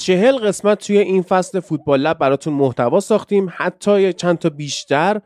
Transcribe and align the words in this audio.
چهل 0.00 0.38
قسمت 0.38 0.86
توی 0.86 0.98
این 0.98 1.22
فصل 1.22 1.60
فوتبال 1.60 2.00
لب 2.00 2.18
براتون 2.18 2.54
محتوا 2.54 3.00
ساختیم. 3.00 3.48
حتی 3.56 4.12
چند 4.12 4.38
تا 4.38 4.48
بیشتر. 4.48 5.20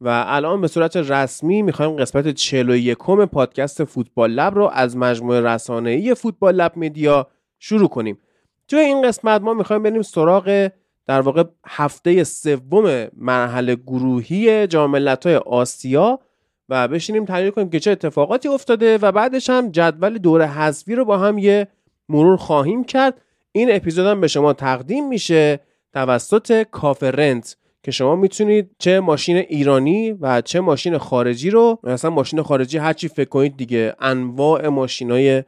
و 0.00 0.24
الان 0.26 0.60
به 0.60 0.68
صورت 0.68 0.96
رسمی 0.96 1.62
می‌خوایم 1.62 1.96
قسمت 1.96 2.28
41 2.28 2.98
پادکست 3.32 3.84
فوتبال 3.84 4.30
لب 4.30 4.54
رو 4.54 4.70
از 4.72 4.96
مجموعه 4.96 5.40
رسانه‌ای 5.40 6.14
فوتبال 6.14 6.54
لب 6.54 6.76
میدیا 6.76 7.26
شروع 7.58 7.88
کنیم. 7.88 8.18
توی 8.68 8.78
این 8.78 9.02
قسمت 9.02 9.40
ما 9.40 9.54
می‌خوایم 9.54 9.82
بریم 9.82 10.02
سراغ 10.02 10.70
در 11.06 11.20
واقع 11.20 11.44
هفته 11.66 12.24
سوم 12.24 13.06
مرحله 13.16 13.74
گروهی 13.74 14.66
جام 14.66 14.90
ملت‌های 14.90 15.36
آسیا 15.36 16.18
و 16.68 16.88
بشینیم 16.88 17.24
تحلیل 17.24 17.50
کنیم 17.50 17.70
که 17.70 17.80
چه 17.80 17.90
اتفاقاتی 17.90 18.48
افتاده 18.48 18.98
و 18.98 19.12
بعدش 19.12 19.50
هم 19.50 19.70
جدول 19.70 20.18
دور 20.18 20.46
حذفی 20.46 20.94
رو 20.94 21.04
با 21.04 21.18
هم 21.18 21.38
یه 21.38 21.68
مرور 22.08 22.36
خواهیم 22.36 22.84
کرد. 22.84 23.20
این 23.56 23.72
اپیزود 23.72 24.06
هم 24.06 24.20
به 24.20 24.28
شما 24.28 24.52
تقدیم 24.52 25.08
میشه 25.08 25.60
توسط 25.92 26.62
کافرنت 26.62 27.56
که 27.82 27.90
شما 27.90 28.16
می‌تونید 28.16 28.70
چه 28.78 29.00
ماشین 29.00 29.36
ایرانی 29.36 30.12
و 30.12 30.40
چه 30.40 30.60
ماشین 30.60 30.98
خارجی 30.98 31.50
رو 31.50 31.78
مثلا 31.82 32.10
ماشین 32.10 32.42
خارجی 32.42 32.78
هرچی 32.78 33.08
فکر 33.08 33.28
کنید 33.28 33.56
دیگه 33.56 33.94
انواع 34.00 34.68
ماشین 34.68 35.10
های 35.10 35.42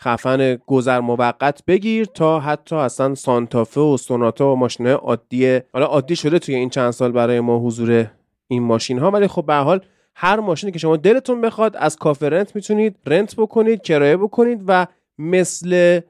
خفن 0.00 0.54
گذر 0.66 1.00
موقت 1.00 1.62
بگیر 1.66 2.04
تا 2.04 2.40
حتی 2.40 2.76
اصلا 2.76 3.14
سانتافه 3.14 3.80
و 3.80 3.96
سوناتا 3.96 4.52
و 4.52 4.56
ماشین 4.56 4.86
عادی 4.86 5.60
حالا 5.72 5.86
عادی 5.86 6.16
شده 6.16 6.38
توی 6.38 6.54
این 6.54 6.70
چند 6.70 6.90
سال 6.90 7.12
برای 7.12 7.40
ما 7.40 7.58
حضور 7.58 8.10
این 8.48 8.62
ماشین 8.62 8.98
ها 8.98 9.10
ولی 9.10 9.26
خب 9.26 9.46
به 9.46 9.54
حال 9.54 9.80
هر 10.14 10.40
ماشینی 10.40 10.72
که 10.72 10.78
شما 10.78 10.96
دلتون 10.96 11.40
بخواد 11.40 11.76
از 11.76 11.96
کافرنت 11.96 12.56
می‌تونید 12.56 12.96
رنت 13.06 13.36
بکنید 13.36 13.82
کرایه 13.82 14.16
بکنید 14.16 14.62
و 14.66 14.86
مثل 15.18 16.00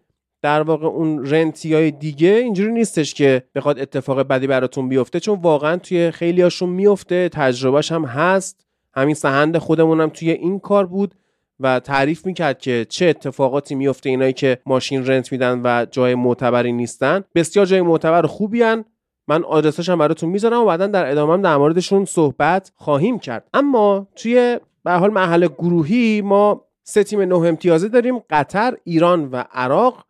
در 0.43 0.63
واقع 0.63 0.87
اون 0.87 1.27
رنتی 1.27 1.75
های 1.75 1.91
دیگه 1.91 2.29
اینجوری 2.29 2.73
نیستش 2.73 3.15
که 3.15 3.43
بخواد 3.55 3.79
اتفاق 3.79 4.21
بدی 4.21 4.47
براتون 4.47 4.89
بیفته 4.89 5.21
چون 5.21 5.39
واقعا 5.43 5.77
توی 5.77 6.11
خیلی 6.11 6.43
هاشون 6.43 6.69
میفته 6.69 7.29
تجربهش 7.29 7.93
هم 7.93 8.05
هست. 8.05 8.67
همین 8.95 9.15
سهند 9.15 9.59
خودمون 9.59 10.01
هم 10.01 10.09
توی 10.09 10.31
این 10.31 10.59
کار 10.59 10.87
بود 10.87 11.15
و 11.61 11.81
تعریف 11.81 12.27
می‌کرد 12.27 12.59
که 12.59 12.87
چه 12.89 13.07
اتفاقاتی 13.07 13.75
میفته 13.75 14.11
اینایی 14.11 14.33
که 14.33 14.59
ماشین 14.67 15.07
رنت 15.07 15.33
میدن 15.33 15.61
و 15.65 15.87
جای 15.91 16.15
معتبری 16.15 16.73
نیستن. 16.73 17.25
بسیار 17.35 17.67
جای 17.67 17.83
معتبر 17.83 18.23
خوبی 18.23 18.63
هن. 18.63 18.85
من 19.29 19.45
آدرسش 19.45 19.89
هم 19.89 19.99
براتون 19.99 20.29
می‌ذارم 20.29 20.63
و 20.63 20.65
بعدا 20.65 20.87
در 20.87 21.11
ادامه 21.11 21.33
هم 21.33 21.43
در 21.43 21.57
موردشون 21.57 22.05
صحبت 22.05 22.73
خواهیم 22.77 23.19
کرد. 23.19 23.49
اما 23.55 24.09
توی 24.17 24.59
به 24.85 24.93
حال 24.93 25.11
محل 25.11 25.47
گروهی 25.47 26.21
ما 26.21 26.65
سه 26.83 27.05
تیم 27.05 27.21
نه 27.21 27.35
امتیازه 27.35 27.89
داریم. 27.89 28.19
قطر، 28.31 28.77
ایران 28.85 29.29
و 29.31 29.45
عراق. 29.53 30.08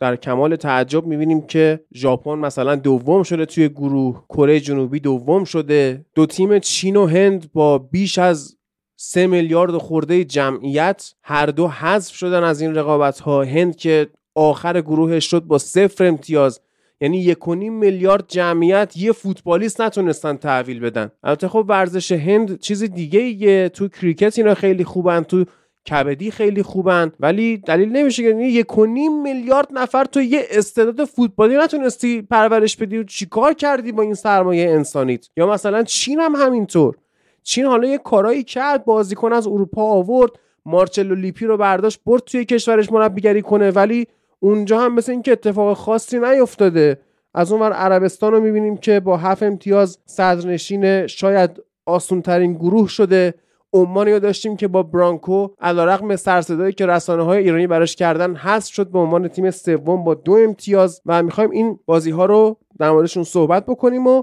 در 0.00 0.16
کمال 0.16 0.56
تعجب 0.56 1.06
می‌بینیم 1.06 1.40
که 1.40 1.80
ژاپن 1.94 2.34
مثلا 2.34 2.76
دوم 2.76 3.22
شده 3.22 3.46
توی 3.46 3.68
گروه 3.68 4.24
کره 4.28 4.60
جنوبی 4.60 5.00
دوم 5.00 5.44
شده. 5.44 6.04
دو 6.14 6.26
تیم 6.26 6.58
چین 6.58 6.96
و 6.96 7.06
هند 7.06 7.52
با 7.52 7.78
بیش 7.78 8.18
از 8.18 8.56
سه 8.96 9.26
میلیارد 9.26 9.76
خورده 9.76 10.24
جمعیت 10.24 11.14
هر 11.22 11.46
دو 11.46 11.68
حذف 11.68 12.14
شدن 12.14 12.44
از 12.44 12.60
این 12.60 12.74
رقابت 12.74 13.20
ها 13.20 13.42
هند 13.44 13.76
که 13.76 14.08
آخر 14.34 14.80
گروهش 14.80 15.30
شد 15.30 15.40
با 15.40 15.58
صفر 15.58 16.04
امتیاز 16.04 16.60
یعنی 17.00 17.18
یک 17.18 17.48
میلیارد 17.48 18.24
جمعیت 18.28 18.96
یه 18.96 19.12
فوتبالیست 19.12 19.80
نتونستن 19.80 20.36
تحویل 20.36 20.80
بدن. 20.80 21.10
البته 21.22 21.48
خب 21.48 21.64
ورزش 21.68 22.12
هند 22.12 22.60
چیز 22.60 22.82
دیگه 22.82 23.20
ایه 23.20 23.68
تو 23.68 23.88
کریکت 23.88 24.38
اینا 24.38 24.54
خیلی 24.54 24.84
خوبن 24.84 25.22
تو 25.22 25.44
کبدی 25.88 26.30
خیلی 26.30 26.62
خوبن 26.62 27.12
ولی 27.20 27.56
دلیل 27.56 27.88
نمیشه 27.88 28.22
که 28.22 28.28
یک 28.38 28.78
و 28.78 28.86
نیم 28.86 29.22
میلیارد 29.22 29.68
نفر 29.70 30.04
تو 30.04 30.22
یه 30.22 30.46
استعداد 30.50 31.04
فوتبالی 31.04 31.56
نتونستی 31.56 32.22
پرورش 32.22 32.76
بدی. 32.76 32.98
و 32.98 33.04
چیکار 33.04 33.52
کردی 33.52 33.92
با 33.92 34.02
این 34.02 34.14
سرمایه 34.14 34.70
انسانیت؟ 34.70 35.26
یا 35.36 35.46
مثلا 35.46 35.82
چین 35.82 36.20
هم 36.20 36.34
همینطور. 36.34 36.96
چین 37.42 37.64
حالا 37.64 37.88
یه 37.88 37.98
کارایی 37.98 38.44
کرد 38.44 38.84
بازیکن 38.84 39.32
از 39.32 39.46
اروپا 39.46 39.82
آورد 39.82 40.32
مارچلو 40.66 41.14
لیپی 41.14 41.46
رو 41.46 41.56
برداشت 41.56 42.00
برد 42.06 42.22
توی 42.22 42.44
کشورش 42.44 42.92
مربیگری 42.92 43.42
کنه 43.42 43.70
ولی 43.70 44.06
اونجا 44.40 44.80
هم 44.80 44.94
مثل 44.94 45.12
اینکه 45.12 45.32
اتفاق 45.32 45.76
خاصی 45.76 46.18
نیفتاده 46.18 47.00
از 47.34 47.52
اون 47.52 47.62
ور 47.62 47.72
عربستان 47.72 48.32
رو 48.32 48.40
می‌بینیم 48.40 48.76
که 48.76 49.00
با 49.00 49.16
هفت 49.16 49.42
امتیاز 49.42 49.98
صدرنشین 50.06 51.06
شاید 51.06 51.50
آسونترین 51.86 52.54
گروه 52.54 52.88
شده. 52.88 53.34
عمان 53.72 54.08
رو 54.08 54.18
داشتیم 54.18 54.56
که 54.56 54.68
با 54.68 54.82
برانکو 54.82 55.48
علیرغم 55.60 56.16
سرصدایی 56.16 56.72
که 56.72 56.86
رسانه 56.86 57.22
های 57.22 57.38
ایرانی 57.38 57.66
براش 57.66 57.96
کردن 57.96 58.34
هست 58.34 58.68
شد 58.72 58.90
به 58.90 58.98
عنوان 58.98 59.28
تیم 59.28 59.50
سوم 59.50 60.04
با 60.04 60.14
دو 60.14 60.32
امتیاز 60.32 61.02
و 61.06 61.22
می‌خوایم 61.22 61.50
این 61.50 61.78
بازی 61.86 62.10
ها 62.10 62.24
رو 62.24 62.56
در 62.78 62.90
موردشون 62.90 63.24
صحبت 63.24 63.66
بکنیم 63.66 64.06
و 64.06 64.22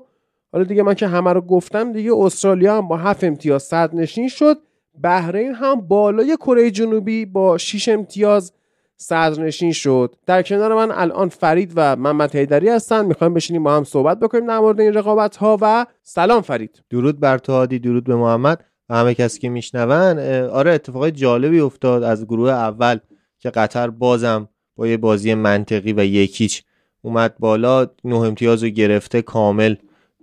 حالا 0.51 0.63
دیگه 0.63 0.83
من 0.83 0.93
که 0.93 1.07
همه 1.07 1.33
رو 1.33 1.41
گفتم 1.41 1.91
دیگه 1.91 2.15
استرالیا 2.15 2.77
هم 2.77 2.87
با 2.87 2.97
هفت 2.97 3.23
امتیاز 3.23 3.63
صد 3.63 3.95
نشین 3.95 4.27
شد. 4.27 4.57
بحرین 5.03 5.53
هم 5.53 5.81
بالای 5.81 6.37
کره 6.37 6.71
جنوبی 6.71 7.25
با 7.25 7.57
6 7.57 7.89
امتیاز 7.89 8.53
صدرنشین 8.97 9.71
شد. 9.71 10.15
در 10.25 10.41
کنار 10.41 10.75
من 10.75 10.91
الان 10.91 11.29
فرید 11.29 11.73
و 11.75 11.95
محمد 11.95 12.35
حیدری 12.35 12.69
هستن. 12.69 13.05
می‌خوایم 13.05 13.33
بشینیم 13.33 13.63
با 13.63 13.75
هم 13.75 13.83
صحبت 13.83 14.19
بکنیم 14.19 14.47
در 14.47 14.59
مورد 14.59 14.79
این 14.79 14.93
رقابت 14.93 15.35
ها 15.35 15.57
و 15.61 15.85
سلام 16.03 16.41
فرید. 16.41 16.83
درود 16.89 17.19
بر 17.19 17.37
تو 17.37 17.65
درود 17.65 18.03
به 18.03 18.15
محمد. 18.15 18.63
همه 18.89 19.13
کسی 19.13 19.39
که 19.39 19.49
میشنون 19.49 20.19
آره 20.49 20.71
اتفاقای 20.71 21.11
جالبی 21.11 21.59
افتاد 21.59 22.03
از 22.03 22.25
گروه 22.25 22.49
اول 22.49 22.97
که 23.39 23.49
قطر 23.49 23.89
بازم 23.89 24.49
با 24.75 24.87
یه 24.87 24.97
بازی 24.97 25.33
منطقی 25.33 25.93
و 25.93 26.05
یکیچ 26.05 26.63
اومد 27.01 27.37
بالا. 27.39 27.87
نه 28.03 28.15
امتیاز 28.15 28.63
رو 28.63 28.69
گرفته 28.69 29.21
کامل. 29.21 29.75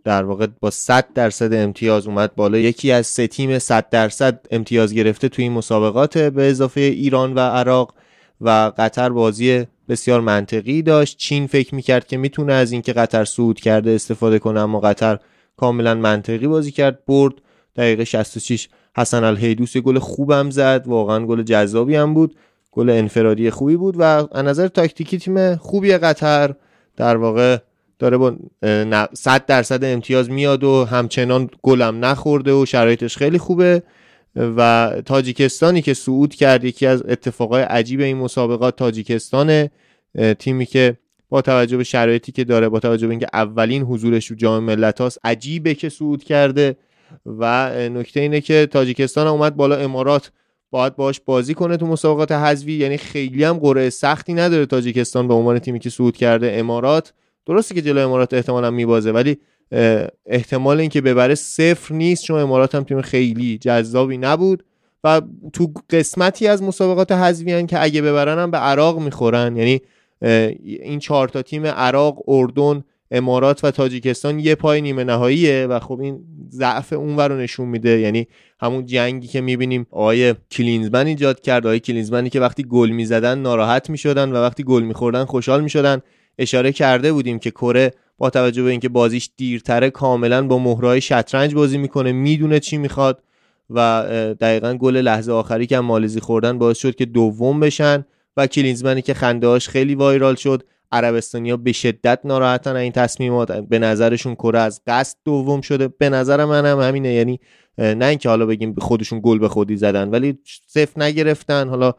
در 0.04 0.24
واقع 0.24 0.46
با 0.60 0.70
100 0.70 1.06
درصد 1.14 1.54
امتیاز 1.54 2.06
اومد 2.06 2.34
بالا. 2.34 2.58
یکی 2.58 2.92
از 2.92 3.06
سه 3.06 3.26
تیم 3.26 3.58
100 3.58 3.88
درصد 3.88 4.46
امتیاز 4.50 4.94
گرفته 4.94 5.28
توی 5.28 5.44
این 5.44 5.52
مسابقات 5.52 6.18
به 6.18 6.50
اضافه 6.50 6.80
ایران 6.80 7.34
و 7.34 7.38
عراق 7.38 7.94
و 8.40 8.72
قطر 8.78 9.08
بازی 9.08 9.66
بسیار 9.88 10.20
منطقی 10.20 10.82
داشت. 10.82 11.18
چین 11.18 11.46
فکر 11.46 11.74
می‌کرد 11.74 12.06
که 12.06 12.16
می‌تونه 12.16 12.52
از 12.52 12.72
اینکه 12.72 12.92
قطر 12.92 13.24
صعود 13.24 13.60
کرده 13.60 13.90
استفاده 13.90 14.38
کنه 14.38 14.60
اما 14.60 14.80
قطر 14.80 15.18
کاملا 15.56 15.94
منطقی 15.94 16.46
بازی 16.46 16.70
کرد 16.70 17.04
برد. 17.04 17.34
دقیقه 17.76 18.04
66 18.04 18.68
حسن 18.96 19.24
الهیدوس 19.24 19.76
یه 19.76 19.82
گل 19.82 19.98
خوبم 19.98 20.50
زد. 20.50 20.84
واقعا 20.86 21.26
گل 21.26 21.42
جذابی 21.42 21.96
هم 21.96 22.14
بود. 22.14 22.36
گل 22.72 22.90
انفرادی 22.90 23.50
خوبی 23.50 23.76
بود 23.76 23.96
و 23.98 24.02
از 24.02 24.44
نظر 24.44 24.68
تاکتیکی 24.68 25.18
تیم 25.18 25.56
خوبی 25.56 25.92
قطر 25.92 26.54
در 26.96 27.16
واقع 27.16 27.58
داره 27.98 28.16
با 28.16 28.36
100 29.14 29.46
درصد 29.46 29.84
امتیاز 29.84 30.30
میاد 30.30 30.64
و 30.64 30.84
همچنان 30.84 31.50
گلم 31.62 32.04
نخورده 32.04 32.52
و 32.52 32.66
شرایطش 32.66 33.16
خیلی 33.16 33.38
خوبه. 33.38 33.82
و 34.36 34.92
تاجیکستانی 35.06 35.82
که 35.82 35.94
صعود 35.94 36.34
کرد 36.34 36.64
یکی 36.64 36.86
از 36.86 37.02
اتفاقای 37.08 37.62
عجیب 37.62 38.00
این 38.00 38.16
مسابقات 38.16 38.76
تاجیکستان 38.76 39.68
تیمی 40.38 40.66
که 40.66 40.96
با 41.28 41.42
توجه 41.42 41.76
به 41.76 41.84
شرایطی 41.84 42.32
که 42.32 42.44
داره 42.44 42.68
با 42.68 42.80
توجه 42.80 43.06
به 43.06 43.10
اینکه 43.10 43.26
اولین 43.32 43.82
حضورش 43.82 44.26
رو 44.26 44.36
جام 44.36 44.64
ملت 44.64 45.18
عجیبه 45.24 45.74
که 45.74 45.88
صعود 45.88 46.24
کرده. 46.24 46.76
و 47.26 47.70
نکته 47.88 48.20
اینه 48.20 48.40
که 48.40 48.68
تاجیکستان 48.70 49.26
اومد 49.26 49.56
بالا 49.56 49.76
امارات. 49.76 50.30
باید 50.70 50.96
باش 50.96 51.20
بازی 51.20 51.54
کنه 51.54 51.76
تو 51.76 51.86
مسابقات 51.86 52.32
حذفی. 52.32 52.72
یعنی 52.72 52.96
خیلی 52.96 53.44
هم 53.44 53.58
قرعه 53.58 53.90
سختی 53.90 54.34
نداره 54.34 54.66
تاجیکستان 54.66 55.28
به 55.28 55.34
عنوان 55.34 55.58
تیمی 55.58 55.78
که 55.78 55.90
صعود 55.90 56.16
کرده 56.16 56.52
امارات. 56.54 57.12
درسته 57.46 57.74
که 57.74 57.82
جلو 57.82 58.00
امارات 58.00 58.34
احتمالا 58.34 58.70
میبازه 58.70 59.12
ولی 59.12 59.36
احتمال 60.26 60.80
اینکه 60.80 61.00
ببره 61.00 61.34
صفر 61.34 61.94
نیست 61.94 62.24
چون 62.24 62.40
امارات 62.40 62.74
هم 62.74 62.84
تیم 62.84 63.00
خیلی 63.00 63.58
جذابی 63.58 64.18
نبود. 64.18 64.64
و 65.04 65.22
تو 65.52 65.72
قسمتی 65.90 66.46
از 66.46 66.62
مسابقات 66.62 67.12
حذفی 67.12 67.66
که 67.66 67.82
اگه 67.82 68.02
ببرن 68.02 68.38
هم 68.38 68.50
به 68.50 68.58
عراق 68.58 68.98
می‌خورن. 68.98 69.56
یعنی 69.56 69.80
این 70.62 70.98
چهار 70.98 71.28
تا 71.28 71.42
تیم 71.42 71.66
عراق 71.66 72.28
اردن 72.28 72.84
امارات 73.10 73.64
و 73.64 73.70
تاجیکستان 73.70 74.38
یه 74.38 74.54
پای 74.54 74.80
نیمه 74.80 75.04
نهاییه 75.04 75.66
و 75.66 75.78
خب 75.80 76.00
این 76.00 76.24
ضعف 76.50 76.92
اون 76.92 77.18
رو 77.18 77.36
نشون 77.36 77.68
میده. 77.68 78.00
یعنی 78.00 78.26
همون 78.60 78.86
جنگی 78.86 79.26
که 79.26 79.40
می‌بینیم 79.40 79.86
آقای 79.90 80.34
کلینزمن 80.50 81.06
ایجاد 81.06 81.40
کرد 81.40 81.66
آقای 81.66 81.80
کلینزمنی 81.80 82.30
که 82.30 82.40
وقتی 82.40 82.62
گل 82.62 82.90
می‌زدن 82.90 83.38
ناراحت 83.38 83.90
می‌شدن 83.90 84.32
و 84.32 84.36
وقتی 84.36 84.62
گل 84.62 84.82
میخوردن 84.82 85.24
خوشحال 85.24 85.62
می‌شدن. 85.62 86.00
اشاره 86.38 86.72
کرده 86.72 87.12
بودیم 87.12 87.38
که 87.38 87.50
کره 87.50 87.90
با 88.18 88.30
توجه 88.30 88.62
به 88.62 88.70
اینکه 88.70 88.88
بازیش 88.88 89.30
دیرتره 89.36 89.90
کاملا 89.90 90.46
با 90.46 90.58
مهرهای 90.58 91.00
شطرنج 91.00 91.54
بازی 91.54 91.78
می‌کنه 91.78 92.12
می‌دونه 92.12 92.60
چی 92.60 92.76
می‌خواد 92.76 93.22
و 93.70 94.06
دقیقا 94.40 94.74
گل 94.74 94.96
لحظه 94.96 95.32
آخری 95.32 95.66
که 95.66 95.80
مالزی 95.80 96.20
خوردن 96.20 96.58
باعث 96.58 96.78
شد 96.78 96.94
که 96.94 97.04
دوم 97.04 97.60
بشن 97.60 98.04
و 98.36 98.46
کلینزمنی 98.46 99.02
که 99.02 99.14
خندهاش 99.14 99.68
خیلی 99.68 99.94
وایرال 99.94 100.34
شد. 100.34 100.62
عربستانیا 100.92 101.56
به 101.56 101.72
شدت 101.72 102.20
ناراحتن 102.24 102.76
این 102.76 102.92
تصمیمات. 102.92 103.52
به 103.52 103.78
نظرشون 103.78 104.34
کره 104.34 104.58
از 104.58 104.80
قصد 104.86 105.16
دوم 105.24 105.60
شده. 105.60 105.88
به 105.88 106.08
نظر 106.08 106.44
منم 106.44 106.80
هم 106.80 106.88
همینه. 106.88 107.12
یعنی 107.12 107.40
نه 107.78 108.06
اینکه 108.06 108.28
حالا 108.28 108.46
بگیم 108.46 108.74
خودشون 108.78 109.20
گل 109.22 109.38
به 109.38 109.48
خودی 109.48 109.76
زدن 109.76 110.10
ولی 110.10 110.38
صفر 110.66 111.02
نگرفتن. 111.02 111.68
حالا 111.68 111.94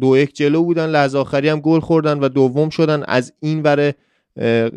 دو 0.00 0.16
یک 0.16 0.36
جلو 0.36 0.64
بودن. 0.64 0.86
لحظه 0.86 1.18
آخری 1.18 1.48
هم 1.48 1.60
گل 1.60 1.80
خوردن 1.80 2.18
و 2.20 2.28
دوم 2.28 2.70
شدن. 2.70 3.02
از 3.02 3.32
این 3.40 3.62
ور 3.62 3.92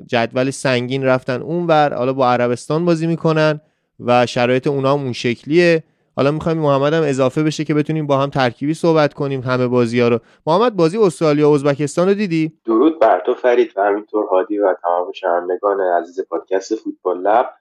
جدول 0.08 0.52
سنگین 0.52 1.04
رفتن. 1.04 1.42
اون 1.42 1.68
ور 1.68 1.94
حالا 1.94 2.14
با 2.14 2.32
عربستان 2.32 2.86
بازی 2.86 3.08
می‌کنن 3.08 3.62
و 4.00 4.26
شرایط 4.26 4.68
اونا 4.68 4.94
هم 4.94 5.00
اون 5.00 5.14
شکلیه. 5.14 5.84
حالا 6.16 6.32
می‌خوایم 6.32 6.58
محمد 6.58 6.94
هم 6.94 7.04
اضافه 7.04 7.44
بشه 7.44 7.64
که 7.64 7.74
بتونیم 7.74 8.08
با 8.08 8.18
هم 8.18 8.30
ترکیبی 8.30 8.74
صحبت 8.74 9.14
کنیم 9.14 9.42
همه 9.42 9.68
بازی 9.68 10.00
ها 10.00 10.08
رو. 10.08 10.20
محمد 10.48 10.76
بازی 10.76 10.98
استرالیا 10.98 11.50
و 11.50 11.54
ازبکستان 11.54 12.08
رو 12.08 12.14
دیدی؟ 12.14 12.60
درود 12.66 13.00
بر 13.00 13.20
تو 13.26 13.34
فرید 13.34 13.74
و 13.76 13.84
همینطور 13.84 14.26
هادی 14.26 14.60
و 14.60 14.76
تمام 14.82 15.12
شنوندگان 15.12 15.82
عزیز 15.82 16.20
پادکست 16.30 16.76
فوتبال 16.76 17.22
لب. 17.22 17.54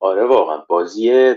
آره 0.00 0.24
واقعا 0.24 0.58
بازی 0.68 1.34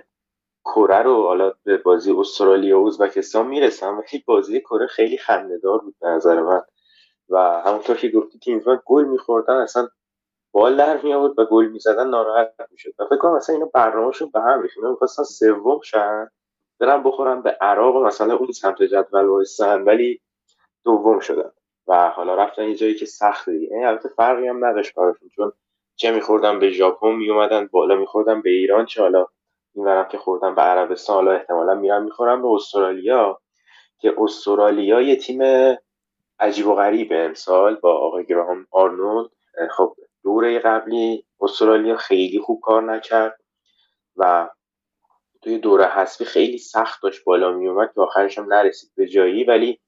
کره 0.65 1.01
رو 1.01 1.23
حالا 1.27 1.53
به 1.63 1.77
بازی 1.77 2.11
استرالیا 2.11 2.81
و 2.81 2.87
ازبکستان 2.87 3.47
می‌رسم 3.47 3.97
ولی 3.97 4.23
بازی 4.25 4.59
کره 4.59 4.87
خیلی 4.87 5.17
خندهدار 5.17 5.77
بود 5.77 5.95
به 6.01 6.07
نظر 6.07 6.41
من. 6.41 6.61
و 7.29 7.61
همونطور 7.65 7.97
که 7.97 8.09
گفتی 8.09 8.39
تیمزمن 8.39 8.79
گل 8.85 9.05
میخوردن 9.05 9.53
اصلا 9.53 9.87
بال 10.51 10.77
در 10.77 11.01
می 11.01 11.13
آورد 11.13 11.39
و 11.39 11.45
گل 11.45 11.65
می‌زدن 11.65 12.09
ناراحت 12.09 12.53
می‌شد. 12.71 12.89
و 12.99 13.05
فکر 13.05 13.17
کنم 13.17 13.35
مثلا 13.35 13.55
اینا 13.55 13.69
برنامه‌شون 13.73 14.29
به 14.33 14.39
هم 14.41 14.61
ریخت. 14.61 14.77
می‌خواستن 14.77 15.23
سوم 15.23 15.79
شن. 15.83 16.29
برن 16.85 17.03
بخورن 17.03 17.41
به 17.41 17.57
عراق 17.61 17.95
و 17.95 18.03
مثلا 18.03 18.35
اون 18.35 18.51
سمت 18.51 18.83
جدول 18.83 19.25
وایسن 19.25 19.81
ولی 19.81 20.21
دوم 20.83 21.19
شدن 21.19 21.51
و 21.87 22.09
حالا 22.09 22.35
رفتن 22.35 22.63
یه 22.63 22.75
جایی 22.75 22.95
که 22.95 23.05
سخت 23.05 23.49
دیگه 23.49 23.67
یعنی 23.71 23.85
البته 23.85 24.09
فرقی 24.09 24.47
هم 24.47 24.65
نداشت 24.65 24.95
براشون 24.95 25.29
چون 25.29 25.51
چه 25.95 26.11
میخوردن 26.11 26.59
به 26.59 26.69
ژاپن 26.69 27.11
میومدن 27.11 27.67
بالا 27.67 27.95
میخوردن 27.95 28.41
به 28.41 28.49
ایران 28.49 28.85
چه 28.85 29.01
حالا 29.01 29.27
این 29.75 30.03
که 30.11 30.17
خوردن 30.17 30.55
به 30.55 30.61
عربستان 30.61 31.15
حالا 31.15 31.31
احتمالا 31.31 31.75
میرن 31.75 32.03
می‌خورن 32.03 32.41
به 32.41 32.47
استرالیا 32.47 33.41
که 33.99 34.15
استرالیا 34.17 35.01
یه 35.01 35.15
تیم 35.15 35.41
عجیب 36.39 36.67
و 36.67 36.75
غریبه 36.75 37.15
امسال 37.15 37.75
با 37.75 37.97
آقای 37.97 38.25
گراهام 38.25 38.67
آرنولد. 38.71 39.29
خب 39.71 39.95
دوره 40.23 40.59
قبلی 40.59 41.25
استرالیا 41.41 41.95
خیلی 41.95 42.39
خوب 42.39 42.61
کار 42.61 42.83
نکرد 42.83 43.39
و 44.17 44.49
توی 45.43 45.57
دوره 45.57 45.85
حذفی 45.85 46.25
خیلی 46.25 46.57
سخت 46.57 47.03
داشت 47.03 47.23
بالا 47.23 47.51
میومد 47.51 47.93
که 47.95 48.01
آخرش 48.01 48.37
هم 48.37 48.53
نرسید 48.53 48.91
به 48.95 49.07
جایی. 49.07 49.43
ولی 49.43 49.79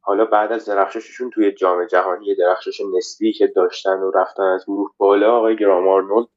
حالا 0.00 0.24
بعد 0.24 0.52
از 0.52 0.64
درخشششون 0.64 1.30
توی 1.30 1.52
جام 1.52 1.86
جهانی 1.86 2.34
درخشش 2.34 2.80
نسبی 2.96 3.32
که 3.32 3.46
داشتن 3.46 3.98
و 3.98 4.10
رفتن 4.10 4.42
از 4.42 4.64
گروه 4.66 4.90
بالا 4.98 5.36
آقای 5.36 5.56
گرام 5.56 5.88
آرنولد 5.88 6.28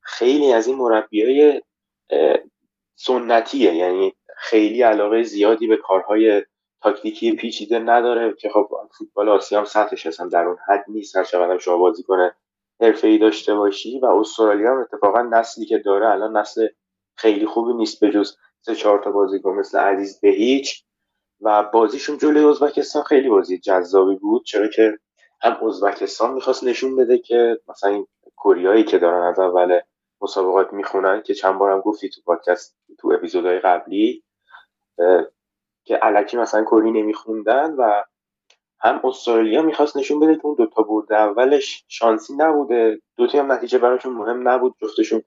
خیلی 0.00 0.52
از 0.52 0.66
این 0.66 0.76
مربیای 0.76 1.62
سنتیه. 2.94 3.74
یعنی 3.74 4.14
خیلی 4.36 4.82
علاقه 4.82 5.22
زیادی 5.22 5.66
به 5.66 5.76
کارهای 5.76 6.42
تاکتیکی 6.82 7.36
پیچیده 7.36 7.78
نداره 7.78 8.34
که 8.38 8.48
خب 8.48 8.68
فوتبال 8.98 9.28
آسیا 9.28 9.58
هم 9.58 9.64
سطحش 9.64 10.06
اصلا 10.06 10.28
در 10.28 10.44
اون 10.44 10.56
حد 10.68 10.84
نیست. 10.88 11.16
هر 11.16 11.24
چقدر 11.24 11.58
شما 11.58 11.76
بازی 11.76 12.02
کنه 12.02 12.34
ای 13.02 13.18
داشته 13.18 13.54
باشی 13.54 13.98
و 13.98 14.06
استرالیا 14.06 14.70
هم 14.70 14.78
اتفاقا 14.78 15.22
نسلی 15.22 15.66
که 15.66 15.78
داره 15.78 16.10
الان 16.10 16.36
نسل 16.36 16.68
خیلی 17.22 17.46
خوبی 17.46 17.72
نیست 17.74 18.00
به 18.00 18.10
جز 18.10 18.36
سه 18.60 18.74
چهار 18.74 19.02
تا 19.04 19.10
بازیکن 19.10 19.50
مثل 19.52 19.78
عزیز 19.78 20.20
به 20.20 20.28
هیچ. 20.28 20.84
و 21.40 21.62
بازیشون 21.62 22.18
جلوی 22.18 22.44
ازبکستان 22.44 23.02
خیلی 23.02 23.28
بازی 23.28 23.58
جذابی 23.58 24.14
بود 24.14 24.44
چرا 24.44 24.68
که 24.68 24.98
هم 25.42 25.66
ازبکستان 25.66 26.34
می‌خواست 26.34 26.64
نشون 26.64 26.96
بده 26.96 27.18
که 27.18 27.58
مثلا 27.68 27.90
این 27.90 28.06
کوریایی 28.36 28.84
که 28.84 28.98
دارن 28.98 29.26
از 29.26 29.38
اول 29.38 29.80
مسابقات 30.20 30.72
می‌خونن 30.72 31.22
که 31.22 31.34
چند 31.34 31.58
بارم 31.58 31.80
گفتی 31.80 32.08
تو 32.08 32.20
پادکست 32.24 32.76
تو 32.98 33.12
اپیزودهای 33.12 33.58
قبلی 33.58 34.24
که 35.84 35.96
علکی 35.96 36.36
مثلا 36.36 36.64
کری 36.64 36.90
نمیخوندن 36.90 37.74
و 37.78 38.02
هم 38.80 39.00
استرالیا 39.04 39.62
می‌خواست 39.62 39.96
نشون 39.96 40.20
بده 40.20 40.36
که 40.36 40.46
اون 40.46 40.54
دوتا 40.54 40.82
برده 40.82 41.16
اولش 41.16 41.84
شانسی 41.88 42.34
نبوده. 42.36 43.00
دوتا 43.16 43.38
هم 43.38 43.52
نتیجه 43.52 43.78
براشون 43.78 44.12
مهم 44.12 44.48
نبود 44.48 44.74
جفتشون 44.82 45.22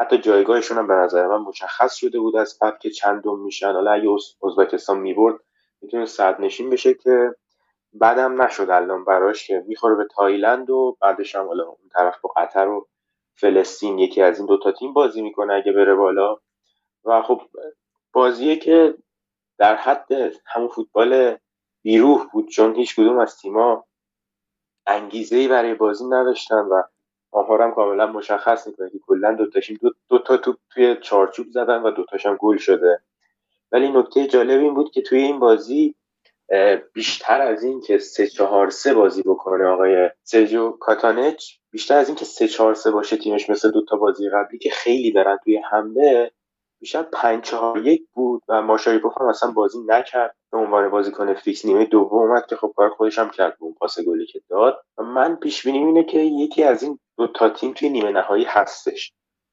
حتی 0.00 0.18
جایگاهشون 0.18 0.78
هم 0.78 0.86
به 0.86 0.94
نظر 0.94 1.26
من 1.26 1.36
مشخص 1.36 1.94
شده 1.94 2.18
بود 2.18 2.36
از 2.36 2.58
قبل 2.60 2.78
که 2.78 2.90
چندم 2.90 3.38
میشن. 3.38 3.72
حالا 3.72 3.92
اگه 3.92 4.08
ازبکستان 4.44 4.98
می‌برد 4.98 5.40
می‌تونه 5.80 6.06
صد 6.06 6.40
نشین 6.40 6.70
بشه 6.70 6.94
که 6.94 7.34
بعدم 7.92 8.42
نشد 8.42 8.70
الان 8.70 9.04
براش 9.04 9.46
که 9.46 9.64
می‌خوره 9.66 9.94
به 9.94 10.06
تایلند 10.14 10.70
و 10.70 10.96
بعدش 11.00 11.34
هم 11.34 11.46
حالا 11.46 11.64
اون 11.64 11.88
طرف 11.94 12.20
با 12.20 12.30
قطر 12.36 12.68
و 12.68 12.88
فلسطین 13.34 13.98
یکی 13.98 14.22
از 14.22 14.38
این 14.38 14.46
دوتا 14.46 14.72
تیم 14.72 14.92
بازی 14.92 15.22
می‌کنه 15.22 15.54
اگه 15.54 15.72
بره 15.72 15.94
بالا. 15.94 16.36
و 17.04 17.22
خب 17.22 17.42
بازیه 18.12 18.56
که 18.56 18.94
در 19.58 19.76
حد 19.76 20.08
همون 20.46 20.68
فوتبال 20.68 21.36
بیروح 21.82 22.26
بود 22.32 22.48
چون 22.48 22.74
هیچ 22.74 22.96
کدوم 22.96 23.18
از 23.18 23.36
تیما 23.36 23.84
انگیزه 24.86 25.36
ای 25.36 25.48
برای 25.48 25.74
بازی 25.74 26.04
نداشتن 26.06 26.60
و 26.60 26.82
آمارم 27.32 27.74
کاملا 27.74 28.06
مشخص 28.06 28.66
می‌کنه 28.66 28.90
که 28.90 28.98
کلا 29.06 29.34
دو 29.34 29.50
تاشیم 29.50 29.78
دو, 29.82 29.90
دو 30.08 30.18
تا 30.18 30.36
توپ 30.36 30.56
توی 30.70 30.96
چارچوب 31.00 31.46
زدن 31.50 31.82
و 31.82 31.90
دو 31.90 32.04
تاشم 32.04 32.36
گل 32.36 32.56
شده. 32.56 33.00
ولی 33.72 33.88
نکته 33.88 34.26
جالب 34.26 34.60
این 34.60 34.74
بود 34.74 34.90
که 34.90 35.02
توی 35.02 35.18
این 35.18 35.38
بازی 35.38 35.94
بیشتر 36.92 37.40
از 37.40 37.64
این 37.64 37.80
که 37.80 37.98
سه 37.98 38.26
چهار 38.26 38.70
سه 38.70 38.94
بازی 38.94 39.22
بکنه 39.22 39.64
آقای 39.64 40.10
سرجو 40.22 40.70
کاتانچ 40.70 41.44
بیشتر 41.70 41.98
از 41.98 42.08
این 42.08 42.16
که 42.16 42.24
سه 42.24 42.48
چهار 42.48 42.74
سه 42.74 42.90
باشه 42.90 43.16
تیمش 43.16 43.50
مثل 43.50 43.70
دو 43.70 43.84
تا 43.84 43.96
بازی 43.96 44.28
قبلی 44.28 44.58
که 44.58 44.70
خیلی 44.70 45.12
دارن 45.12 45.38
توی 45.44 45.56
حمله 45.70 46.30
بیشتر 46.80 47.02
پنج 47.02 47.44
چهار 47.44 47.86
یک 47.86 48.02
بود 48.14 48.42
و 48.48 48.62
ماشایپوف 48.62 49.20
هم 49.20 49.26
اصلا 49.26 49.50
بازی 49.50 49.78
نکرد. 49.86 50.36
به 50.52 50.58
عنوان 50.58 50.90
بازیکن 50.90 51.34
فیکس 51.34 51.64
نیمه 51.64 51.84
دوم 51.84 52.18
اومد 52.18 52.46
که 52.46 52.56
خب 52.56 52.72
کار 52.76 52.88
خودش 52.90 53.18
هم 53.18 53.30
کرد 53.30 53.56
اون 53.60 53.74
پاس 53.74 54.00
گلی 54.00 54.26
که 54.26 54.40
داد. 54.50 54.82
و 54.98 55.02
من 55.02 55.36
پیش 55.36 55.66
بینی 55.66 55.78
اینه 55.78 56.04
که 56.04 56.18
یکی 56.18 56.62
از 56.62 56.82
این 56.82 56.98
دو 57.16 57.26
تا 57.26 57.48
تیم 57.48 57.72
توی 57.72 57.88
نیمه 57.88 58.10
نهایی 58.10 58.44
هستش. 58.44 59.12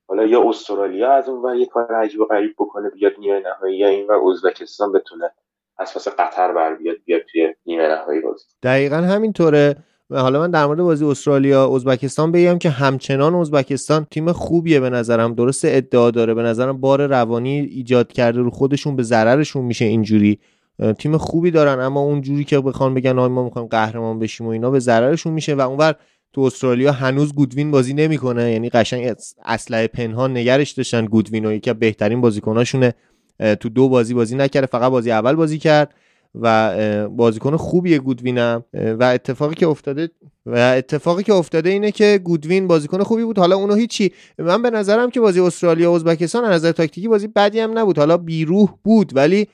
حالا 0.09 0.25
یا 0.25 0.49
استرالیا 0.49 1.13
از 1.13 1.29
اون 1.29 1.41
ور 1.41 1.55
یه 1.55 1.65
کار 1.65 1.95
عجیب 1.95 2.21
و 2.21 2.25
غریب 2.25 2.53
بکنه 2.59 2.89
بیاد 2.89 3.13
نیمه 3.19 3.39
نهایی 3.39 3.77
یا 3.77 3.87
این 3.87 4.07
ور 4.07 4.29
ازبکستان 4.31 4.91
بتونه 4.91 5.31
از 5.77 5.93
قطر 5.93 6.53
بر 6.53 6.75
بیاد 6.75 6.97
بیاد 7.05 7.21
توی 7.21 7.53
نیمه 7.65 7.87
نهایی 7.87 8.21
بازی. 8.21 8.45
دقیقا 8.63 8.95
همینطوره. 8.95 9.75
حالا 10.09 10.39
من 10.39 10.51
در 10.51 10.65
مورد 10.65 10.79
بازی 10.79 11.05
استرالیا 11.05 11.75
ازبکستان 11.75 12.31
بگم 12.31 12.57
که 12.57 12.69
همچنان 12.69 13.35
ازبکستان 13.35 14.07
تیم 14.11 14.31
خوبیه 14.31 14.79
به 14.79 14.89
نظرم. 14.89 15.33
درست 15.33 15.61
ادعا 15.65 16.11
داره. 16.11 16.33
به 16.33 16.43
نظرم 16.43 16.81
بار 16.81 17.07
روانی 17.07 17.59
ایجاد 17.59 18.13
کرده 18.13 18.39
رو 18.39 18.49
خودشون 18.49 18.95
به 18.95 19.03
ضررشون 19.03 19.65
میشه 19.65 19.85
اینجوری. 19.85 20.39
تیم 20.99 21.17
خوبی 21.17 21.51
دارن 21.51 21.79
اما 21.79 21.99
اونجوری 21.99 22.43
که 22.43 22.59
بخوان 22.59 22.93
بگن 22.93 23.19
آی 23.19 23.29
ما 23.29 23.43
می‌خوایم 23.43 23.67
قهرمان 23.67 24.19
بشیم 24.19 24.47
و 24.47 24.49
اینا 24.49 24.69
به 24.71 24.79
ضررشون 24.79 25.33
میشه 25.33 25.55
و 25.55 25.61
اونور 25.61 25.95
تو 26.33 26.41
استرالیا 26.41 26.91
هنوز 26.91 27.33
گودوین 27.33 27.71
بازی 27.71 27.93
نمی‌کنه. 27.93 28.51
یعنی 28.51 28.69
قشنگ 28.69 29.15
اسلحه 29.45 29.87
پنهان 29.87 30.37
نگرش 30.37 30.71
داشتن 30.71 31.05
گودوین 31.05 31.45
و 31.45 31.51
یکی 31.51 31.73
بهترین 31.73 32.21
بازیکناشونه. 32.21 32.93
تو 33.59 33.69
دو 33.69 33.89
بازی 33.89 34.13
بازی 34.13 34.35
نکرده 34.35 34.67
فقط 34.67 34.91
بازی 34.91 35.11
اول 35.11 35.35
بازی 35.35 35.57
کرد. 35.57 35.93
و 36.41 37.09
بازیکن 37.09 37.57
خوبیه 37.57 37.99
گودوینم 37.99 38.63
و 38.73 39.03
اتفاقی 39.03 39.55
که 39.55 39.67
افتاده 39.67 40.09
و 40.45 40.55
اتفاقی 40.55 41.23
که 41.23 41.33
افتاده 41.33 41.69
اینه 41.69 41.91
که 41.91 42.19
گودوین 42.23 42.67
بازیکن 42.67 43.03
خوبی 43.03 43.23
بود. 43.23 43.39
حالا 43.39 43.55
اونو 43.55 43.75
هیچی 43.75 44.11
من 44.39 44.61
به 44.61 44.69
نظرم 44.69 45.09
که 45.09 45.19
بازی 45.19 45.39
استرالیا 45.39 45.91
و 45.91 45.95
ازبکستان 45.95 46.43
از 46.43 46.51
نظر 46.51 46.71
تاکتیکی 46.71 47.07
بازی 47.07 47.27
بدی 47.27 47.59
هم 47.59 47.79
نبود. 47.79 47.97
حالا 47.97 48.17
بیروح 48.17 48.69
بود 48.83 49.11
ولی 49.15 49.47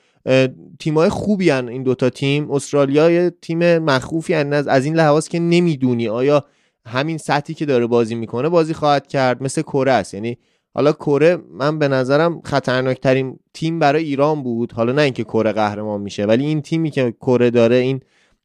تیمای 0.80 1.10
خوبی 1.10 1.50
هن 1.50 1.70
این 1.70 1.84
دوتا 1.84 2.10
تیم. 2.10 2.52
استرالیا 2.52 3.12
یه 3.12 3.32
تیم 3.42 3.78
مخوفی 3.78 4.34
از 4.34 4.86
این 4.86 4.96
لحاظ 4.96 5.28
که 5.28 5.40
نمی‌دونی 5.40 6.08
آیا 6.08 6.46
همین 6.86 7.18
سطحی 7.18 7.54
که 7.54 7.66
داره 7.66 7.88
بازی 7.88 8.16
می‌کنه 8.16 8.50
بازی 8.50 8.74
خواهد 8.74 9.08
کرد. 9.08 9.44
مثل 9.44 9.62
کره 9.62 9.92
است. 9.92 10.14
یعنی 10.14 10.38
حالا 10.74 10.94
کره 10.94 11.38
من 11.52 11.80
به 11.80 11.88
نظرم 11.88 12.42
خطرناکترین 12.42 13.40
تیم 13.54 13.80
برای 13.80 14.04
ایران 14.04 14.44
بود. 14.44 14.72
حالا 14.72 14.94
نه 14.94 15.02
اینکه 15.02 15.24
کره 15.24 15.52
قهرمان 15.52 16.02
میشه 16.02 16.26
ولی 16.26 16.46
این 16.46 16.62
تیمی 16.62 16.92
که 16.92 17.14
کره 17.22 17.50
داره 17.50 17.76
این 17.76 18.00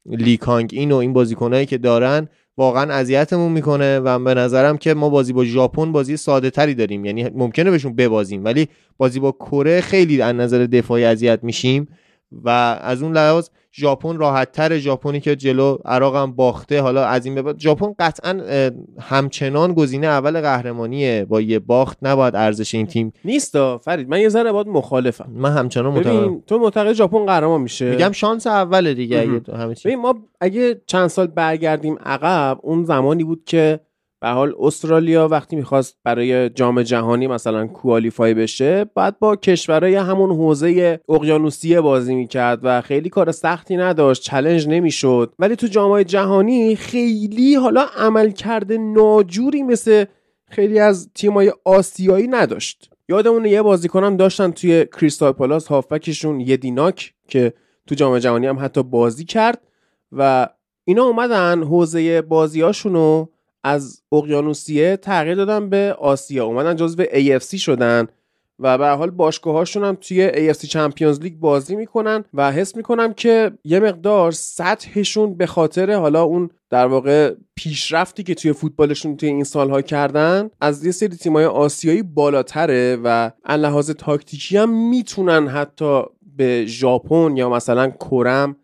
لیکانگ 0.05 0.69
این 0.73 0.91
و 0.91 0.95
این 0.95 1.13
بازیکنایی 1.13 1.65
که 1.65 1.77
دارن 1.77 2.27
واقعا 2.57 2.93
اذیتمون 2.93 3.51
می‌کنه 3.51 3.99
و 3.99 4.19
به 4.19 4.33
نظرم 4.33 4.77
که 4.77 4.93
ما 4.93 5.09
بازی 5.09 5.33
با 5.33 5.45
ژاپن 5.45 5.91
بازی 5.91 6.17
ساده 6.17 6.49
تری 6.49 6.75
داریم. 6.75 7.05
یعنی 7.05 7.29
ممکنه 7.29 7.71
بهشون 7.71 7.95
ببازیم 7.95 8.45
ولی 8.45 8.67
بازی 8.97 9.19
با 9.19 9.31
کره 9.31 9.81
خیلی 9.81 10.21
از 10.21 10.35
نظر 10.35 10.65
دفاعی 10.65 11.05
اذیت 11.05 11.39
میشیم 11.43 11.87
و 12.31 12.49
از 12.81 13.01
اون 13.01 13.13
لحاظ 13.13 13.49
ژاپن 13.73 14.17
راحت 14.17 14.51
تر 14.51 14.77
ژاپنی 14.77 15.19
که 15.19 15.35
جلو 15.35 15.77
عراق 15.85 16.15
هم 16.15 16.31
باخته 16.31 16.81
حالا 16.81 17.05
از 17.05 17.25
این 17.25 17.35
به 17.35 17.41
بعد 17.41 17.59
ژاپن 17.59 17.93
قطعا 17.99 18.41
همچنان 18.99 19.73
گزینه 19.73 20.07
اول 20.07 20.41
قهرمانیه. 20.41 21.25
با 21.29 21.41
یه 21.41 21.59
باخت 21.59 21.97
نباید 22.01 22.35
ارزش 22.35 22.75
این 22.75 22.85
تیم 22.85 23.13
نیست 23.25 23.77
فرید 23.77 24.09
من 24.09 24.19
یه 24.19 24.29
ذره 24.29 24.51
باید 24.51 24.67
مخالفم. 24.67 25.29
من 25.35 25.51
همچنان 25.51 25.93
معتقدم. 25.93 26.43
تو 26.47 26.59
معتقد 26.59 26.93
ژاپن 26.93 27.25
قهرمان 27.25 27.61
میشه؟ 27.61 27.89
میگم 27.89 28.11
شانس 28.11 28.47
اوله 28.47 28.93
دیگه 28.93 29.41
همه 29.53 29.75
چی. 29.75 29.95
ما 29.95 30.15
اگه 30.41 30.81
چند 30.85 31.07
سال 31.07 31.27
برگردیم 31.27 31.97
عقب 32.05 32.59
اون 32.61 32.83
زمانی 32.83 33.23
بود 33.23 33.43
که 33.45 33.79
به 34.21 34.29
حال 34.29 34.55
استرالیا 34.59 35.27
وقتی 35.27 35.55
می‌خواست 35.55 35.97
برای 36.03 36.49
جام 36.49 36.81
جهانی 36.81 37.27
مثلا 37.27 37.67
کوالیفای 37.67 38.33
بشه 38.33 38.85
بعد 38.95 39.19
با 39.19 39.35
کشورهای 39.35 39.95
همون 39.95 40.31
حوزه 40.31 40.99
اقیانوسیه 41.09 41.81
بازی 41.81 42.15
می‌کرد 42.15 42.59
و 42.63 42.81
خیلی 42.81 43.09
کار 43.09 43.31
سختی 43.31 43.77
نداشت 43.77 44.23
چلنج 44.23 44.67
نمی‌شد. 44.67 45.33
ولی 45.39 45.55
تو 45.55 45.67
جام 45.67 46.03
جهانی 46.03 46.75
خیلی 46.75 47.55
حالا 47.55 47.85
عمل 47.97 48.31
کرده 48.31 48.77
ناجوری 48.77 49.63
مثل 49.63 50.05
خیلی 50.49 50.79
از 50.79 51.09
تیمای 51.15 51.53
آسیایی 51.65 52.27
نداشت. 52.27 52.89
یادمون 53.09 53.45
یه 53.45 53.61
بازیکنم 53.61 54.17
داشتن 54.17 54.51
توی 54.51 54.85
کریستال 54.85 55.31
پالاس 55.31 55.67
هافبکشون 55.67 56.39
یدیناک 56.39 57.13
که 57.27 57.53
تو 57.87 57.95
جام 57.95 58.19
جهانی 58.19 58.47
هم 58.47 58.59
حتی 58.59 58.83
بازی 58.83 59.25
کرد 59.25 59.61
و 60.11 60.49
اینا 60.85 61.03
اومدن 61.03 61.63
حوزه 61.63 62.21
بازیاشونو 62.21 63.25
از 63.63 64.01
اقیانوسیه 64.11 64.97
تغییر 64.97 65.35
دادن 65.35 65.69
به 65.69 65.95
آسیا. 65.99 66.45
اومدن 66.45 66.75
جزو 66.75 67.03
AFC 67.03 67.59
شدن 67.59 68.07
و 68.59 68.77
به 68.77 68.87
حال 68.87 69.09
باشگاهاشون 69.09 69.83
هم 69.83 69.97
توی 70.01 70.31
AFC 70.31 70.65
چمپیونز 70.65 71.19
لیگ 71.19 71.33
بازی 71.33 71.75
می‌کنن 71.75 72.23
و 72.33 72.51
حس 72.51 72.75
می‌کنم 72.75 73.13
که 73.13 73.51
یه 73.63 73.79
مقدار 73.79 74.31
سطحشون 74.31 75.33
به 75.37 75.45
خاطر 75.45 75.93
حالا 75.93 76.23
اون 76.23 76.49
در 76.69 76.87
واقع 76.87 77.35
پیشرفتی 77.55 78.23
که 78.23 78.35
توی 78.35 78.53
فوتبالشون 78.53 79.17
توی 79.17 79.29
این 79.29 79.43
سالها 79.43 79.81
کردن 79.81 80.49
از 80.61 80.85
یه 80.85 80.91
سری 80.91 81.09
تیمای 81.09 81.45
آسیایی 81.45 82.03
بالاتره 82.03 82.97
و 83.03 83.31
لحاظ 83.49 83.91
تاکتیکی 83.91 84.57
هم 84.57 84.89
می‌تونن 84.89 85.47
حتی 85.47 86.01
به 86.37 86.65
ژاپن 86.65 87.37
یا 87.37 87.49
مثلا 87.49 87.89
کره 87.89 88.33
هم 88.33 88.55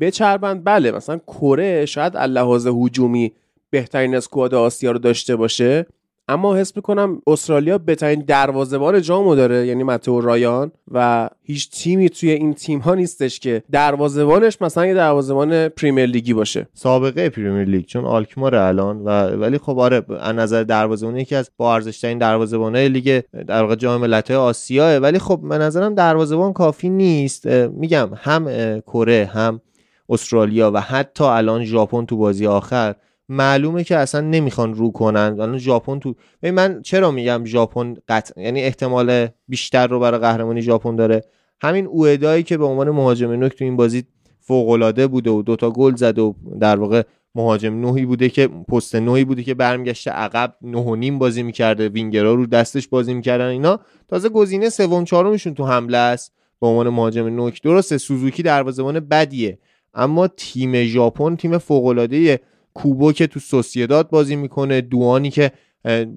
بچربن 0.00 0.64
بله 0.64 0.90
مثلا 0.90 1.18
کره 1.18 1.86
شاید 1.86 2.16
لحاظ 2.16 2.66
هجومی 2.66 3.32
بهترین 3.72 4.14
squad 4.14 4.54
آسیا 4.54 4.90
رو 4.90 4.98
داشته 4.98 5.36
باشه. 5.36 5.86
اما 6.28 6.56
حس 6.56 6.76
می‌کنم 6.76 7.22
استرالیا 7.26 7.78
بهترین 7.78 8.24
دروازه‌بان 8.26 9.02
جامو 9.02 9.34
داره 9.34 9.66
یعنی 9.66 9.82
متو 9.82 10.20
رایان 10.20 10.72
و 10.90 11.28
هیچ 11.42 11.70
تیمی 11.70 12.10
توی 12.10 12.30
این 12.30 12.54
تیم 12.54 12.78
ها 12.78 12.94
نیستش 12.94 13.40
که 13.40 13.62
دروازه‌بانش 13.70 14.62
مثلا 14.62 14.86
یه 14.86 14.94
دروازه‌بان 14.94 15.68
پریمیر 15.68 16.06
لیگی 16.06 16.34
باشه. 16.34 16.68
سابقه 16.74 17.28
پریمیر 17.28 17.64
لیگ 17.64 17.84
چون 17.84 18.04
آلکمار 18.04 18.54
الان 18.54 19.00
و 19.04 19.10
ولی 19.10 19.58
خب 19.58 19.78
آره 19.78 20.02
از 20.20 20.34
نظر 20.34 20.62
دروازه‌بان 20.62 21.16
یکی 21.16 21.34
از 21.34 21.50
با 21.56 21.74
ارزش 21.74 22.00
ترین 22.00 22.18
دروازه‌بانای 22.18 22.88
لیگ 22.88 23.22
در 23.46 23.62
واقع 23.62 23.74
جام 23.74 24.00
ملت‌های 24.00 24.36
آسیا 24.36 25.00
ولی 25.00 25.18
خب 25.18 25.40
به 25.48 25.58
نظرم 25.58 25.94
دروازه‌بان 25.94 26.52
کافی 26.52 26.88
نیست. 26.88 27.46
میگم 27.46 28.10
هم 28.16 28.44
کره 28.80 29.30
هم 29.32 29.60
استرالیا 30.08 30.70
و 30.74 30.80
حتی 30.80 31.24
الان 31.24 31.64
ژاپن 31.64 32.06
تو 32.06 32.16
بازی 32.16 32.46
آخر 32.46 32.94
معلومه 33.28 33.84
که 33.84 33.96
اصلا 33.96 34.20
نمی‌خوان 34.20 34.74
رو 34.74 34.90
کنن. 34.90 35.36
الان 35.40 35.58
ژاپن 35.58 35.98
تو 35.98 36.14
من 36.42 36.82
چرا 36.82 37.10
میگم 37.10 37.44
ژاپن 37.44 37.94
قطع 38.08 38.40
یعنی 38.40 38.62
احتمال 38.62 39.28
بیشتر 39.48 39.86
رو 39.86 40.00
برای 40.00 40.20
قهرمانی 40.20 40.62
ژاپن 40.62 40.96
داره. 40.96 41.24
همین 41.60 41.86
اوئدایی 41.86 42.42
که 42.42 42.58
به 42.58 42.64
عنوان 42.64 42.90
مهاجم 42.90 43.30
نوک 43.30 43.52
تو 43.52 43.64
این 43.64 43.76
بازی 43.76 44.04
فوق 44.40 44.68
العاده 44.68 45.06
بوده 45.06 45.30
و 45.30 45.42
دوتا 45.42 45.70
گل 45.70 45.94
زد 45.94 46.18
و 46.18 46.34
در 46.60 46.76
واقع 46.76 47.02
مهاجم 47.34 47.80
نوحی 47.80 48.06
بوده 48.06 48.28
که 48.28 48.48
پست 48.48 48.94
نوحی 48.94 49.24
بوده 49.24 49.42
که 49.42 49.54
برمیگشته 49.54 50.10
عقب 50.10 50.56
نه 50.62 50.78
و 50.78 50.96
نیم 50.96 51.18
بازی 51.18 51.42
می‌کرده. 51.42 51.88
وینگرا 51.88 52.34
رو 52.34 52.46
دستش 52.46 52.88
بازی 52.88 53.14
می‌کردن 53.14 53.46
اینا. 53.46 53.80
تازه 54.08 54.28
گزینه 54.28 54.68
سوم 54.68 55.04
چهارمشون 55.04 55.54
تو 55.54 55.66
حمله 55.66 55.98
است 55.98 56.32
به 56.60 56.66
عنوان 56.66 56.88
مهاجم 56.88 57.26
نوک. 57.26 57.62
درسته 57.62 57.98
سوزوکی 57.98 58.42
دروازه‌بان 58.42 59.00
بدیه. 59.00 59.58
اما 59.94 60.28
تیم 60.28 60.84
ژاپن 60.84 61.36
تیم 61.36 61.58
فوق 61.58 61.86
العاده 61.86 62.40
کوبو 62.74 63.12
که 63.12 63.26
تو 63.26 63.40
سوسیداد 63.40 64.10
بازی 64.10 64.36
می‌کنه 64.36 64.80
دوانی 64.80 65.30
که 65.30 65.52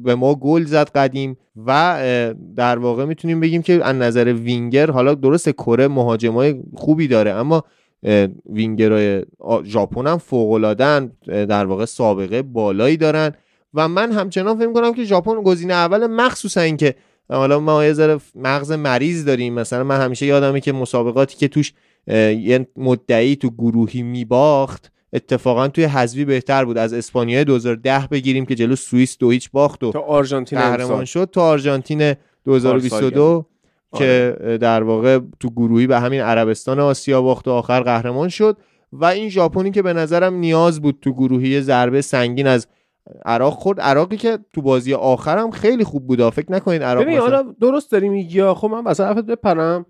به 0.04 0.16
ما 0.16 0.36
گل 0.36 0.66
زد 0.66 0.90
قدیم 0.90 1.38
و 1.66 2.00
در 2.56 2.78
واقع 2.78 3.06
می‌تونیم 3.06 3.40
بگیم 3.40 3.62
که 3.62 3.86
از 3.86 3.96
نظر 3.96 4.34
وینگر 4.34 4.92
حالا 4.92 5.14
درست 5.14 5.50
کره 5.50 5.88
مهاجمای 5.88 6.56
خوبی 6.76 7.08
داره 7.08 7.32
اما 7.32 7.64
وینگرای 8.50 9.26
ژاپن 9.64 10.08
هم 10.08 10.18
فوق 10.18 10.74
در 11.28 11.66
واقع 11.66 11.86
سابقه 11.86 12.42
بالایی 12.42 12.98
دارن 12.98 13.32
و 13.74 13.88
من 13.88 14.12
همچنان 14.12 14.58
فکر 14.58 14.74
کنم 14.74 14.94
که 14.94 15.04
ژاپن 15.04 15.34
گزینه 15.34 15.74
اول 15.74 16.08
مخصوصا 16.08 16.62
اینکه 16.62 16.96
حالا 17.30 17.60
ما 17.60 17.86
یه 17.86 17.94
ذره 17.94 18.20
مغز 18.36 18.72
مریض 18.72 19.26
داریم 19.26 19.54
مثلا 19.54 19.84
من 19.84 20.02
همیشه 20.02 20.26
یادمه 20.26 20.60
که 20.62 20.72
مسابقاتی 20.72 21.38
که 21.38 21.48
توش 21.48 21.74
یه 22.08 22.68
مدعی 22.78 23.36
تو 23.36 23.50
گروهی 23.50 24.04
میباخت 24.04 24.92
اتفاقا 25.16 25.68
توی 25.68 25.84
حذفی 25.84 26.26
بهتر 26.26 26.66
بود. 26.66 26.78
از 26.78 26.94
اسپانیا 26.94 27.44
2010 27.44 28.08
بگیریم 28.12 28.46
که 28.46 28.56
جلو 28.56 28.76
سوئیس 28.76 29.18
دو 29.18 29.30
هیچ 29.30 29.52
باخت 29.52 29.84
و 29.84 29.92
تا 29.92 30.00
آرژانتین 30.00 30.60
قهرمان 30.60 31.06
شد. 31.06 31.30
تا 31.32 31.42
آرژانتین 31.42 32.14
2022 32.44 33.46
که 33.96 34.38
آره. 34.40 34.58
در 34.58 34.84
واقع 34.84 35.20
تو 35.40 35.50
گروهی 35.50 35.88
به 35.88 36.00
همین 36.00 36.22
عربستان 36.22 36.80
آسیا 36.80 37.22
باخت 37.22 37.48
و 37.48 37.52
آخر 37.52 37.82
قهرمان 37.82 38.30
شد. 38.30 38.58
و 38.94 39.06
این 39.06 39.30
ژاپنی 39.30 39.72
که 39.72 39.82
به 39.82 39.94
نظرم 39.94 40.34
نیاز 40.34 40.82
بود 40.82 40.98
تو 41.02 41.14
گروهی 41.14 41.62
ضربه 41.62 42.02
سنگین 42.02 42.48
از 42.48 42.68
عراق 43.26 43.54
خورد. 43.54 43.82
عراقی 43.82 44.18
که 44.18 44.40
تو 44.54 44.62
بازی 44.62 44.94
آخرم 44.94 45.52
خیلی 45.52 45.84
خوب 45.84 46.08
بود. 46.08 46.30
فکر 46.30 46.52
نکنید 46.52 46.84
عراق 46.84 47.04
ببین 47.04 47.18
حالا 47.18 47.56
درست 47.62 47.92
داری 47.92 48.10
میگی 48.10 48.44
خب 48.44 48.68
من 48.68 48.82
مثلا 48.82 49.14
بپرم. 49.14 49.86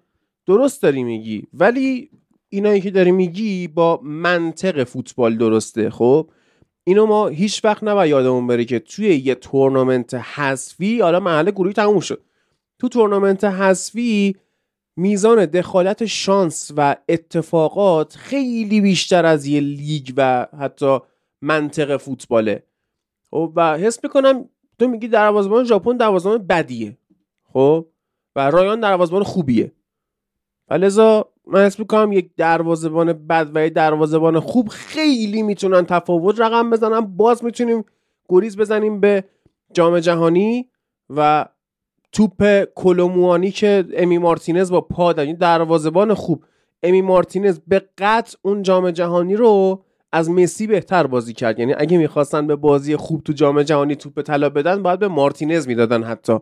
درست 0.48 0.84
داری 0.84 1.04
میگی. 1.04 1.48
ولی 1.54 2.10
اینایی 2.56 2.82
که 2.82 2.92
داری 2.92 3.12
میگی 3.12 3.68
با 3.68 4.00
منطق 4.04 4.84
فوتبال 4.84 5.38
درسته 5.38 5.90
خب؟ 5.90 6.30
اینو 6.84 7.06
ما 7.06 7.28
هیچ 7.28 7.66
وقت 7.66 7.84
نباید 7.84 8.10
یادمون 8.10 8.48
بره 8.48 8.66
که 8.66 8.80
توی 8.80 9.16
یه 9.16 9.36
تورنمنت 9.36 10.14
حذفی 10.14 11.00
حالا 11.02 11.20
محل 11.20 11.52
گروهی 11.52 11.74
تموم 11.74 12.00
شد. 12.00 12.22
تو 12.80 12.90
تورنمنت 12.90 13.44
حذفی 13.44 14.36
میزان 14.98 15.46
دخالت 15.46 16.06
شانس 16.06 16.72
و 16.78 16.96
اتفاقات 17.10 18.16
خیلی 18.16 18.82
بیشتر 18.82 19.26
از 19.26 19.46
یه 19.46 19.60
لیگ 19.60 20.14
و 20.18 20.48
حتی 20.60 21.00
منطق 21.42 21.98
فوتباله. 21.98 22.64
خب 23.32 23.54
و 23.56 23.78
حس 23.78 24.00
می‌کنم 24.04 24.50
تو 24.80 24.88
میگی 24.88 25.08
دروازه‌بان 25.08 25.66
ژاپن 25.66 25.98
دروازه‌بان 25.98 26.48
بدیه 26.48 26.98
خب؟ 27.54 27.86
و 28.36 28.52
رایان 28.52 28.80
دروازه‌بان 28.80 29.24
خوبیه. 29.24 29.72
و 30.70 31.24
من 31.48 31.66
حس 31.66 31.80
می‌کنم 31.80 32.12
یک 32.12 32.30
دروازبان 32.38 33.14
بد 33.14 33.52
و 33.54 33.66
یک 33.66 33.74
دروازبان 33.74 34.40
خوب 34.40 34.68
خیلی 34.68 35.42
می‌تونن 35.44 35.86
تفاوت 35.86 36.40
رقم 36.40 36.70
بزنن. 36.70 37.00
باز 37.00 37.44
می‌تونیم 37.44 37.86
گریز 38.30 38.58
بزنیم 38.58 39.00
به 39.00 39.24
جام 39.74 40.00
جهانی 40.00 40.70
و 41.10 41.46
توپ 42.12 42.64
کلوموانی 42.76 43.52
که 43.52 43.86
امی 43.94 44.18
مارتینز 44.18 44.72
با 44.72 44.82
پا 44.82 45.12
این 45.12 45.36
دروازبان 45.36 46.14
خوب. 46.14 46.44
امی 46.84 47.02
مارتینز 47.02 47.60
به 47.68 47.90
قطع 47.98 48.38
اون 48.42 48.62
جام 48.62 48.92
جهانی 48.92 49.36
رو 49.36 49.84
از 50.12 50.30
مسی 50.30 50.68
بهتر 50.68 51.08
بازی 51.08 51.34
کرد. 51.34 51.60
یعنی 51.60 51.74
اگه 51.78 51.98
می‌خواستن 51.98 52.48
به 52.48 52.56
بازی 52.56 52.96
خوب 52.96 53.24
تو 53.24 53.34
جام 53.34 53.64
جهانی 53.64 53.96
توپ 53.96 54.22
طلا 54.22 54.50
بدن 54.50 54.84
باید 54.84 55.00
به 55.00 55.08
مارتینز 55.08 55.68
می‌دادن 55.68 56.04
حتی. 56.04 56.38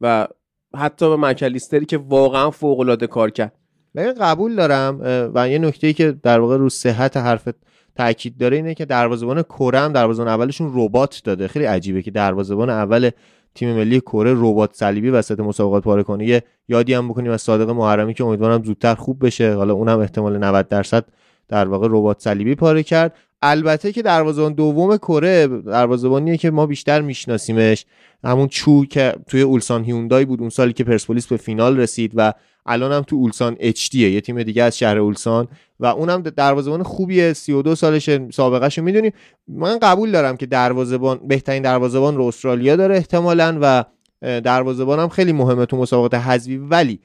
و 0.00 0.28
حتی 0.76 1.08
به 1.08 1.16
مکلیستری 1.16 1.86
که 1.86 1.98
واقعا 1.98 2.50
فوق 2.50 2.80
العاده 2.80 3.06
کار 3.06 3.30
کرد. 3.30 3.52
من 3.94 4.14
قبول 4.20 4.56
دارم 4.56 5.00
و 5.34 5.48
یه 5.48 5.58
نکته 5.58 5.86
ای 5.86 5.92
که 5.92 6.12
در 6.22 6.40
واقع 6.40 6.56
رو 6.56 6.68
صحت 6.68 7.16
حرفت 7.16 7.54
تاکید 7.96 8.38
داره 8.38 8.56
اینه 8.56 8.74
که 8.74 8.84
دروازه‌بان 8.84 9.42
کره 9.42 9.78
هم 9.78 9.92
دروازه‌بان 9.92 10.32
اولشون 10.32 10.70
ربات 10.74 11.20
داده. 11.24 11.48
خیلی 11.48 11.64
عجیبه 11.64 12.02
که 12.02 12.10
دروازه‌بان 12.10 12.70
اول 12.70 13.10
تیم 13.54 13.76
ملی 13.76 14.00
کره 14.00 14.34
ربات 14.36 14.74
صلیبی 14.74 15.10
وسط 15.10 15.40
مسابقات 15.40 15.82
پاره 15.82 16.02
کنه. 16.02 16.26
یه 16.26 16.42
یادی 16.68 16.94
هم 16.94 17.08
بکنیم 17.08 17.32
از 17.32 17.42
صادق 17.42 17.70
محرمی 17.70 18.14
که 18.14 18.24
امیدوارم 18.24 18.62
زودتر 18.62 18.94
خوب 18.94 19.26
بشه. 19.26 19.54
حالا 19.54 19.74
اونم 19.74 19.98
احتمال 19.98 20.38
90 20.38 20.68
درصد 20.68 21.04
در 21.48 21.68
واقع 21.68 21.88
ربات 21.90 22.20
صلیبی 22.20 22.54
پاره 22.54 22.82
کرد. 22.82 23.14
البته 23.42 23.92
که 23.92 24.02
دروازه‌بان 24.02 24.52
دوم 24.52 24.96
کره 24.96 25.46
دروازه‌بانیه 25.46 26.36
که 26.36 26.50
ما 26.50 26.66
بیشتر 26.66 27.00
میشناسیمش. 27.00 27.86
همون 28.24 28.48
چو 28.48 28.84
که 28.84 29.14
توی 29.28 29.42
اولسان 29.42 29.84
هیوندای 29.84 30.24
بود 30.24 30.40
اون 30.40 30.50
سالی 30.50 30.72
که 30.72 30.84
پرسپولیس 30.84 31.26
به 31.26 31.36
فینال 31.36 31.80
رسید 31.80 32.12
و 32.14 32.32
الان 32.66 32.92
هم 32.92 33.02
تو 33.02 33.16
اولسان 33.16 33.56
اچ 33.60 33.94
یه 33.94 34.20
تیم 34.20 34.42
دیگه 34.42 34.62
از 34.62 34.78
شهر 34.78 34.98
اولسان 34.98 35.48
و 35.80 35.86
اونم 35.86 36.22
دروازه‌بان 36.22 36.82
خوبیه. 36.82 37.32
32 37.32 37.74
سالش 37.74 38.10
سابقهش 38.32 38.78
رو 38.78 38.84
می‌دونیم. 38.84 39.12
من 39.48 39.78
قبول 39.78 40.10
دارم 40.10 40.36
که 40.36 40.46
دروازه‌بان 40.46 41.20
بهترین 41.28 41.62
دروازه‌بان 41.62 42.16
رو 42.16 42.24
استرالیا 42.24 42.76
داره 42.76 42.96
احتمالا 42.96 43.58
و 43.62 43.84
دروازه‌بان 44.20 44.98
هم 44.98 45.08
خیلی 45.08 45.32
مهمه 45.32 45.66
تو 45.66 45.76
مسابقات 45.76 46.14
حذفی. 46.14 46.56
ولی 46.56 47.00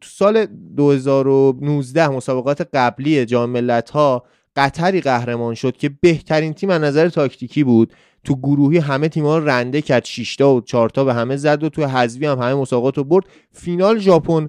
تو 0.00 0.08
سال 0.08 0.46
2019 0.76 2.08
مسابقات 2.08 2.68
قبلی 2.74 3.24
جام 3.24 3.50
ملت‌ها 3.50 4.24
قطری 4.56 5.00
قهرمان 5.00 5.54
شد 5.54 5.76
که 5.76 5.90
بهترین 6.00 6.52
تیم 6.52 6.70
از 6.70 6.82
نظر 6.82 7.08
تاکتیکی 7.08 7.64
بود. 7.64 7.92
تو 8.24 8.36
گروهی 8.36 8.78
همه 8.78 9.08
تیم‌ها 9.08 9.38
رو 9.38 9.48
رنده 9.48 9.82
کرد 9.82 10.04
6 10.04 10.36
تا 10.36 10.54
و 10.54 10.60
4 10.60 10.88
تا 10.88 11.04
به 11.04 11.14
همه 11.14 11.36
زد 11.36 11.64
و 11.64 11.68
تو 11.68 11.86
حذفی 11.86 12.26
هم 12.26 12.38
همه 12.38 12.54
مسابقات 12.54 12.98
رو 12.98 13.04
برد. 13.04 13.24
فینال 13.52 13.98
ژاپن 13.98 14.48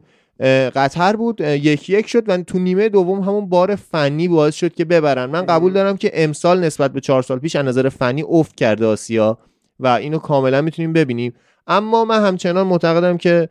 قطر 0.76 1.16
بود 1.16 1.42
یکی 1.42 1.94
یک 1.94 2.08
شد. 2.08 2.30
و 2.30 2.38
تو 2.38 2.60
نیمه 2.60 2.90
دوم 2.90 3.22
همون 3.22 3.50
بار 3.50 3.76
فنی 3.76 4.28
باعث 4.28 4.56
شد 4.56 4.74
که 4.74 4.86
ببرن. 4.86 5.26
من 5.26 5.46
قبول 5.46 5.74
دارم 5.74 5.98
که 5.98 6.12
امسال 6.14 6.64
نسبت 6.64 6.94
به 6.94 7.02
چهار 7.02 7.22
سال 7.22 7.40
پیش 7.40 7.56
از 7.56 7.66
نظر 7.66 7.90
فنی 7.90 8.24
افت 8.28 8.56
کرده 8.56 8.86
آسیا 8.86 9.38
و 9.80 9.88
اینو 9.88 10.18
کاملا 10.18 10.62
می‌تونیم 10.62 10.94
ببینیم. 10.94 11.34
اما 11.68 12.06
من 12.06 12.26
همچنان 12.26 12.68
معتقدم 12.68 13.18
که 13.18 13.50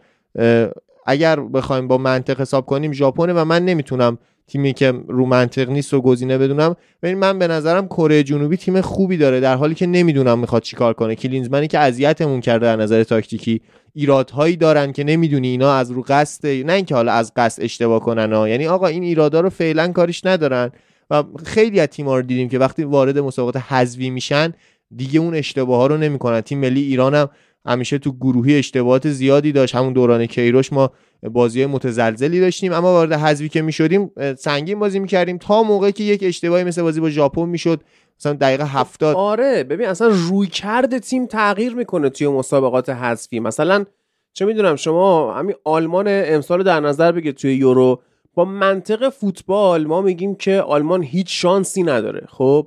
اگر 1.06 1.40
بخوایم 1.40 1.88
با 1.88 1.98
منطق 1.98 2.40
حساب 2.40 2.66
کنیم 2.66 2.92
ژاپن 2.92 3.30
و 3.30 3.44
من 3.44 3.64
نمی‌تونم 3.64 4.18
تیمی 4.46 4.72
که 4.72 4.92
رو 5.08 5.26
منطق 5.26 5.70
نیست 5.70 5.94
و 5.94 6.00
گزینه 6.00 6.38
بدونم. 6.38 6.76
ببین 7.02 7.18
من 7.18 7.38
به 7.38 7.46
نظرم 7.48 7.86
کره 7.86 8.22
جنوبی 8.22 8.56
تیم 8.56 8.80
خوبی 8.80 9.16
داره 9.16 9.40
در 9.40 9.56
حالی 9.56 9.74
که 9.74 9.86
نمی‌دونم 9.86 10.38
می‌خواد 10.38 10.62
چیکار 10.62 10.92
کنه. 10.92 11.14
کلینزمنی 11.14 11.68
که 11.68 11.78
اذیتمون 11.78 12.40
کرده 12.40 12.66
در 12.66 12.76
نظر 12.76 13.04
تاکتیکی 13.04 13.60
ایرادهایی 13.94 14.56
دارن 14.56 14.92
که 14.92 15.04
نمی‌دونی 15.04 15.48
اینا 15.48 15.74
از 15.74 15.90
رو 15.90 16.04
قصد 16.08 16.46
نه 16.46 16.72
اینکه 16.72 16.94
حالا 16.94 17.12
از 17.12 17.32
قصد 17.36 17.62
اشتباه 17.62 18.00
کنن 18.00 18.32
ها. 18.32 18.48
یعنی 18.48 18.66
آقا 18.66 18.86
این 18.86 19.02
ایرادا 19.02 19.40
رو 19.40 19.50
فعلا 19.50 19.92
کاریش 19.92 20.26
ندارن. 20.26 20.70
و 21.10 21.24
خیلی 21.44 21.80
از 21.80 21.88
تیم‌ها 21.88 22.16
رو 22.16 22.22
دیدیم 22.22 22.48
که 22.48 22.58
وقتی 22.58 22.84
وارد 22.84 23.18
مسابقات 23.18 23.56
حذوی 23.56 24.10
میشن 24.10 24.52
دیگه 24.96 25.20
اون 25.20 25.34
اشتباه 25.34 25.78
ها 25.78 25.86
رو 25.86 25.96
نمی‌کنن. 25.96 26.40
تیم 26.40 26.58
ملی 26.58 26.82
ایران 26.82 27.14
هم 27.14 27.28
همیشه 27.66 27.98
تو 27.98 28.12
گروهی 28.12 28.58
اشتباهات 28.58 29.08
زیادی 29.08 29.52
داشت. 29.52 29.74
همون 29.74 29.92
دوران 29.92 30.26
کیروش 30.26 30.72
ما 30.72 30.90
بازی 31.22 31.66
متزلزلی 31.66 32.40
داشتیم. 32.40 32.72
اما 32.72 32.92
وارد 32.92 33.12
حذفی 33.12 33.48
که 33.48 33.62
می‌شدیم 33.62 34.10
سنگین 34.38 34.78
بازی 34.78 34.98
می‌کردیم 34.98 35.38
تا 35.38 35.62
موقعی 35.62 35.92
که 35.92 36.04
یک 36.04 36.24
اشتباهی 36.24 36.64
مثل 36.64 36.82
بازی 36.82 37.00
با 37.00 37.10
ژاپن 37.10 37.44
می‌شد. 37.44 37.80
مثلا 38.20 38.32
دقیقه 38.32 38.64
هفتاد. 38.64 39.16
آره 39.16 39.64
ببین 39.64 39.88
اصلا 39.88 40.08
روی 40.28 40.46
کرد 40.46 40.98
تیم 40.98 41.26
تغییر 41.26 41.74
می‌کنه 41.74 42.08
توی 42.10 42.28
مسابقات 42.28 42.88
حذفی. 42.88 43.40
مثلا 43.40 43.84
چه 44.32 44.44
می‌دونم 44.44 44.76
شما 44.76 45.34
همین 45.34 45.56
آلمان 45.64 46.04
امسال 46.08 46.62
در 46.62 46.80
نظر 46.80 47.12
بگیر 47.12 47.32
توی 47.32 47.54
یورو. 47.54 48.02
با 48.34 48.44
منطق 48.44 49.08
فوتبال 49.08 49.86
ما 49.86 50.00
میگیم 50.00 50.34
که 50.34 50.60
آلمان 50.60 51.02
هیچ 51.02 51.42
شانسی 51.42 51.82
نداره 51.82 52.26
خب؟ 52.28 52.66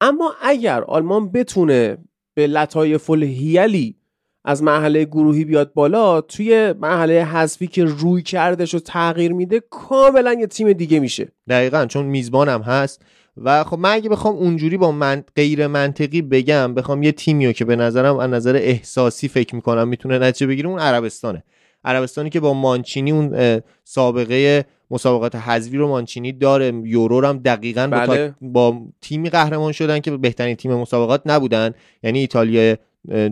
اما 0.00 0.32
اگر 0.42 0.84
آلمان 0.84 1.32
بتونه 1.32 1.98
به 2.34 2.46
لطایف 2.46 3.10
الهیلی 3.10 3.96
از 4.44 4.62
مرحله 4.62 5.04
گروهی 5.04 5.44
بیاد 5.44 5.72
بالا 5.74 6.20
توی 6.20 6.74
مرحله 6.80 7.24
حذفی 7.24 7.66
که 7.66 7.84
روی 7.84 8.22
کردش 8.22 8.74
رو 8.74 8.80
تغییر 8.80 9.32
میده 9.32 9.62
کاملا 9.70 10.32
یه 10.32 10.46
تیم 10.46 10.72
دیگه 10.72 11.00
میشه. 11.00 11.28
دقیقا 11.48 11.86
چون 11.86 12.06
میزبانم 12.06 12.62
هست. 12.62 13.02
و 13.36 13.64
خب 13.64 13.78
من 13.78 13.92
اگه 13.92 14.08
بخوام 14.08 14.34
اونجوری 14.34 14.76
با 14.76 14.92
من 14.92 15.24
غیر 15.36 15.66
منطقی 15.66 16.22
بگم 16.22 16.74
بخوام 16.74 17.02
یه 17.02 17.12
تیمیو 17.12 17.52
که 17.52 17.64
به 17.64 17.76
نظرم 17.76 18.16
از 18.16 18.30
نظر 18.30 18.56
احساسی 18.56 19.28
فکر 19.28 19.54
می‌کنم 19.54 19.88
می‌تونه 19.88 20.18
نتیجه 20.18 20.46
بگیره 20.46 20.68
اون 20.68 20.78
عربستانه. 20.78 21.44
عربستانی 21.84 22.30
که 22.30 22.40
با 22.40 22.54
مانچینی 22.54 23.10
اون 23.10 23.60
سابقه 23.84 24.64
مسابقات 24.90 25.34
حذفی 25.34 25.76
رو 25.76 25.88
مانچینی 25.88 26.32
داره. 26.32 26.72
یورو 26.84 27.26
هم 27.26 27.38
دقیقا 27.38 27.86
بله. 27.86 28.34
با, 28.40 28.70
با 28.70 28.80
تیمی 29.00 29.30
قهرمان 29.30 29.72
شدن 29.72 30.00
که 30.00 30.10
بهترین 30.10 30.56
تیم 30.56 30.74
مسابقات 30.74 31.22
نبودن. 31.26 31.74
یعنی 32.02 32.18
ایتالیا 32.18 32.76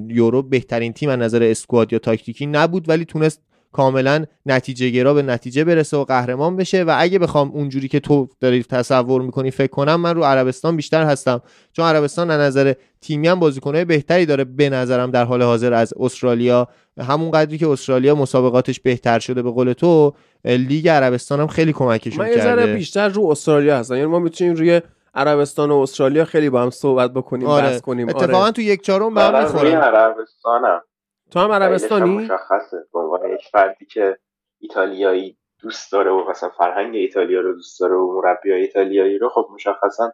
یورو 0.09 0.43
بهترین 0.43 0.93
تیم 0.93 1.09
از 1.09 1.19
نظر 1.19 1.43
اسکواد 1.43 1.93
یا 1.93 1.99
تاکتیکی 1.99 2.47
نبود 2.47 2.89
ولی 2.89 3.05
تونست 3.05 3.41
کاملا 3.73 4.25
نتیجه 4.47 4.91
گرا 4.91 5.15
به 5.15 5.23
نتیجه 5.23 5.65
برسه 5.65 5.97
و 5.97 6.05
قهرمان 6.05 6.57
بشه. 6.57 6.85
و 6.85 6.95
اگه 6.99 7.19
بخوام 7.19 7.51
اونجوری 7.51 7.89
که 7.89 8.01
تو 8.01 8.29
داری 8.41 8.63
تصور 8.63 9.23
می‌کنی 9.23 9.51
فکر 9.51 9.71
کنم 9.71 10.01
من 10.01 10.15
رو 10.15 10.25
عربستان 10.25 10.77
بیشتر 10.77 11.05
هستم. 11.05 11.43
چون 11.73 11.85
عربستان 11.85 12.31
از 12.31 12.41
نظر 12.41 12.73
تیمی 13.01 13.29
هم 13.29 13.41
بازیکنهای 13.41 13.85
بهتری 13.85 14.27
داره 14.27 14.45
به 14.45 14.71
نظرم 14.71 15.11
در 15.11 15.25
حال 15.25 15.43
حاضر 15.43 15.73
از 15.73 15.95
استرالیا. 16.01 16.69
همون 17.01 17.31
قدری 17.31 17.59
که 17.59 17.69
استرالیا 17.69 18.15
مسابقاتش 18.15 18.81
بهتر 18.81 19.19
شده 19.19 19.43
به 19.43 19.51
قول 19.51 19.73
تو 19.73 20.15
لیگ 20.45 20.89
عربستان 20.89 21.41
هم 21.41 21.47
خیلی 21.47 21.73
کمکشون 21.73 22.27
کرده. 22.35 22.67
من 22.67 22.75
بیشتر 22.75 23.09
رو 23.09 23.27
استرالیا 23.27 23.79
هستم. 23.79 23.95
یعنی 23.95 24.07
ما 24.07 24.19
می‌تونیم 24.19 24.55
روی 24.55 24.81
عربستان 25.15 25.71
و 25.71 25.77
استرالیا 25.77 26.25
خیلی 26.25 26.51
با 26.51 26.63
هم 26.63 26.71
صحبت 26.71 27.13
بکنیم 27.13 27.49
آره. 27.49 27.67
بحث 27.67 27.81
کنیم. 27.81 28.09
اتفاقا 28.09 28.43
آره. 28.43 28.53
تو 28.53 28.63
یک 28.63 28.83
چهارم 28.83 29.15
به 29.15 29.21
هم 29.21 29.43
می‌خوره 29.43 29.75
عربستانم. 29.77 30.83
تو 31.31 31.41
هم 31.41 31.53
عربستانی؟ 31.53 32.17
مشخصه. 32.17 32.87
به 32.93 32.99
عنوان 32.99 33.31
یک 33.31 33.49
فردی 33.53 33.87
که 33.87 34.19
ایتالیایی 34.59 35.37
دوست 35.61 35.93
داره 35.93 36.11
و 36.11 36.31
مثلا 36.31 36.49
فرهنگ 36.49 36.95
ایتالیا 36.95 37.41
رو 37.41 37.53
دوست 37.53 37.81
داره 37.81 37.95
و 37.95 38.21
مربی 38.23 38.53
ایتالیایی 38.53 39.19
رو 39.19 39.29
خب 39.29 39.49
مشخصا 39.55 40.13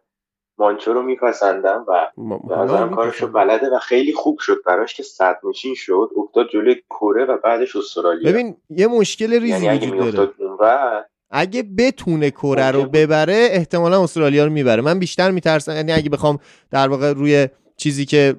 مانچو 0.57 0.93
رو 0.93 1.01
میپسندم 1.01 1.85
و 1.87 2.11
نظرم 2.49 2.95
کارش 2.95 3.21
رو 3.21 3.27
بلده 3.27 3.69
و 3.69 3.79
خیلی 3.79 4.13
خوب 4.13 4.39
شد 4.39 4.57
براش 4.65 4.93
که 4.93 5.03
صد 5.03 5.39
نشین 5.43 5.75
شد 5.75 6.09
افتاد 6.17 6.49
جلوی 6.49 6.75
کره 6.89 7.25
و 7.25 7.37
بعدش 7.37 7.75
استرالیا. 7.75 8.31
ببین 8.31 8.57
یه 8.69 8.87
مشکل 8.87 9.39
ریزی 9.39 9.65
یعنی 9.65 9.91
وجود 9.91 10.37
داره. 10.37 11.09
اگه 11.31 11.63
بتونه 11.77 12.31
کره 12.31 12.71
رو 12.71 12.83
ببره 12.83 13.47
احتمالا 13.51 14.03
استرالیا 14.03 14.45
رو 14.45 14.51
می‌بره. 14.51 14.81
من 14.81 14.99
بیشتر 14.99 15.31
میترسم 15.31 15.75
یعنی 15.75 15.91
اگه 15.91 16.09
بخوام 16.09 16.39
در 16.71 16.87
واقع 16.87 17.13
روی 17.13 17.47
چیزی 17.77 18.05
که 18.05 18.35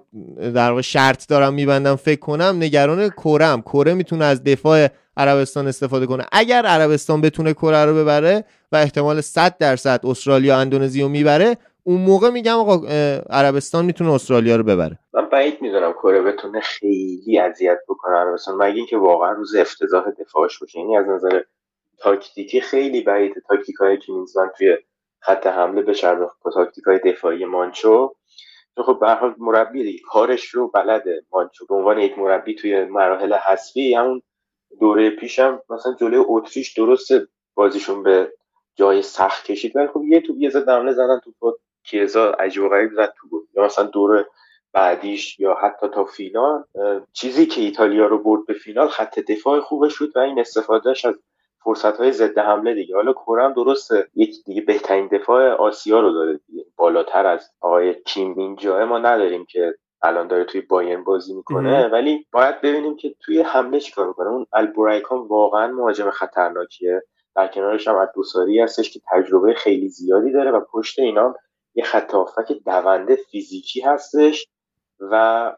در 0.55 0.71
واقع 0.71 0.81
شرط 0.81 1.29
دارم 1.29 1.55
میبندم 1.55 1.97
فکر 1.97 2.21
کنم 2.21 2.57
نگران 2.59 3.09
کرم 3.09 3.63
کره 3.63 3.95
می‌تونه 3.95 4.25
از 4.25 4.45
دفاع 4.45 4.89
عربستان 5.17 5.67
استفاده 5.67 6.07
کنه. 6.07 6.27
اگر 6.33 6.67
عربستان 6.67 7.21
بتونه 7.21 7.53
کره 7.53 7.85
رو 7.85 7.95
ببره 7.95 8.45
و 8.73 8.77
احتمال 8.77 9.21
100 9.21 9.59
درصد 9.59 10.01
استرالیا 10.05 10.59
اندونزی 10.59 11.03
رو 11.03 11.09
می‌بره 11.09 11.57
اون 11.83 12.01
موقع 12.01 12.31
میگم 12.31 12.55
آقا 12.55 12.87
عربستان 13.31 13.85
می‌تونه 13.85 14.13
استرالیا 14.13 14.57
رو 14.57 14.63
ببره. 14.63 14.99
من 15.15 15.29
بعید 15.33 15.55
می‌دونم 15.61 15.93
کره 15.93 16.23
بتونه 16.23 16.61
خیلی 16.61 17.39
اذیت 17.39 17.79
بکنه 17.89 18.17
عربستان. 18.17 18.55
مگه 18.57 18.77
اینکه 18.77 18.97
واقعا 18.97 19.33
روز 19.33 19.55
افتضاح 19.55 20.05
دفاعش 20.21 20.59
باشه؟ 20.59 20.79
یعنی 20.79 20.97
از 20.97 21.05
نظر 21.09 21.41
تاکتیکی 22.01 22.61
خیلی 22.61 23.01
بعید 23.01 23.35
تاکتیک 23.49 23.77
های 23.77 23.97
کلینزمن 23.97 24.51
توی 24.59 24.79
خط 25.21 25.47
حمله 25.47 25.83
به 25.83 25.95
با 26.45 26.51
تاکتیک 26.55 26.85
های 26.85 26.99
دفاعی 26.99 27.45
مانچو. 27.45 28.15
خب 28.77 28.99
به 29.01 29.11
حال 29.11 29.35
مربی 29.39 29.83
دیگه 29.83 29.99
کارش 30.09 30.45
رو 30.45 30.69
بلده 30.69 31.23
مانچو. 31.33 31.67
به 31.67 31.75
عنوان 31.75 31.99
یک 31.99 32.19
مربی 32.19 32.55
توی 32.55 32.85
مراحل 32.85 33.35
حذفی 33.35 33.95
همون 33.95 34.23
دوره 34.81 35.11
پیشم 35.11 35.63
مثلا 35.71 35.95
جلوی 36.01 36.25
اتریش 36.29 36.73
درست 36.73 37.09
بازیشون 37.55 38.03
به 38.03 38.33
جای 38.75 39.03
سخت 39.03 39.45
کشید 39.45 39.77
ولی 39.77 39.87
خب 39.87 40.03
یه 40.05 40.21
تو 40.21 40.37
یه 40.37 40.51
زد 40.51 40.93
زدن 40.93 41.21
تو 41.25 41.59
کیزا 41.85 42.31
عجیب 42.31 42.63
و 42.63 42.69
غریب 42.69 42.93
زد 42.93 43.15
تو 43.17 43.29
بود 43.29 43.49
یا 43.55 43.65
مثلا 43.65 43.85
دوره 43.85 44.27
بعدیش 44.73 45.41
یا 45.41 45.55
حتی 45.55 45.89
تا 45.89 46.05
فینال 46.05 46.65
چیزی 47.13 47.47
که 47.47 47.61
ایتالیا 47.61 48.07
رو 48.07 48.23
برد 48.23 48.47
به 48.47 48.55
فینال 48.55 48.89
خط 48.89 49.19
دفاع 49.19 49.61
خوبش 49.61 49.99
بود 49.99 50.17
و 50.17 50.19
این 50.19 50.41
استفادهش 50.41 51.05
از 51.05 51.15
فرصت 51.65 51.97
های 51.97 52.13
ضد 52.13 52.39
حمله 52.39 52.75
دیگه. 52.75 52.95
حالا 52.95 53.13
کورم 53.13 53.53
درسته 53.53 54.07
یک 54.15 54.35
دیگه 54.47 54.61
بهترین 54.61 55.07
دفاع 55.07 55.51
آسیا 55.51 56.01
رو 56.01 56.13
داره 56.13 56.41
دیگه. 56.47 56.65
بالاتر 56.77 57.27
از 57.27 57.51
آقای 57.61 57.95
کیم 57.95 58.39
اینجا 58.39 58.87
ما 58.87 58.99
نداریم 58.99 59.45
که 59.45 59.75
الان 60.03 60.29
داره 60.29 60.45
توی 60.45 60.61
باین 60.61 61.05
بازی 61.05 61.35
می‌کنه. 61.35 61.89
ولی 61.89 62.27
باید 62.33 62.61
ببینیم 62.61 62.97
که 62.97 63.15
توی 63.21 63.41
حمله 63.41 63.81
چیکار 63.81 64.07
می‌کنه. 64.07 64.29
اون 64.29 64.47
البورایکان 64.53 65.19
واقعا 65.19 65.67
مهاجم 65.73 66.11
خطرناکیه. 66.11 67.03
در 67.37 67.47
کنارش 67.47 67.89
هم 67.89 67.97
ادوساری 67.97 68.61
هستش 68.61 68.91
که 68.91 69.01
تجربه 69.13 69.55
خیلی 69.55 69.89
زیادی 69.89 70.33
داره 70.33 70.51
و 70.51 70.61
پشت 70.61 70.99
اینا 70.99 71.35
یه 71.75 71.85
خط 71.85 72.15
دونده 72.65 73.17
فیزیکی 73.17 73.81
هستش 73.81 74.47
و 75.01 75.53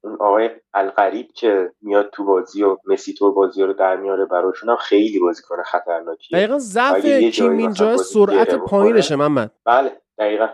اون 0.00 0.16
آقای 0.20 0.50
القریب 0.74 1.28
که 1.34 1.72
میاد 1.80 2.10
تو 2.10 2.24
بازی 2.24 2.62
و 2.62 2.76
مسی 2.86 3.14
تو 3.14 3.32
بازی 3.32 3.62
رو 3.62 3.72
در 3.72 3.96
میاره 3.96 4.24
براشون 4.24 4.68
هم 4.70 4.76
خیلی 4.76 5.20
کنه 5.48 5.62
خطرناکیه. 5.62 6.38
دقیقا 6.38 6.58
ضعف 6.58 7.06
کیم 7.06 7.56
اینجا 7.56 7.96
سرعت 7.96 8.54
پایینشه 8.54 9.16
محمد. 9.16 9.50
بله 9.64 9.92
دقیقا. 10.18 10.48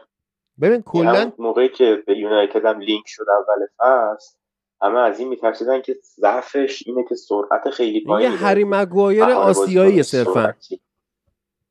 ببین 0.61 0.83
کلا 0.83 1.33
موقعی 1.39 1.69
که 1.69 2.03
به 2.07 2.19
یونایتد 2.19 2.65
هم 2.65 2.81
لینک 2.81 3.05
شد 3.07 3.25
اول 3.29 3.67
فصل 3.79 4.37
همه 4.83 4.99
از 5.01 5.19
این 5.19 5.29
میترسیدن 5.29 5.81
که 5.81 5.97
ضعفش 6.17 6.83
اینه 6.87 7.05
که 7.09 7.15
سرعت 7.15 7.71
خیلی 7.71 8.05
پایینه. 8.05 8.33
یه 8.33 8.39
هری 8.39 8.65
مگوایر 8.65 9.25
آسیایی 9.25 10.03
صرفا. 10.03 10.55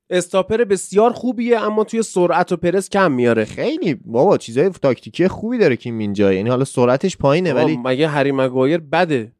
استاپر 0.09 0.63
بسیار 0.63 1.11
خوبیه 1.11 1.59
اما 1.59 1.83
توی 1.83 2.03
سرعت 2.03 2.51
و 2.51 2.57
پرس 2.57 2.89
کم 2.89 3.11
میاره. 3.11 3.45
خیلی 3.45 3.93
بابا 4.05 4.37
چیزای 4.37 4.69
تاکتیکی 4.69 5.27
خوبی 5.27 5.57
داره 5.57 5.75
که 5.75 5.89
اینجا. 5.89 6.33
یعنی 6.33 6.49
حالا 6.49 6.63
سرعتش 6.63 7.17
پایینه 7.17 7.53
ولی 7.53 7.77
مگه 7.85 8.07
هری 8.07 8.31
مگوایر 8.31 8.77
بده؟ 8.77 9.31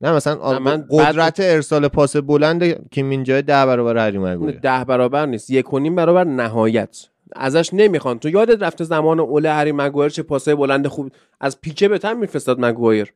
نه 0.00 0.12
مثلا 0.12 0.58
من 0.58 0.84
قدرت 0.90 1.40
ارسال 1.40 1.88
پاس 1.88 2.16
بلند 2.16 2.88
که 2.90 3.04
اینجا 3.04 3.40
ده 3.40 3.66
برابر 3.66 3.96
هری 3.96 4.18
مگوایر. 4.18 4.58
ده 4.58 4.84
برابر 4.84 5.26
نیست. 5.26 5.50
یک 5.50 5.72
و 5.72 5.78
نیم 5.78 5.94
برابر 5.94 6.24
نهایت. 6.24 7.06
ازش 7.36 7.70
نمی‌خوان. 7.72 8.18
تو 8.18 8.28
یادت 8.28 8.62
رفته 8.62 8.84
زمان 8.84 9.20
اوله 9.20 9.52
هری 9.52 9.72
مگوایر 9.72 10.10
چه 10.10 10.22
پاسای 10.22 10.54
بلند 10.54 10.86
خوب 10.86 11.12
از 11.40 11.60
پیکه 11.60 11.88
به 11.88 11.98
تن 11.98 12.16
میفرستاد 12.16 12.60
مگوایر؟ 12.60 13.12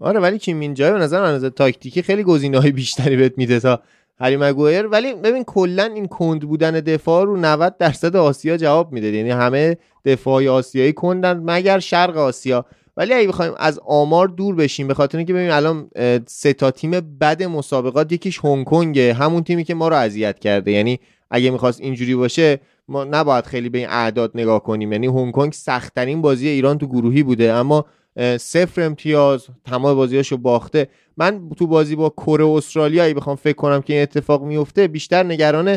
آره 0.00 0.20
ولی 0.20 0.38
کیم 0.38 0.60
اینجا 0.60 0.92
به 0.92 0.98
نظر 0.98 1.22
من 1.22 1.50
تاکتیکی 1.50 2.02
خیلی 2.02 2.22
گزینه‌های 2.22 2.70
بیشتری 2.70 3.16
بهت 3.16 3.38
میده 3.38 3.60
تا 3.60 3.80
هری 4.20 4.36
مگویر 4.36 4.86
ولی 4.86 5.14
ببین 5.14 5.44
کلا 5.44 5.84
این 5.84 6.06
کند 6.06 6.40
بودن 6.40 6.70
دفاع 6.70 7.24
رو 7.24 7.36
90 7.36 7.76
درصد 7.76 8.16
آسیا 8.16 8.56
جواب 8.56 8.92
میده 8.92 9.06
یعنی 9.06 9.30
همه 9.30 9.76
دفاعی 10.04 10.48
آسیایی 10.48 10.92
کندن 10.92 11.42
مگر 11.44 11.78
شرق 11.78 12.16
آسیا. 12.16 12.64
ولی 12.96 13.14
اگه 13.14 13.28
بخوایم 13.28 13.52
از 13.56 13.80
آمار 13.86 14.28
دور 14.28 14.54
بشیم 14.54 14.88
به 14.88 14.94
خاطر 14.94 15.18
اینکه 15.18 15.32
ببین 15.32 15.50
الان 15.50 15.90
سه 16.26 16.52
تا 16.52 16.70
تیم 16.70 16.90
بد 16.90 17.42
مسابقات 17.42 18.12
یکیش 18.12 18.40
هنگ 18.44 18.64
کنگه. 18.64 19.14
همون 19.14 19.44
تیمی 19.44 19.64
که 19.64 19.74
ما 19.74 19.88
رو 19.88 19.96
اذیت 19.96 20.38
کرده. 20.38 20.72
یعنی 20.72 21.00
اگه 21.30 21.50
می‌خواست 21.50 21.80
اینجوری 21.80 22.14
باشه 22.14 22.60
ما 22.88 23.04
نباید 23.04 23.44
خیلی 23.44 23.68
به 23.68 23.78
این 23.78 23.88
اعداد 23.90 24.30
نگاه 24.34 24.62
کنیم. 24.62 24.92
یعنی 24.92 25.06
هنگ 25.06 25.32
کنگ 25.32 25.52
سختترین 25.52 26.22
بازی 26.22 26.48
ایران 26.48 26.78
تو 26.78 26.86
گروهی 26.86 27.22
بوده. 27.22 27.52
اما 27.52 27.84
صفر 28.38 28.82
امتیاز 28.82 29.46
تمام 29.64 29.96
بازیاشو 29.96 30.36
باخته. 30.36 30.88
من 31.16 31.50
تو 31.58 31.66
بازی 31.66 31.96
با 31.96 32.08
کره 32.08 32.46
استرالیا 32.46 33.04
ای 33.04 33.14
بخوام 33.14 33.36
فکر 33.36 33.56
کنم 33.56 33.82
که 33.82 33.92
این 33.92 34.02
اتفاق 34.02 34.44
میفته 34.44 34.88
بیشتر 34.88 35.22
نگران 35.22 35.76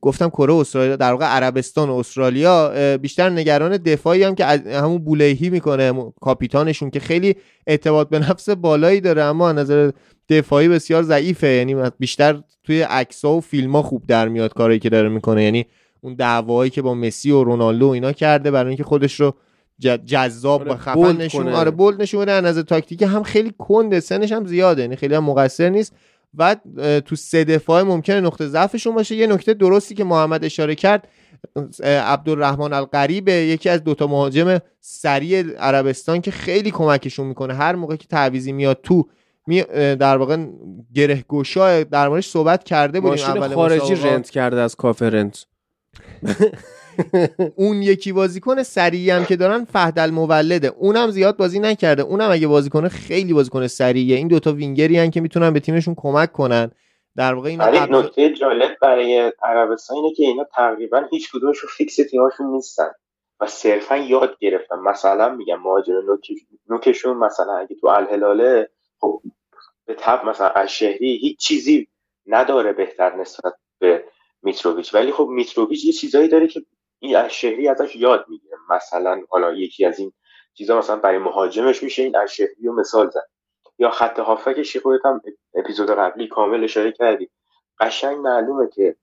گفتم 0.00 0.28
کره 0.28 0.54
استرالیا 0.54 0.96
در 0.96 1.12
واقع 1.12 1.26
عربستان 1.26 1.88
و 1.88 1.94
استرالیا 1.94 2.72
بیشتر 2.98 3.30
نگران 3.30 3.76
دفاعی 3.76 4.22
هم 4.22 4.34
که 4.34 4.44
همون 4.44 4.98
بولهی 4.98 5.50
می‌کنه 5.50 6.12
کاپیتانشون 6.20 6.90
که 6.90 7.00
خیلی 7.00 7.36
اعتماد 7.66 8.08
به 8.08 8.18
نفس 8.18 8.48
بالایی 8.48 9.00
داره 9.00 9.22
اما 9.22 9.52
نظر 9.52 9.90
دفاعی 10.28 10.68
بسیار 10.68 11.02
ضعیفه. 11.02 11.48
یعنی 11.48 11.76
بیشتر 11.98 12.42
توی 12.64 12.82
عکس 12.82 13.24
و 13.24 13.40
فیلم 13.40 13.76
ها 13.76 13.82
خوب 13.82 14.06
در 14.06 14.28
میاد 14.28 14.54
کاری 14.54 14.78
که 14.78 14.90
داره 14.90 15.08
می‌کنه. 15.08 15.44
یعنی 15.44 15.66
اون 16.00 16.14
دعوایی 16.14 16.70
که 16.70 16.82
با 16.82 16.94
مسی 16.94 17.30
و 17.30 17.44
رونالدو 17.44 17.88
اینا 17.88 18.12
کرده 18.12 18.50
برای 18.50 18.68
اینکه 18.68 18.84
خودش 18.84 19.20
رو 19.20 19.34
جذاب 19.80 20.60
آره، 20.60 20.72
و 20.72 20.76
خفن 20.76 21.16
نشون 21.16 21.48
آره 21.48 21.70
بولد 21.70 22.02
نشون 22.02 22.20
بده 22.20 22.32
از 22.32 22.58
تاکتیکی 22.58 23.04
هم 23.04 23.22
خیلی 23.22 23.54
کنده 23.58 24.00
سنش 24.00 24.32
هم 24.32 24.46
زیاده. 24.46 24.82
یعنی 24.82 24.96
خیلی 24.96 25.14
هم 25.14 25.24
مقصر 25.24 25.68
نیست. 25.68 25.92
و 26.34 26.56
تو 27.04 27.16
سه 27.16 27.44
دفاع 27.44 27.82
ممکنه 27.82 28.20
نقطه 28.20 28.46
ضعفشون 28.48 28.94
باشه. 28.94 29.16
یه 29.16 29.26
نکته 29.26 29.54
درستی 29.54 29.94
که 29.94 30.04
محمد 30.04 30.44
اشاره 30.44 30.74
کرد 30.74 31.08
عبدالرحمن 31.84 32.72
القریبه 32.72 33.32
یکی 33.32 33.68
از 33.68 33.84
دوتا 33.84 34.06
مهاجم 34.06 34.58
سریع 34.80 35.42
عربستان 35.42 36.20
که 36.20 36.30
خیلی 36.30 36.70
کمکشون 36.70 37.26
می‌کنه. 37.26 37.54
هر 37.54 37.74
موقع 37.74 37.96
که 37.96 38.06
تعویزی 38.06 38.52
میاد 38.52 38.80
تو 38.82 39.08
می 39.46 39.62
در 39.94 40.16
واقع 40.16 40.46
گره 40.94 41.24
گشا 41.28 41.82
در 41.82 42.08
موردش 42.08 42.28
صحبت 42.28 42.64
کرده 42.64 43.00
بودیم. 43.00 43.24
اول 43.24 43.54
خارجی 43.54 43.94
رنت 43.94 44.30
کرده 44.30 44.60
از 44.60 44.76
کافه 44.76 45.10
رنت. 45.10 45.46
اون 47.56 47.82
یکی 47.82 48.12
بازیکن 48.12 48.62
سریعی 48.62 49.10
هم 49.10 49.24
که 49.24 49.36
دارن 49.36 49.64
فهد 49.64 49.98
المولده. 49.98 50.68
اونم 50.68 51.10
زیاد 51.10 51.36
بازی 51.36 51.58
نکرده. 51.58 52.02
اونم 52.02 52.30
اگه 52.30 52.46
بازیکن 52.46 52.88
خیلی 52.88 53.32
بازیکن 53.32 53.66
سریعیه. 53.66 54.16
این 54.16 54.28
دوتا 54.28 54.52
وینگری 54.52 54.98
هن 54.98 55.10
که 55.10 55.20
می‌تونن 55.20 55.52
به 55.52 55.60
تیمشون 55.60 55.94
کمک 55.96 56.32
کنن. 56.32 56.70
در 57.16 57.34
واقع 57.34 57.48
اینا 57.48 57.64
قبل... 57.64 57.96
نکته 57.96 58.32
جالب 58.32 58.76
برای 58.82 59.32
عربستان 59.42 59.96
اینه 59.96 60.14
که 60.14 60.24
اینا 60.24 60.44
تقریبا 60.56 61.02
هیچ 61.10 61.30
کدومشون 61.32 61.70
فیکس 61.76 61.96
تیماشون 61.96 62.46
نیستن 62.46 62.90
و 63.40 63.46
صرفا 63.46 63.96
یاد 63.96 64.38
گرفتن. 64.40 64.76
مثلا 64.78 65.34
میگم 65.34 65.60
مهاجم 65.62 65.92
نوکشون 66.68 67.16
مثلا 67.16 67.56
اگه 67.56 67.76
تو 67.80 67.86
الهلاله 67.86 68.68
خب 69.00 69.22
به 69.86 69.94
تب 69.98 70.24
مثلا 70.24 70.48
از 70.48 70.68
شهری 70.68 71.18
هیچ 71.18 71.38
چیزی 71.38 71.88
نداره 72.26 72.72
بهتر 72.72 73.16
نسبت 73.16 73.52
به 73.78 74.04
میتروویچ. 74.42 74.94
ولی 74.94 75.12
خب 75.12 75.28
میتروویچ 75.30 75.84
یه 75.84 75.92
چیزایی 75.92 76.28
داره 76.28 76.46
که 76.46 76.62
این 77.02 77.16
از 77.16 77.30
شهری 77.30 77.68
ازش 77.68 77.96
یاد 77.96 78.24
می‌گیره. 78.28 78.56
مثلا 78.70 79.22
حالا 79.30 79.52
یکی 79.52 79.84
از 79.84 79.98
این 79.98 80.12
چیزا 80.54 80.78
مثلا 80.78 80.96
برای 80.96 81.18
مهاجمش 81.18 81.82
میشه 81.82 82.02
این 82.02 82.16
از 82.16 82.34
شهری 82.34 82.64
رو 82.64 82.80
مثال 82.80 83.10
زد. 83.10 83.28
یا 83.78 83.90
خط 83.90 84.18
هافکش 84.18 84.76
خودت 84.76 85.06
هم 85.06 85.20
اپیزود 85.54 85.90
قبلی 85.90 86.28
کامل 86.28 86.64
اشاره 86.64 86.92
کردی. 86.92 87.30
قشنگ 87.80 88.16
معلومه 88.16 88.68
که 88.68 88.96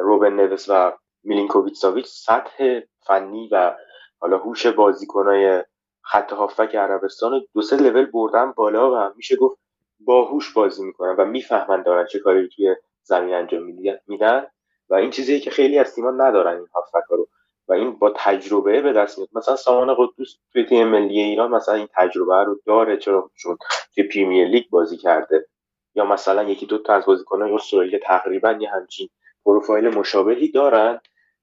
روبن 0.00 0.32
نویس 0.32 0.66
و 0.68 0.92
میلینکوویچ 1.22 1.76
ساویچ 1.76 2.06
سطح 2.06 2.80
فنی 3.06 3.48
و 3.52 3.76
حالا 4.18 4.38
هوش 4.38 4.66
بازیکنای 4.66 5.64
خط 6.02 6.32
هافک 6.32 6.74
عربستان 6.74 7.44
دو 7.54 7.62
سه 7.62 7.76
لول 7.76 8.04
بردن 8.04 8.52
بالا 8.52 8.92
و 8.92 9.12
میشه 9.16 9.36
گفت 9.36 9.58
باهوش 10.00 10.52
بازی 10.52 10.84
می‌کنن 10.84 11.16
و 11.18 11.24
می‌فهمن 11.24 11.82
دارن 11.82 12.06
چه 12.06 12.18
کاری 12.18 12.48
توی 12.48 12.76
زمین 13.02 13.34
انجام 13.34 13.62
میدن. 14.06 14.46
و 14.88 14.94
این 14.94 15.10
چیزیه 15.10 15.40
که 15.40 15.50
خیلی 15.50 15.78
از 15.78 15.94
تیم‌ها 15.94 16.10
ندارن 16.10 16.56
این 16.56 16.66
هافک 16.74 17.04
رو. 17.10 17.28
و 17.68 17.72
این 17.72 17.98
با 17.98 18.12
تجربه 18.16 18.80
به 18.80 18.92
دست 18.92 19.18
میاد. 19.18 19.30
مثلا 19.34 19.56
سامان 19.56 19.94
قدوس 19.94 20.36
توی 20.52 20.64
تیم 20.64 20.88
ملی 20.88 21.20
ایران 21.20 21.50
مثلا 21.50 21.74
این 21.74 21.88
تجربه 21.96 22.44
رو 22.44 22.60
داره 22.66 22.96
چرا؟ 22.96 23.30
چون 23.34 23.58
توی 23.94 24.04
پریمیر 24.04 24.48
لیگ 24.48 24.64
بازی 24.70 24.96
کرده. 24.96 25.46
یا 25.94 26.04
مثلا 26.04 26.42
یکی 26.42 26.66
دو 26.66 26.78
تا 26.78 26.94
از 26.94 27.06
بازیکنان 27.06 27.52
استرالیا 27.52 27.98
تقریبا 28.02 28.52
یه 28.60 28.70
همچین 28.70 29.08
پروفایل 29.44 29.88
مشابهی 29.88 30.48
دارن 30.48 31.00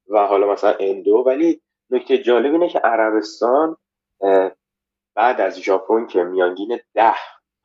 و 0.09 0.27
حالا 0.27 0.51
مثلا 0.51 0.75
اندو. 0.79 1.23
ولی 1.25 1.61
نکته 1.89 2.17
جالب 2.17 2.53
اینه 2.53 2.69
که 2.69 2.79
عربستان 2.79 3.77
بعد 5.15 5.41
از 5.41 5.59
ژاپن 5.59 6.07
که 6.07 6.23
میانگین 6.23 6.79
ده 6.93 7.15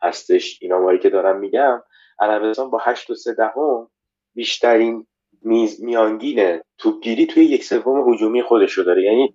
هستش 0.03 0.59
این 0.63 0.73
آماری 0.73 0.99
که 0.99 1.11
دارم 1.11 1.39
میگم 1.39 1.83
عربستان 2.21 2.71
با 2.71 2.79
هشت 2.79 3.11
و 3.11 3.15
سه 3.15 3.35
دهم 3.35 3.91
بیشترین 4.35 5.07
میز 5.47 5.85
میانگین 5.85 6.61
توپگیری 6.79 7.27
توی 7.27 7.45
یک 7.45 7.65
سوم 7.65 8.13
هجومی 8.13 8.43
خودش 8.43 8.73
رو 8.73 8.85
داره. 8.85 9.03
یعنی 9.03 9.35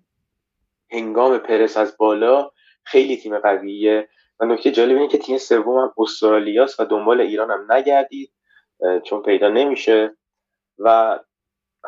هنگام 0.91 1.37
پرس 1.37 1.77
از 1.77 1.97
بالا 1.97 2.51
خیلی 2.83 3.17
تیم 3.17 3.39
قویه. 3.39 4.09
و 4.39 4.45
نکته 4.45 4.71
جالب 4.71 4.95
اینه 4.95 5.07
که 5.07 5.17
تیم 5.17 5.37
سوم 5.37 5.77
هم 5.77 5.93
استرالیاست 5.97 6.79
و 6.79 6.85
دنبال 6.85 7.21
ایران 7.21 7.51
هم 7.51 7.71
نگردید 7.71 8.31
چون 9.03 9.21
پیدا 9.21 9.49
نمیشه. 9.49 10.17
و 10.79 11.19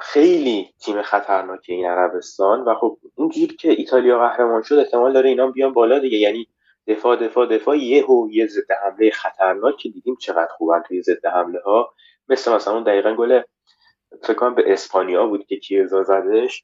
خیلی 0.01 0.73
تیم 0.79 1.01
خطرناکه 1.01 1.73
این 1.73 1.85
عربستان. 1.85 2.61
و 2.61 2.75
خب 2.75 2.97
اینجوری 3.17 3.55
که 3.55 3.69
ایتالیا 3.69 4.19
قهرمان 4.19 4.61
شد 4.61 4.75
احتمال 4.75 5.13
داره 5.13 5.29
اینا 5.29 5.47
بیان 5.47 5.73
بالا 5.73 5.99
دیگه. 5.99 6.17
یعنی 6.17 6.47
دفاع 6.87 7.15
دفاع 7.15 7.45
دفاع. 7.45 7.77
یه 7.77 8.05
و 8.05 8.29
یه 8.31 8.47
ضد 8.47 8.71
حمله 8.83 9.11
خطرناک 9.11 9.83
دیدیم 9.83 10.15
چقدر 10.15 10.51
خوبن 10.57 10.83
توی 10.87 11.01
ضد 11.01 11.25
حمله 11.25 11.59
ها 11.65 11.93
مثل 12.29 12.53
مثلا 12.53 12.73
اون 12.73 12.83
دقیقا 12.83 13.15
گل 13.15 13.41
فکر 14.21 14.33
کنم 14.33 14.55
به 14.55 14.73
اسپانیا 14.73 15.27
بود 15.27 15.45
که 15.45 15.57
کیزا 15.57 16.03
زدش 16.03 16.63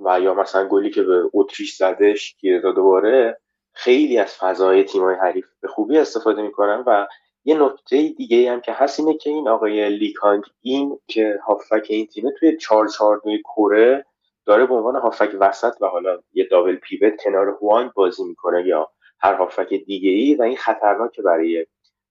و 0.00 0.20
یا 0.20 0.34
مثلا 0.34 0.68
گلی 0.68 0.90
که 0.90 1.02
به 1.02 1.30
اتریش 1.34 1.76
زدش 1.76 2.34
کیزا 2.40 2.72
دوباره 2.72 3.38
خیلی 3.72 4.18
از 4.18 4.36
فضای 4.36 4.84
تیمای 4.84 5.14
حریف 5.14 5.46
به 5.60 5.68
خوبی 5.68 5.98
استفاده 5.98 6.42
می‌کنن 6.42 6.84
و 6.86 7.06
یه 7.44 7.62
نکته 7.62 8.08
دیگه 8.08 8.52
هم 8.52 8.60
که 8.60 8.72
هست 8.72 9.00
اینه 9.00 9.14
که 9.14 9.30
این 9.30 9.48
آقای 9.48 9.88
لیکانگ 9.88 10.44
این 10.60 10.98
که 11.06 11.38
هافک 11.46 11.86
این 11.88 12.06
تیمه 12.06 12.32
توی 12.38 12.56
4 12.56 12.88
4 12.88 13.20
کره 13.44 14.06
داره 14.46 14.66
به 14.66 14.74
عنوان 14.74 14.96
هافک 14.96 15.30
وسط 15.40 15.72
و 15.80 15.86
حالا 15.86 16.18
یه 16.32 16.44
دابل 16.44 16.76
پیوت 16.76 17.22
کنار 17.24 17.48
هوانگ 17.48 17.92
بازی 17.92 18.24
می‌کنه 18.24 18.66
یا 18.66 18.90
هر 19.20 19.34
هافک 19.34 19.74
دیگه 19.74 20.10
ای 20.10 20.34
و 20.34 20.42
این 20.42 20.56
خطرناکه 20.56 21.22
برای 21.22 21.66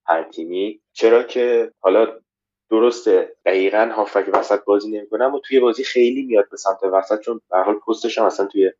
هر 0.06 0.22
تیمی. 0.22 0.80
چرا 0.92 1.22
که 1.22 1.72
حالا 1.80 2.06
درسته. 2.72 3.36
دقیقا 3.46 3.90
هافک 3.96 4.30
وسط 4.32 4.64
بازی 4.64 4.90
نمی‌کنه 4.90 5.24
اما 5.24 5.38
توی 5.38 5.60
بازی 5.60 5.84
خیلی 5.84 6.22
میاد 6.22 6.48
به 6.50 6.56
سمت 6.56 6.82
وسط 6.92 7.20
چون 7.20 7.40
به 7.50 7.58
حال 7.58 7.74
پستش 7.74 8.18
هم 8.18 8.24
اصلا 8.24 8.46
توی 8.46 8.70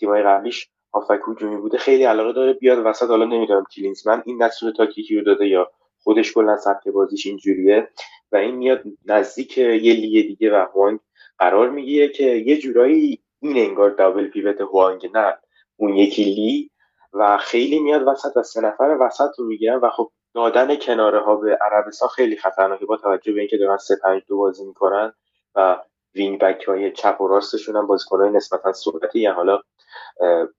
تیمای 0.00 0.22
قبلیش 0.22 0.68
هافک 0.94 1.20
هجومی 1.28 1.56
بوده. 1.56 1.78
خیلی 1.78 2.04
علاقه 2.04 2.32
داره 2.32 2.52
بیاد 2.52 2.86
وسط. 2.86 3.06
حالا 3.08 3.24
نمی‌دونم 3.24 3.64
کلینزمن 3.76 4.22
این 4.26 4.38
دستور 4.38 4.72
تاکتیکی 4.72 5.16
رو 5.16 5.24
داده 5.24 5.48
یا 5.48 5.70
خودش 6.02 6.32
کلا 6.32 6.56
سبک 6.56 6.88
بازیش 6.88 7.26
اینجوریه. 7.26 7.88
و 8.32 8.36
این 8.36 8.54
میاد 8.54 8.82
نزدیک 9.06 9.58
یه 9.58 9.94
لیگ 9.94 10.26
دیگه 10.26 10.52
و 10.52 10.66
هوانگ 10.74 11.00
قرار 11.38 11.70
می‌گیره 11.70 12.08
که 12.08 12.24
یه 12.24 12.58
جورایی 12.58 13.22
این 13.40 13.56
انگار 13.56 13.90
دابل 13.90 14.28
پیوت 14.28 14.60
هوانگ 14.60 15.10
نه 15.14 15.38
اون 15.76 15.96
یکی 15.96 16.24
لی. 16.24 16.70
و 17.12 17.36
خیلی 17.36 17.78
میاد 17.78 18.02
وسط 18.06 18.36
و 18.36 18.42
سه 18.42 18.60
نفر 18.60 18.96
وسط 19.00 19.30
رو 19.38 19.46
می‌گیرن. 19.46 19.76
و 19.76 19.90
خب 19.90 20.10
دادن 20.34 20.76
کناره 20.76 21.20
ها 21.20 21.36
به 21.36 21.58
عربستان 21.60 22.08
خیلی 22.08 22.36
خطرناکه 22.36 22.86
با 22.86 22.96
توجه 22.96 23.32
به 23.32 23.40
اینکه 23.40 23.56
دارن 23.56 23.76
3 23.76 23.96
5 24.02 24.22
2 24.28 24.36
بازی 24.36 24.64
می‌کنن 24.64 25.12
و 25.54 25.82
وینگ 26.14 26.38
بک 26.40 26.64
های 26.64 26.92
چپ 26.92 27.20
و 27.20 27.28
راستشون 27.28 27.76
هم 27.76 27.86
بازیکنای 27.86 28.30
نسبتا 28.30 28.72
سرعتی 28.72 29.20
یعنی 29.20 29.36
حالا 29.36 29.60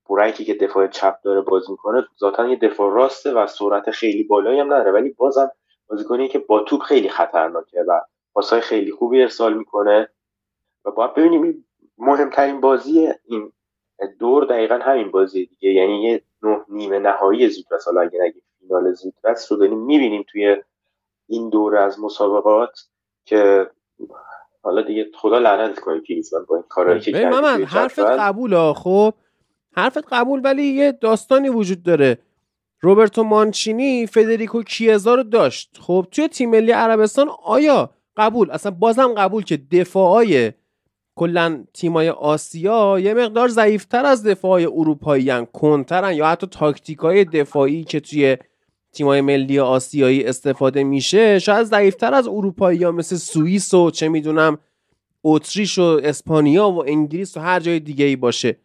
بورایکی 0.04 0.44
که 0.44 0.54
دفاع 0.54 0.86
چپ 0.86 1.20
داره 1.24 1.40
بازی 1.40 1.72
می‌کنه 1.72 2.06
ذاتا 2.20 2.46
یه 2.46 2.56
دفاع 2.56 2.94
راسته 2.94 3.32
و 3.32 3.46
سرعت 3.46 3.90
خیلی 3.90 4.24
بالایی 4.24 4.60
هم 4.60 4.66
نداره. 4.66 4.92
ولی 4.92 5.10
بازم 5.10 5.50
بازیکنی 5.88 6.28
که 6.28 6.38
با 6.38 6.60
توپ 6.60 6.82
خیلی 6.82 7.08
خطرناکه 7.08 7.80
و 7.88 8.00
پاسای 8.34 8.60
خیلی 8.60 8.92
خوبی 8.92 9.22
ارسال 9.22 9.54
می‌کنه. 9.54 10.08
و 10.84 10.90
باید 10.90 11.14
ببینیم 11.14 11.68
مهمترین 11.98 12.60
بازی 12.60 13.12
این 13.24 13.52
دور 14.18 14.44
دقیقا 14.44 14.74
همین 14.74 15.10
بازی 15.10 15.46
دیگه. 15.46 15.70
یعنی 15.70 16.02
یه 16.02 16.22
نه 16.42 16.64
نیمه 16.68 16.98
نهایی 16.98 17.48
زودرس. 17.48 17.86
حالا 17.86 18.00
اگه 18.00 18.20
نگیم 18.22 18.42
فینال 18.72 18.92
زودرس 18.92 19.52
رو 19.52 19.58
داریم 19.58 19.78
می‌بینیم 19.78 20.24
توی 20.28 20.56
این 21.28 21.50
دور 21.50 21.76
از 21.76 22.00
مسابقات 22.00 22.80
که 23.26 23.70
حالا 24.62 24.82
دیگه 24.82 25.06
خدا 25.14 25.38
لعنت 25.38 25.80
کنه 25.80 26.00
کریزمن 26.00 26.44
با 26.48 26.56
این 26.56 26.64
کارهایی 26.68 27.00
که 27.00 27.12
کرد 27.12 27.34
من 27.34 27.64
حرفت 27.64 27.98
قبول 27.98 28.72
خب؟ 28.72 29.14
حرفت 29.76 30.12
قبول 30.12 30.40
ولی 30.44 30.62
یه 30.62 30.92
داستانی 30.92 31.48
وجود 31.48 31.82
داره. 31.82 32.18
روبرتو 32.80 33.22
مانچینی 33.22 34.06
فدریکو 34.06 34.62
کیزا 34.62 35.14
رو 35.14 35.22
داشت. 35.22 35.78
خب 35.80 36.06
توی 36.10 36.28
تیم 36.28 36.50
ملی 36.50 36.72
عربستان 36.72 37.28
آیا 37.44 37.90
قبول؟ 38.16 38.50
اصلا 38.50 38.72
بازم 38.72 39.14
قبول 39.14 39.44
که 39.44 39.56
دفاعای 39.56 40.52
کلا 41.14 41.64
تیمای 41.74 42.08
آسیا 42.08 42.98
یه 42.98 43.14
مقدار 43.14 43.48
ضعیفتر 43.48 44.06
از 44.06 44.26
دفاعای 44.26 44.64
اروپایی 44.64 45.30
هن 45.30 45.44
کنترن 45.44 46.12
یا 46.12 46.26
حتی 46.26 46.46
تاکتیکای 46.46 47.24
دفاعی 47.24 47.84
که 47.84 48.00
توی 48.00 48.36
تیمای 48.92 49.20
ملی 49.20 49.58
آسیایی 49.58 50.24
استفاده 50.24 50.84
میشه 50.84 51.38
شاید 51.38 51.62
ضعیفتر 51.62 52.14
از 52.14 52.28
اروپایی 52.28 52.84
ها 52.84 52.90
مثل 52.90 53.16
سوئیس 53.16 53.74
و 53.74 53.90
چه 53.90 54.08
می‌دونم 54.08 54.58
اتریش 55.24 55.78
و 55.78 56.00
اسپانیا 56.04 56.70
و 56.70 56.88
انگلیس 56.88 57.36
و 57.36 57.40
هر 57.40 57.60
جای 57.60 57.80
دیگه 57.80 58.04
ای 58.04 58.16
باشه. 58.16 58.56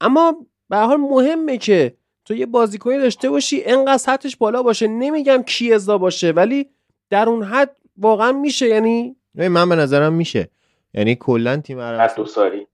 اما 0.00 0.46
به 0.68 0.76
حال 0.76 0.96
مهمه 0.96 1.58
که 1.58 1.94
تو 2.24 2.34
یه 2.34 2.46
بازیکنی 2.46 2.98
داشته 2.98 3.30
باشی 3.30 3.64
انقدر 3.64 3.96
سطحش 3.96 4.36
بالا 4.36 4.62
باشه. 4.62 4.86
نمیگم 4.86 5.42
کیزا 5.42 5.98
باشه 5.98 6.30
ولی 6.30 6.66
در 7.10 7.28
اون 7.28 7.42
حد 7.42 7.76
واقعا 7.96 8.32
میشه. 8.32 8.68
یعنی 8.68 9.16
من 9.34 9.68
به 9.68 9.76
نظرم 9.76 10.12
میشه. 10.12 10.48
یعنی 10.94 11.14
کلا 11.14 11.56
تیم 11.56 11.80
عربستان 11.80 12.66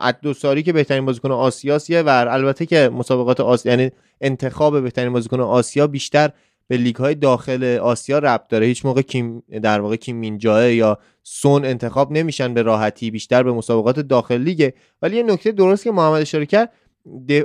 ادوساری 0.00 0.62
که 0.62 0.72
بهترین 0.72 1.06
بازیکن 1.06 1.30
آسیاسیه 1.30 2.02
و 2.02 2.26
البته 2.28 2.66
که 2.66 2.90
مسابقات 2.92 3.40
آسیا 3.40 3.72
یعنی 3.72 3.90
انتخاب 4.20 4.82
بهترین 4.82 5.12
بازیکن 5.12 5.40
آسیا 5.40 5.86
بیشتر 5.86 6.30
به 6.68 6.76
لیگ 6.76 6.96
های 6.96 7.14
داخل 7.14 7.64
آسیا 7.82 8.18
ربط 8.18 8.48
داره. 8.48 8.66
هیچ 8.66 8.86
موقع 8.86 9.02
کیم 9.02 9.42
در 9.62 9.80
واقع 9.80 9.96
کیم 9.96 10.16
مینجاه 10.16 10.72
یا 10.72 10.98
سون 11.22 11.64
انتخاب 11.64 12.12
نمیشن 12.12 12.54
به 12.54 12.62
راحتی 12.62 13.10
بیشتر 13.10 13.42
به 13.42 13.52
مسابقات 13.52 14.00
داخل 14.00 14.36
لیگه. 14.36 14.74
ولی 15.02 15.16
یه 15.16 15.22
نکته 15.22 15.52
درست 15.52 15.84
که 15.84 15.92
محمد 15.92 16.22
اشاره 16.22 16.46
کرد 16.46 16.72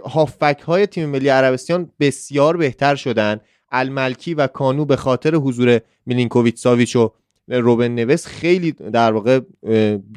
هافک 0.04 0.60
های 0.66 0.88
تیم 0.88 1.10
ملی 1.10 1.30
عربستان 1.30 1.92
بسیار 2.00 2.58
بهتر 2.58 2.96
شدن. 2.96 3.40
الملکی 3.72 4.34
و 4.34 4.48
کانو 4.48 4.86
به 4.86 4.96
خاطر 4.96 5.36
حضور 5.36 5.80
میلینکوویچ 6.06 6.58
ساویچ 6.58 6.96
و 6.96 7.12
روبن 7.50 7.88
نوس 7.88 8.26
خیلی 8.26 8.72
در 8.72 9.12
واقع 9.12 9.40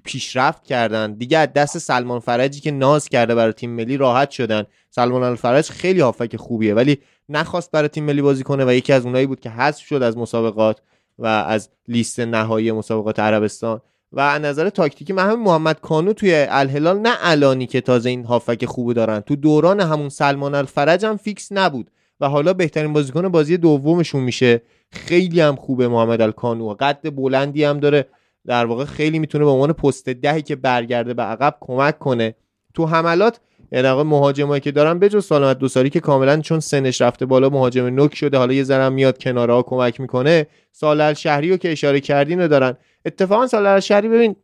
پیشرفت 0.05 0.64
کردن. 0.64 1.12
دیگه 1.12 1.38
از 1.38 1.53
دست 1.53 1.79
سلمان 1.79 2.21
فرجی 2.21 2.61
که 2.61 2.71
ناز 2.71 3.09
کرده 3.09 3.35
برای 3.35 3.53
تیم 3.53 3.71
ملی 3.71 3.97
راحت 3.97 4.31
شدن. 4.31 4.64
سلمان 4.90 5.23
الفرج 5.23 5.71
خیلی 5.71 6.01
هافبک 6.01 6.37
خوبیه 6.37 6.75
ولی 6.75 6.99
نخواست 7.29 7.71
برای 7.71 7.88
تیم 7.88 8.05
ملی 8.05 8.23
بازی 8.23 8.42
کنه 8.42 8.64
و 8.64 8.73
یکی 8.73 8.92
از 8.92 9.07
اونایی 9.07 9.27
بود 9.27 9.40
که 9.40 9.51
حذف 9.51 9.85
شد 9.87 10.03
از 10.03 10.16
مسابقات 10.16 10.81
و 11.18 11.27
از 11.27 11.68
لیست 11.88 12.21
نهایی 12.21 12.73
مسابقات 12.73 13.21
عربستان. 13.21 13.81
و 14.12 14.21
از 14.21 14.40
نظر 14.40 14.68
تاکتیکی 14.68 15.12
همین 15.12 15.38
محمد 15.38 15.81
کانو 15.81 16.12
توی 16.12 16.47
الهلال 16.49 16.99
نه 16.99 17.14
الانی 17.21 17.66
که 17.66 17.81
تازه 17.81 18.11
این 18.11 18.25
هافبک 18.25 18.65
خوبی 18.64 18.95
دارن. 18.95 19.21
تو 19.21 19.37
دوران 19.37 19.81
همون 19.81 20.09
سلمان 20.09 20.55
الفرج 20.55 21.05
هم 21.05 21.16
فیکس 21.16 21.49
نبود. 21.53 21.90
و 22.23 22.29
حالا 22.29 22.53
بهترین 22.53 22.93
بازیکن 22.93 23.29
بازی 23.29 23.57
دومشون 23.57 24.23
میشه. 24.23 24.63
خیلی 24.93 25.41
هم 25.41 25.57
خوبه 25.57 25.89
محمد 25.89 26.21
الکانو. 26.21 26.75
قد 26.75 27.15
بلندی 27.17 27.65
هم 27.65 27.81
داره. 27.81 28.07
در 28.47 28.65
واقع 28.65 28.85
خیلی 28.85 29.19
می‌تونه 29.19 29.45
به 29.45 29.51
عنوان 29.51 29.73
پست 29.73 30.09
دهی 30.09 30.43
که 30.43 30.57
برگرده 30.57 31.15
به 31.15 31.23
عقب 31.23 31.57
کمک 31.61 31.99
کنه. 31.99 32.35
تو 32.75 32.87
حملات 32.87 33.41
یعنی 33.73 33.89
واقع 33.89 34.03
مهاجمایی 34.03 34.61
که 34.61 34.71
دارن 34.71 34.99
بجز 34.99 35.25
سالمت 35.25 35.59
دوساری 35.59 35.91
که 35.91 36.01
کاملا 36.01 36.41
چون 36.41 36.61
سنش 36.61 37.01
رفته 37.01 37.27
بالا 37.27 37.49
مهاجم 37.49 37.87
نوک 37.87 38.15
شده 38.15 38.39
حالا 38.39 38.53
یه 38.53 38.65
ذره 38.65 38.89
میاد 38.89 39.19
کنارها 39.19 39.63
کمک 39.63 40.01
می‌کنه. 40.01 40.47
سالر 40.73 41.15
شهری 41.15 41.51
رو 41.51 41.57
که 41.57 41.73
اشاره 41.73 42.01
کردین 42.01 42.41
رو 42.41 42.49
دارن. 42.49 42.77
اتفاقا 43.05 43.47
سالر 43.47 43.81
شهری 43.81 44.09
ببین 44.09 44.37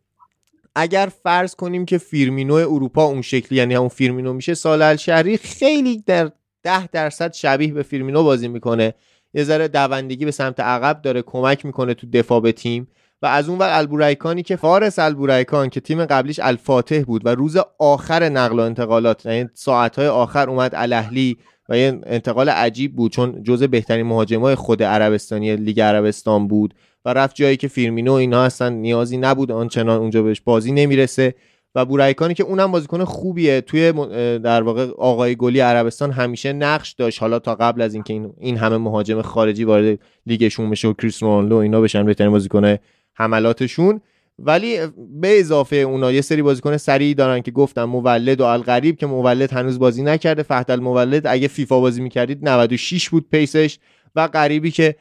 اگر 0.75 1.11
فرض 1.23 1.55
کنیم 1.55 1.85
که 1.85 1.97
فیرمینو 1.97 2.53
اروپا 2.53 3.03
اون 3.03 3.21
شکلی 3.21 3.57
یعنی 3.57 3.75
همون 3.75 3.89
فیرمینو 3.89 4.33
میشه 4.33 4.53
سالر 4.53 4.95
شهری 4.95 5.37
خیلی 5.37 6.03
در 6.05 6.31
ده 6.63 6.87
درصد 6.87 7.33
شبیه 7.33 7.73
به 7.73 7.83
فیرمینو 7.83 8.23
بازی 8.23 8.47
می‌کنه. 8.47 8.93
یه 9.33 9.43
ذره 9.43 9.67
دوندگی 9.67 10.25
به 10.25 10.31
سمت 10.31 10.59
عقب 10.59 11.01
داره 11.01 11.21
کمک 11.21 11.65
می‌کنه 11.65 11.93
تو 11.93 12.07
دفاع 12.13 12.41
به 12.41 12.51
تیم. 12.51 12.87
و 13.21 13.25
از 13.25 13.49
اون 13.49 13.59
ور 13.59 13.69
البریکانی 13.69 14.43
که 14.43 14.55
فارس 14.55 14.99
البریکان 14.99 15.69
که 15.69 15.79
تیم 15.79 16.05
قبلیش 16.05 16.39
الفاتح 16.43 17.01
بود 17.01 17.25
و 17.25 17.29
روز 17.29 17.57
آخر 17.79 18.29
نقل 18.29 18.59
و 18.59 18.63
انتقالات 18.63 19.25
یعنی 19.25 19.49
ساعتهای 19.53 20.07
آخر 20.07 20.49
اومد 20.49 20.75
الاهلی 20.75 21.37
و 21.69 21.77
یه 21.77 21.99
انتقال 22.05 22.49
عجیب 22.49 22.95
بود 22.95 23.11
چون 23.11 23.43
جزء 23.43 23.67
بهترین 23.67 24.05
مهاجمای 24.05 24.55
خود 24.55 24.83
عربستانی 24.83 25.55
لیگ 25.55 25.81
عربستان 25.81 26.47
بود 26.47 26.73
و 27.05 27.13
رفت 27.13 27.35
جایی 27.35 27.57
که 27.57 27.67
فیرمینو 27.67 28.13
اینا 28.13 28.43
هستن 28.43 28.73
نیازی 28.73 29.17
نبود 29.17 29.51
آنچنان 29.51 29.99
اونجا 29.99 30.23
بهش 30.23 30.41
بازی 30.41 30.71
نمی‌رسه. 30.71 31.35
و 31.75 31.85
بورایکانی 31.85 32.33
که 32.33 32.43
اونم 32.43 32.71
بازیکن 32.71 33.03
خوبیه. 33.03 33.61
توی 33.61 33.91
در 34.39 34.61
واقع 34.61 34.87
آقای 34.97 35.35
گلی 35.35 35.59
عربستان 35.59 36.11
همیشه 36.11 36.53
نقش 36.53 36.91
داشت. 36.91 37.21
حالا 37.21 37.39
تا 37.39 37.55
قبل 37.55 37.81
از 37.81 37.93
اینکه 37.93 38.29
این, 38.37 38.57
همه 38.57 38.77
مهاجم 38.77 39.21
خارجی 39.21 39.63
وارد 39.63 39.99
لیگشون 40.25 40.69
بشه 40.69 40.87
و 40.87 40.93
کریس 40.93 41.23
رونالدو 41.23 41.55
اینا 41.55 41.81
بشن 41.81 42.05
بهترین 42.05 42.31
بازیکن 42.31 42.77
حملاتشون. 43.13 44.01
ولی 44.39 44.77
به 45.21 45.39
اضافه 45.39 45.75
اونا 45.75 46.11
یه 46.11 46.21
سری 46.21 46.41
بازیکن 46.41 46.77
سریعی 46.77 47.13
دارن 47.13 47.41
که 47.41 47.51
گفتم 47.51 47.83
مولد 47.83 48.41
و 48.41 48.43
الغریب 48.43 48.97
که 48.97 49.05
مولد 49.05 49.53
هنوز 49.53 49.79
بازی 49.79 50.03
نکرده. 50.03 50.43
فهد 50.43 50.71
المولد 50.71 51.27
اگه 51.27 51.47
فیفا 51.47 51.79
بازی 51.79 52.01
می‌کردید 52.01 52.49
96 52.49 53.09
بود 53.09 53.25
پیسش. 53.31 53.79
و 54.15 54.27
غریبی 54.27 54.71
که 54.71 54.95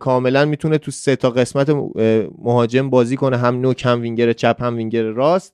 کاملا 0.00 0.44
می‌تونه 0.44 0.78
تو 0.78 0.90
سه 0.90 1.16
تا 1.16 1.30
قسمت 1.30 1.70
مهاجم 2.38 2.90
بازی 2.90 3.16
کنه. 3.16 3.36
هم 3.36 3.60
نوک 3.60 3.86
هم 3.86 4.00
وینگر 4.00 4.32
چپ 4.32 4.62
هم 4.62 4.76
وینگر 4.76 5.02
راست. 5.02 5.53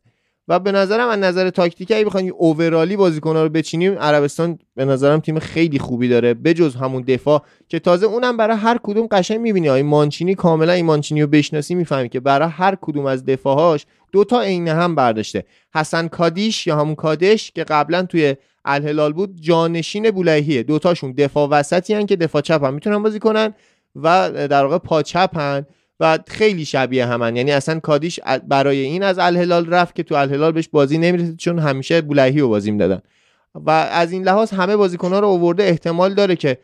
و 0.50 0.58
به 0.58 0.72
نظرم 0.72 1.08
از 1.08 1.18
نظر 1.18 1.50
تاکتیکی 1.50 1.94
اگه 1.94 2.04
بخوایم 2.04 2.32
اوورالی 2.38 2.96
بازیکن‌ها 2.96 3.42
رو 3.42 3.48
بچینیم 3.48 3.98
عربستان 3.98 4.58
به 4.74 4.84
نظرم 4.84 5.20
تیم 5.20 5.38
خیلی 5.38 5.78
خوبی 5.78 6.08
داره 6.08 6.34
بجز 6.34 6.74
همون 6.76 7.02
دفاع 7.02 7.42
که 7.68 7.78
تازه 7.78 8.06
اونم 8.06 8.36
برای 8.36 8.56
هر 8.56 8.78
کدوم 8.82 9.06
قشنگ 9.06 9.40
می‌بینی. 9.40 9.68
این 9.68 9.86
مانچینی 9.86 10.34
کاملا 10.34 10.72
این 10.72 10.86
مانچینی 10.86 11.22
رو 11.22 11.26
بشناسی 11.26 11.74
می‌فهمی 11.74 12.08
که 12.08 12.20
برای 12.20 12.48
هر 12.48 12.76
کدوم 12.80 13.06
از 13.06 13.24
دفاعهاش 13.24 13.86
دو 14.12 14.24
تا 14.24 14.40
عین 14.40 14.68
هم 14.68 14.94
برداشته. 14.94 15.44
حسن 15.74 16.08
کادیش 16.08 16.66
یا 16.66 16.76
همون 16.76 16.94
کادش 16.94 17.50
که 17.50 17.64
قبلا 17.64 18.02
توی 18.02 18.36
الهلال 18.64 19.12
بود 19.12 19.40
جانشین 19.40 20.10
بولایهیه 20.10 20.62
دوتاشون 20.62 21.12
دفاع 21.12 21.48
وسطی 21.48 21.94
هن 21.94 22.06
که 22.06 22.16
دفاع 22.16 22.42
چپ 22.42 22.64
هم 22.64 22.74
می‌تونن 22.74 23.02
بازی 23.02 23.18
کنن 23.18 23.54
و 23.96 24.30
در 24.48 24.64
واقع 24.64 24.78
پا 24.78 25.02
چپ 25.02 25.38
هن 25.38 25.66
و 26.00 26.18
خیلی 26.26 26.64
شبیه 26.64 27.06
همن. 27.06 27.36
یعنی 27.36 27.52
اصلا 27.52 27.80
کادیش 27.80 28.20
برای 28.48 28.78
این 28.78 29.02
از 29.02 29.18
الهلال 29.18 29.66
رفت 29.66 29.94
که 29.94 30.02
تو 30.02 30.14
الهلال 30.14 30.52
بهش 30.52 30.68
بازی 30.68 30.98
نمی‌رسید 30.98 31.36
چون 31.36 31.58
همیشه 31.58 32.00
بولهی 32.00 32.40
رو 32.40 32.48
بازی 32.48 32.70
می‌دادن 32.70 33.00
و 33.54 33.70
از 33.70 34.12
این 34.12 34.22
لحاظ 34.22 34.50
همه 34.52 34.76
بازیکن‌ها 34.76 35.20
رو 35.20 35.28
آورده. 35.28 35.62
احتمال 35.62 36.14
داره 36.14 36.36
که 36.36 36.58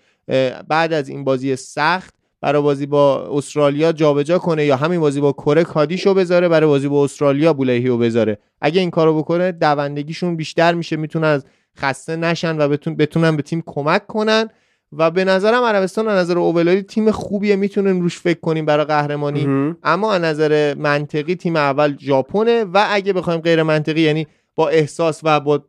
بعد 0.68 0.92
از 0.92 1.08
این 1.08 1.24
بازی 1.24 1.56
سخت 1.56 2.14
برای 2.40 2.62
بازی 2.62 2.86
با 2.86 3.28
استرالیا 3.32 3.92
جابجا 3.92 4.38
کنه 4.38 4.64
یا 4.64 4.76
همین 4.76 5.00
بازی 5.00 5.20
با 5.20 5.32
کره 5.32 5.64
کادیشو 5.64 6.14
بذاره 6.14 6.48
برای 6.48 6.68
بازی 6.68 6.88
با 6.88 7.04
استرالیا 7.04 7.52
بولهی 7.52 7.86
رو 7.86 7.98
بذاره. 7.98 8.38
اگه 8.60 8.80
این 8.80 8.90
کارو 8.90 9.18
بکنه 9.18 9.52
دوندگیشون 9.52 10.36
بیشتر 10.36 10.74
میشه 10.74 10.96
می‌تونن 10.96 11.26
از 11.26 11.44
خسته 11.78 12.16
نشن 12.16 12.58
و 12.58 12.68
بتونن 12.98 13.36
به 13.36 13.42
تیم 13.42 13.62
کمک 13.66 14.06
کنن. 14.06 14.48
و 14.92 15.10
به 15.10 15.24
نظرم 15.24 15.62
عربستان 15.62 16.08
از 16.08 16.24
نظر 16.24 16.38
اوولالی 16.38 16.82
تیم 16.82 17.10
خوبیه 17.10 17.56
می‌تونیم 17.56 18.00
روش 18.00 18.18
فکر 18.18 18.40
کنیم 18.40 18.64
برای 18.64 18.84
قهرمانی. 18.84 19.74
اما 19.82 20.12
از 20.12 20.22
نظر 20.22 20.74
منطقی 20.74 21.34
تیم 21.34 21.56
اول 21.56 21.96
ژاپنه 21.98 22.64
و 22.64 22.86
اگه 22.90 23.12
بخوایم 23.12 23.40
غیر 23.40 23.62
منطقی 23.62 24.00
یعنی 24.00 24.26
با 24.54 24.68
احساس 24.68 25.20
و 25.24 25.40
با 25.40 25.64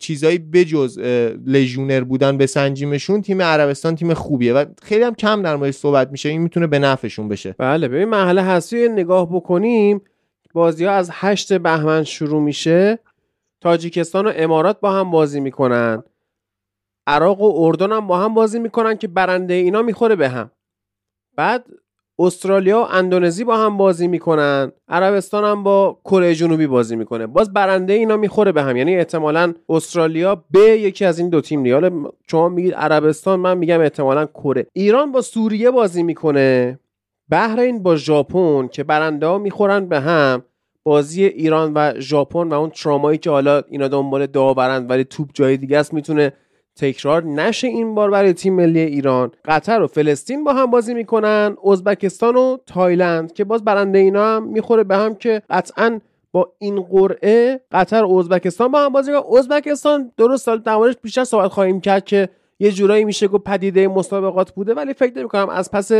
چیزایی 0.00 0.38
بجز 0.38 0.98
لژونر 1.46 2.00
بودن 2.00 2.36
به 2.36 2.46
سنجیمشون 2.46 3.22
تیم 3.22 3.42
عربستان 3.42 3.96
تیم 3.96 4.14
خوبیه. 4.14 4.52
و 4.54 4.64
خیلی 4.82 5.04
هم 5.04 5.14
کم 5.14 5.42
در 5.42 5.56
موردش 5.56 5.74
صحبت 5.74 6.10
میشه 6.10 6.28
این 6.28 6.40
می‌تونه 6.40 6.66
به 6.66 6.78
نفعشون 6.78 7.28
بشه. 7.28 7.54
بله 7.58 7.88
ببین 7.88 8.08
مرحله 8.08 8.42
هستی 8.42 8.88
نگاه 8.88 9.28
بکنیم 9.34 10.00
بازی 10.54 10.84
ها 10.84 10.92
از 10.92 11.10
هشت 11.12 11.52
بهمن 11.52 12.04
شروع 12.04 12.42
میشه. 12.42 12.98
تاجیکستان 13.60 14.26
و 14.26 14.32
امارات 14.36 14.80
با 14.80 14.92
هم 14.92 15.10
بازی 15.10 15.40
می‌کنن. 15.40 16.02
عراق 17.06 17.40
و 17.40 17.66
اردن 17.66 17.92
هم 17.92 18.06
با 18.06 18.18
هم 18.18 18.34
بازی 18.34 18.58
می‌کنن 18.58 18.96
که 18.96 19.08
برنده 19.08 19.54
اینا 19.54 19.82
می‌خوره 19.82 20.16
به 20.16 20.28
هم. 20.28 20.50
بعد 21.36 21.66
استرالیا 22.18 22.80
و 22.80 22.86
اندونزی 22.90 23.44
با 23.44 23.56
هم 23.56 23.76
بازی 23.76 24.08
می‌کنن. 24.08 24.72
عربستان 24.88 25.44
هم 25.44 25.62
با 25.62 25.98
کره 26.04 26.34
جنوبی 26.34 26.66
بازی 26.66 26.96
می‌کنه. 26.96 27.26
باز 27.26 27.52
برنده 27.52 27.92
اینا 27.92 28.16
می‌خوره 28.16 28.52
به 28.52 28.62
هم. 28.62 28.76
یعنی 28.76 28.96
احتمالا 28.96 29.54
استرالیا 29.68 30.44
به 30.50 30.60
یکی 30.60 31.04
از 31.04 31.18
این 31.18 31.28
دو 31.28 31.40
تیم 31.40 31.62
دیگه 31.62 31.90
شما 32.30 32.48
میگید 32.48 32.74
عربستان 32.74 33.40
من 33.40 33.58
میگم 33.58 33.80
احتمالا 33.80 34.26
کره. 34.26 34.66
ایران 34.72 35.12
با 35.12 35.20
سوریه 35.20 35.70
بازی 35.70 36.02
می‌کنه. 36.02 36.78
بحرین 37.30 37.82
با 37.82 37.96
ژاپن 37.96 38.68
که 38.68 38.84
برنده 38.84 39.26
ها 39.26 39.38
می‌خورن 39.38 39.86
به 39.86 40.00
هم. 40.00 40.42
بازی 40.84 41.24
ایران 41.24 41.72
و 41.74 41.92
ژاپن 41.98 42.48
و 42.48 42.54
اون 42.54 42.70
ترامایی 42.70 43.18
که 43.18 43.30
حالا 43.30 43.62
اینا 43.68 43.88
دنبال 43.88 44.26
داورند 44.26 44.90
ولی 44.90 45.04
توپ 45.04 45.28
جای 45.34 45.56
دیگه 45.56 45.78
است 45.78 45.94
می‌تونه 45.94 46.32
تکرار 46.76 47.24
نشه 47.24 47.66
این 47.68 47.94
بار 47.94 48.10
برای 48.10 48.32
تیم 48.32 48.54
ملی 48.54 48.80
ایران. 48.80 49.30
قطر 49.44 49.82
و 49.82 49.86
فلسطین 49.86 50.44
با 50.44 50.52
هم 50.52 50.70
بازی 50.70 50.94
می‌کنن 50.94 51.56
ازبکستان 51.64 52.36
و 52.36 52.56
تایلند 52.66 53.32
که 53.32 53.44
باز 53.44 53.64
برنده 53.64 53.98
اینا 53.98 54.36
هم 54.36 54.42
می‌خوره 54.46 54.84
به 54.84 54.96
هم 54.96 55.14
که 55.14 55.42
قطعا 55.50 56.00
با 56.32 56.52
این 56.58 56.82
قرعه 56.82 57.60
قطر 57.72 58.04
و 58.04 58.16
ازبکستان 58.18 58.70
با 58.72 58.80
هم 58.80 58.88
بازی 58.88 59.12
می‌کنن. 59.12 59.38
ازبکستان 59.38 60.12
درست 60.16 60.44
سال 60.44 60.58
دربارش 60.58 60.94
بیشتر 61.02 61.24
صحبت 61.24 61.50
خواهیم 61.50 61.80
کرد 61.80 62.04
که 62.04 62.28
یه 62.58 62.72
جورایی 62.72 63.04
میشه 63.04 63.28
گفت 63.28 63.44
پدیده 63.44 63.88
مسابقات 63.88 64.50
بوده 64.50 64.74
ولی 64.74 64.94
فکر 64.94 65.18
نمی‌کنم 65.18 65.48
از 65.48 65.70
پس 65.70 65.92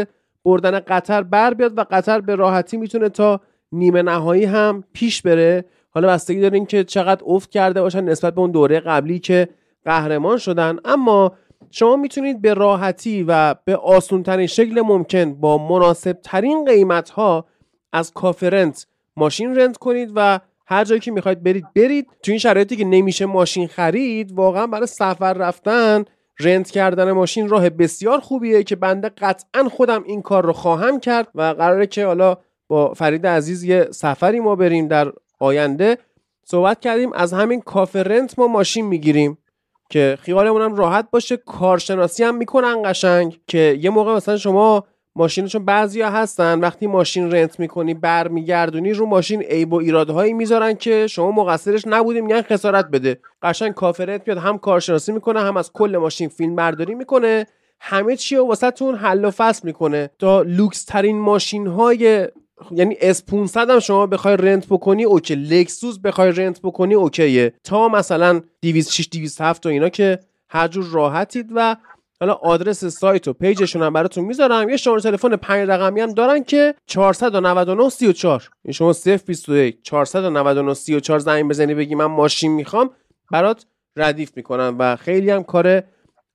بردن 0.44 0.80
قطر 0.80 1.22
بر 1.22 1.54
بیاد 1.54 1.78
و 1.78 1.84
قطر 1.90 2.20
به 2.20 2.34
راحتی 2.34 2.76
می‌تونه 2.76 3.08
تا 3.08 3.40
نیمه 3.72 4.02
نهایی 4.02 4.44
هم 4.44 4.84
پیش 4.92 5.22
بره. 5.22 5.64
حالا 5.90 6.08
بستگی 6.08 6.40
دارین 6.40 6.66
که 6.66 6.84
چقدر 6.84 7.22
افت 7.26 7.50
کرده 7.50 7.82
باشن 7.82 8.04
نسبت 8.04 8.34
به 8.34 8.40
اون 8.40 8.50
دوره 8.50 8.80
قبلی 8.80 9.18
که 9.18 9.48
قهرمان 9.84 10.38
شدن. 10.38 10.78
اما 10.84 11.32
شما 11.70 11.96
می‌تونید 11.96 12.42
به 12.42 12.54
راحتی 12.54 13.24
و 13.28 13.54
به 13.64 13.76
آسون 13.76 14.22
ترین 14.22 14.46
شکل 14.46 14.80
ممکن 14.80 15.34
با 15.34 15.58
مناسب 15.58 16.18
ترین 16.22 16.64
قیمت 16.64 17.10
ها 17.10 17.46
از 17.92 18.12
کافرنت 18.12 18.86
ماشین 19.16 19.56
رنت 19.56 19.76
کنید 19.76 20.12
و 20.14 20.40
هر 20.66 20.84
جایی 20.84 21.00
که 21.00 21.10
می‌خواید 21.10 21.42
برید 21.42 21.66
برید. 21.76 22.06
تو 22.22 22.32
این 22.32 22.38
شرایطی 22.38 22.76
که 22.76 22.84
نمیشه 22.84 23.26
ماشین 23.26 23.68
خرید 23.68 24.32
واقعا 24.32 24.66
برای 24.66 24.86
سفر 24.86 25.32
رفتن 25.32 26.04
رنت 26.40 26.70
کردن 26.70 27.12
ماشین 27.12 27.48
راه 27.48 27.70
بسیار 27.70 28.20
خوبیه 28.20 28.62
که 28.62 28.76
بنده 28.76 29.08
قطعا 29.08 29.68
خودم 29.68 30.04
این 30.06 30.22
کار 30.22 30.46
رو 30.46 30.52
خواهم 30.52 31.00
کرد 31.00 31.28
و 31.34 31.42
قراره 31.42 31.86
که 31.86 32.06
حالا 32.06 32.36
با 32.68 32.94
فرید 32.94 33.26
عزیز 33.26 33.64
یه 33.64 33.88
سفری 33.90 34.40
ما 34.40 34.56
بریم 34.56 34.88
در 34.88 35.12
آینده. 35.38 35.98
صحبت 36.44 36.80
کردیم 36.80 37.12
از 37.12 37.32
همین 37.32 37.60
کافه 37.60 38.02
رنت 38.02 38.38
ما 38.38 38.46
ماشین 38.46 38.86
می‌گیریم. 38.86 39.38
که 39.90 40.18
خیالمون 40.22 40.62
هم 40.62 40.74
راحت 40.74 41.08
باشه. 41.10 41.36
کارشناسی 41.36 42.24
هم 42.24 42.36
می‌کنن 42.36 42.82
قشنگ 42.84 43.40
که 43.46 43.78
یه 43.80 43.90
موقع 43.90 44.14
مثلا 44.14 44.36
شما 44.36 44.84
ماشین 45.16 45.46
چون 45.46 45.64
بعضیا 45.64 46.10
هستن 46.10 46.60
وقتی 46.60 46.86
ماشین 46.86 47.30
رنت 47.30 47.60
می‌کنی 47.60 47.94
برمیگردونی 47.94 48.92
رو 48.92 49.06
ماشین 49.06 49.42
عیب 49.42 49.72
و 49.72 49.76
ایرادهایی 49.76 50.32
می‌ذارن 50.32 50.74
که 50.74 51.06
شما 51.06 51.30
مقصرش 51.30 51.82
نبودیم 51.86 52.24
میگن 52.24 52.42
خسارت 52.42 52.90
بده. 52.90 53.20
قشنگ 53.42 53.74
کافرت 53.74 54.22
میاد 54.26 54.38
هم 54.38 54.58
کارشناسی 54.58 55.12
می‌کنه 55.12 55.40
هم 55.40 55.56
از 55.56 55.72
کل 55.72 55.96
ماشین 55.96 56.28
فیلم 56.28 56.56
برداری 56.56 56.94
می‌کنه. 56.94 57.46
همه 57.80 58.16
چی 58.16 58.36
رو 58.36 58.46
واسه 58.46 58.70
تون 58.70 58.94
حل 58.94 59.24
و 59.24 59.30
فصل 59.30 59.60
می‌کنه. 59.64 60.10
تا 60.18 60.42
لوکس 60.42 60.84
ترین 60.84 61.18
ماشین 61.18 61.66
های 61.66 62.28
یعنی 62.70 62.96
اس 63.00 63.24
500 63.24 63.70
هم 63.70 63.78
شما 63.78 64.06
بخوای 64.06 64.36
rent 64.36 64.66
بکنی 64.66 65.04
okay. 65.04 65.34
لکسوس 65.34 65.98
بخوای 65.98 66.32
rent 66.32 66.60
بکنی 66.62 66.94
okay 66.94 67.33
ه. 67.33 67.52
تا 67.64 67.88
مثلا 67.88 68.40
206 68.62 69.08
207 69.12 69.66
و 69.66 69.68
اینا 69.68 69.88
که 69.88 70.18
هر 70.50 70.68
جور 70.68 70.84
راحتید 70.84 71.50
و 71.54 71.76
حالا 72.20 72.32
آدرس 72.32 72.84
سایت 72.84 73.28
و 73.28 73.32
پیجشون 73.32 73.82
هم 73.82 73.92
براتون 73.92 74.24
می‌ذارم. 74.24 74.68
یه 74.68 74.76
شماره 74.76 75.00
تلفن 75.00 75.36
5 75.36 75.68
رقمی 75.68 76.00
هم 76.00 76.12
دارن 76.12 76.44
که 76.44 76.74
499 76.86 77.88
34 77.88 78.50
این 78.64 78.72
شما 78.72 78.92
021 79.26 79.82
499 79.82 80.74
34 80.74 81.18
زنگ 81.18 81.48
بزنی 81.48 81.74
بگی 81.74 81.94
من 81.94 82.04
ماشین 82.04 82.52
می‌خوام 82.52 82.90
برات 83.32 83.66
ردیف 83.96 84.32
می‌کنم. 84.36 84.76
و 84.78 84.96
خیلی 84.96 85.30
هم 85.30 85.42
کار 85.42 85.82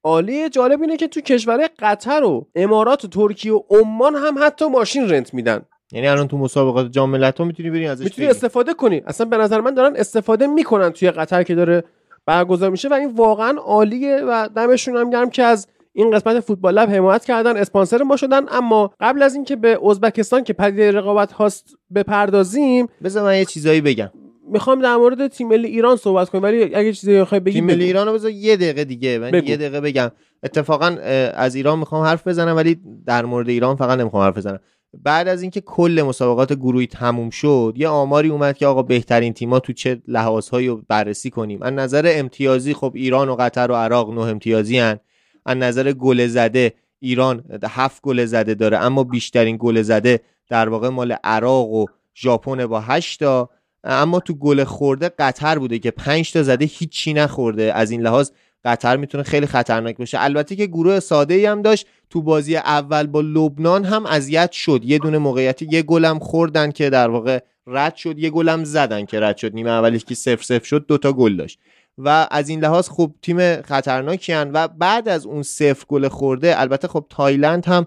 عالی. 0.04 0.50
جالب 0.50 0.82
اینه 0.82 0.98
که 0.98 1.08
تو 1.08 1.22
کشور 1.22 1.70
قطر 1.80 2.24
و 2.24 2.48
امارات 2.56 3.06
و 3.06 3.08
ترکیه 3.08 3.54
و 3.54 3.62
عمان 3.70 4.16
هم 4.16 4.36
حتی 4.42 4.66
ماشین 4.66 5.10
رنت 5.10 5.34
میدن. 5.34 5.62
یعنی 5.91 6.08
الان 6.08 6.28
تو 6.28 6.38
مسابقات 6.38 6.91
جام 6.91 7.10
ملت‌ها 7.10 7.45
می‌تونی 7.45 7.69
بری 7.69 7.88
ازش 7.88 8.04
می‌تونی 8.04 8.28
استفاده 8.28 8.74
کنی. 8.74 9.02
اصلا 9.08 9.26
به 9.26 9.38
نظر 9.38 9.62
من 9.62 9.74
دارن 9.74 9.95
استفاده 9.95 10.48
می‌کنن 10.48 10.89
توی 10.89 11.12
قطر 11.12 11.43
که 11.43 11.56
داره 11.56 11.84
برگزار 12.26 12.69
میشه 12.69 12.89
و 12.89 12.93
این 12.93 13.12
واقعا 13.12 13.58
عالیه 13.58 14.21
و 14.21 14.50
دمشون 14.56 14.95
هم 14.95 15.10
گرم 15.10 15.30
که 15.30 15.43
از 15.43 15.67
این 15.93 16.12
قسمت 16.12 16.39
فوتبال 16.39 16.74
لب 16.74 16.89
حمایت 16.89 17.26
کردن 17.26 17.58
اسپانسر 17.58 18.04
ما 18.04 18.17
شدن. 18.17 18.41
اما 18.52 18.93
قبل 19.00 19.24
از 19.24 19.36
اینکه 19.36 19.56
به 19.56 19.80
ازبکستان 19.89 20.43
که 20.43 20.54
پدیده 20.54 20.91
رقابت 20.91 21.32
هاست 21.32 21.78
بپردازیم 21.95 22.88
بذار 23.04 23.24
من 23.24 23.38
یه 23.38 23.45
چیزایی 23.45 23.82
بگم. 23.82 24.10
می‌خوام 24.52 24.82
در 24.82 24.95
مورد 24.95 25.28
تیم 25.28 25.48
ملی 25.48 25.67
ایران 25.67 25.95
صحبت 25.95 26.30
کنیم. 26.30 26.43
ولی 26.43 26.76
اگه 26.76 26.93
چیزی 26.93 27.19
بخوای 27.19 27.39
بگی 27.39 27.54
تیم 27.54 27.65
ملی 27.65 27.84
ایران 27.84 28.08
رو 28.08 28.13
بذار 28.13 28.32
یه 28.32 28.56
دقیقه 28.56 28.84
دیگه. 28.84 29.17
من 29.17 29.34
یه 29.34 29.58
دقیقه 29.58 29.82
بگم. 29.82 30.12
اتفاقا 30.43 30.86
از 31.34 31.56
ایران 31.56 31.80
می‌خوام 31.80 32.04
حرف 32.04 32.28
بزنم 32.28 32.56
ولی 32.56 32.80
در 33.06 33.26
مورد 33.26 33.50
ایران 33.50 33.76
فقط 33.76 34.00
نمی‌خوام 34.00 34.24
حرف 34.24 34.38
بزنم. 34.38 34.60
بعد 35.03 35.27
از 35.27 35.41
اینکه 35.41 35.62
کل 35.62 36.03
مسابقات 36.08 36.53
گروهی 36.53 36.88
تموم 36.88 37.29
شد 37.29 37.73
یه 37.77 37.88
آماری 37.88 38.29
اومد 38.29 38.58
که 38.58 38.67
آقا 38.67 38.84
بهترین 38.84 39.34
تیما 39.34 39.60
تو 39.60 39.73
چه 39.73 40.01
لحاظهایی 40.08 40.67
رو 40.67 40.81
بررسی 40.88 41.29
کنیم. 41.29 41.62
از 41.62 41.73
نظر 41.73 42.12
امتیازی 42.15 42.73
خب 42.73 42.91
ایران 42.95 43.29
و 43.29 43.36
قطر 43.36 43.71
و 43.71 43.75
عراق 43.75 44.13
نه 44.13 44.21
امتیازی 44.21 44.77
هن. 44.77 44.99
از 45.45 45.58
نظر 45.58 45.91
گل 45.91 46.27
زده 46.27 46.73
ایران 46.99 47.43
هفت 47.63 48.01
گل 48.01 48.25
زده 48.25 48.53
داره. 48.53 48.77
اما 48.77 49.03
بیشترین 49.03 49.58
گل 49.60 49.81
زده 49.81 50.19
در 50.49 50.69
واقع 50.69 50.89
مال 50.89 51.15
عراق 51.23 51.69
و 51.69 51.86
ژاپن 52.15 52.65
با 52.65 52.81
8 52.81 53.19
تا. 53.19 53.49
اما 53.84 54.19
تو 54.19 54.34
گل 54.34 54.63
خورده 54.63 55.10
قطر 55.10 55.60
بوده 55.60 55.79
که 55.79 55.91
5 55.91 56.34
تا 56.34 56.43
زده 56.43 56.65
هیچی 56.65 57.13
نخورده. 57.13 57.73
از 57.73 57.91
این 57.91 58.01
لحاظ 58.01 58.31
قطر 58.65 58.97
می‌تونه 58.97 59.23
خیلی 59.23 59.45
خطرناک 59.45 59.97
باشه 59.97 60.17
البته 60.21 60.56
که 60.56 60.65
گروه 60.65 60.99
ساده 60.99 61.34
ای 61.34 61.45
هم 61.45 61.62
داشت. 61.62 61.88
تو 62.10 62.21
بازی 62.21 62.56
اول 62.56 63.08
با 63.08 63.21
لبنان 63.21 63.86
هم 63.86 64.06
اذیت 64.06 64.51
شد. 64.51 64.82
یه 64.84 64.99
دونه 64.99 65.17
موقعیتی 65.17 65.67
یه 65.71 65.82
گلم 65.82 66.19
خوردن 66.19 66.71
که 66.71 66.89
در 66.89 67.10
واقع 67.10 67.39
رد 67.67 67.95
شد 67.95 68.19
یه 68.19 68.30
گلم 68.30 68.63
زدن 68.63 69.06
که 69.06 69.19
رد 69.19 69.38
شد. 69.38 69.54
نیمه 69.54 69.69
اولی 69.69 69.99
که 69.99 70.15
سف 70.15 70.43
سف 70.43 70.65
شد 70.65 70.86
دوتا 70.88 71.13
گل 71.13 71.36
داشت. 71.36 71.60
و 71.97 72.28
از 72.32 72.49
این 72.49 72.60
لحاظ 72.60 72.88
خوب 72.88 73.15
تیم 73.21 73.62
خطرناکی 73.62 74.34
هن. 74.34 74.51
و 74.54 74.67
بعد 74.67 75.10
از 75.10 75.25
اون 75.25 75.43
صفر 75.43 75.86
گل 75.88 76.08
خورده 76.08 76.62
البته 76.62 76.88
خب 76.88 77.06
تایلند 77.10 77.65
هم 77.65 77.86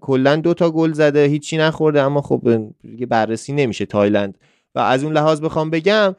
کلا 0.00 0.36
دو 0.36 0.54
تا 0.54 0.70
گل 0.70 0.92
زده 0.92 1.24
هیچی 1.24 1.56
نخورده. 1.56 2.02
اما 2.02 2.22
خب 2.22 2.42
بررسی 3.08 3.52
نمیشه 3.52 3.86
تایلند. 3.86 4.38
و 4.74 4.78
از 4.78 5.04
اون 5.04 5.12
لحاظ 5.12 5.40
بخوام 5.40 5.70
بگم 5.70 6.16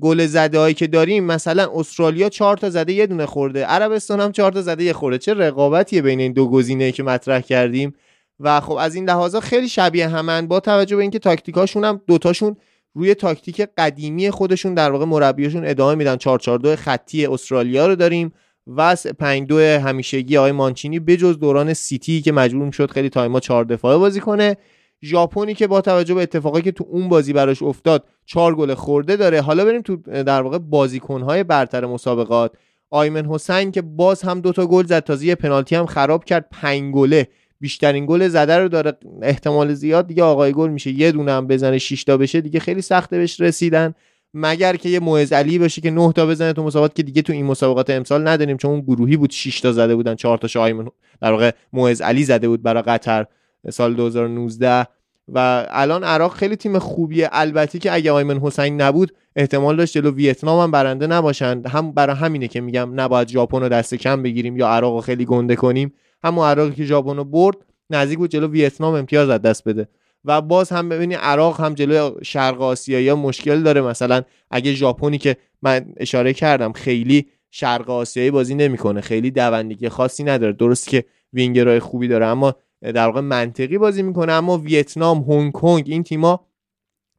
گل 0.00 0.26
زده 0.26 0.58
هایی 0.58 0.74
که 0.74 0.86
داریم 0.86 1.24
مثلا 1.24 1.70
استرالیا 1.74 2.28
چهار 2.28 2.56
تا 2.56 2.70
زده 2.70 2.92
یه 2.92 3.06
دونه 3.06 3.26
خورده. 3.26 3.64
عربستان 3.64 4.20
هم 4.20 4.32
چهار 4.32 4.52
تا 4.52 4.62
زده 4.62 4.84
یه 4.84 4.92
خورده. 4.92 5.18
چه 5.18 5.34
رقابتیه 5.34 6.02
بین 6.02 6.20
این 6.20 6.32
دو 6.32 6.48
گزینه 6.48 6.92
که 6.92 7.02
مطرح 7.02 7.40
کردیم؟ 7.40 7.94
و 8.40 8.60
خب 8.60 8.72
از 8.72 8.94
این 8.94 9.10
لحاظا 9.10 9.40
خیلی 9.40 9.68
شبیه 9.68 10.08
همن. 10.08 10.46
با 10.46 10.60
توجه 10.60 10.96
به 10.96 11.02
اینکه 11.02 11.18
تاکتیکاشون 11.18 11.84
هم 11.84 12.00
دوتاشون 12.06 12.56
روی 12.94 13.14
تاکتیک 13.14 13.68
قدیمی 13.78 14.30
خودشون 14.30 14.74
در 14.74 14.90
واقع 14.90 15.04
مربیاشون 15.04 15.66
ادامه 15.66 15.94
میدن. 15.94 16.16
442 16.16 16.76
خطی 16.76 17.26
استرالیا 17.26 17.86
رو 17.86 17.96
داریم 17.96 18.32
و 18.66 18.96
52 19.18 19.58
همیشگی 19.58 20.36
آقای 20.36 20.52
مانچینی 20.52 21.00
بجز 21.00 21.38
دوران 21.38 21.74
سیتی 21.74 22.22
که 22.22 22.32
مجبور 22.32 22.72
شد 22.72 22.90
خیلی 22.90 23.08
تایما 23.08 23.40
4 23.40 23.64
دفاعه 23.64 23.98
بازی 23.98 24.20
کنه. 24.20 24.56
ژاپنی 25.04 25.54
که 25.54 25.66
با 25.66 25.80
توجه 25.80 26.14
به 26.14 26.22
اتفاقی 26.22 26.62
که 26.62 26.72
تو 26.72 26.86
اون 26.88 27.08
بازی 27.08 27.32
براش 27.32 27.62
افتاد 27.62 28.04
4 28.26 28.54
گل 28.54 28.74
خورده 28.74 29.16
داره. 29.16 29.40
حالا 29.40 29.64
بریم 29.64 29.82
تو 29.82 29.96
در 29.96 30.42
واقع 30.42 30.58
بازیکنهای 30.58 31.44
برتر 31.44 31.86
مسابقات. 31.86 32.52
آیمن 32.90 33.26
حسین 33.26 33.72
که 33.72 33.82
باز 33.82 34.22
هم 34.22 34.40
دوتا 34.40 34.66
گل 34.66 34.86
زد 34.86 35.04
تازه 35.04 35.26
یه 35.26 35.34
پنالتی 35.34 35.76
هم 35.76 35.86
خراب 35.86 36.24
کرد. 36.24 36.48
5 36.50 36.94
گله. 36.94 37.28
بیشترین 37.60 38.06
گل 38.06 38.28
زده 38.28 38.58
رو 38.58 38.68
داره. 38.68 38.92
احتمال 39.22 39.74
زیاد 39.74 40.06
دیگه 40.06 40.22
آقای 40.22 40.52
گل 40.52 40.70
میشه 40.70 40.90
یه 40.90 41.12
دونه 41.12 41.32
هم 41.32 41.46
بزنه 41.46 41.78
6 41.78 42.04
تا 42.04 42.16
بشه 42.16 42.40
دیگه 42.40 42.60
خیلی 42.60 42.82
سخته 42.82 43.18
بهش 43.18 43.40
رسیدن. 43.40 43.94
مگر 44.34 44.76
که 44.76 44.88
یه 44.88 45.00
موعظ 45.00 45.32
علی 45.32 45.58
باشه 45.58 45.80
که 45.80 45.90
9 45.90 46.12
تا 46.12 46.26
بزنه 46.26 46.52
تو 46.52 46.64
مسابقات 46.64 46.94
که 46.94 47.02
دیگه 47.02 47.22
تو 47.22 47.32
این 47.32 47.46
مسابقات 47.46 47.90
امسال 47.90 48.28
نداریم 48.28 48.56
چون 48.56 48.70
اون 48.70 48.80
گروهی 48.80 49.16
بود 49.16 49.30
6 49.30 49.60
تا 49.60 49.72
زده 49.72 49.96
بودن 49.96 50.14
4 50.14 50.38
تا 50.38 50.48
شایمن 50.48 50.86
در 51.20 51.30
واقع 51.30 51.50
موعظ 51.72 52.02
علی 52.02 52.24
زده 52.24 52.48
بود 52.48 52.62
برای 52.62 52.82
قطر. 52.82 53.26
سال 53.70 53.94
2019 53.94 54.86
و 55.32 55.66
الان 55.68 56.04
عراق 56.04 56.32
خیلی 56.34 56.56
تیم 56.56 56.78
خوبیه. 56.78 57.28
البته 57.32 57.78
که 57.78 57.92
اگه 57.92 58.12
آیمن 58.12 58.38
حسین 58.38 58.80
نبود 58.80 59.12
احتمال 59.36 59.76
داشت 59.76 59.94
جلو 59.94 60.10
ویتنام 60.10 60.60
هم 60.60 60.70
برنده 60.70 61.06
نباشند. 61.06 61.66
هم 61.66 61.92
برای 61.92 62.16
همینه 62.16 62.48
که 62.48 62.60
میگم 62.60 63.00
نباید 63.00 63.28
ژاپن 63.28 63.60
رو 63.60 63.68
دست 63.68 63.94
کم 63.94 64.22
بگیریم 64.22 64.56
یا 64.56 64.68
عراق 64.68 64.94
رو 64.94 65.00
خیلی 65.00 65.24
گنده 65.24 65.56
کنیم. 65.56 65.92
همون 66.24 66.46
عراقی 66.46 66.74
که 66.74 66.84
ژاپن 66.84 67.16
رو 67.16 67.24
برد 67.24 67.56
نزدیک 67.90 68.18
بود 68.18 68.30
جلو 68.30 68.48
ویتنام 68.48 68.94
امتیاز 68.94 69.28
از 69.30 69.42
دست 69.42 69.68
بده. 69.68 69.88
و 70.24 70.40
باز 70.40 70.70
هم 70.70 70.88
ببینی 70.88 71.14
عراق 71.14 71.60
هم 71.60 71.74
جلو 71.74 72.10
شرق 72.22 72.62
آسیایی 72.62 73.12
مشکل 73.12 73.62
داره. 73.62 73.80
مثلا 73.80 74.22
اگه 74.50 74.72
ژاپنی 74.72 75.18
که 75.18 75.36
من 75.62 75.86
اشاره 75.96 76.32
کردم 76.32 76.72
خیلی 76.72 77.26
شرق 77.50 77.90
آسیایی 77.90 78.30
بازی 78.30 78.54
نمی‌کنه 78.54 79.00
خیلی 79.00 79.30
دوندگی 79.30 79.88
خاصی 79.88 80.24
نداره. 80.24 80.52
درست 80.52 80.88
که 80.88 81.04
وینگرهای 81.32 81.80
خوبی 81.80 82.08
داره 82.08 82.26
اما 82.26 82.54
در 82.82 83.06
واقع 83.06 83.20
منطقی 83.20 83.78
بازی 83.78 84.02
می‌کنه. 84.02 84.32
اما 84.32 84.58
ویتنام 84.58 85.18
هنگ 85.18 85.52
کنگ 85.52 85.84
این 85.86 86.02
تیما 86.02 86.46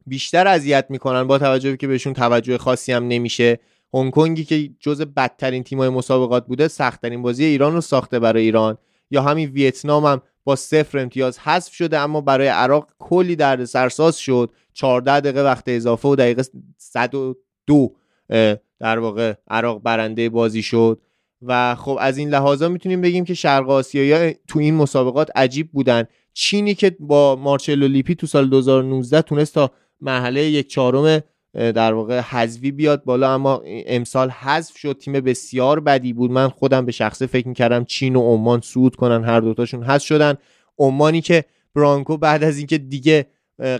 بیشتر 0.06 0.48
اذیت 0.48 0.86
می‌کنن 0.88 1.26
با 1.26 1.38
توجه 1.38 1.70
به 1.70 1.76
که 1.76 1.86
بهشون 1.86 2.12
توجه 2.12 2.58
خاصی 2.58 2.92
هم 2.92 3.08
نمیشه. 3.08 3.58
هنگ 3.94 4.12
کنگی 4.12 4.44
که 4.44 4.70
جز 4.80 5.00
بدترین 5.00 5.62
تیمای 5.62 5.88
مسابقات 5.88 6.46
بوده 6.46 6.68
سختترین 6.68 7.22
بازی 7.22 7.44
ایران 7.44 7.72
رو 7.74 7.80
ساخته 7.80 8.18
برای 8.18 8.42
ایران. 8.42 8.78
یا 9.10 9.22
همین 9.22 9.48
ویتنام 9.48 10.04
هم 10.04 10.22
با 10.44 10.56
صفر 10.56 10.98
امتیاز 10.98 11.38
حذف 11.38 11.72
شده 11.72 11.98
اما 11.98 12.20
برای 12.20 12.48
عراق 12.48 12.90
کلی 12.98 13.36
درد 13.36 13.64
سرساز 13.64 14.16
شد. 14.16 14.50
14 14.72 15.20
دقیقه 15.20 15.42
وقت 15.42 15.64
اضافه 15.66 16.08
و 16.08 16.16
دقیقه 16.16 16.42
102 16.78 17.94
در 18.80 18.98
واقع 18.98 19.34
عراق 19.48 19.82
برنده 19.82 20.28
بازی 20.28 20.62
شد. 20.62 21.00
و 21.42 21.74
خب 21.74 21.98
از 22.00 22.18
این 22.18 22.28
لحاظا 22.28 22.68
می‌تونیم 22.68 23.00
بگیم 23.00 23.24
که 23.24 23.34
شرق 23.34 23.70
آسیایی 23.70 24.34
تو 24.48 24.58
این 24.58 24.74
مسابقات 24.74 25.30
عجیب 25.34 25.72
بودن. 25.72 26.04
چینی 26.34 26.74
که 26.74 26.96
با 27.00 27.36
مارچلو 27.36 27.88
لیپی 27.88 28.14
تو 28.14 28.26
سال 28.26 28.48
2019 28.48 29.22
تونست 29.22 29.54
تا 29.54 29.70
مرحله 30.00 30.44
یک 30.44 30.68
چهارم 30.68 31.20
در 31.54 31.92
واقع 31.92 32.20
حذفی 32.20 32.70
بیاد 32.70 33.04
بالا 33.04 33.34
اما 33.34 33.62
امسال 33.64 34.30
حذف 34.30 34.76
شد. 34.76 34.98
تیم 34.98 35.12
بسیار 35.12 35.80
بدی 35.80 36.12
بود. 36.12 36.30
من 36.30 36.48
خودم 36.48 36.86
به 36.86 36.92
شخصه 36.92 37.26
فکر 37.26 37.48
می‌کردم 37.48 37.84
چین 37.84 38.16
و 38.16 38.20
عمان 38.20 38.60
سود 38.60 38.96
کنن 38.96 39.24
هر 39.24 39.40
دوتاشون 39.40 39.82
حذف 39.82 40.04
شدن. 40.04 40.34
عمانی 40.78 41.20
که 41.20 41.44
برانکو 41.74 42.16
بعد 42.16 42.44
از 42.44 42.58
اینکه 42.58 42.78
دیگه 42.78 43.26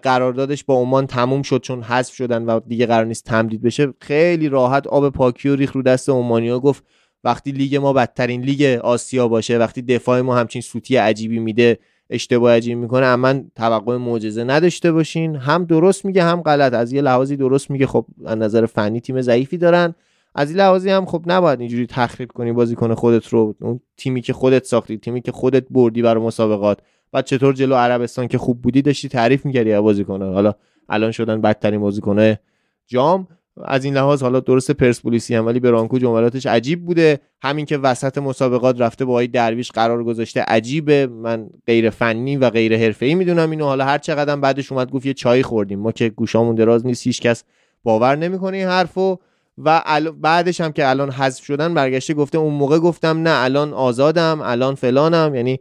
قراردادش 0.03 0.65
با 0.65 0.81
عمان 0.81 1.07
تموم 1.07 1.43
شد 1.43 1.61
چون 1.61 1.83
حذف 1.83 2.15
شدن 2.15 2.45
و 2.45 2.61
دیگه 2.67 2.87
قرار 2.87 3.05
نیست 3.05 3.25
تمدید 3.25 3.63
بشه 3.63 3.95
خیلی 4.01 4.49
راحت 4.49 4.87
آب 4.87 5.11
پاکی 5.11 5.49
و 5.49 5.57
ریخ 5.57 5.73
رو 5.73 5.83
دست 5.83 6.09
عمانیا 6.09 6.61
گفت 6.61 6.85
وقتی 7.25 7.53
لیگ 7.53 7.77
ما 7.77 7.93
بدترین 7.93 8.43
لیگ 8.43 8.81
آسیا 8.81 9.29
باشه 9.29 9.59
وقتی 9.59 9.83
دفاع 9.83 10.21
ما 10.21 10.37
همچین 10.37 10.63
سوتی 10.63 10.97
عجیبی 10.97 11.39
میده 11.39 11.79
اشتباه 12.11 12.57
عجیب 12.57 12.79
می‌کنه 12.79 13.17
من 13.17 13.51
توقع 13.57 13.97
معجزه 13.97 14.45
نداشته 14.45 14.93
باشین. 14.93 15.37
هم 15.37 15.65
درست 15.65 16.05
میگه 16.05 16.25
هم 16.25 16.43
غلط. 16.43 16.75
از 16.75 16.93
یه 16.93 17.03
لحاظی 17.03 17.37
درست 17.37 17.71
میگه 17.71 17.87
خب 17.87 18.07
از 18.25 18.39
نظر 18.39 18.67
فنی 18.67 19.01
تیم 19.01 19.21
ضعیفی 19.21 19.59
دارن. 19.59 19.95
از 20.35 20.51
این 20.51 20.59
لحاظی 20.59 20.91
هم 20.91 21.07
خب 21.07 21.23
نباید 21.27 21.61
اینجوری 21.61 21.87
تخریب 21.87 22.33
کنی 22.33 22.53
بازیکن 22.53 22.95
خودت 22.95 23.29
رو 23.29 23.55
اون 23.61 23.81
تیمی 23.97 24.21
که 24.21 24.33
خودت 24.33 24.65
ساختی 24.65 24.99
تیمی 24.99 25.21
که 25.21 25.33
خودت 25.33 25.65
بردی 25.71 26.03
برای 26.03 26.25
مسابقات. 26.25 26.79
بعد 27.13 27.25
چطور 27.25 27.55
جلو 27.55 27.75
عربستان 27.75 28.29
که 28.29 28.39
خوب 28.39 28.63
بودی 28.63 28.83
داشتی 28.83 29.09
تعریف 29.09 29.47
می‌کردی 29.47 29.81
بازیکن 29.81 30.23
حالا 30.23 30.55
الان 30.89 31.11
شدن 31.11 31.41
بدترین 31.41 31.81
بازیکن 31.81 32.35
جام. 32.87 33.29
از 33.65 33.85
این 33.85 33.95
لحاظ 33.95 34.23
حالا 34.23 34.41
درست 34.41 34.71
پرسپولیسی 34.71 35.35
هم 35.35 35.47
ولی 35.47 35.61
برانکو 35.61 35.99
جملاتش 35.99 36.47
عجیب 36.47 36.85
بوده. 36.85 37.21
همین 37.43 37.67
که 37.67 37.79
وسط 37.79 38.19
مسابقات 38.19 38.81
رفته 38.81 39.05
با 39.05 39.13
آقای 39.13 39.27
درویش 39.27 39.71
قرار 39.73 40.05
گذاشته 40.05 40.41
عجیبه. 40.41 41.07
من 41.07 41.47
غیر 41.67 41.91
فنی 41.91 42.37
و 42.37 42.51
غیر 42.51 42.77
حرفه‌ای 42.77 43.15
می‌دونم 43.15 43.51
اینو. 43.51 43.65
حالا 43.65 43.85
هر 43.85 43.99
چقدر 43.99 44.37
بعدش 44.37 44.73
اومد 44.73 44.91
گفت 44.91 45.07
یه 45.07 45.15
چای 45.15 45.43
خوردیم. 45.43 45.79
ما 45.79 45.93
که 45.93 46.09
گوشامون 46.09 46.55
دراز 46.55 46.87
نیست 46.87 47.07
هیچکس 47.07 47.45
باور 47.83 48.17
نمی‌کنه 48.17 48.57
این 48.57 48.67
حرفو. 48.67 49.19
و 49.59 49.83
بعدش 50.21 50.61
هم 50.61 50.73
که 50.73 50.91
الان 50.91 51.11
حذف 51.11 51.45
شدن 51.45 51.75
برگشته 51.75 52.15
گفته 52.15 52.39
اون 52.39 52.55
موقع 52.55 52.79
گفتم 52.79 53.23
نه 53.23 53.45
الان 53.45 53.73
آزادم 53.73 54.41
الان 54.43 54.75
فلانم. 54.75 55.35
یعنی 55.35 55.61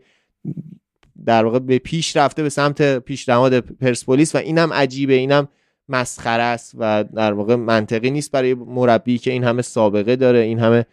در 1.26 1.46
واقع 1.46 1.60
به 1.60 1.80
پیش 1.80 2.18
رفته 2.18 2.44
به 2.44 2.50
سمت 2.50 3.00
پیشنهاد 3.00 3.60
پرسپولیس 3.60 4.36
و 4.36 4.38
اینم 4.38 4.74
عجیبه. 4.74 5.14
اینم 5.14 5.48
مسخره 5.90 6.44
است 6.44 6.76
و 6.78 7.04
در 7.04 7.34
واقع 7.34 7.56
منطقی 7.56 8.12
نیست 8.12 8.32
برای 8.32 8.54
مربی 8.54 9.18
که 9.18 9.32
این 9.32 9.44
همه 9.44 9.62
سابقه 9.62 10.16
داره 10.16 10.40
این 10.40 10.60
همه 10.60 10.86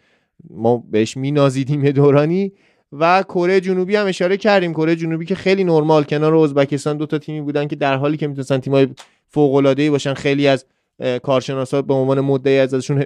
ما 0.49 0.83
بهش 0.91 1.17
مینازیدیم 1.17 1.85
یه 1.85 1.91
دورانی. 1.91 2.51
و 2.91 3.23
کره 3.23 3.61
جنوبی 3.61 3.95
هم 3.95 4.07
اشاره 4.07 4.37
کردیم. 4.37 4.73
کره 4.73 4.95
جنوبی 4.95 5.25
که 5.25 5.35
خیلی 5.35 5.63
نرمال 5.63 6.03
کنار 6.03 6.35
ازبکستان 6.35 6.97
دو 6.97 7.05
تا 7.05 7.17
تیمی 7.17 7.41
بودن 7.41 7.67
که 7.67 7.75
در 7.75 7.95
حالی 7.95 8.17
که 8.17 8.27
می‌تونستن 8.27 8.57
تیمای 8.57 8.87
فوق 9.27 9.55
العاده 9.55 9.91
باشن 9.91 10.13
خیلی 10.13 10.47
از 10.47 10.65
کارشناسا 11.23 11.81
به 11.81 11.93
عنوان 11.93 12.21
مدعی 12.21 12.59
ازشون 12.59 13.05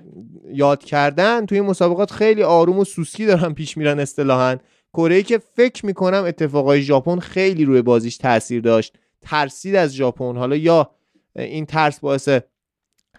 یاد 0.53 0.83
کردن. 0.83 1.45
توی 1.45 1.61
مسابقات 1.61 2.11
خیلی 2.11 2.43
آروم 2.43 2.79
و 2.79 2.83
سوسکی 2.83 3.25
دارن 3.25 3.53
پیش 3.53 3.77
میرن 3.77 3.99
اصطلاحا. 3.99 4.57
کره 4.93 5.23
که 5.23 5.37
فکر 5.55 5.85
می‌کنم 5.85 6.23
اتفاقای 6.27 6.81
ژاپن 6.81 7.19
خیلی 7.19 7.65
روی 7.65 7.81
بازیش 7.81 8.17
تاثیر 8.17 8.61
داشت. 8.61 8.93
ترسید 9.21 9.75
از 9.75 9.93
ژاپن. 9.95 10.37
حالا 10.37 10.55
یا 10.55 10.89
این 11.35 11.65
ترس 11.65 11.99
باعث 11.99 12.29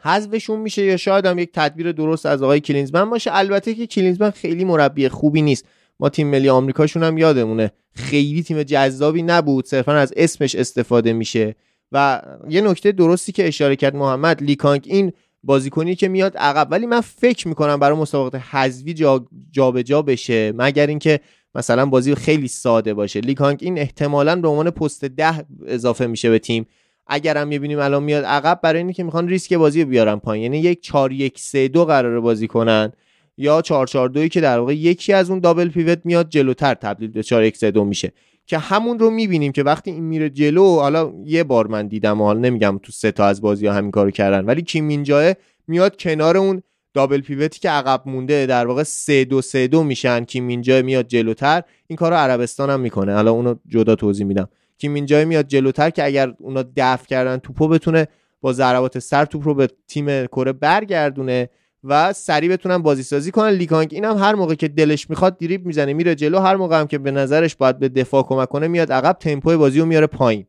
حذفشون 0.01 0.61
میشه 0.61 0.85
یا 0.85 0.97
شاید 0.97 1.27
هم 1.27 1.39
یک 1.39 1.51
تدبیر 1.53 1.93
درست 1.93 2.27
از 2.27 2.43
آقای 2.43 2.61
کلینزمن 2.61 3.11
باشه. 3.11 3.31
البته 3.35 3.75
که 3.75 3.87
کلینزمن 3.87 4.31
خیلی 4.31 4.65
مربی 4.65 5.09
خوبی 5.09 5.43
نیست. 5.43 5.65
ما 6.01 6.09
تیم 6.09 6.27
ملی 6.27 6.49
آمریکاشون 6.49 7.03
هم 7.03 7.19
یادمونه. 7.19 7.71
خیلی 7.95 8.43
تیم 8.43 8.63
جذابی 8.63 9.23
نبود. 9.23 9.67
صرفا 9.67 9.93
از 9.93 10.13
اسمش 10.17 10.55
استفاده 10.55 11.13
میشه. 11.13 11.55
و 11.93 12.23
یه 12.49 12.61
نکته 12.61 12.93
درستی 12.93 13.33
که 13.33 13.49
اشاره 13.49 13.77
کرد 13.77 13.97
محمد 13.97 14.43
لیکانگ 14.43 14.83
این 14.87 15.13
بازیکنی 15.43 15.95
که 15.95 16.09
میاد 16.09 16.37
عقب. 16.37 16.69
ولی 16.71 16.87
من 16.87 17.01
فکر 17.01 17.49
می‌کنم 17.49 17.77
برای 17.77 17.99
مسابقات 17.99 18.35
حذفی 18.35 18.95
جابجا 18.95 19.83
جا 19.83 20.03
بشه. 20.03 20.53
مگر 20.57 20.87
اینکه 20.87 21.21
مثلا 21.55 21.87
بازی 21.87 22.15
خیلی 22.15 22.49
ساده 22.49 22.95
باشه. 22.95 23.21
لیکانگ 23.21 23.59
این 23.63 23.79
احتمالا 23.79 24.41
به 24.41 24.49
عنوان 24.49 24.71
پست 24.71 25.05
ده 25.05 25.45
اضافه 25.67 26.07
میشه 26.07 26.31
به 26.31 26.39
تیم. 26.39 26.67
اگر 27.07 27.37
هم 27.37 27.49
می‌بینیم 27.49 27.79
الان 27.79 28.03
میاد 28.03 28.25
عقب 28.25 28.61
برای 28.63 28.79
اینکه 28.79 28.93
که 28.93 29.05
می‌خوان 29.05 29.29
ریسک 29.29 29.55
بازی 29.55 29.83
رو 29.83 29.89
بیارن 29.89 30.17
پایین. 30.17 30.43
یعنی 30.43 30.69
یک 30.69 30.81
4 30.83 31.13
1 31.13 31.39
3 31.39 31.69
2 31.69 31.85
قراره 31.85 32.21
بازی 32.21 32.49
کنن 32.49 32.93
یا 33.37 33.63
4 33.63 33.87
4 33.87 34.09
2 34.09 34.29
که 34.29 34.41
در 34.41 34.59
واقع 34.59 34.77
یکی 34.77 35.13
از 35.13 35.31
اون 35.31 35.39
دابل 35.39 35.69
پیوت 35.69 35.99
میاد 36.05 36.29
جلوتر 36.29 36.75
تبدیل 36.75 37.11
به 37.11 37.23
4 37.23 37.45
1 37.45 37.57
3 37.57 37.71
2 37.71 37.85
میشه. 37.85 38.13
که 38.47 38.59
همون 38.59 38.99
رو 38.99 39.11
می‌بینیم 39.11 39.53
که 39.53 39.63
وقتی 39.63 39.91
این 39.91 40.05
میره 40.05 40.31
جلو 40.31 40.79
حالا 40.79 41.13
یه 41.25 41.45
بار 41.45 41.67
من 41.67 41.87
دیدم 41.87 42.23
حالا 42.23 42.41
نمیگم 42.41 42.81
تو 42.83 42.93
سه 42.93 43.13
تا 43.13 43.27
از 43.27 43.41
بازی 43.41 43.67
ها 43.67 43.75
همین 43.75 43.91
کارو 43.91 44.11
کردن 44.11 44.45
ولی 44.45 44.63
کیم 44.63 44.89
اینجا 44.89 45.35
میاد 45.69 45.97
کنار 45.97 46.37
اون 46.37 46.63
دابل 46.95 47.21
پیوتی 47.21 47.61
که 47.61 47.71
عقب 47.71 48.03
مونده 48.07 48.47
در 48.47 48.67
واقع 48.67 48.83
3 48.83 49.25
2 49.25 49.43
3 49.43 49.67
2 49.67 49.83
میشن. 49.83 50.25
کیم 50.25 50.49
اینجا 50.49 50.83
میاد 50.83 51.07
جلوتر. 51.07 51.63
این 51.87 51.97
کارو 51.97 52.17
عربستان 52.17 52.71
هم 52.71 52.81
می‌کنه. 52.81 53.15
حالا 53.15 53.31
اونو 53.31 53.55
جدا 53.69 53.95
توضیح 53.95 54.27
میدم. 54.27 54.49
کیم 54.79 54.95
اینجا 54.95 55.25
میاد 55.25 55.47
جلوتر 55.47 55.91
که 55.91 56.05
اگر 56.05 56.33
اونا 56.39 56.65
دفع 56.77 57.07
کردن 57.07 57.37
توپو 57.37 57.69
بتونه 57.69 58.07
با 58.41 58.53
ضربات 58.53 58.99
سر 58.99 59.25
توپ 59.25 59.45
رو 59.45 59.55
به 59.55 59.69
تیم 59.89 60.27
کره 60.27 60.53
برگردونه 60.53 61.49
و 61.85 62.13
سریع 62.13 62.51
بتونن 62.51 62.79
بازی 62.79 63.03
سازی 63.03 63.31
کنن 63.31 63.49
لیکانگ 63.49 63.89
اینم 63.93 64.19
هر 64.19 64.35
موقع 64.35 64.55
که 64.55 64.69
دلش 64.69 65.11
می‌خواد 65.11 65.39
دریب 65.39 65.67
می‌زنه 65.67 65.93
میره 65.93 66.15
جلو. 66.15 66.39
هر 66.39 66.57
موقع 66.57 66.81
هم 66.81 66.87
که 66.87 66.99
به 66.99 67.11
نظرش 67.11 67.57
باید 67.57 67.79
به 67.79 67.89
دفاع 67.89 68.23
کمک 68.23 68.49
کنه 68.49 68.69
میاد 68.69 68.93
عقب 68.93 69.17
تمپو 69.21 69.59
بازی 69.59 69.81
رو 69.81 69.87
میاره 69.87 70.07
پایین. 70.07 70.47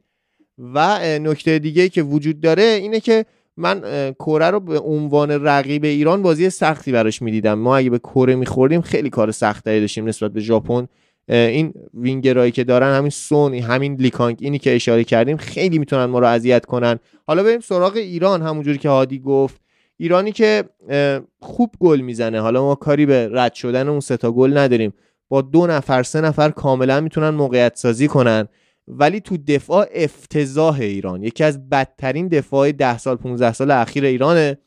و 0.57 0.99
نکته 1.19 1.59
دیگه 1.59 1.89
که 1.89 2.01
وجود 2.03 2.39
داره 2.39 2.63
اینه 2.63 2.99
که 2.99 3.25
من 3.57 3.81
کره 4.19 4.49
رو 4.49 4.59
به 4.59 4.79
عنوان 4.79 5.31
رقیب 5.31 5.83
ایران 5.83 6.21
بازی 6.21 6.49
سختی 6.49 6.91
براش 6.91 7.21
می‌دیدم. 7.21 7.53
ما 7.53 7.77
اگه 7.77 7.89
به 7.89 7.99
کره 7.99 8.35
میخوردیم 8.35 8.81
خیلی 8.81 9.09
کار 9.09 9.31
سختی 9.31 9.79
داشتیم 9.79 10.07
نسبت 10.07 10.31
به 10.31 10.39
ژاپن. 10.39 10.87
این 11.27 11.73
وینگرایی 11.93 12.51
که 12.51 12.63
دارن 12.63 12.97
همین 12.97 13.09
سون 13.09 13.53
همین 13.53 13.95
لیکانگ 13.95 14.37
اینی 14.41 14.59
که 14.59 14.75
اشاره 14.75 15.03
کردیم 15.03 15.37
خیلی 15.37 15.79
می‌تونن 15.79 16.05
ما 16.05 16.19
رو 16.19 16.27
اذیت 16.27 16.65
کنن. 16.65 16.99
حالا 17.27 17.43
بریم 17.43 17.59
سراغ 17.59 17.95
ایران 17.95 18.41
همونجوری 18.41 18.77
که 18.77 18.89
هادی 18.89 19.19
گفت. 19.19 19.61
ایرانی 19.97 20.31
که 20.31 20.63
خوب 21.39 21.71
گل 21.79 22.01
می‌زنه. 22.01 22.39
حالا 22.39 22.63
ما 22.63 22.75
کاری 22.75 23.05
به 23.05 23.29
رد 23.31 23.53
شدن 23.53 23.87
اون 23.87 23.99
ستا 23.99 24.31
گل 24.31 24.57
نداریم. 24.57 24.93
با 25.29 25.41
دو 25.41 25.67
نفر 25.67 26.03
سه 26.03 26.21
نفر 26.21 26.49
کاملا 26.49 27.01
می‌تونن 27.01 27.29
موقعیت 27.29 27.75
سازی 27.75 28.07
کنن. 28.07 28.47
ولی 28.87 29.19
تو 29.19 29.37
دفاع 29.37 29.87
افتضاح 29.93 30.79
ایران. 30.79 31.23
یکی 31.23 31.43
از 31.43 31.69
بدترین 31.69 32.27
دفاع 32.27 32.71
ده 32.71 32.97
سال 32.97 33.15
15 33.15 33.53
سال 33.53 33.71
اخیر 33.71 34.05
ایرانه. 34.05 34.57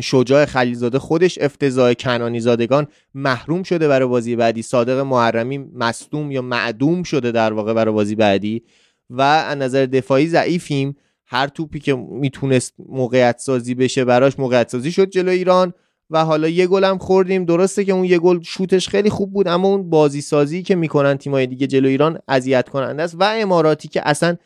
شجاع 0.00 0.44
خلیزاده 0.44 0.98
خودش 0.98 1.38
افتضاح 1.38 1.94
کنانی 1.94 2.40
زادگان 2.40 2.86
محروم 3.14 3.62
شده 3.62 3.88
برای 3.88 4.08
بازی 4.08 4.36
بعدی. 4.36 4.62
صادق 4.62 4.98
محرمی 4.98 5.58
مصدوم 5.58 6.30
یا 6.30 6.42
معدوم 6.42 7.02
شده 7.02 7.32
در 7.32 7.52
واقع 7.52 7.72
برای 7.72 7.94
بازی 7.94 8.14
بعدی. 8.14 8.62
و 9.10 9.20
از 9.22 9.58
نظر 9.58 9.86
دفاعی 9.86 10.26
ضعیفیم. 10.26 10.96
هر 11.26 11.46
توپی 11.46 11.80
که 11.80 11.94
می‌تونست 11.94 12.74
موقعیت 12.88 13.38
سازی 13.38 13.74
بشه 13.74 14.04
براش 14.04 14.38
موقعیت 14.38 14.68
سازی 14.68 14.92
شد 14.92 15.10
جلو 15.10 15.30
ایران. 15.30 15.72
و 16.10 16.24
حالا 16.24 16.48
یه 16.48 16.66
گل 16.66 16.84
هم 16.84 16.98
خوردیم. 16.98 17.44
درسته 17.44 17.84
که 17.84 17.92
اون 17.92 18.04
یه 18.04 18.18
گل 18.18 18.40
شوتش 18.42 18.88
خیلی 18.88 19.10
خوب 19.10 19.32
بود 19.32 19.48
اما 19.48 19.68
اون 19.68 19.90
بازی 19.90 20.20
سازی 20.20 20.62
که 20.62 20.74
می‌کنن 20.74 21.16
تیمای 21.16 21.46
دیگه 21.46 21.66
جلو 21.66 21.88
ایران 21.88 22.18
اذیت 22.28 22.68
کننده 22.68 23.02
است 23.02 23.16
و 23.18 23.24
اماراتی 23.34 23.88
که 23.88 24.08
اصلا 24.08 24.36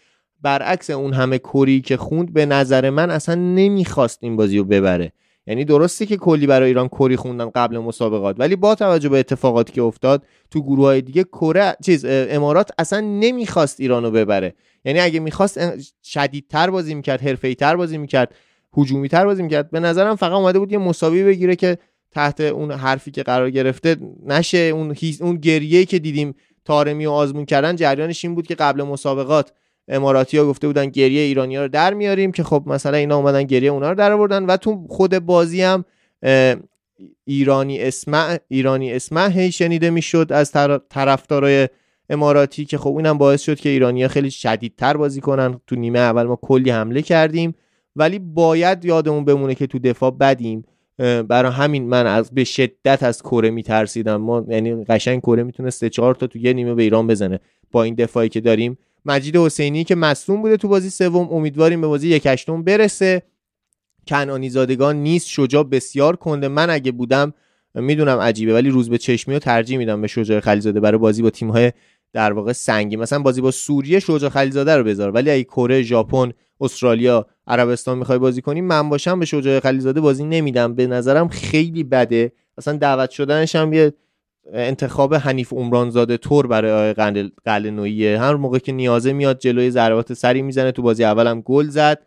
برعکس 0.42 0.90
اون 0.90 1.12
همه 1.12 1.38
کری 1.38 1.80
که 1.80 1.96
خوند 1.96 2.32
به 2.32 2.46
نظر 2.46 2.90
من 2.90 3.10
اصلا 3.10 3.34
نمی‌خواست 3.34 4.18
این 4.22 4.36
بازی 4.36 4.58
رو 4.58 4.64
ببره. 4.64 5.12
یعنی 5.46 5.64
درسته 5.64 6.06
که 6.06 6.16
کلی 6.16 6.46
برای 6.46 6.68
ایران 6.68 6.88
کری 6.88 7.16
خوندن 7.16 7.50
قبل 7.50 7.78
مسابقات 7.78 8.36
ولی 8.38 8.56
با 8.56 8.74
توجه 8.74 9.08
به 9.08 9.18
اتفاقاتی 9.18 9.72
که 9.72 9.82
افتاد 9.82 10.26
تو 10.50 10.62
گروه 10.62 10.84
های 10.84 11.00
دیگه 11.00 11.24
کره 11.24 11.76
چیز 11.84 12.04
امارات 12.08 12.70
اصلا 12.78 13.00
نمی‌خواست 13.00 13.80
ایرانو 13.80 14.10
ببره. 14.10 14.54
یعنی 14.84 15.00
اگه 15.00 15.20
می‌خواست 15.20 15.60
شدیدتر 16.04 16.70
بازی 16.70 16.94
می‌کرد 16.94 17.20
حرفه‌ای‌تر 17.20 17.76
بازی 17.76 17.98
می‌کرد 17.98 18.34
هجومی‌تر 18.76 19.24
بازی 19.24 19.42
می‌کرد. 19.42 19.70
به 19.70 19.80
نظرم 19.80 20.16
فقط 20.16 20.32
اومده 20.32 20.58
بود 20.58 20.72
یه 20.72 20.78
مساوی 20.78 21.24
بگیره 21.24 21.56
که 21.56 21.78
تحت 22.10 22.40
اون 22.40 22.70
حرفی 22.70 23.10
که 23.10 23.22
قرار 23.22 23.50
گرفته 23.50 23.96
نشه. 24.26 24.58
اون 24.58 24.94
اون 25.20 25.36
گریه 25.36 25.84
که 25.84 25.98
دیدیم 25.98 26.34
تارمی 26.64 27.06
و 27.06 27.10
آزمون 27.10 27.44
کردن 27.44 27.76
جریانش 27.76 28.24
این 28.24 28.34
بود 28.34 28.46
که 28.46 28.54
قبل 28.54 28.82
مسابقات 28.82 29.52
اماراتی 29.88 30.38
ها 30.38 30.44
گفته 30.46 30.66
بودن 30.66 30.86
گریه 30.86 31.20
ایرانی 31.20 31.56
ها 31.56 31.62
رو 31.62 31.68
در 31.68 31.94
میاریم 31.94 32.32
که 32.32 32.42
خب 32.42 32.62
مثلا 32.66 32.96
اینا 32.96 33.16
اومدن 33.16 33.42
گریه 33.42 33.70
اونا 33.70 33.88
رو 33.88 33.94
در 33.94 34.12
آوردن 34.12 34.46
و 34.46 34.56
تو 34.56 34.86
خود 34.88 35.18
بازی 35.18 35.62
هم 35.62 35.84
ایرانی 37.24 37.82
اسمع 37.82 38.38
ایرانی 38.48 38.92
اسمع 38.92 39.30
هی 39.30 39.52
شنیده 39.52 39.90
می‌شد 39.90 40.26
از 40.30 40.52
طرفدارای 40.90 41.68
اماراتی 42.10 42.64
که 42.64 42.78
خب 42.78 42.96
اینم 42.96 43.18
باعث 43.18 43.42
شد 43.42 43.60
که 43.60 43.68
ایرانی 43.68 44.08
خیلی 44.08 44.30
شدیدتر 44.30 44.96
بازی 44.96 45.20
کنن. 45.20 45.60
تو 45.66 45.76
نیمه 45.76 45.98
اول 45.98 46.22
ما 46.22 46.38
کلی 46.42 46.70
حمله 46.70 47.02
کردیم. 47.02 47.54
ولی 47.96 48.18
باید 48.18 48.84
یادمون 48.84 49.24
بمونه 49.24 49.54
که 49.54 49.66
تو 49.66 49.78
دفاع 49.78 50.10
بدیم. 50.10 50.64
برای 51.28 51.52
همین 51.52 51.88
من 51.88 52.06
از 52.06 52.30
به 52.30 52.44
شدت 52.44 53.02
از 53.02 53.22
کره 53.22 53.50
میترسیدم. 53.50 54.16
ما 54.16 54.44
یعنی 54.48 54.84
قشنگ 54.84 55.20
کره 55.20 55.42
می‌تونه 55.42 55.70
سه 55.70 55.88
چهار 55.88 56.14
تا 56.14 56.26
تو 56.26 56.38
یه 56.38 56.52
نیمه 56.52 56.74
به 56.74 56.82
ایران 56.82 57.06
بزنه. 57.06 57.40
با 57.72 57.82
این 57.82 57.94
دفاعی 57.94 58.28
که 58.28 58.40
داریم 58.40 58.78
مجید 59.06 59.36
حسینی 59.36 59.84
که 59.84 59.94
مصوم 59.94 60.42
بوده 60.42 60.56
تو 60.56 60.68
بازی 60.68 60.90
سوم 60.90 61.28
امیدواریم 61.30 61.80
به 61.80 61.86
بازی 61.86 62.08
یک 62.08 62.26
هشتم 62.26 62.62
برسه. 62.62 63.22
کنانی 64.08 64.50
زادگان 64.50 64.96
نیست 64.96 65.28
شجاع 65.28 65.62
بسیار 65.62 66.16
کنده. 66.16 66.48
من 66.48 66.70
اگه 66.70 66.92
بودم 66.92 67.34
می‌دونم 67.74 68.18
عجیبه 68.18 68.54
ولی 68.54 68.70
روز 68.70 68.90
به 68.90 68.98
چشمی 68.98 69.34
رو 69.34 69.40
ترجیح 69.40 69.78
میدم 69.78 70.00
به 70.00 70.06
شجاع 70.06 70.40
خلیزاده 70.40 70.80
برای 70.80 70.98
بازی 70.98 71.22
با 71.22 71.30
تیم 71.30 71.50
های 71.50 71.72
در 72.12 72.32
واقع 72.32 72.52
سنگی 72.52 72.96
مثلا 72.96 73.18
بازی 73.18 73.40
با 73.40 73.50
سوریه 73.50 74.00
شجاع 74.00 74.30
خلیزاده 74.30 74.76
رو 74.76 74.84
بذار 74.84 75.10
ولی 75.10 75.30
اگه 75.30 75.44
کره 75.44 75.82
ژاپن 75.82 76.32
استرالیا 76.60 77.26
عربستان 77.46 77.98
می‌خوای 77.98 78.18
بازی 78.18 78.42
کنی 78.42 78.60
من 78.60 78.88
باشم 78.88 79.18
به 79.18 79.26
شجاع 79.26 79.60
خلیزاده 79.60 80.00
بازی 80.00 80.24
نمیدم. 80.24 80.74
به 80.74 80.86
نظرم 80.86 81.28
خیلی 81.28 81.84
بده. 81.84 82.32
اصلا 82.58 82.76
دعوت 82.76 83.10
شدنش 83.10 83.56
هم 83.56 83.72
یه 83.72 83.92
انتخاب 84.52 85.14
حنیف 85.14 85.52
عمرانزاده 85.52 86.16
تور 86.16 86.46
برای 86.46 86.72
آقای 86.72 87.10
قلنویه 87.44 88.20
هر 88.20 88.34
موقع 88.34 88.58
که 88.58 88.72
نیازه 88.72 89.12
میاد 89.12 89.38
جلوی 89.38 89.70
ضربات 89.70 90.12
سری 90.12 90.42
می‌زنه 90.42 90.72
تو 90.72 90.82
بازی 90.82 91.04
اولم 91.04 91.40
گل 91.40 91.68
زد. 91.68 92.02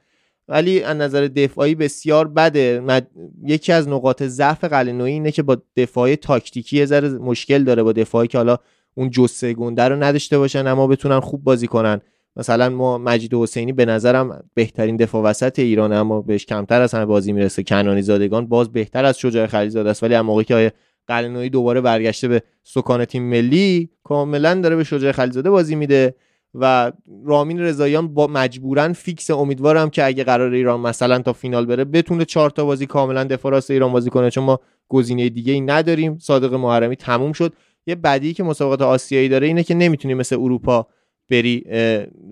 ولی 0.48 0.84
از 0.84 0.98
نظر 0.98 1.28
دفاعی 1.28 1.76
بسیار 1.76 2.28
بده. 2.28 3.02
یکی 3.44 3.72
از 3.72 3.88
نقاط 3.88 4.24
ضعف 4.24 4.64
قلنویی 4.64 5.14
اینه 5.14 5.32
که 5.32 5.44
با 5.44 5.58
دفاعی 5.78 6.16
تاکتیکی 6.16 6.78
یه 6.78 6.86
ذره 6.86 7.10
مشکل 7.10 7.64
داره 7.64 7.84
با 7.84 7.92
دفاعی 7.92 8.28
که 8.28 8.38
حالا 8.38 8.58
اون 8.96 9.10
جسه 9.10 9.54
گنده 9.54 9.84
رو 9.84 10.04
نداشته 10.04 10.38
باشن 10.38 10.68
اما 10.68 10.88
بتونن 10.88 11.20
خوب 11.20 11.44
بازی 11.44 11.68
کنن. 11.68 12.02
مثلا 12.36 12.70
ما 12.70 12.98
مجید 12.98 13.34
حسینی 13.34 13.74
به 13.74 13.86
نظرم 13.86 14.44
بهترین 14.54 14.98
دفاع 14.98 15.24
وسط 15.24 15.60
ایران 15.60 15.94
اما 15.94 16.22
بهش 16.22 16.46
کمتر 16.46 16.82
از 16.82 16.94
همه 16.94 17.06
بازی 17.06 17.34
می‌رسه. 17.34 17.64
کنانی 17.64 18.02
زادگان 18.02 18.48
باز 18.48 18.72
بهتر 18.72 19.06
از 19.06 19.20
شجاع 19.20 19.48
خلیزاده 19.48 19.90
است. 19.90 20.04
ولی 20.04 20.16
اما 20.16 20.32
موقعی 20.32 20.46
که 20.46 20.72
قلنویی 21.10 21.50
دوباره 21.50 21.82
برگشته 21.82 22.28
به 22.28 22.42
سکان 22.64 23.06
تیم 23.06 23.24
ملی 23.24 23.90
کاملا 24.04 24.56
داره 24.56 24.76
به 24.76 24.84
شجاع 24.84 25.12
خلیزاده 25.12 25.50
بازی 25.50 25.76
میده 25.76 26.16
و 26.56 26.92
رامین 27.26 27.60
رضاییان 27.60 28.14
با 28.14 28.28
مجبورن 28.28 28.94
فیکس 28.94 29.32
امیدوارم 29.32 29.90
که 29.90 30.06
اگه 30.06 30.24
قرار 30.24 30.52
ایران 30.52 30.80
مثلا 30.80 31.20
تا 31.20 31.34
فینال 31.34 31.66
بره 31.66 31.86
بتونه 31.86 32.26
چهار 32.26 32.50
تا 32.50 32.66
بازی 32.66 32.86
کاملا 32.86 33.24
دفاع 33.24 33.52
راست 33.52 33.72
ایران 33.72 33.92
بازی 33.92 34.10
کنه 34.10 34.30
چون 34.30 34.44
ما 34.44 34.60
گزینه 34.88 35.30
دیگه 35.30 35.54
ای 35.54 35.62
نداریم. 35.62 36.18
صادق 36.18 36.54
محرمی 36.54 36.96
تموم 36.96 37.32
شد. 37.32 37.54
یه 37.88 37.96
بدی 37.96 38.34
که 38.34 38.44
مسابقات 38.44 38.82
آسیایی 38.82 39.30
داره 39.30 39.48
اینه 39.48 39.64
که 39.64 39.74
نمی‌تونی 39.74 40.14
مثل 40.14 40.36
اروپا 40.36 40.88
بری 41.30 41.66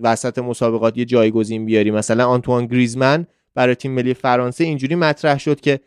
وسط 0.02 0.38
مسابقات 0.38 0.98
یه 0.98 1.04
جایگزین 1.04 1.66
بیاری. 1.66 1.90
مثلا 1.90 2.26
آنتوان 2.26 2.66
گریزمن 2.66 3.26
برای 3.54 3.74
تیم 3.74 3.92
ملی 3.92 4.14
فرانسه 4.14 4.64
اینجوری 4.64 4.94
مطرح 4.94 5.38
شد 5.38 5.60
که 5.60 5.80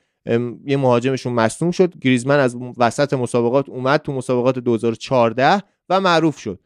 یه 0.66 0.78
مهاجمشون 0.78 1.34
مصدوم 1.34 1.72
شد. 1.72 2.00
گریزمن 2.02 2.40
از 2.40 2.58
وسط 2.78 3.14
مسابقات 3.14 3.70
اومد 3.70 4.02
تو 4.02 4.14
مسابقات 4.14 4.60
2014 4.60 5.64
و 5.90 6.00
معروف 6.00 6.38
شد. 6.38 6.60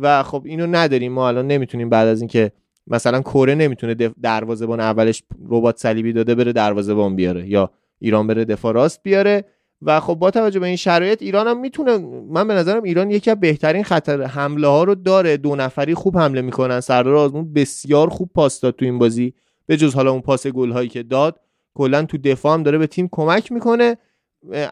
و 0.00 0.22
خب 0.22 0.42
اینو 0.46 0.66
نداریم. 0.66 1.12
ما 1.12 1.28
الان 1.28 1.46
نمی‌تونیم 1.46 1.88
بعد 1.88 2.08
از 2.08 2.20
اینکه 2.20 2.52
مثلا 2.86 3.20
کره 3.20 3.54
نمی‌تونه 3.54 3.94
دروازه‌بان 4.22 4.80
اولش 4.80 5.22
ربات 5.48 5.78
صلیبی 5.78 6.12
داده 6.12 6.34
بره 6.34 6.52
دروازه‌بان 6.52 7.16
بیاره 7.16 7.48
یا 7.48 7.70
ایران 7.98 8.26
بره 8.26 8.44
دفاع 8.44 8.72
راست 8.72 9.02
بیاره. 9.02 9.44
و 9.82 10.00
خب 10.00 10.14
با 10.14 10.30
توجه 10.30 10.60
به 10.60 10.66
این 10.66 10.76
شرایط 10.76 11.22
ایران 11.22 11.46
هم 11.46 11.60
می‌تونه 11.60 11.98
من 12.28 12.48
به 12.48 12.54
نظرم 12.54 12.82
ایران 12.82 13.10
یکی 13.10 13.30
از 13.30 13.40
بهترین 13.40 13.84
خطر 13.84 14.22
حمله 14.22 14.66
ها 14.66 14.84
رو 14.84 14.94
داره. 14.94 15.36
دو 15.36 15.56
نفری 15.56 15.94
خوب 15.94 16.18
حمله 16.18 16.42
می‌کنن. 16.42 16.80
سردار 16.80 17.14
آزمون 17.14 17.52
بسیار 17.52 18.08
خوب 18.08 18.30
پاس 18.34 18.60
داد 18.60 18.76
تو 18.76 18.84
این 18.84 18.98
بازی. 18.98 19.34
به 19.66 19.76
جز 19.76 19.94
حالا 19.94 20.10
اون 20.10 20.20
پاس 20.20 20.46
گل 20.46 20.70
هایی 20.70 20.88
که 20.88 21.02
داد. 21.02 21.40
کلا 21.74 22.02
تو 22.02 22.18
دفاع 22.18 22.54
هم 22.54 22.62
داره 22.62 22.78
به 22.78 22.86
تیم 22.86 23.08
کمک 23.12 23.52
می‌کنه. 23.52 23.98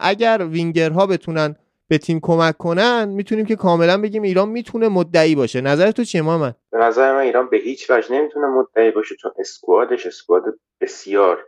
اگر 0.01 0.47
وینگرها 0.51 1.07
بتونن 1.07 1.57
به 1.89 1.99
تیم 1.99 2.21
کمک 2.23 2.57
کنن 2.57 3.09
می‌تونیم 3.09 3.47
که 3.47 3.57
کاملا 3.57 4.01
بگیم 4.01 4.23
ایران 4.23 4.49
می‌تونه 4.49 4.89
مدعی 4.89 5.35
باشه. 5.35 5.61
نظر 5.61 5.91
تو 5.91 6.05
چیه 6.05 6.23
محمد؟ 6.23 6.57
به 6.71 6.79
نظر 6.79 7.13
من 7.13 7.21
ایران 7.21 7.49
به 7.51 7.57
هیچ 7.57 7.91
وجه 7.91 8.13
نمی‌تونه 8.13 8.47
مدعی 8.47 8.91
باشه 8.91 9.17
چون 9.17 9.33
اسکوادش 9.39 10.07
اسکواد 10.07 10.45
بسیار 10.81 11.45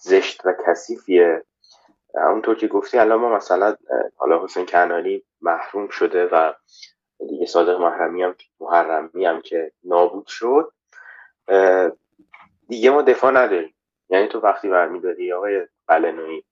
زشت 0.00 0.46
و 0.46 0.54
کثیفیه. 0.66 1.44
اونطور 2.14 2.56
که 2.56 2.66
گفتی 2.68 2.98
الان 2.98 3.20
ما 3.20 3.36
مثلا 3.36 3.76
حالا 4.16 4.44
حسین 4.44 4.66
کنانی 4.66 5.22
محروم 5.40 5.88
شده 5.88 6.28
و 6.32 6.52
دیگه 7.28 7.46
صادق 7.46 7.80
محرمی 7.80 8.22
هم 8.22 8.34
محرمی 8.60 9.26
هم 9.26 9.40
که 9.40 9.72
نابود 9.84 10.26
شد 10.26 10.72
دیگه 12.68 12.90
ما 12.90 13.02
دفاع 13.02 13.32
نداریم. 13.32 13.74
یعنی 14.10 14.28
تو 14.28 14.40
وقتی 14.40 14.68
برمیداری 14.68 15.32
آقای 15.32 15.66
قلنوی 15.88 16.42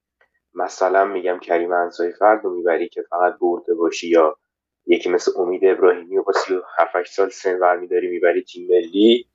مثلا 0.54 1.04
میگم 1.06 1.38
کریم 1.38 1.72
انصاری 1.72 2.12
فرد 2.12 2.44
رو 2.44 2.54
می‌بری 2.56 2.88
که 2.88 3.02
فقط 3.10 3.34
برده 3.40 3.74
باشی 3.74 4.08
یا 4.08 4.36
یکی 4.86 5.10
مثل 5.10 5.32
امید 5.38 5.66
ابراهیمی 5.66 6.18
و 6.18 6.24
با 6.24 6.32
37 6.32 7.04
سال 7.08 7.30
سن 7.30 7.60
برمیداری 7.60 8.08
می‌بری 8.08 8.44
تیم 8.44 8.68
ملی 8.68 9.28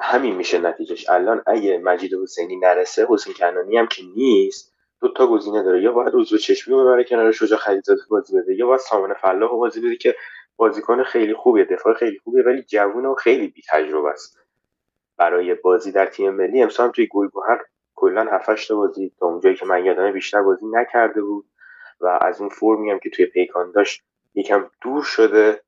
همین 0.00 0.36
میشه 0.36 0.60
نتیجهش. 0.60 1.10
الان 1.10 1.44
اگه 1.48 1.78
مجید 1.78 2.14
حسینی 2.14 2.56
نرسه 2.56 3.06
حسین 3.10 3.34
کنانی 3.34 3.78
هم 3.78 3.88
که 3.88 4.04
نیست 4.16 4.74
دو 5.02 5.08
تا 5.14 5.28
گزینه 5.28 5.64
داره. 5.64 5.82
یا 5.82 5.92
باید 5.92 6.14
عضو 6.16 6.38
چشمی 6.38 6.76
ببره 6.76 7.04
کنار 7.04 7.32
شجاع 7.32 7.60
خلیزاده 7.60 8.02
بازی 8.10 8.38
بده 8.40 8.56
یا 8.56 8.66
باید 8.68 8.80
سامان 8.80 9.14
فلاح 9.14 9.50
بازی 9.52 9.82
بده 9.82 9.96
که 9.96 10.16
بازیکن 10.56 11.04
خیلی 11.04 11.34
خوبیه 11.34 11.66
دفاع 11.66 11.94
خیلی 11.94 12.18
خوبیه 12.24 12.44
ولی 12.44 12.62
جوون 12.64 13.06
و 13.06 13.16
خیلی 13.16 13.48
بی 13.48 13.62
تجربه 13.70 14.10
است. 14.10 14.39
برای 15.20 15.54
بازی 15.54 15.92
در 15.92 16.06
تیم 16.06 16.30
ملی. 16.30 16.62
امسال 16.62 16.90
توی 16.90 17.06
گلگهر 17.06 17.60
کلا 17.94 18.24
7 18.24 18.68
تا 18.68 18.76
بازی 18.76 19.12
تا 19.18 19.26
اونجایی 19.26 19.56
که 19.56 19.66
من 19.66 19.84
یادمه 19.84 20.12
بیشتر 20.12 20.42
بازی 20.42 20.66
نکرده 20.66 21.22
بود 21.22 21.44
و 22.00 22.18
از 22.22 22.40
اون 22.40 22.50
فرمی 22.50 22.90
هم 22.90 22.98
که 22.98 23.10
توی 23.10 23.26
پیکان 23.26 23.72
داشت 23.72 24.04
یکم 24.34 24.70
دور 24.82 25.02
شده 25.02 25.60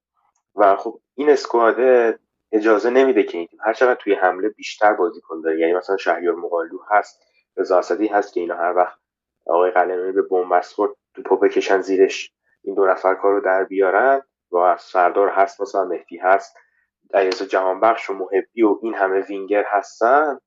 و 0.55 0.77
خب 0.77 1.01
این 1.15 1.31
اسکواده 1.31 2.19
اجازه 2.53 2.91
نمیده 2.91 3.23
که 3.23 3.39
این 3.39 3.49
هر 3.65 3.73
چقدر 3.73 3.95
توی 3.95 4.15
حمله 4.15 4.49
بیشتر 4.49 4.93
بازیکن 4.93 5.41
داره. 5.41 5.61
یعنی 5.61 5.75
مثلا 5.75 5.97
شهریار 5.97 6.35
مقالو 6.35 6.79
هست 6.91 7.23
رضا 7.57 7.81
هست 8.13 8.35
که 8.35 8.41
اینا 8.41 8.57
هر 8.57 8.77
وقت 8.77 8.99
آقای 9.47 9.71
قلمرو 9.71 10.13
به 10.13 10.23
بنبست 10.23 10.75
خورد 10.75 10.93
توپو 11.15 11.37
بکشن 11.37 11.81
زیرش 11.81 12.33
این 12.63 12.75
دو 12.75 12.87
نفر 12.87 13.15
کار 13.15 13.33
رو 13.33 13.41
در 13.41 13.65
بیارن. 13.65 14.23
و 14.53 14.77
سردار 14.81 15.29
هست 15.29 15.61
مثلا 15.61 15.85
مهدی 15.85 16.17
هست. 16.17 16.57
علیرضا 17.15 17.45
جهانبخش 17.45 18.11
و 18.11 18.15
محبی 18.15 18.63
و 18.63 18.79
این 18.83 18.95
همه 18.95 19.21
وینگر 19.21 19.65
هستن. 19.67 20.39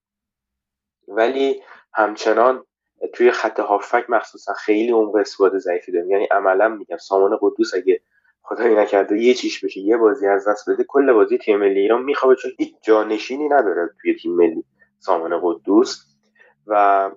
ولی 1.07 1.61
همچنان 1.93 2.65
توی 3.13 3.31
خط 3.31 3.59
هافک 3.59 4.09
مخصوصا 4.09 4.53
خیلی 4.53 4.91
عمق 4.91 5.15
استفاده 5.15 5.59
ضعیفی 5.59 5.91
داریم. 5.91 6.11
یعنی 6.11 6.25
عملا 6.25 6.69
میگم 6.69 6.97
سامان 6.97 7.37
قدوس 7.41 7.73
اگه 7.73 8.01
خدایی 8.41 8.75
نکرده 8.75 9.17
یه 9.17 9.33
چیش 9.33 9.65
بشه 9.65 9.79
یه 9.79 9.97
بازی 9.97 10.27
از 10.27 10.47
دست 10.47 10.69
بده 10.69 10.83
کل 10.83 11.13
بازی 11.13 11.37
تیم 11.37 11.57
ملی 11.59 11.79
ایران 11.79 12.03
میخوابه 12.03 12.35
چون 12.35 12.51
هیچ 12.57 12.75
جانشینی 12.81 13.49
نداره 13.49 13.89
توی 14.01 14.15
تیم 14.15 14.35
ملی 14.35 14.63
سامان 14.99 15.39
قدوس. 15.43 16.05
و 16.67 17.11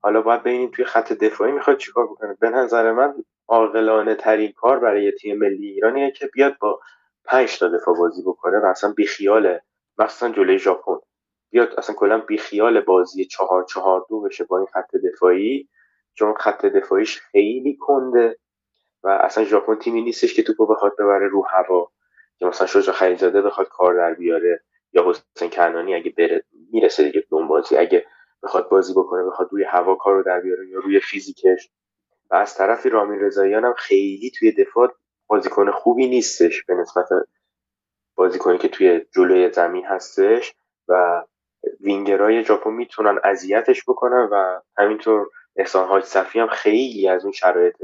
حالا 0.00 0.22
باید 0.22 0.40
ببینیم 0.40 0.70
توی 0.70 0.84
خط 0.84 1.12
دفاعی 1.12 1.52
می‌خواد 1.52 1.76
چیکار 1.76 2.06
بکنه. 2.06 2.36
به 2.40 2.50
نظر 2.50 2.92
من 2.92 3.14
عاقلانه 3.48 4.14
ترین 4.14 4.52
کار 4.52 4.78
برای 4.78 5.12
تیم 5.12 5.38
ملی 5.38 5.68
ایرانیه 5.68 6.10
که 6.10 6.26
بیاد 6.26 6.58
با 6.58 6.80
پنج 7.24 7.58
تا 7.58 7.68
دفاع 7.68 7.96
بازی 7.96 8.22
بکنه 8.22 8.58
و 8.58 8.66
اصلا 8.66 8.92
بیخیال 8.92 9.58
مثلا 9.98 10.32
جلوی 10.32 10.58
ژاپن. 10.58 10.96
بیاد 11.50 11.74
اصلا 11.78 11.94
کلا 11.94 12.18
بیخیال 12.18 12.80
بازی 12.80 13.24
چهار 13.24 13.64
چهار 13.64 14.06
دو 14.08 14.20
بشه 14.20 14.44
با 14.44 14.58
این 14.58 14.66
خط 14.66 14.96
دفاعی 14.96 15.68
چون 16.14 16.34
خط 16.34 16.66
دفاعیش 16.66 17.20
خیلی 17.20 17.76
کنده 17.80 18.38
و 19.02 19.08
اصلا 19.08 19.44
ژاپن 19.44 19.74
تیمی 19.74 20.02
نیستش 20.02 20.34
که 20.34 20.42
توپو 20.42 20.66
بخواد 20.66 20.92
ببره 20.98 21.28
رو 21.28 21.44
هوا. 21.50 21.90
یا 22.40 22.48
مثلا 22.48 22.66
شجاع 22.66 22.94
خلیزاده 22.94 23.42
بخواد 23.42 23.68
کار 23.68 23.94
در 23.94 24.14
بیاره 24.14 24.60
یا 24.92 25.10
حسین 25.10 25.50
کنانی 25.50 25.94
اگه 25.94 26.10
بره 26.18 26.44
می‌رسه 26.72 27.04
دیگه 27.04 27.26
اون 27.30 27.48
بازی. 27.48 27.76
اگه 27.76 28.06
بخواد 28.42 28.68
بازی 28.68 28.92
بکنه 28.92 29.24
بخواد 29.24 29.48
روی 29.52 29.64
هوا 29.64 29.94
کار 29.94 30.14
رو 30.14 30.22
در 30.22 30.40
بیاره 30.40 30.68
یا 30.68 30.80
روی 30.80 31.00
فیزیکش. 31.00 31.70
و 32.30 32.34
از 32.34 32.54
طرفی 32.54 32.88
رامین 32.88 33.20
رضاییان 33.20 33.64
هم 33.64 33.74
خیلی 33.76 34.32
توی 34.38 34.52
دفاع 34.52 34.94
بازیکن 35.32 35.70
خوبی 35.70 36.08
نیستش 36.08 36.64
به 36.64 36.74
نسبت 36.74 37.08
بازیکنی 38.14 38.58
که 38.58 38.68
توی 38.68 39.00
جلوی 39.14 39.52
زمین 39.52 39.84
هستش 39.86 40.54
و 40.88 41.22
وینگرهای 41.80 42.44
ژاپن 42.44 42.70
می‌تونن 42.70 43.18
اذیتش 43.24 43.82
بکنن 43.88 44.28
و 44.32 44.60
همینطور 44.78 45.26
احسان 45.56 45.88
حاج 45.88 46.04
صفی 46.04 46.40
هم 46.40 46.48
خیلی 46.48 47.08
از 47.08 47.24
اون 47.24 47.32
شرایط 47.32 47.76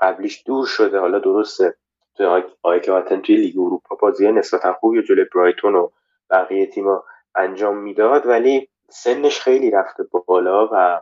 قبلیش 0.00 0.42
دور 0.46 0.66
شده. 0.66 0.98
حالا 0.98 1.18
درسته 1.18 1.74
توی 2.14 2.42
آیک 2.62 2.88
آتن 2.88 3.20
توی 3.20 3.36
لیگ 3.36 3.58
اروپا 3.58 3.96
بازی 3.96 4.32
نسبتا 4.32 4.72
خوبی 4.72 5.02
جلوی 5.02 5.26
برایتون 5.34 5.74
و 5.74 5.90
بقیه 6.30 6.66
تیما 6.66 7.04
انجام 7.34 7.76
می‌داد 7.76 8.26
ولی 8.26 8.68
سنش 8.88 9.40
خیلی 9.40 9.70
رفته 9.70 10.02
بالا 10.26 10.68
و 10.72 11.00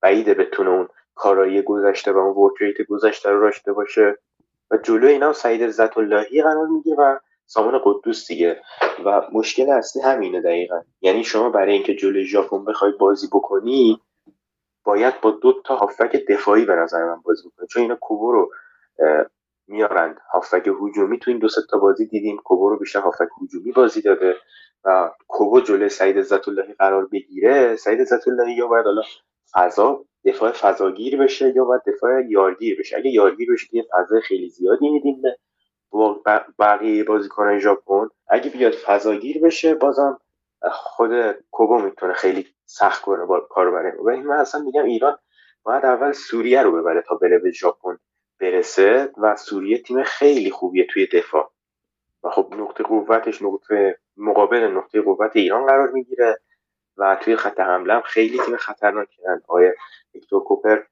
بعیده 0.00 0.34
بتونه 0.34 0.70
اون 0.70 0.88
کارایی 1.14 1.62
گذشته 1.62 2.12
و 2.12 2.18
اون 2.18 2.36
ورکریت 2.36 2.82
گذشته 2.82 3.30
رو 3.30 3.40
داشته 3.40 3.72
باشه. 3.72 4.18
و 4.70 4.76
جلو 4.76 5.06
اینا 5.08 5.32
سعید 5.32 5.62
عزت 5.62 5.98
اللهی 5.98 6.42
قرار 6.42 6.66
میگه 6.66 6.94
و 6.98 7.18
سامان 7.46 7.80
قدوس 7.84 8.28
دیگه. 8.28 8.62
و 9.04 9.22
مشکل 9.32 9.70
اصلی 9.70 10.02
همینه 10.02 10.40
دقیقا. 10.40 10.80
یعنی 11.00 11.24
شما 11.24 11.50
برای 11.50 11.72
اینکه 11.74 11.94
جلوی 11.94 12.24
ژاپن 12.24 12.64
بخوای 12.64 12.92
بازی 12.92 13.26
بکنی 13.26 14.00
باید 14.84 15.20
با 15.20 15.30
دو 15.30 15.62
تا 15.64 15.76
هافک 15.76 16.24
دفاعی 16.28 16.64
به 16.64 16.74
نظر 16.74 17.04
من 17.04 17.20
بازی 17.22 17.48
بکنی. 17.48 17.66
چون 17.68 17.82
اینا 17.82 17.96
کوبو 18.00 18.32
رو 18.32 18.50
میارند. 19.68 20.18
هافک 20.32 20.68
هجومی 20.82 21.18
تو 21.18 21.30
این 21.30 21.40
دو 21.40 21.48
تا 21.70 21.78
بازی 21.78 22.06
دیدیم. 22.06 22.36
کوبو 22.36 22.70
رو 22.70 22.78
بیشتر 22.78 23.00
هافک 23.00 23.28
هجومی 23.42 23.72
بازی 23.72 24.02
داده. 24.02 24.34
و 24.84 25.10
کوبو 25.28 25.60
جلوی 25.60 25.88
سعید 25.88 26.18
عزت 26.18 26.48
اللهی 26.48 26.72
قرار 26.74 27.06
بگیره. 27.06 27.76
سعید 27.76 28.00
عزت 28.00 28.28
اللهی 28.28 28.54
یا 28.54 28.66
باید 28.66 28.84
حالا 28.84 29.02
فضا 29.54 30.04
دفاع 30.26 30.52
فضاگیر 30.52 31.16
بشه 31.18 31.52
یا 31.56 31.64
باید 31.64 31.82
دفاع 31.86 32.26
یارگیر 32.28 32.78
بشه. 32.78 32.96
اگه 32.96 33.10
یارگیر 33.10 33.52
بشه 33.52 33.66
یه 33.72 33.86
فضای 33.92 34.20
خیلی 34.20 34.48
زیادی 34.48 34.88
میدیم 34.88 35.22
به 35.22 35.36
بقیه 36.58 37.04
بازیکنان 37.04 37.58
ژاپن. 37.58 38.08
اگه 38.28 38.50
بیاد 38.50 38.72
فضاگیر 38.72 39.42
بشه 39.42 39.74
بازم 39.74 40.20
خود 40.72 41.10
کوبو 41.50 41.78
می‌تونه 41.78 42.12
خیلی 42.12 42.46
سخت 42.66 43.02
کنه 43.02 43.24
با 43.24 43.40
کارو 43.40 43.72
برای 43.72 43.92
ولی 44.04 44.20
من 44.20 44.36
اصلا 44.36 44.60
میگم 44.60 44.84
ایران 44.84 45.18
باید 45.62 45.84
اول 45.84 46.12
سوریه 46.12 46.62
رو 46.62 46.72
ببره 46.72 47.02
تا 47.08 47.14
بره 47.16 47.38
به 47.38 47.50
ژاپن 47.50 47.98
برسه 48.40 49.12
و 49.18 49.36
سوریه 49.36 49.78
تیم 49.78 50.02
خیلی 50.02 50.50
خوبیه 50.50 50.86
توی 50.86 51.06
دفاع. 51.06 51.52
و 52.24 52.30
خب 52.30 52.54
نقطه 52.58 52.84
قوتش 52.84 53.42
نقطه 53.42 53.98
مقابل 54.16 54.58
نقطه 54.64 55.02
قوت 55.02 55.36
ایران 55.36 55.66
قرار 55.66 55.90
می‌گیره. 55.90 56.40
و 56.98 57.16
توی 57.20 57.36
خط 57.36 57.60
حمله 57.60 57.94
هم 57.94 58.02
خیلی 58.02 58.38
تیم 58.38 58.56
خطرناکن 58.56 59.42
آیا 59.48 59.72
ویکتور 60.14 60.44
کوپر 60.44 60.82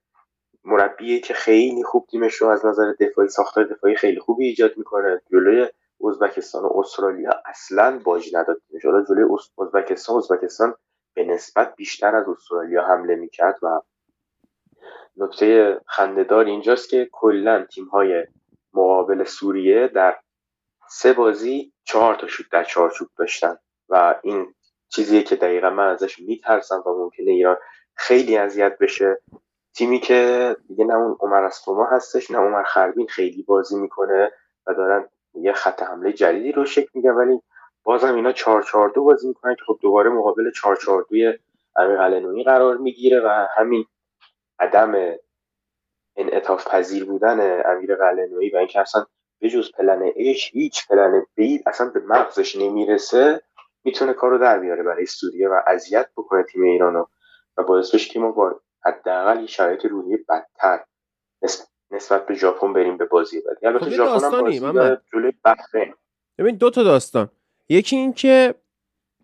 مربیه 0.63 1.19
که 1.19 1.33
خیلی 1.33 1.83
خوب 1.83 2.07
تیمش 2.11 2.35
رو 2.35 2.47
از 2.47 2.65
نظر 2.65 2.93
دفاعی 2.99 3.27
ساختار 3.27 3.63
دفاعی 3.63 3.95
خیلی 3.95 4.19
خوبی 4.19 4.47
ایجاد 4.47 4.77
می‌کنه. 4.77 5.21
جلوی 5.31 5.67
ازبکستان 6.07 6.63
و 6.63 6.79
استرالیا 6.79 7.31
اصلا 7.45 7.99
باجی 8.03 8.31
نداد 8.37 8.61
تیمش. 8.69 8.85
حالا 8.85 9.03
جلوی 9.03 9.37
ازبکستان 9.59 10.17
ازبکستان 10.17 10.75
به 11.13 11.23
نسبت 11.23 11.75
بیشتر 11.75 12.15
از 12.15 12.29
استرالیا 12.29 12.83
حمله 12.83 13.15
می‌کرد 13.15 13.59
و 13.61 13.81
نکته 15.17 15.81
خندهدار 15.85 16.45
اینجاست 16.45 16.89
که 16.89 17.09
کلا 17.11 17.65
های 17.91 18.27
مقابل 18.73 19.23
سوریه 19.23 19.87
در 19.87 20.19
سه 20.89 21.13
بازی 21.13 21.73
چهار 21.83 22.15
تا 22.15 22.27
شوت 22.27 22.45
در 22.51 22.63
چارچوب 22.63 23.07
داشتن 23.17 23.57
و 23.89 24.15
این 24.23 24.54
چیزیه 24.89 25.23
که 25.23 25.35
دقیقا 25.35 25.69
من 25.69 25.87
ازش 25.89 26.19
میترسم 26.19 26.83
و 26.85 26.89
ممکنه 26.89 27.31
ایران 27.31 27.57
خیلی 27.95 28.37
اذیت 28.37 28.77
بشه. 28.77 29.21
تیمی 29.75 29.99
که 29.99 30.55
دیگه 30.67 30.85
نه 30.85 30.93
اون 30.95 31.17
عمر 31.19 31.43
استوما 31.43 31.85
هستش 31.85 32.31
نه 32.31 32.37
عمر 32.37 32.63
خربین 32.63 33.07
خیلی 33.07 33.43
بازی 33.43 33.75
می‌کنه 33.79 34.31
و 34.67 34.73
دارن 34.73 35.09
یه 35.33 35.53
خط 35.53 35.83
حمله 35.83 36.13
جدیدی 36.13 36.51
رو 36.51 36.65
شکل 36.65 36.89
میگه 36.93 37.11
ولی 37.11 37.41
بازم 37.83 38.15
اینا 38.15 38.31
4 38.31 38.63
4 38.63 38.89
2 38.89 39.03
بازی 39.03 39.27
می‌کنن 39.27 39.55
که 39.55 39.61
خب 39.67 39.79
دوباره 39.81 40.09
مقابل 40.09 40.51
4 40.51 40.75
4 40.75 41.05
2 41.09 41.17
امیر 41.75 41.97
قلنویی 41.97 42.43
قرار 42.43 42.77
می‌گیره 42.77 43.19
و 43.19 43.47
همین 43.57 43.85
عدم 44.59 45.15
انعطاف 46.17 46.67
پذیر 46.67 47.05
بودن 47.05 47.61
امیر 47.65 47.95
قلنویی 47.95 48.49
و 48.49 48.57
اینکه 48.57 48.79
اصلا 48.79 49.05
به 49.39 49.49
جز 49.49 49.71
پلن 49.71 50.11
ایش 50.15 50.51
هیچ 50.53 50.87
پلن 50.87 51.25
بی 51.35 51.63
اصلا 51.65 51.89
به 51.89 51.99
مغزش 51.99 52.55
نمی‌رسه. 52.55 53.41
می‌تونه 53.85 54.13
کارو 54.13 54.37
در 54.37 54.59
بیاره 54.59 54.83
برای 54.83 55.05
سوریه 55.05 55.49
و 55.49 55.61
اذیت 55.67 56.09
بکنه 56.17 56.43
تیم 56.43 56.63
ایرانو 56.63 57.05
و 57.57 57.63
باعث 57.63 57.95
بشه 57.95 58.13
که 58.13 58.19
ما 58.19 58.31
با 58.31 58.61
حداقل 58.85 59.45
شرایط 59.45 59.85
روحی 59.85 60.17
بدتر 60.17 60.83
نسبت 61.91 62.25
به 62.25 62.33
ژاپن 62.33 62.73
بریم 62.73 62.97
به 62.97 63.05
بازی 63.05 63.41
بعدی. 63.41 63.65
البته 63.67 63.85
خب 63.85 63.91
ژاپن 63.91 64.23
هم 64.23 64.41
بازی 64.41 64.59
جلوی 65.13 65.33
بحرین 65.43 65.93
ببین 66.37 66.55
دو 66.55 66.69
تا 66.69 66.83
داستان. 66.83 67.29
یکی 67.69 67.95
این 67.95 68.13
که 68.13 68.55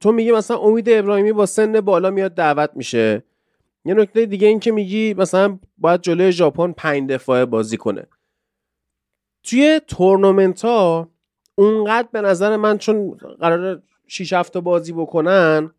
تو 0.01 0.11
میگی 0.11 0.31
مثلا 0.31 0.57
امید 0.57 0.89
ابراهیمی 0.89 1.33
با 1.33 1.45
سن 1.45 1.81
بالا 1.81 2.09
میاد 2.09 2.33
دعوت 2.33 2.69
میشه. 2.75 3.23
یه 3.85 3.93
نکته 3.93 4.25
دیگه 4.25 4.47
این 4.47 4.59
که 4.59 4.71
میگی 4.71 5.13
مثلا 5.13 5.59
باید 5.77 6.01
جلوی 6.01 6.31
ژاپن 6.31 6.71
پنج 6.71 7.09
دفاعه 7.09 7.45
بازی 7.45 7.77
کنه. 7.77 8.07
توی 9.43 9.81
تورنمنت 9.87 10.65
ها 10.65 11.09
اونقدر 11.55 12.07
به 12.11 12.21
نظر 12.21 12.57
من 12.57 12.77
چون 12.77 13.11
قرار 13.39 13.81
6 14.11 14.33
هفته 14.33 14.59
بازی 14.59 14.93
بکنن 14.93 15.71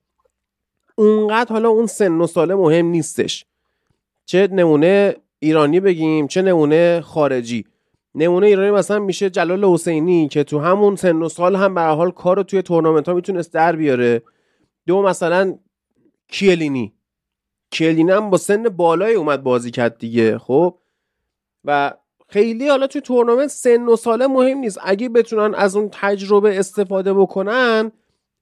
اونقدر 0.95 1.53
حالا 1.53 1.69
اون 1.69 1.87
سن 1.87 2.21
و 2.21 2.27
ساله 2.27 2.55
مهم 2.55 2.87
نیستش. 2.87 3.45
چه 4.25 4.49
نمونه 4.53 5.17
ایرانی 5.39 5.81
بگیم 5.81 6.27
چه 6.27 6.43
نمونه 6.43 7.01
خارجی. 7.01 7.65
نمونه 8.15 8.47
ایرانی 8.47 8.71
مثلا 8.71 8.99
میشه 8.99 9.31
جلال 9.31 9.65
حسینی 9.65 10.29
که 10.29 10.45
تو 10.45 10.59
همون 10.59 10.97
سن 10.97 11.17
و 11.17 11.29
سال 11.29 11.57
هم 11.57 11.75
به 11.75 11.81
حال 11.81 12.11
کار 12.11 12.37
رو 12.37 12.43
توی 12.43 12.63
تورنمنت 12.63 13.09
ها 13.09 13.15
می‌تونست 13.15 13.53
در 13.53 13.77
بیاره. 13.77 14.23
دو 14.87 15.03
مثلا 15.03 15.59
کیلینی. 16.29 16.93
کیلینی 17.71 18.13
هم 18.13 18.31
با 18.31 18.37
سن 18.37 18.63
بالای 18.63 19.15
اومد 19.15 19.43
بازی 19.43 19.71
کرد 19.71 19.99
دیگه 19.99 20.39
خب؟ 20.39 20.79
و 21.65 21.95
خیلی 22.29 22.69
حالا 22.69 22.87
توی 22.87 23.01
تورنمنت 23.01 23.51
سن 23.51 23.87
و 23.87 23.97
ساله 23.97 24.27
مهم 24.27 24.59
نیست. 24.59 24.79
اگه 24.83 25.09
بتونن 25.09 25.55
از 25.55 25.77
اون 25.77 25.89
تجربه 25.93 26.59
استفاده 26.59 27.15
بکنن 27.15 27.93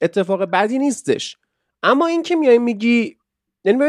اتفاق 0.00 0.42
بدی 0.42 0.78
نیستش. 0.78 1.36
اما 1.82 2.06
این 2.06 2.22
که 2.22 2.36
میای 2.36 2.58
میگی 2.58 3.16
یعنی 3.64 3.84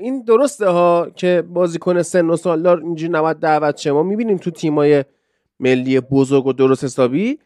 این 0.00 0.22
درسته 0.22 0.68
ها 0.68 1.10
که 1.16 1.44
بازیکن 1.48 2.02
سن 2.02 2.30
و 2.30 2.36
سالدار 2.36 2.80
اینجوری 2.80 3.12
نباید 3.12 3.36
دعوت 3.36 3.76
شه. 3.76 3.92
ما 3.92 4.02
می‌بینیم 4.02 4.36
تو 4.36 4.50
تیمای 4.50 5.04
ملی 5.60 6.00
بزرگ 6.00 6.46
و 6.46 6.52
درست 6.52 6.84
حسابی 6.84 7.38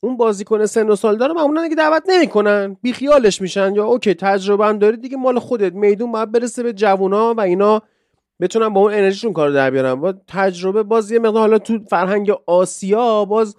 اون 0.00 0.16
بازیکن 0.16 0.66
سن 0.66 0.88
و 0.88 0.96
سالدار 0.96 1.32
معمولا 1.32 1.62
دیگه 1.62 1.74
دعوت 1.74 2.02
نمی‌کنن. 2.08 2.76
بیخیالش 2.82 3.40
میشن. 3.40 3.74
یا 3.74 3.84
اوکی 3.84 4.14
تجربه 4.14 4.66
هم 4.66 4.78
داری 4.78 4.96
دیگه 4.96 5.16
مال 5.16 5.38
خودت. 5.38 5.72
میدون 5.72 6.12
باید 6.12 6.32
برسه 6.32 6.62
به 6.62 6.72
جوونا 6.72 7.34
و 7.34 7.40
اینا 7.40 7.82
بتونن 8.40 8.68
با 8.68 8.80
اون 8.80 8.92
انرژیشون 8.92 9.32
کار 9.32 9.50
در 9.50 9.70
بیارن. 9.70 9.94
با 9.94 10.14
تجربه 10.28 10.82
باز 10.82 11.10
یه 11.10 11.18
مقدار 11.18 11.40
حالا 11.40 11.58
تو 11.58 11.78
فرهنگ 11.90 12.30
آسیا 12.46 13.24
باز 13.24 13.56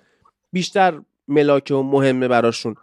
بیشتر 0.51 1.01
ملاکه 1.27 1.75
و 1.75 1.83
مهمه 1.83 2.27
براشون. 2.27 2.75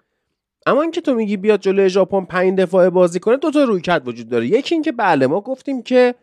اما 0.66 0.82
اینکه 0.82 1.00
تو 1.00 1.14
میگی 1.14 1.36
بیاد 1.36 1.60
جلوی 1.60 1.88
ژاپن 1.88 2.24
پنج 2.24 2.58
دفاعه 2.58 2.90
بازی 2.90 3.20
کنه 3.20 3.36
دو 3.36 3.50
تا 3.50 3.64
رویکرد 3.64 4.08
وجود 4.08 4.28
داره. 4.28 4.46
یکی 4.46 4.74
اینکه 4.74 4.92
بله 4.92 5.26
ما 5.26 5.40
گفتیم 5.40 5.82
که 5.82 6.14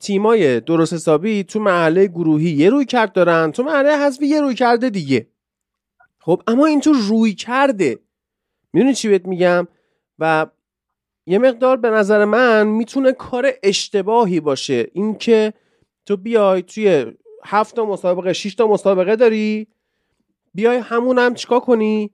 تیمای 0.00 0.60
درست 0.60 0.92
حسابی 0.92 1.44
تو 1.44 1.60
محله 1.60 2.06
گروهی 2.06 2.50
یه 2.50 2.70
روی 2.70 2.84
کرد 2.84 3.12
دارن 3.12 3.52
تو 3.52 3.62
محله 3.62 3.96
حذفی 3.96 4.26
یه 4.26 4.40
روی 4.40 4.54
کرده 4.54 4.90
دیگه. 4.90 5.26
خب 6.20 6.42
اما 6.46 6.66
این 6.66 6.80
تو 6.80 6.92
روی 6.92 7.34
کرده 7.34 7.98
می‌دونی 8.72 8.94
چی 8.94 9.08
بهت 9.08 9.26
میگم؟ 9.26 9.68
و 10.18 10.46
یه 11.26 11.38
مقدار 11.38 11.76
به 11.76 11.90
نظر 11.90 12.24
من 12.24 12.66
می‌تونه 12.66 13.12
کار 13.12 13.52
اشتباهی 13.62 14.40
باشه. 14.40 14.90
اینکه 14.92 15.52
تو 16.06 16.16
بیای 16.16 16.62
توی 16.62 17.06
هفت 17.44 17.76
تا 17.76 17.84
مسابقه 17.84 18.32
6 18.32 18.54
تا 18.54 18.66
مسابقه 18.66 19.16
داری 19.16 19.66
بیای 20.54 20.76
همون 20.76 21.18
هم 21.18 21.34
چیکار 21.34 21.60
کنی؟ 21.60 22.10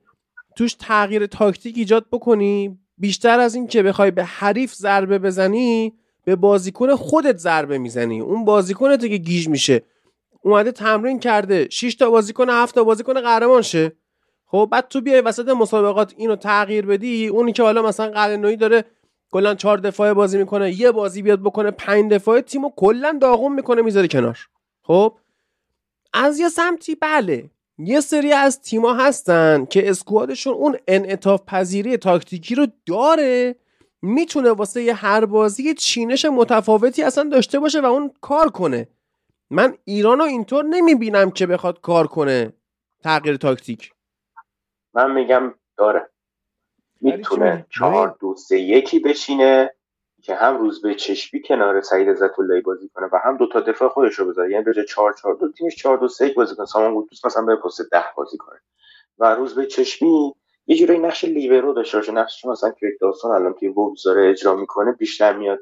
توش 0.57 0.73
تغییر 0.73 1.25
تاکتیک 1.25 1.77
ایجاد 1.77 2.05
بکنی 2.11 2.79
بیشتر 2.97 3.39
از 3.39 3.55
این 3.55 3.67
که 3.67 3.83
بخوای 3.83 4.11
به 4.11 4.23
حریف 4.23 4.73
ضربه 4.73 5.19
بزنی 5.19 5.93
به 6.25 6.35
بازیکن 6.35 6.95
خودت 6.95 7.37
ضربه 7.37 7.77
می‌زنی. 7.77 8.19
اون 8.19 8.45
بازیکنت 8.45 9.01
که 9.01 9.17
گیج 9.17 9.47
میشه. 9.47 9.83
اومده 10.41 10.71
تمرین 10.71 11.19
کرده 11.19 11.67
6 11.71 11.95
تا 11.95 12.09
بازیکن 12.09 12.49
7 12.49 12.75
تا 12.75 12.83
بازیکن 12.83 13.21
قهرمان 13.21 13.61
شه 13.61 13.91
خب 14.45 14.69
بعد 14.71 14.87
تو 14.87 15.01
بیای 15.01 15.21
وسط 15.21 15.49
مسابقات 15.49 16.13
اینو 16.17 16.35
تغییر 16.35 16.85
بدی 16.85 17.27
اونی 17.27 17.51
که 17.51 17.63
حالا 17.63 17.81
مثلا 17.81 18.11
قلنویی 18.11 18.57
داره 18.57 18.85
کلا 19.31 19.55
چهار 19.55 19.77
دفاعه 19.77 20.13
بازی 20.13 20.37
می‌کنه 20.37 20.79
یه 20.79 20.91
بازی 20.91 21.21
بیاد 21.21 21.39
بکنه 21.39 21.71
پنج 21.71 22.11
دفاعه 22.11 22.41
تیمو 22.41 22.71
کلا 22.75 23.17
داغون 23.21 23.53
می‌کنه 23.53 23.81
می‌ذاره 23.81 24.07
کنار. 24.07 24.37
خب 24.83 25.13
از 26.13 26.39
یه 26.39 26.49
سمتی 26.49 26.95
بله. 26.95 27.49
یه 27.77 27.99
سری 27.99 28.33
از 28.33 28.61
تیما 28.61 28.93
هستن 28.93 29.65
که 29.65 29.89
اسکوادشون 29.89 30.53
اون 30.53 30.77
انعطاف 30.87 31.41
پذیری 31.47 31.97
تاکتیکی 31.97 32.55
رو 32.55 32.67
داره 32.85 33.55
می‌تونه 34.01 34.51
واسه 34.51 34.83
یه 34.83 34.93
هر 34.93 35.25
بازی 35.25 35.73
چینش 35.73 36.25
متفاوتی 36.25 37.03
اصلا 37.03 37.23
داشته 37.23 37.59
باشه 37.59 37.81
و 37.81 37.85
اون 37.85 38.13
کار 38.21 38.49
کنه. 38.49 38.87
من 39.49 39.77
ایرانو 39.85 40.23
اینطور 40.23 40.65
نمی‌بینم 40.65 41.31
که 41.31 41.47
بخواد 41.47 41.81
کار 41.81 42.07
کنه 42.07 42.53
تغییر 43.03 43.37
تاکتیک. 43.37 43.91
من 44.93 45.11
میگم 45.11 45.53
داره. 45.77 46.09
می‌تونه 47.01 47.65
چهار 47.69 48.17
دو 48.19 48.35
سه 48.35 48.59
یکی 48.59 48.99
بشینه 48.99 49.73
که 50.27 50.35
هم 50.35 50.57
روز 50.57 50.81
به 50.81 50.95
چشمی 50.95 51.41
کنار 51.41 51.81
سعید 51.81 52.09
عزت 52.09 52.39
اللهی 52.39 52.61
بازی 52.61 52.89
کنه 52.89 53.07
و 53.13 53.19
هم 53.23 53.37
دو 53.37 53.47
تا 53.47 53.59
دفاع 53.59 53.89
خودش 53.89 54.13
رو 54.13 54.25
بذاره. 54.25 54.51
یعنی 54.51 54.63
به 54.63 54.85
4 54.85 55.13
4 55.13 55.35
دو 55.35 55.51
تیمش 55.51 55.75
4 55.75 55.97
2 55.97 56.07
3 56.07 56.29
بازی 56.29 56.55
کنه. 56.55 56.65
سامان 56.65 57.01
قدوس 57.01 57.25
مثلا 57.25 57.45
به 57.45 57.55
پست 57.55 57.81
10 57.91 58.03
بازی 58.17 58.37
کنه. 58.37 58.59
و 59.17 59.35
روز 59.35 59.55
به 59.55 59.65
چشمی 59.65 60.33
یه 60.67 60.75
جوری 60.75 60.97
نقش 60.97 61.25
لیبرو 61.25 61.73
داشته 61.73 61.97
باشه. 61.97 62.11
نقش 62.11 62.45
مثلا 62.45 62.71
که 62.71 62.87
داستان 63.01 63.31
الان 63.31 63.53
که 63.53 63.69
وولز 63.69 64.03
داره 64.03 64.29
اجرا 64.29 64.55
می‌کنه 64.55 64.91
بیشتر 64.91 65.37
میاد 65.37 65.59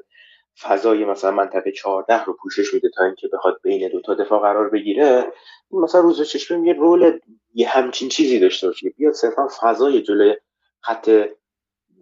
فضای 0.62 1.04
مثلا 1.04 1.30
منطقه 1.30 1.72
14 1.72 2.24
رو 2.24 2.36
پوشش 2.42 2.74
میده 2.74 2.90
تا 2.96 3.04
اینکه 3.04 3.28
بخواد 3.32 3.60
بین 3.62 3.88
دو 3.88 4.00
تا 4.00 4.14
دفاع 4.14 4.40
قرار 4.40 4.68
بگیره. 4.68 5.32
مثلا 5.70 6.00
روز 6.00 6.22
چشمی 6.22 6.68
یه 6.68 6.74
رول 6.74 7.18
یه 7.54 7.68
همچین 7.68 8.08
چیزی 8.08 8.38
داشته 8.38 8.66
باشه. 8.66 8.90
بیاد 8.90 9.12
صرفا 9.12 9.48
فضای 9.60 10.02
جلوی 10.02 10.36
خط 10.80 11.10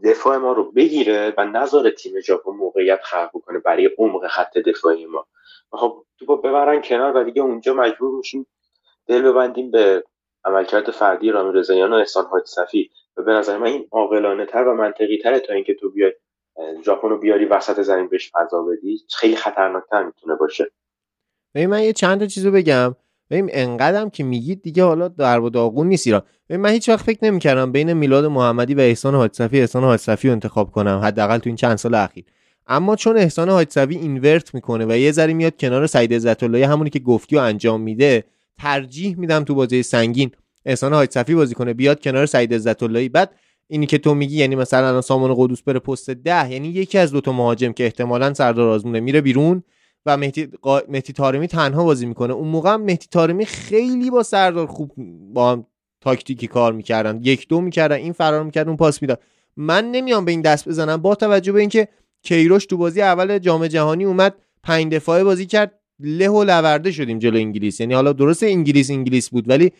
دفاع 0.04 0.36
ما 0.36 0.52
رو 0.52 0.72
بگیره 0.72 1.34
و 1.38 1.44
نظر 1.44 1.90
تیم 1.90 2.20
ژاپن 2.20 2.50
موقعیت 2.50 3.00
خلق 3.02 3.30
کنه 3.30 3.58
برای 3.58 3.90
عمق 3.98 4.26
خط 4.26 4.58
دفاعی 4.58 5.06
ما. 5.06 5.26
خب 5.70 6.04
تو 6.18 6.36
ببرن 6.36 6.82
کنار 6.82 7.16
و 7.16 7.24
دیگه 7.24 7.42
اونجا 7.42 7.74
مجبور 7.74 8.16
میشیم 8.16 8.46
دل 9.06 9.22
ببندیم 9.22 9.70
به 9.70 10.04
عملکرد 10.44 10.90
فردی 10.90 11.30
رامی 11.30 11.58
رضاییان 11.58 11.92
و 11.92 11.96
احسان 11.96 12.24
حاج 12.24 12.44
صفی. 12.46 12.90
و 13.16 13.22
به 13.22 13.32
نظر 13.32 13.58
من 13.58 13.66
این 13.66 13.88
عاقلانه 13.92 14.46
تر 14.46 14.68
و 14.68 14.74
منطقی 14.74 15.18
تره 15.18 15.40
تا 15.40 15.54
اینکه 15.54 15.74
تو 15.74 15.90
بیای 15.90 16.12
ژاپن 16.84 17.08
رو 17.08 17.18
بیاری 17.18 17.44
وسط 17.44 17.80
زمین 17.80 18.08
بهش 18.08 18.32
فضا 18.34 18.62
بدی. 18.62 19.00
خیلی 19.16 19.36
خطرناکتر 19.36 20.02
می‌تونه 20.02 20.36
باشه. 20.36 20.70
من 21.54 21.82
یه 21.82 21.92
چند 21.92 22.20
تا 22.20 22.26
چیزو 22.26 22.50
بگم. 22.50 22.96
ببین 23.30 23.50
انقدرم 23.52 24.10
که 24.10 24.24
میگید 24.24 24.62
دیگه 24.62 24.84
حالا 24.84 25.08
در 25.08 25.40
و 25.40 25.50
داغون 25.50 25.88
نیست 25.88 26.06
ایران. 26.06 26.22
من 26.50 26.70
هیچ 26.70 26.88
وقت 26.88 27.04
فکر 27.04 27.18
نمی‌کردم 27.22 27.72
بین 27.72 27.92
میلاد 27.92 28.24
محمدی 28.24 28.74
و 28.74 28.80
احسان 28.80 29.14
حاجصفی 29.14 29.60
احسان 29.60 29.84
حاجصفی 29.84 30.28
رو 30.28 30.32
انتخاب 30.32 30.70
کنم 30.70 31.00
حداقل 31.04 31.38
تو 31.38 31.48
این 31.48 31.56
چند 31.56 31.76
سال 31.76 31.94
اخیر. 31.94 32.24
اما 32.66 32.96
چون 32.96 33.16
احسان 33.16 33.50
حاجصفی 33.50 33.96
اینورت 33.96 34.54
می‌کنه 34.54 34.86
و 34.86 34.96
یه 34.96 35.12
ذره 35.12 35.32
میاد 35.32 35.56
کنار 35.56 35.86
سعید 35.86 36.14
عزت 36.14 36.42
همونی 36.42 36.90
که 36.90 36.98
گفتی 36.98 37.36
و 37.36 37.38
انجام 37.38 37.80
میده 37.80 38.24
ترجیح 38.58 39.18
میدم 39.18 39.44
تو 39.44 39.54
بازی 39.54 39.82
سنگین 39.82 40.30
احسان 40.64 40.92
حاجصفی 40.92 41.34
بازی 41.34 41.54
کنه 41.54 41.74
بیاد 41.74 42.00
کنار 42.02 42.26
سعید 42.26 42.54
عزت 42.54 42.84
بعد 42.84 43.30
اینی 43.68 43.86
که 43.86 43.98
تو 43.98 44.14
میگی 44.14 44.36
یعنی 44.36 44.56
مثلا 44.56 44.88
الان 44.88 45.00
سامان 45.00 45.34
قدوس 45.36 45.62
بره 45.62 45.78
پست 45.78 46.10
ده 46.10 46.52
یعنی 46.52 46.68
یکی 46.68 46.98
از 46.98 47.12
دو 47.12 47.20
تا 47.20 47.32
مهاجم 47.32 47.72
که 47.72 47.84
احتمالا 47.84 48.34
سردار 48.34 48.68
آزمونه 48.68 49.00
میره 49.00 49.20
بیرون. 49.20 49.62
و 50.06 50.16
مهدی, 50.16 50.48
قا... 50.62 50.80
مهدی 50.88 51.12
تارمی 51.12 51.48
تنها 51.48 51.84
بازی 51.84 52.06
می‌کنه. 52.06 52.32
اون 52.32 52.48
موقع 52.48 52.70
هم 52.70 52.82
مهدی 52.82 53.06
تارمی 53.10 53.46
خیلی 53.46 54.10
با 54.10 54.22
سردار 54.22 54.66
خوب 54.66 54.92
با 55.32 55.52
هم 55.52 55.66
تاکتیکی 56.00 56.46
کار 56.46 56.72
می‌کردن. 56.72 57.20
یک 57.22 57.48
دو 57.48 57.60
می‌کردن 57.60 57.96
این 57.96 58.12
فرار 58.12 58.42
می‌کرد 58.42 58.68
اون 58.68 58.76
پاس 58.76 59.02
می‌داد. 59.02 59.22
من 59.56 59.90
نمیام 59.90 60.24
به 60.24 60.30
این 60.30 60.40
دست 60.40 60.68
بزنم 60.68 60.96
با 60.96 61.14
توجه 61.14 61.52
به 61.52 61.60
اینکه 61.60 61.88
کیروش 62.22 62.66
تو 62.66 62.76
بازی 62.76 63.02
اول 63.02 63.38
جام 63.38 63.66
جهانی 63.66 64.04
اومد 64.04 64.34
پنج 64.62 64.92
دفاعه 64.92 65.24
بازی 65.24 65.46
کرد 65.46 65.80
له 66.00 66.28
و 66.28 66.44
لورده 66.44 66.92
شدیم 66.92 67.18
جلو 67.18 67.36
انگلیس. 67.36 67.80
یعنی 67.80 67.94
حالا 67.94 68.12
درست 68.12 68.42
انگلیس 68.42 68.90
انگلیس 68.90 69.30
بود 69.30 69.48
ولی 69.48 69.72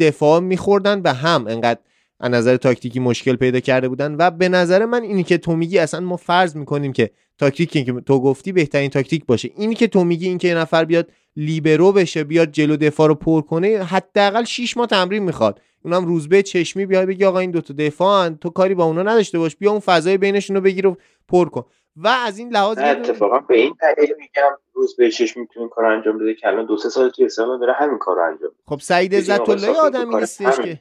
دفاع 0.00 0.40
میخوردن 0.40 1.02
به 1.02 1.12
هم 1.12 1.46
انقدر 1.46 1.80
از 2.20 2.30
نظر 2.30 2.56
تاکتیکی 2.56 3.00
مشکل 3.00 3.36
پیدا 3.36 3.60
کرده 3.60 3.88
بودن 3.88 4.16
و 4.18 4.30
به 4.30 4.48
نظر 4.48 4.84
من 4.84 5.02
اینی 5.02 5.22
که 5.22 5.38
تو 5.38 5.56
میگی 5.56 5.78
اصلا 5.78 6.00
ما 6.00 6.16
فرض 6.16 6.56
می‌کنیم 6.56 6.92
که 6.92 7.10
تاکتیکی 7.38 7.84
که 7.84 7.92
تو 7.92 8.20
گفتی 8.20 8.52
بهترین 8.52 8.90
تاکتیک 8.90 9.26
باشه. 9.26 9.50
اینی 9.56 9.74
که 9.74 9.86
تو 9.86 10.04
میگی 10.04 10.28
این 10.28 10.38
که 10.38 10.48
یه 10.48 10.54
نفر 10.54 10.84
بیاد 10.84 11.10
لیبرو 11.36 11.92
بشه 11.92 12.24
بیاد 12.24 12.50
جلو 12.50 12.76
دفاع 12.76 13.08
رو 13.08 13.14
پر 13.14 13.40
کنه 13.40 13.84
حداقل 13.84 14.44
6 14.44 14.76
ماه 14.76 14.86
تمرین 14.86 15.22
می‌خواد. 15.22 15.60
اونم 15.84 16.06
روزبه 16.06 16.42
چشمی 16.42 16.86
بیاد 16.86 17.08
بگی 17.08 17.24
آقا 17.24 17.38
این 17.38 17.50
دوتا 17.50 17.74
دفاعن 17.74 18.36
تو 18.36 18.50
کاری 18.50 18.74
با 18.74 18.84
اونا 18.84 19.02
نداشته 19.02 19.38
باش 19.38 19.56
بیا 19.56 19.70
اون 19.70 19.80
فضای 19.80 20.18
بینشون 20.18 20.56
رو 20.56 20.62
بگیر 20.62 20.86
و 20.86 20.96
پر 21.28 21.48
کن. 21.48 21.64
و 21.96 22.08
از 22.08 22.38
این 22.38 22.52
لحاظ 22.52 22.78
اتفاقا 22.78 23.38
به 23.38 23.58
این 23.58 23.74
دلیل 23.82 24.14
میگم 24.18 24.50
روز 24.74 24.96
به 24.96 25.10
چشمی 25.10 25.40
می‌تونین 25.42 25.68
کار 25.68 25.84
انجام 25.84 26.18
بده 26.18 26.34
که 26.34 26.48
الان 26.48 26.66
دو 26.66 26.76
سه 26.76 26.88
سال 26.88 27.10
توی 27.10 27.24
اسلام 27.24 27.60
داره 27.60 27.72
همین 27.72 27.98
کارو 27.98 28.22
انجام 28.22 28.50
خب 28.66 28.78
سعید 28.80 29.14
عزت 29.14 29.48
الله 29.48 29.80
آدمی 29.80 30.14
نیستش 30.14 30.60
که. 30.60 30.80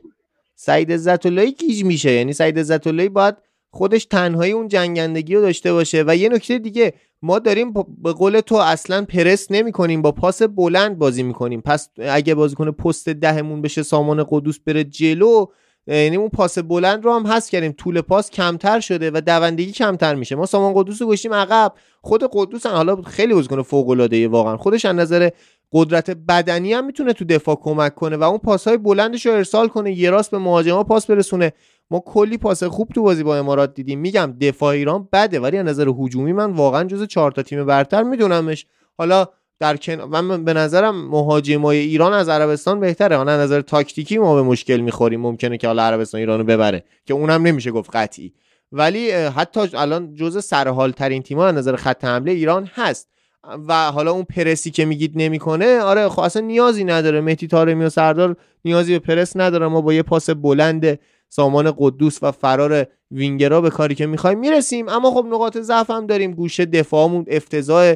سعید 0.59 0.91
عزت 0.91 1.27
گیج 1.27 1.83
میشه. 1.83 2.11
یعنی 2.11 2.33
سعید 2.33 2.59
عزت 2.59 2.87
باید 2.87 3.35
خودش 3.69 4.05
تنهایی 4.05 4.51
اون 4.51 4.67
جنگندگی 4.67 5.35
رو 5.35 5.41
داشته 5.41 5.73
باشه. 5.73 6.03
و 6.07 6.15
یه 6.15 6.29
نکته 6.29 6.59
دیگه 6.59 6.93
ما 7.21 7.39
داریم 7.39 7.73
به 8.03 8.13
قول 8.13 8.39
تو 8.39 8.55
اصلا 8.55 9.05
پرس 9.05 9.47
نمی 9.51 9.71
کنیم 9.71 10.01
با 10.01 10.11
پاس 10.11 10.41
بلند 10.41 10.97
بازی 10.97 11.23
می‌کنیم. 11.23 11.61
پس 11.61 11.89
اگه 11.97 12.35
بازی 12.35 12.55
کنه 12.55 12.71
پست 12.71 13.09
دهمون 13.09 13.61
بشه 13.61 13.83
سامان 13.83 14.25
قدوس 14.29 14.59
بره 14.59 14.83
جلو 14.83 15.45
یعنی 15.87 16.15
اون 16.15 16.29
پاس 16.29 16.59
بلند 16.59 17.05
رو 17.05 17.13
هم 17.13 17.25
هست 17.25 17.51
کردیم. 17.51 17.71
طول 17.71 18.01
پاس 18.01 18.29
کمتر 18.29 18.79
شده 18.79 19.11
و 19.13 19.21
دوندگی 19.21 19.71
کمتر 19.71 20.15
میشه. 20.15 20.35
ما 20.35 20.45
سامان 20.45 20.73
قدوس 20.75 21.01
رو 21.01 21.07
گشتیم 21.07 21.33
عقب. 21.33 21.73
خود 22.01 22.23
قدوس 22.31 22.65
هم 22.65 22.71
حالا 22.71 23.01
خیلی 23.01 23.33
بازیکن 23.33 23.61
فوق 23.61 23.89
العاده 23.89 24.27
واقعا. 24.27 24.57
خودش 24.57 24.85
از 24.85 24.95
نظر 24.95 25.29
قدرت 25.73 26.09
بدنی 26.09 26.73
هم 26.73 26.85
می‌تونه 26.85 27.13
تو 27.13 27.25
دفاع 27.25 27.55
کمک 27.61 27.95
کنه 27.95 28.17
و 28.17 28.23
اون 28.23 28.37
پاس 28.37 28.67
های 28.67 28.77
بلندش 28.77 29.25
رو 29.25 29.31
ارسال 29.31 29.67
کنه 29.67 29.91
یه 29.91 30.09
راست 30.09 30.31
به 30.31 30.37
مهاجما 30.37 30.83
پاس 30.83 31.05
برسونه. 31.05 31.53
ما 31.91 32.03
کلی 32.05 32.37
پاس 32.37 32.63
خوب 32.63 32.89
تو 32.95 33.01
بازی 33.03 33.23
با 33.23 33.37
امارات 33.37 33.73
دیدیم. 33.73 33.99
میگم 33.99 34.33
دفاع 34.41 34.69
ایران 34.69 35.09
بده 35.13 35.39
ولی 35.39 35.57
از 35.57 35.65
نظر 35.65 35.87
هجومی 35.99 36.33
من 36.33 36.51
واقعا 36.51 36.83
جز 36.83 37.03
چهار 37.03 37.31
تا 37.31 37.41
تیم 37.43 37.65
برتر 37.65 38.03
میدونمش. 38.03 38.65
حالا 38.97 39.27
در 39.59 39.77
کن... 39.77 39.93
من 39.93 40.43
به 40.43 40.53
نظرم 40.53 41.07
مهاجمای 41.09 41.77
ایران 41.77 42.13
از 42.13 42.29
عربستان 42.29 42.79
بهتره. 42.79 43.19
از 43.19 43.27
نظر 43.27 43.61
تاکتیکی 43.61 44.17
ما 44.17 44.35
به 44.35 44.41
مشکل 44.41 44.77
می‌خوریم. 44.77 45.21
ممکنه 45.21 45.57
که 45.57 45.67
حالا 45.67 45.83
عربستان 45.83 46.19
ایرانو 46.19 46.43
ببره 46.43 46.83
که 47.05 47.13
اونم 47.13 47.47
نمیشه 47.47 47.71
گفت 47.71 47.89
قطعی. 47.93 48.33
ولی 48.71 49.11
حتی 49.11 49.59
الان 49.73 50.13
جز 50.13 50.45
سرحال 50.45 50.91
ترین 50.91 51.23
تیم‌ها 51.23 51.47
از 51.47 51.55
نظر 51.55 51.75
خط 51.75 52.05
حمله 52.05 52.31
ایران 52.31 52.69
هست. 52.73 53.09
و 53.67 53.91
حالا 53.91 54.11
اون 54.11 54.23
پرسی 54.23 54.71
که 54.71 54.85
میگید 54.85 55.11
نمی‌کنه 55.15 55.79
آره 55.79 56.09
خب 56.09 56.19
اصلا 56.19 56.41
نیازی 56.41 56.83
نداره. 56.83 57.21
مهدی 57.21 57.47
تارمی 57.47 57.85
و 57.85 57.89
سردار 57.89 58.35
نیازی 58.65 58.99
به 58.99 58.99
پرس 58.99 59.37
نداره 59.37 59.67
ما 59.67 59.81
با 59.81 59.93
یه 59.93 60.03
پاس 60.03 60.29
بلند 60.29 60.99
سامان 61.29 61.73
قدوس 61.77 62.19
و 62.21 62.31
فرار 62.31 62.87
وینگرا 63.11 63.61
به 63.61 63.69
کاری 63.69 63.95
که 63.95 64.05
می‌خوایم 64.05 64.39
می‌رسیم. 64.39 64.89
اما 64.89 65.11
خب 65.11 65.25
نقاط 65.29 65.57
ضعف 65.57 65.89
هم 65.89 66.07
داریم. 66.07 66.31
گوشه 66.31 66.65
دفاعمون 66.65 67.25
افتضاح 67.27 67.93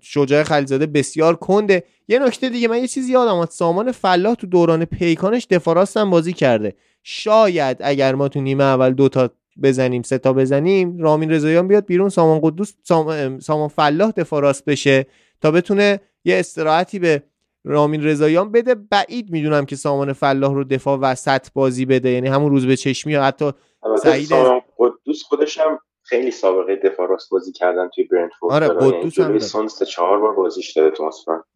شجاع 0.00 0.42
خلیزاده 0.42 0.86
بسیار 0.86 1.36
کنده. 1.36 1.82
یه 2.08 2.18
نکته 2.18 2.48
دیگه 2.48 2.68
من 2.68 2.78
یه 2.78 2.88
چیزی 2.88 3.12
یادم 3.12 3.46
سامان 3.46 3.92
فلاح 3.92 4.34
تو 4.34 4.46
دوران 4.46 4.84
پیکانش 4.84 5.46
دفاع 5.50 6.04
بازی 6.04 6.32
کرده. 6.32 6.74
شاید 7.02 7.76
اگر 7.80 8.14
ما 8.14 8.28
تو 8.28 8.40
نیمه 8.40 8.64
اول 8.64 8.92
دو 8.92 9.08
تا 9.08 9.30
بزنیم 9.62 10.02
سه 10.02 10.18
تا 10.18 10.32
بزنیم 10.32 10.98
رامین 10.98 11.30
رضاییان 11.30 11.68
بیاد 11.68 11.86
بیرون 11.86 12.08
سامان 12.08 12.40
قدوس 12.42 12.74
سامان, 12.82 13.40
سامان 13.40 13.68
فلاح 13.68 14.10
دفاع 14.10 14.42
راست 14.42 14.64
بشه 14.64 15.06
تا 15.40 15.50
بتونه 15.50 16.00
یه 16.24 16.38
استراحتی 16.38 16.98
به 16.98 17.22
رامین 17.64 18.04
رضاییان 18.04 18.52
بده. 18.52 18.74
بعید 18.74 19.30
می‌دونم 19.30 19.64
که 19.64 19.76
سامان 19.76 20.12
فلاح 20.12 20.54
رو 20.54 20.64
دفاع 20.64 20.98
وسط 20.98 21.46
بازی 21.54 21.86
بده. 21.86 22.10
یعنی 22.10 22.28
همون 22.28 22.50
روز 22.50 22.66
به 22.66 22.76
چشمی 22.76 23.12
یا 23.12 23.24
حتی 23.24 23.52
سعید 24.02 24.26
سامان 24.26 24.60
قدوس 24.78 25.22
خودش 25.22 25.58
هم 25.58 25.78
خیلی 26.04 26.30
سابقه 26.30 26.76
دفاع 26.76 27.08
راست 27.08 27.30
بازی 27.30 27.52
کردن 27.52 27.88
توی 27.94 28.04
برنتفورد 28.04 28.54
آره 28.54 28.68
قدوس 28.68 29.18
هم 29.56 29.66
چهار 29.66 30.20
بار 30.20 30.34
بازیش 30.34 30.72
داده 30.72 30.90
تو 30.90 31.10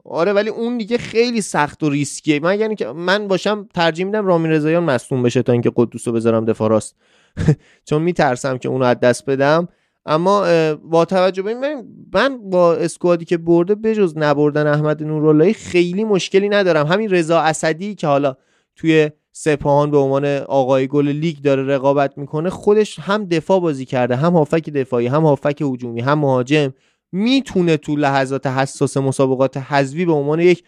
آره 0.04 0.32
ولی 0.32 0.50
اون 0.50 0.78
دیگه 0.78 0.98
خیلی 0.98 1.40
سخت 1.40 1.82
و 1.82 1.90
ریسکیه. 1.90 2.40
من 2.40 2.60
یعنی 2.60 2.74
که 2.74 2.86
من 2.86 3.28
باشم 3.28 3.68
ترجیح 3.74 4.06
میدم 4.06 4.26
رامین 4.26 4.52
رضاییان 4.52 4.82
مصدوم 4.82 5.22
بشه 5.22 5.42
تا 5.42 5.52
اینکه 5.52 5.72
قدوس 5.76 6.08
رو 6.08 6.14
بذارم 6.14 6.44
دفاع 6.44 6.70
راست. 6.70 6.96
چون 7.88 8.02
میترسم 8.02 8.58
که 8.58 8.68
اونو 8.68 8.84
از 8.84 9.00
دست 9.00 9.30
بدم. 9.30 9.68
اما 10.06 10.46
با 10.76 11.04
توجه 11.04 11.42
به 11.42 11.50
این 11.50 11.84
من 12.14 12.50
با 12.50 12.74
اسکوادی 12.74 13.24
که 13.24 13.36
برده 13.36 13.74
بجز 13.74 14.12
نبردن 14.16 14.66
احمد 14.66 15.02
نوراللهی 15.02 15.52
خیلی 15.52 16.04
مشکلی 16.04 16.48
ندارم. 16.48 16.86
همین 16.86 17.10
رضا 17.10 17.40
اسدی 17.40 17.94
که 17.94 18.06
حالا 18.06 18.36
توی 18.76 19.10
سپاهان 19.40 19.90
به 19.90 19.98
عنوان 19.98 20.24
آقای 20.36 20.86
گل 20.86 21.08
لیگ 21.08 21.36
داره 21.38 21.62
رقابت 21.62 22.18
می‌کنه 22.18 22.50
خودش 22.50 22.98
هم 22.98 23.24
دفاع 23.24 23.60
بازی 23.60 23.84
کرده 23.84 24.16
هم 24.16 24.32
هافک 24.32 24.70
دفاعی 24.70 25.06
هم 25.06 25.22
هافک 25.22 25.62
هجومی 25.62 26.00
هم 26.00 26.18
مهاجم 26.18 26.72
می‌تونه 27.12 27.76
تو 27.76 27.96
لحظات 27.96 28.46
حساس 28.46 28.96
مسابقات 28.96 29.56
حذوی 29.56 30.04
به 30.04 30.12
عنوان 30.12 30.40
یک 30.40 30.64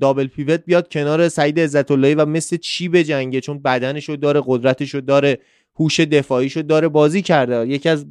دابل 0.00 0.26
پیوت 0.26 0.64
بیاد 0.64 0.88
کنار 0.92 1.28
سعید 1.28 1.60
عزت 1.60 1.90
و 1.90 2.26
مثل 2.26 2.56
چی 2.56 2.88
به 2.88 3.04
جنگه؟ 3.04 3.40
چون 3.40 3.58
بدنشو 3.58 4.16
داره 4.16 4.42
قدرتشو 4.46 5.00
داره 5.00 5.38
هوش 5.80 6.00
دفاعیشو 6.00 6.62
داره 6.62 6.88
بازی 6.88 7.22
کرده. 7.22 7.68
یکی 7.68 7.88
از 7.88 8.06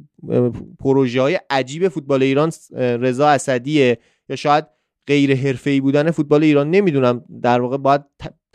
پروژه 0.78 1.20
های 1.20 1.38
عجیب 1.50 1.88
فوتبال 1.88 2.22
ایران 2.22 2.52
رضا 2.76 3.28
اسدیه. 3.28 3.98
یا 4.28 4.36
شاید 4.36 4.64
غیر 5.06 5.36
حرفه‌ای 5.36 5.80
بودن 5.80 6.10
فوتبال 6.10 6.42
ایران 6.42 6.70
نمی‌دونم. 6.70 7.24
در 7.42 7.60
واقع 7.60 7.76
باید 7.76 8.02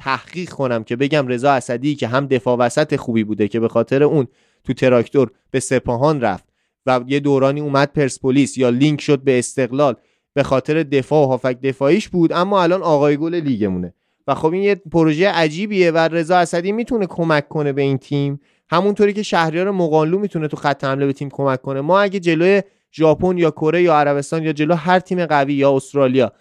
تحقیق 0.03 0.49
کنم 0.49 0.83
که 0.83 0.95
بگم 0.95 1.27
رضا 1.27 1.51
اسدی 1.51 1.95
که 1.95 2.07
هم 2.07 2.27
دفاع 2.27 2.57
وسط 2.57 2.95
خوبی 2.95 3.23
بوده 3.23 3.47
که 3.47 3.59
به 3.59 3.67
خاطر 3.67 4.03
اون 4.03 4.27
تو 4.63 4.73
تراکتور 4.73 5.31
به 5.51 5.59
سپاهان 5.59 6.21
رفت 6.21 6.45
و 6.85 7.01
یه 7.07 7.19
دورانی 7.19 7.61
اومد 7.61 7.93
پرسپولیس 7.93 8.57
یا 8.57 8.69
لینک 8.69 9.01
شد 9.01 9.19
به 9.19 9.39
استقلال 9.39 9.95
به 10.33 10.43
خاطر 10.43 10.83
دفاع 10.83 11.25
و 11.25 11.29
هافک 11.29 11.61
دفاعیش 11.61 12.09
بود 12.09 12.33
اما 12.33 12.63
الان 12.63 12.81
آقای 12.81 13.17
گل 13.17 13.35
لیگمونه. 13.35 13.93
و 14.27 14.35
خب 14.35 14.53
این 14.53 14.63
یه 14.63 14.75
پروژه 14.75 15.29
عجیبیه 15.29 15.91
و 15.91 15.97
رضا 15.97 16.37
اسدی 16.37 16.71
می‌تونه 16.71 17.05
کمک 17.05 17.49
کنه 17.49 17.73
به 17.73 17.81
این 17.81 17.97
تیم. 17.97 18.39
همونطوری 18.69 19.13
که 19.13 19.23
شهریار 19.23 19.71
مقانلو 19.71 20.19
می‌تونه 20.19 20.47
تو 20.47 20.57
خط 20.57 20.83
حمله 20.83 21.05
به 21.05 21.13
تیم 21.13 21.29
کمک 21.29 21.61
کنه. 21.61 21.81
ما 21.81 21.99
اگه 21.99 22.19
جلوی 22.19 22.61
ژاپن 22.93 23.37
یا 23.37 23.51
کره 23.51 23.81
یا 23.81 23.95
عربستان 23.95 24.43
یا 24.43 24.53
جلو 24.53 24.75
هر 24.75 24.99
تیم 24.99 25.25
قوی 25.25 25.53
یا 25.53 25.75
استرالیا 25.75 26.31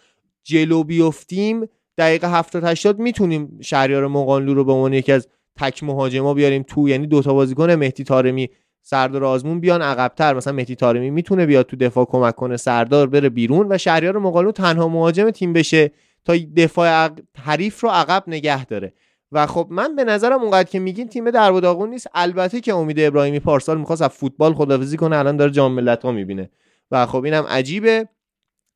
جلو 0.44 0.84
بیفتیم 0.84 1.68
دقیقه 2.02 2.30
70 2.30 2.64
80 2.64 2.98
می‌تونیم 2.98 3.58
شهریار 3.60 4.06
مقانلو 4.06 4.54
رو 4.54 4.64
به 4.64 4.72
عنوان 4.72 4.92
یکی 4.92 5.12
از 5.12 5.28
تک 5.60 5.82
مهاجما 5.82 6.34
بیاریم 6.34 6.62
تو 6.62 6.88
یعنی 6.88 7.06
دوتا 7.06 7.34
بازیکن 7.34 7.70
مهدی 7.70 8.04
تارمی 8.04 8.48
سردار 8.82 9.24
آزمون 9.24 9.60
بیان 9.60 9.82
عقبتر. 9.82 10.34
مثلا 10.34 10.52
مهدی 10.52 10.74
تارمی 10.74 11.10
می‌تونه 11.10 11.46
بیاد 11.46 11.66
تو 11.66 11.76
دفاع 11.76 12.04
کمک 12.04 12.34
کنه 12.34 12.56
سردار 12.56 13.06
بره 13.06 13.28
بیرون 13.28 13.66
و 13.70 13.78
شهریار 13.78 14.18
مقانلو 14.18 14.52
تنها 14.52 14.88
مهاجم 14.88 15.30
تیم 15.30 15.52
بشه 15.52 15.90
تا 16.24 16.34
دفاع 16.56 17.10
حریف 17.38 17.80
رو 17.80 17.88
عقب 17.88 18.24
نگه 18.26 18.64
داره. 18.64 18.92
و 19.32 19.46
خب 19.46 19.66
من 19.70 19.96
به 19.96 20.04
نظرم 20.04 20.40
اونقدر 20.40 20.68
که 20.68 20.78
میگین 20.78 21.08
تیم 21.08 21.30
در 21.30 21.50
داغون 21.50 21.90
نیست. 21.90 22.06
البته 22.14 22.60
که 22.60 22.74
امید 22.74 23.00
ابراهیمی 23.00 23.38
پارسال 23.38 23.78
می‌خواست 23.78 24.02
از 24.02 24.10
فوتبال 24.10 24.54
خدافزی 24.54 24.96
کنه 24.96 25.16
الان 25.16 25.36
داره 25.36 25.50
جام 25.50 25.72
ملت‌ها 25.72 26.12
می‌بینه. 26.12 26.50
و 26.90 27.06
خب 27.06 27.24
اینم 27.24 27.44
عجیبه. 27.44 28.08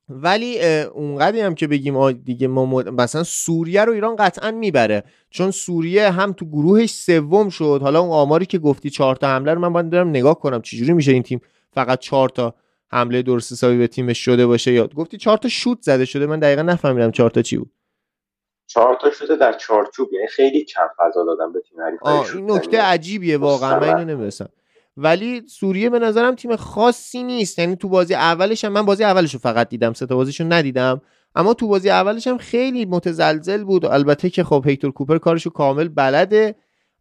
ولی 0.09 0.63
اونقدری 0.95 1.41
هم 1.41 1.55
که 1.55 1.67
بگیم 1.67 2.13
دیگه 2.13 2.49
ما 2.49 2.67
مثلا 2.67 3.25
سوریه 3.25 3.85
رو 3.85 3.93
ایران 3.93 4.17
قطعا 4.17 4.51
می‌بره. 4.51 5.05
چون 5.31 5.51
سوریه 5.51 6.11
هم 6.11 6.33
تو 6.33 6.45
گروهش 6.45 6.91
سوم 6.91 7.49
شد. 7.49 7.79
حالا 7.83 8.01
اون 8.01 8.11
آماری 8.11 8.47
که 8.47 8.59
گفتی 8.59 8.91
چهار 8.91 9.17
تا 9.17 9.27
حمله 9.27 9.55
رو 9.55 9.61
من 9.61 9.73
باید 9.73 9.91
دارم 9.91 10.09
نگاه 10.09 10.41
کنم 10.41 10.63
چجوری 10.63 10.93
میشه 10.93 11.13
این 11.13 11.23
تیم 11.23 11.41
فقط 11.73 11.99
چهار 11.99 12.29
تا 12.29 12.55
حمله 12.91 13.23
درست 13.23 13.53
حسابی 13.53 13.79
به 13.79 13.87
تیمش 13.87 14.19
شده 14.19 14.47
باشه 14.47 14.73
یاد 14.73 14.95
گفتی 14.95 15.17
چهار 15.17 15.37
تا 15.37 15.49
شوت 15.49 15.79
زده 15.81 16.05
شده. 16.05 16.27
من 16.27 16.39
دقیقا 16.39 16.63
نفهمیدم 16.63 17.11
چهار 17.11 17.31
تا 17.31 17.43
چی 17.43 17.57
بود. 17.57 17.71
چهار 18.67 18.99
تا 19.03 19.11
شده 19.11 19.37
در 19.37 19.53
چارچوب 19.53 20.13
یعنی 20.13 20.27
خیلی 20.27 20.65
کم 20.65 20.87
فضا 20.99 21.25
دادن 21.25 21.53
به 21.53 21.61
تیم 21.61 21.79
این 22.35 22.51
نکته 22.51 22.81
عجیبیه 22.81 23.39
واقعا 23.39 23.81
من 23.81 23.89
اینو 23.89 24.05
نمی‌رسم 24.05 24.49
ولی 24.97 25.43
سوریه 25.49 25.91
به 25.91 25.99
نظرم 25.99 26.35
تیم 26.35 26.57
خاصی 26.57 27.23
نیست. 27.23 27.59
یعنی 27.59 27.77
تو 27.77 27.89
بازی 27.89 28.15
اولش 28.15 28.65
هم 28.65 28.73
من 28.73 28.83
بازی 28.85 29.05
اولش 29.05 29.35
رو 29.35 29.41
فقط 29.41 29.69
دیدم 29.69 29.93
سه 29.93 30.07
تا 30.07 30.17
بازیشو 30.17 30.45
ندیدم. 30.45 31.01
اما 31.35 31.55
تو 31.55 31.69
بازی 31.69 31.91
اولش 31.91 32.27
هم 32.27 32.39
خیلی 32.39 32.85
متزلزل 32.85 33.65
بود. 33.65 33.85
البته 33.85 34.31
که 34.31 34.45
خب 34.45 34.65
هیکتور 34.67 34.93
کوپر 34.93 35.19
کارشو 35.19 35.51
کامل 35.51 35.89
بلده. 35.89 36.55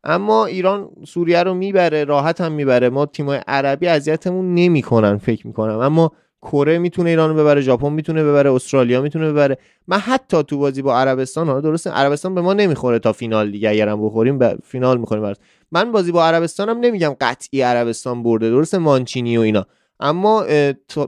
اما 0.04 0.46
ایران 0.46 0.90
سوریه 1.08 1.44
رو 1.44 1.54
می‌بره 1.54 2.04
راحت 2.04 2.42
هم 2.42 2.52
می‌بره. 2.52 2.90
ما 2.90 3.06
تیمای 3.06 3.42
عربی 3.48 3.88
اذیتمون 3.88 4.56
نمی‌کنن 4.56 5.18
فکر 5.18 5.48
می‌کنم. 5.48 5.80
اما 5.80 6.12
کره 6.52 6.78
می‌تونه 6.78 7.10
ایران 7.10 7.30
رو 7.30 7.36
ببره 7.36 7.62
ژاپن 7.62 7.90
می‌تونه 7.90 8.24
ببره 8.24 8.54
استرالیا 8.54 9.02
می‌تونه 9.02 9.32
ببره. 9.32 9.58
من 9.88 9.98
حتی 9.98 10.44
تو 10.44 10.58
بازی 10.58 10.82
با 10.82 10.98
عربستان 10.98 11.50
ها 11.50 11.62
درسته 11.62 11.90
عربستان 11.90 12.36
به 12.36 12.42
ما 12.42 12.54
نمی‌خوره 12.54 13.00
تا 13.00 13.14
فینال 13.14 13.52
دیگه 13.52 13.70
اگرم 13.70 14.06
بخوریم 14.06 14.38
به 14.38 14.58
فینال 14.64 14.98
می‌خوریم 14.98 15.34
من 15.72 15.92
بازی 15.92 16.12
با 16.12 16.26
عربستان 16.26 16.70
هم 16.70 16.80
نمیگم 16.80 17.16
قطعی 17.22 17.62
عربستان 17.62 18.24
برده 18.24 18.50
درسته 18.50 18.78
مانچینی 18.78 19.38
و 19.38 19.42
اینا. 19.42 19.66
اما 20.00 20.46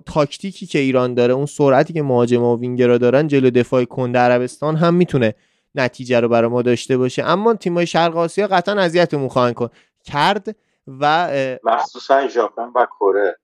تاکتیکی 0.05 0.65
که 0.65 0.79
ایران 0.79 1.13
داره 1.13 1.33
اون 1.33 1.45
سرعتی 1.45 1.93
که 1.93 2.01
مهاجم 2.01 2.43
و 2.43 2.57
وینگرا 2.57 2.97
دارن 2.97 3.27
جلو 3.27 3.49
دفاع 3.49 3.83
کنده 3.83 4.19
عربستان 4.19 4.75
هم 4.75 4.93
می‌تونه 4.93 5.33
نتیجه 5.75 6.19
رو 6.19 6.29
برای 6.29 6.49
ما 6.49 6.61
داشته 6.61 6.97
باشه. 6.97 7.23
اما 7.23 7.53
تیمای 7.53 7.85
شرق 7.85 8.17
آسیا 8.17 8.47
قطعا 8.47 8.75
اذیتمون 8.75 9.27
خواهند 9.27 9.55
کرد 10.03 10.55
و 10.99 11.29
مخصوصا 11.63 12.27
ژاپن 12.27 12.71
و 12.75 12.87
کره. 12.99 13.37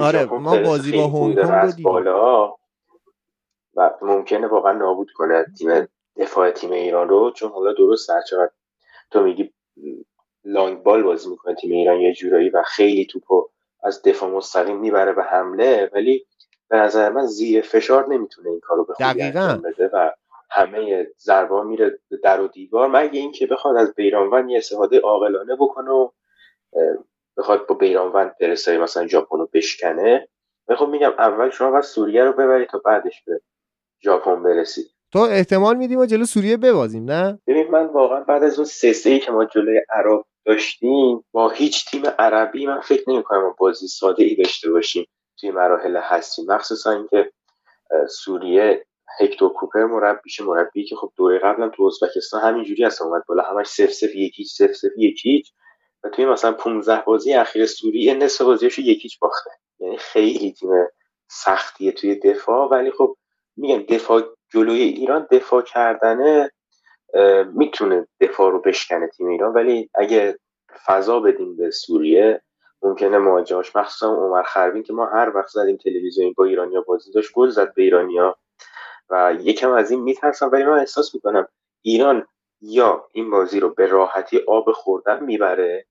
آره 0.00 0.24
ما 0.24 0.56
بازی 0.62 0.92
با 0.92 1.06
هنگ 1.08 1.42
کنگ 1.42 1.82
بالا 1.82 2.54
و 3.74 3.94
ممکنه 4.02 4.46
واقعا 4.46 4.72
نابود 4.72 5.10
کنه 5.10 5.46
تیم 5.58 5.88
دفاع 6.16 6.50
تیم 6.50 6.72
ایران 6.72 7.08
رو 7.08 7.30
چون 7.30 7.50
حالا 7.50 7.72
درست 7.72 8.10
چقدر 8.30 8.50
تو 9.10 9.22
میگی 9.22 9.52
لانگ 10.44 10.82
بال 10.82 11.02
بازی 11.02 11.30
می‌کنه 11.30 11.54
تیم 11.54 11.72
ایران 11.72 12.00
یه 12.00 12.14
جورایی 12.14 12.50
و 12.50 12.62
خیلی 12.62 13.06
توپو 13.06 13.48
از 13.82 14.02
دفاع 14.02 14.30
مستقیم 14.30 14.76
می‌بره 14.76 15.12
به 15.12 15.22
حمله 15.22 15.90
ولی 15.94 16.26
به 16.68 16.76
نظر 16.76 17.08
من 17.08 17.26
زیر 17.26 17.60
فشار 17.60 18.08
نمی‌تونه 18.08 18.50
این 18.50 18.60
کارو 18.60 18.84
به 18.84 18.94
خوبی 18.94 19.22
انجام 19.22 19.62
بده 19.62 19.90
و 19.92 20.10
همه 20.50 21.06
ضربا 21.18 21.62
میره 21.62 21.98
در 22.22 22.40
و 22.40 22.48
دیوار. 22.48 22.88
مگه 22.88 23.20
اینکه 23.20 23.46
بخواد 23.46 23.76
از 23.76 23.94
بیرانوند 23.94 24.50
یه 24.50 24.58
استفاده 24.58 25.00
عاقلانه 25.00 25.56
بکنه 25.56 25.90
و 25.90 26.08
بخواد 27.38 27.66
با 27.66 27.74
بیرانوند 27.74 28.34
برسه 28.40 28.78
مثلا 28.78 29.06
ژاپن 29.06 29.38
رو 29.38 29.48
بشکنه. 29.52 30.28
خب 30.76 30.88
میگم 30.88 31.12
اول 31.18 31.50
شما 31.50 31.70
باید 31.70 31.84
سوریه 31.84 32.24
رو 32.24 32.32
ببرید 32.32 32.68
تا 32.68 32.78
بعدش 32.78 33.22
به 33.26 33.40
ژاپن 34.04 34.42
برسید 34.42 34.86
تو 35.12 35.18
احتمال 35.18 35.76
میدیم 35.76 35.98
ما 35.98 36.06
جلو 36.06 36.24
سوریه 36.24 36.56
ببازیم 36.56 37.04
نه؟ 37.04 37.38
ببین 37.46 37.70
من 37.70 37.86
واقعا 37.86 38.20
بعد 38.20 38.42
از 38.42 38.58
اون 38.58 38.64
سه 38.64 38.92
سه 38.92 39.18
که 39.18 39.32
ما 39.32 39.44
جلوی 39.44 39.80
عراق 39.90 40.26
داشتیم 40.44 41.24
با 41.32 41.50
هیچ 41.50 41.90
تیم 41.90 42.02
عربی 42.18 42.66
من 42.66 42.80
فکر 42.80 43.10
نمی 43.10 43.22
کنم 43.22 43.54
بازی 43.58 43.86
ساده 43.88 44.24
ای 44.24 44.34
داشته 44.34 44.70
باشیم 44.70 45.06
توی 45.40 45.50
مراحل 45.50 45.96
هستی 45.96 46.42
مخصوصا 46.46 46.90
اینکه 46.90 47.32
سوریه 48.08 48.86
هکتور 49.20 49.52
کوپر 49.52 49.84
مربیش 49.84 50.40
مربی 50.40 50.84
که 50.84 50.96
خب 50.96 51.12
دوره 51.16 51.38
قبلا 51.38 51.68
تو 51.68 51.82
ازبکستان 51.82 52.40
همینجوری 52.40 52.84
هست 52.84 53.02
اومد 53.02 53.22
بالا 53.28 53.42
همش 53.42 53.66
سف 53.66 53.92
سف 53.92 54.14
یکیچ 54.14 54.52
سف 54.52 54.72
سف 54.72 54.90
یکیچ. 54.96 55.52
و 56.04 56.08
توی 56.08 56.26
مثلا 56.26 56.52
15 56.52 57.02
بازی 57.06 57.34
اخیر 57.34 57.66
سوریه 57.66 58.14
نصف 58.14 58.44
بازیشو 58.44 58.82
یکیچ 58.82 59.18
باخته. 59.18 59.50
یعنی 59.78 59.96
خیلی 59.96 60.52
تیم 60.52 60.70
سختیه 61.28 61.92
توی 61.92 62.14
دفاع. 62.14 62.68
ولی 62.68 62.90
خب 62.90 63.16
میگم 63.56 63.82
دفاع 63.82 64.22
جلوی 64.52 64.82
ایران 64.82 65.26
دفاع 65.30 65.62
کردنه 65.62 66.50
می‌تونه 67.52 68.06
دفاع 68.20 68.50
رو 68.52 68.60
بشکنه 68.60 69.08
تیم 69.08 69.26
ایران. 69.26 69.54
ولی 69.54 69.90
اگه 69.94 70.38
فضا 70.86 71.20
بدیم 71.20 71.56
به 71.56 71.70
سوریه 71.70 72.42
ممکنه 72.82 73.18
مواجهاش 73.18 73.76
مخصوصا 73.76 74.14
عمر 74.14 74.42
خربین 74.42 74.82
که 74.82 74.92
ما 74.92 75.06
هر 75.06 75.32
وقت 75.36 75.48
زدیم 75.48 75.76
تلویزیون 75.76 76.32
با 76.36 76.44
ایرانیا 76.44 76.80
بازی 76.80 77.12
داشت 77.12 77.32
گل 77.34 77.48
زد 77.48 77.74
به 77.74 77.82
ایرانیا. 77.82 78.36
و 79.10 79.34
یکم 79.40 79.72
از 79.72 79.90
این 79.90 80.00
میترسم. 80.00 80.50
ولی 80.52 80.64
من 80.64 80.78
احساس 80.78 81.14
می‌کنم 81.14 81.48
ایران 81.82 82.26
یا 82.60 83.08
این 83.12 83.30
بازی 83.30 83.60
رو 83.60 83.74
به 83.74 83.86
راحتی 83.86 84.40
آب 84.48 84.72
خوردن 84.72 85.24
می‌بره 85.24 85.86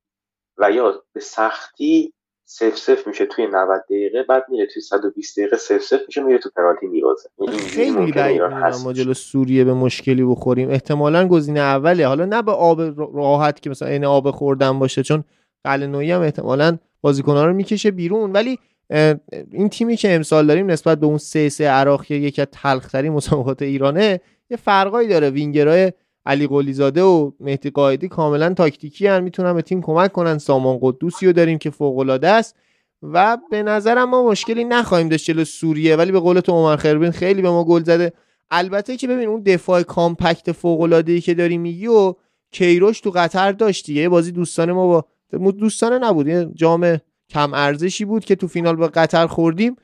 و 0.57 0.71
یا 0.71 1.03
به 1.13 1.19
سختی 1.19 2.13
سف 2.49 2.77
سف 2.77 3.07
میشه 3.07 3.25
توی 3.25 3.47
90 3.47 3.83
دقیقه 3.89 4.23
بعد 4.23 4.45
میره 4.49 4.67
توی 4.73 4.81
120 4.81 5.39
دقیقه 5.39 5.57
سف 5.57 5.81
سف 5.81 5.99
میشه 6.07 6.23
میره 6.23 6.39
تو 6.39 6.49
پنالتی 6.55 6.87
میبازه. 6.87 7.29
خیلی 7.67 8.11
بعید 8.11 8.41
ما 8.83 8.93
جلو 8.93 9.13
سوریه 9.13 9.63
به 9.63 9.73
مشکلی 9.73 10.23
بخوریم. 10.23 10.69
احتمالا 10.69 11.27
گزینه 11.27 11.59
اوله. 11.59 12.07
حالا 12.07 12.25
نه 12.25 12.41
به 12.41 12.51
آب 12.51 12.81
راحت 13.15 13.59
که 13.59 13.69
مثلا 13.69 13.87
این 13.87 14.05
آب 14.05 14.31
خوردن 14.31 14.79
باشه 14.79 15.03
چون 15.03 15.23
قلنویی 15.63 16.11
هم 16.11 16.21
احتمالا 16.21 16.77
بازیکن‌ها 17.01 17.45
رو 17.45 17.53
می‌کشه 17.53 17.91
بیرون. 17.91 18.31
ولی 18.31 18.59
این 19.51 19.69
تیمی 19.69 19.95
که 19.95 20.15
امسال 20.15 20.47
داریم 20.47 20.71
نسبت 20.71 20.99
به 20.99 21.05
اون 21.05 21.17
سه 21.17 21.49
سه 21.49 21.67
عراق 21.67 22.05
که 22.05 22.15
یکی 22.15 22.41
از 22.41 22.47
تلخترین 22.51 23.13
مسابقات 23.13 23.61
ایرانه 23.61 24.21
یه 24.49 24.57
فرقایی 24.57 25.07
داره. 25.07 25.29
وینگرای 25.29 25.91
علی 26.27 26.47
قلیزاده 26.47 27.03
و 27.03 27.31
مهدی 27.39 27.69
قائدی 27.69 28.07
کاملا 28.07 28.53
تاکتیکی‌ان 28.53 29.23
می‌تونن 29.23 29.53
به 29.53 29.61
تیم 29.61 29.81
کمک 29.81 30.11
کنن. 30.11 30.37
سامان 30.37 30.77
قدوسی 30.81 31.25
رو 31.25 31.33
داریم 31.33 31.57
که 31.57 31.69
فوق 31.69 31.97
العاده 31.97 32.27
است. 32.27 32.55
و 33.03 33.37
به 33.51 33.63
نظرم 33.63 34.09
ما 34.09 34.29
مشکلی 34.29 34.63
نخواهیم 34.63 35.09
داشت 35.09 35.25
جلو 35.25 35.45
سوریه. 35.45 35.95
ولی 35.95 36.11
به 36.11 36.19
قول 36.19 36.39
تو 36.39 36.51
عمر 36.51 36.75
خربین 36.75 37.11
خیلی 37.11 37.41
به 37.41 37.49
ما 37.49 37.63
گل 37.63 37.83
زده. 37.83 38.13
البته 38.51 38.97
که 38.97 39.07
ببین 39.07 39.27
اون 39.27 39.41
دفاع 39.41 39.81
compact 39.81 40.51
فوق 40.51 40.81
العاده 40.81 41.11
ای 41.11 41.21
که 41.21 41.33
داری 41.33 41.57
میگی 41.57 41.87
و 41.87 42.13
کیروش 42.51 43.01
تو 43.01 43.11
قطر 43.15 43.51
داشت 43.51 43.89
یه 43.89 44.09
بازی 44.09 44.31
دوستانه 44.31 44.73
ما 44.73 45.05
با 45.33 45.51
دوستانه 45.51 45.99
نبود. 45.99 46.55
جام 46.55 46.97
کم 47.29 47.53
ارزشی 47.53 48.05
بود 48.05 48.25
که 48.25 48.35
تو 48.35 48.47
فینال 48.47 48.75
با 48.75 48.87
قطر 48.93 49.27
خوردیم. 49.27 49.75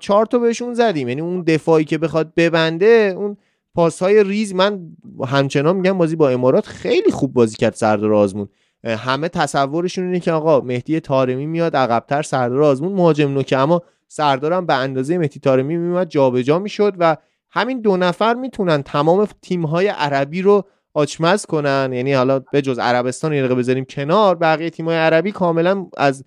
چهار 0.00 0.26
تا 0.26 0.38
بهشون 0.38 0.74
زدیم. 0.74 1.08
یعنی 1.08 1.20
اون 1.20 1.42
دفاعی 1.42 1.84
که 1.84 1.98
بخواد 1.98 2.32
ببنده 2.36 3.14
اون 3.16 3.36
پاس 3.74 4.02
های 4.02 4.24
ریز 4.24 4.54
من 4.54 4.80
همچنان 5.26 5.76
میگم 5.76 5.98
بازی 5.98 6.16
با 6.16 6.30
امارات 6.30 6.66
خیلی 6.66 7.10
خوب 7.10 7.32
بازی 7.32 7.56
کرد 7.56 7.74
سردار 7.74 8.14
آزمون. 8.14 8.48
همه 8.84 9.28
تصورشون 9.28 10.04
اینه 10.04 10.20
که 10.20 10.32
آقا 10.32 10.60
مهدی 10.60 11.00
تارمی 11.00 11.46
میاد 11.46 11.76
عقبتر 11.76 12.22
سردار 12.22 12.62
آزمون 12.62 12.92
مهاجم 12.92 13.34
نوکه. 13.34 13.58
اما 13.58 13.82
سردارم 14.08 14.66
به 14.66 14.74
اندازه 14.74 15.18
مهدی 15.18 15.40
تارمی 15.40 15.76
میومد 15.76 16.08
جابجا 16.08 16.58
می‌شد 16.58 16.94
و 16.98 17.16
همین 17.50 17.80
دو 17.80 17.96
نفر 17.96 18.34
می‌تونن 18.34 18.82
تمام 18.82 19.28
تیم 19.42 19.66
های 19.66 19.86
عربی 19.86 20.42
رو 20.42 20.64
آچمز 20.94 21.46
کنن. 21.46 21.90
یعنی 21.92 22.12
حالا 22.12 22.38
به 22.38 22.62
جز 22.62 22.78
عربستان 22.78 23.32
یه 23.32 23.48
بذاریم 23.48 23.84
کنار 23.84 24.34
بقیه 24.34 24.70
تیم 24.70 24.86
های 24.86 24.96
عربی 24.96 25.32
کاملا 25.32 25.86
از 25.96 26.24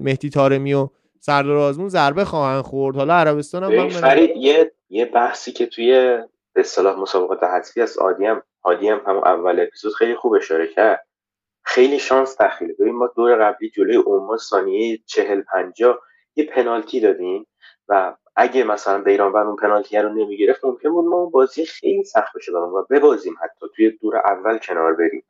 مهدی 0.00 0.30
تارمی 0.30 0.74
و 0.74 0.88
سردار 1.20 1.56
آزمون 1.56 1.88
ضربه 1.88 2.24
خواهند 2.24 2.62
خورد. 2.62 2.96
حالا 2.96 3.14
عربستان 3.14 3.64
هم 3.64 3.88
فرید 3.88 4.30
یه 4.36 4.72
یه 4.90 5.04
بحثی 5.04 5.52
که 5.52 5.66
توی 5.66 6.18
به 6.60 6.66
اصطلاح 6.66 6.98
مسابقات 6.98 7.42
حذفی 7.42 7.80
از 7.80 7.98
آدیم 7.98 8.42
آدیم 8.62 9.00
هم 9.06 9.16
اول 9.16 9.60
اپیزود 9.60 9.94
خیلی 9.94 10.14
خوب 10.14 10.32
اشاره 10.34 10.66
کرد. 10.66 11.06
خیلی 11.64 11.98
شانس 11.98 12.40
دخیله 12.40 12.74
ببین 12.80 12.94
ما 12.94 13.06
دور 13.16 13.36
قبلی 13.36 13.70
جلوی 13.70 13.96
عمان 14.06 14.38
ثانیه 14.38 14.98
چهل 15.06 15.42
پنجا 15.42 16.00
یه 16.36 16.46
پنالتی 16.46 17.00
دادیم 17.00 17.46
و 17.88 18.16
اگه 18.36 18.64
مثلا 18.64 19.02
بیران 19.02 19.36
اون 19.36 19.56
پنالتی 19.56 19.98
رو 19.98 20.08
نمی‌گرفت 20.08 20.64
ممکن 20.64 20.90
بود 20.90 21.04
ما 21.04 21.26
بازی 21.26 21.64
خیلی 21.66 22.04
سخت 22.04 22.36
بشه 22.36 22.52
برام 22.52 22.74
و 22.74 22.82
ببازیم 22.90 23.34
حتی. 23.42 23.66
توی 23.76 23.90
دور 23.90 24.16
اول 24.16 24.58
کنار 24.58 24.94
بریم. 24.94 25.24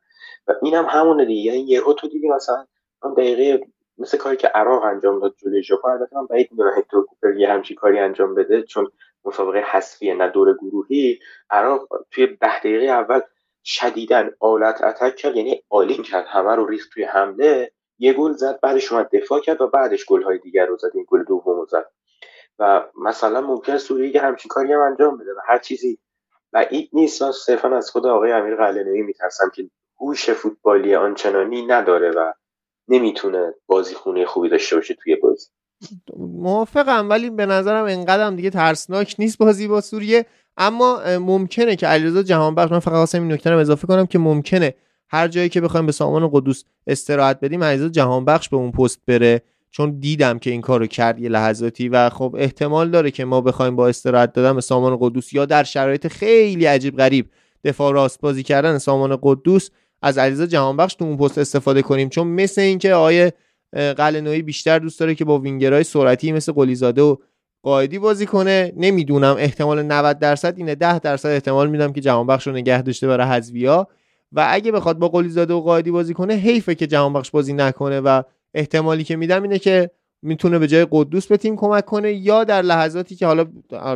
و 0.47 0.53
اینم 0.61 0.85
هم 0.85 0.99
همونه 0.99 1.25
دیگه. 1.25 1.51
یعنی 1.53 1.67
یهو 1.67 1.93
تو 1.93 2.07
دیدی 2.07 2.29
مثلا 2.29 2.65
اون 3.03 3.13
دقیقه 3.13 3.65
مثل 3.97 4.17
کاری 4.17 4.37
که 4.37 4.47
عراق 4.47 4.83
انجام 4.83 5.19
داد 5.19 5.35
جلوی 5.37 5.63
ژاپن 5.63 5.89
البته 5.89 6.15
من 6.17 6.25
بعید 6.25 6.47
می‌دونم 6.51 6.77
هکتور 6.77 7.05
کوپر 7.05 7.35
یه 7.35 7.49
همچین 7.49 7.77
کاری 7.77 7.99
انجام 7.99 8.35
بده 8.35 8.63
چون 8.63 8.91
مسابقه 9.25 9.59
حذفی 9.59 10.13
نه 10.13 10.27
دور 10.29 10.57
گروهی. 10.57 11.19
عراق 11.49 11.87
توی 12.11 12.27
ده 12.27 12.59
دقیقه 12.59 12.85
اول 12.85 13.21
شدیدن 13.63 14.31
all-out 14.39 14.83
attack 14.83 15.15
کرد 15.15 15.35
یعنی 15.35 15.63
all-in 15.69 16.03
کرد 16.03 16.25
همه 16.27 16.55
رو 16.55 16.65
ریخت 16.65 16.89
توی 16.93 17.03
حمله. 17.03 17.71
یه 17.99 18.13
گل 18.13 18.31
زد 18.31 18.59
بعدش 18.59 18.91
اومد 18.91 19.09
دفاع 19.13 19.39
کرد 19.39 19.61
و 19.61 19.67
بعدش 19.67 20.05
گل 20.05 20.23
های 20.23 20.37
دیگر 20.37 20.65
رو 20.65 20.77
زد 20.77 20.91
این 20.93 21.05
گل 21.07 21.23
دوم 21.23 21.65
زد. 21.65 21.91
و 22.59 22.89
مثلا 22.95 23.41
ممکن 23.41 23.77
سوریه 23.77 24.21
همچین 24.21 24.49
کاری 24.49 24.73
هم 24.73 24.79
انجام 24.79 25.17
بده 25.17 25.31
و 25.31 25.39
هر 25.47 25.57
چیزی 25.57 25.99
بعید 26.51 26.89
نیست. 26.93 27.21
من 27.21 27.31
صرفا 27.31 27.77
از 27.77 27.91
خود 27.91 28.07
آقای 28.07 28.31
امیر 28.31 28.55
قلعه‌نویی 28.55 29.01
میترسم 29.01 29.49
که 29.55 29.69
هوش 29.99 30.29
فوتبالی 30.29 30.95
آنچنانی 30.95 31.65
نداره 31.65 32.11
و 32.11 32.33
نمی‌تونه 32.87 33.53
بازی 33.67 33.95
خونه 33.95 34.25
خوبی 34.25 34.49
داشته 34.49 34.75
باشه 34.75 34.93
توی 34.93 35.15
بازی. 35.15 35.47
موافقم 36.17 37.09
ولی 37.09 37.29
به 37.29 37.45
نظرم 37.45 37.85
انقدرم 37.85 38.35
دیگه 38.35 38.49
ترسناک 38.49 39.15
نیست 39.19 39.37
بازی 39.37 39.67
با 39.67 39.81
سوریه. 39.81 40.25
اما 40.57 41.01
ممکنه 41.19 41.75
که 41.75 41.87
علیرضا 41.87 42.23
جهانبخش 42.23 42.71
من 42.71 42.79
فقط 42.79 42.93
واسه 42.93 43.17
این 43.17 43.31
نکته 43.31 43.49
رو 43.49 43.57
اضافه 43.57 43.87
کنم 43.87 44.05
که 44.05 44.19
ممکنه 44.19 44.73
هر 45.09 45.27
جایی 45.27 45.49
که 45.49 45.61
بخوایم 45.61 45.85
به 45.85 45.91
سامان 45.91 46.29
قدوس 46.33 46.63
استراحت 46.87 47.39
بدیم 47.39 47.63
علیرضا 47.63 47.89
جهانبخش 47.89 48.49
به 48.49 48.57
اون 48.57 48.71
پست 48.71 48.99
بره. 49.07 49.41
چون 49.71 49.99
دیدم 49.99 50.39
که 50.39 50.49
این 50.49 50.61
کارو 50.61 50.87
کرد 50.87 51.19
یه 51.19 51.29
لحظاتی 51.29 51.89
و 51.89 52.09
خب 52.09 52.35
احتمال 52.39 52.89
داره 52.89 53.11
که 53.11 53.25
ما 53.25 53.41
بخوایم 53.41 53.75
با 53.75 53.87
استراحت 53.87 54.33
دادن 54.33 54.55
به 54.55 54.61
سامان 54.61 54.97
قدوس 54.99 55.33
یا 55.33 55.45
در 55.45 55.63
شرایط 55.63 56.07
خیلی 56.07 56.65
عجیب 56.65 56.97
غریب 56.97 57.29
دفاع 57.63 57.93
راست 57.93 58.21
بازی 58.21 58.43
کردن 58.43 58.77
سامان 58.77 59.19
قدوس 59.21 59.69
از 60.01 60.17
علیرضا 60.17 60.45
جهانبخش 60.45 60.93
تو 60.93 61.05
اون 61.05 61.17
پست 61.17 61.37
استفاده 61.37 61.81
کنیم. 61.81 62.09
چون 62.09 62.27
مثل 62.27 62.61
اینکه 62.61 62.93
آقای 62.93 63.31
قلنویی 63.73 64.41
بیشتر 64.41 64.79
دوست 64.79 64.99
داره 64.99 65.15
که 65.15 65.25
با 65.25 65.39
وینگرهای 65.39 65.83
سرعتی 65.83 66.31
مثل 66.31 66.51
قلیزاده 66.51 67.01
و 67.01 67.15
قائدی 67.63 67.99
بازی 67.99 68.25
کنه. 68.25 68.73
نمی‌دونم 68.77 69.35
احتمال 69.39 69.83
90 69.83 70.19
درصد 70.19 70.53
اینه. 70.57 70.75
10 70.75 70.99
درصد 70.99 71.29
احتمال 71.29 71.69
میدم 71.69 71.93
که 71.93 72.01
جهانبخش 72.01 72.47
رو 72.47 72.53
نگه 72.53 72.81
داشته 72.81 73.07
برای 73.07 73.27
حذویا 73.27 73.87
و 74.31 74.47
اگه 74.49 74.71
بخواد 74.71 74.99
با 74.99 75.07
قلیزاده 75.09 75.53
و 75.53 75.61
قائدی 75.61 75.91
بازی 75.91 76.13
کنه 76.13 76.33
حیفه 76.33 76.75
که 76.75 76.87
جهانبخش 76.87 77.31
بازی 77.31 77.53
نکنه. 77.53 77.99
و 77.99 78.21
احتمالی 78.53 79.03
که 79.03 79.15
میدم 79.15 79.43
اینه 79.43 79.59
که 79.59 79.91
می‌تونه 80.21 80.59
به 80.59 80.67
جای 80.67 80.87
قدوس 80.91 81.27
به 81.27 81.37
تیم 81.37 81.55
کمک 81.55 81.85
کنه 81.85 82.13
یا 82.13 82.43
در 82.43 82.61
لحظاتی 82.61 83.15
که 83.15 83.25
حالا 83.25 83.45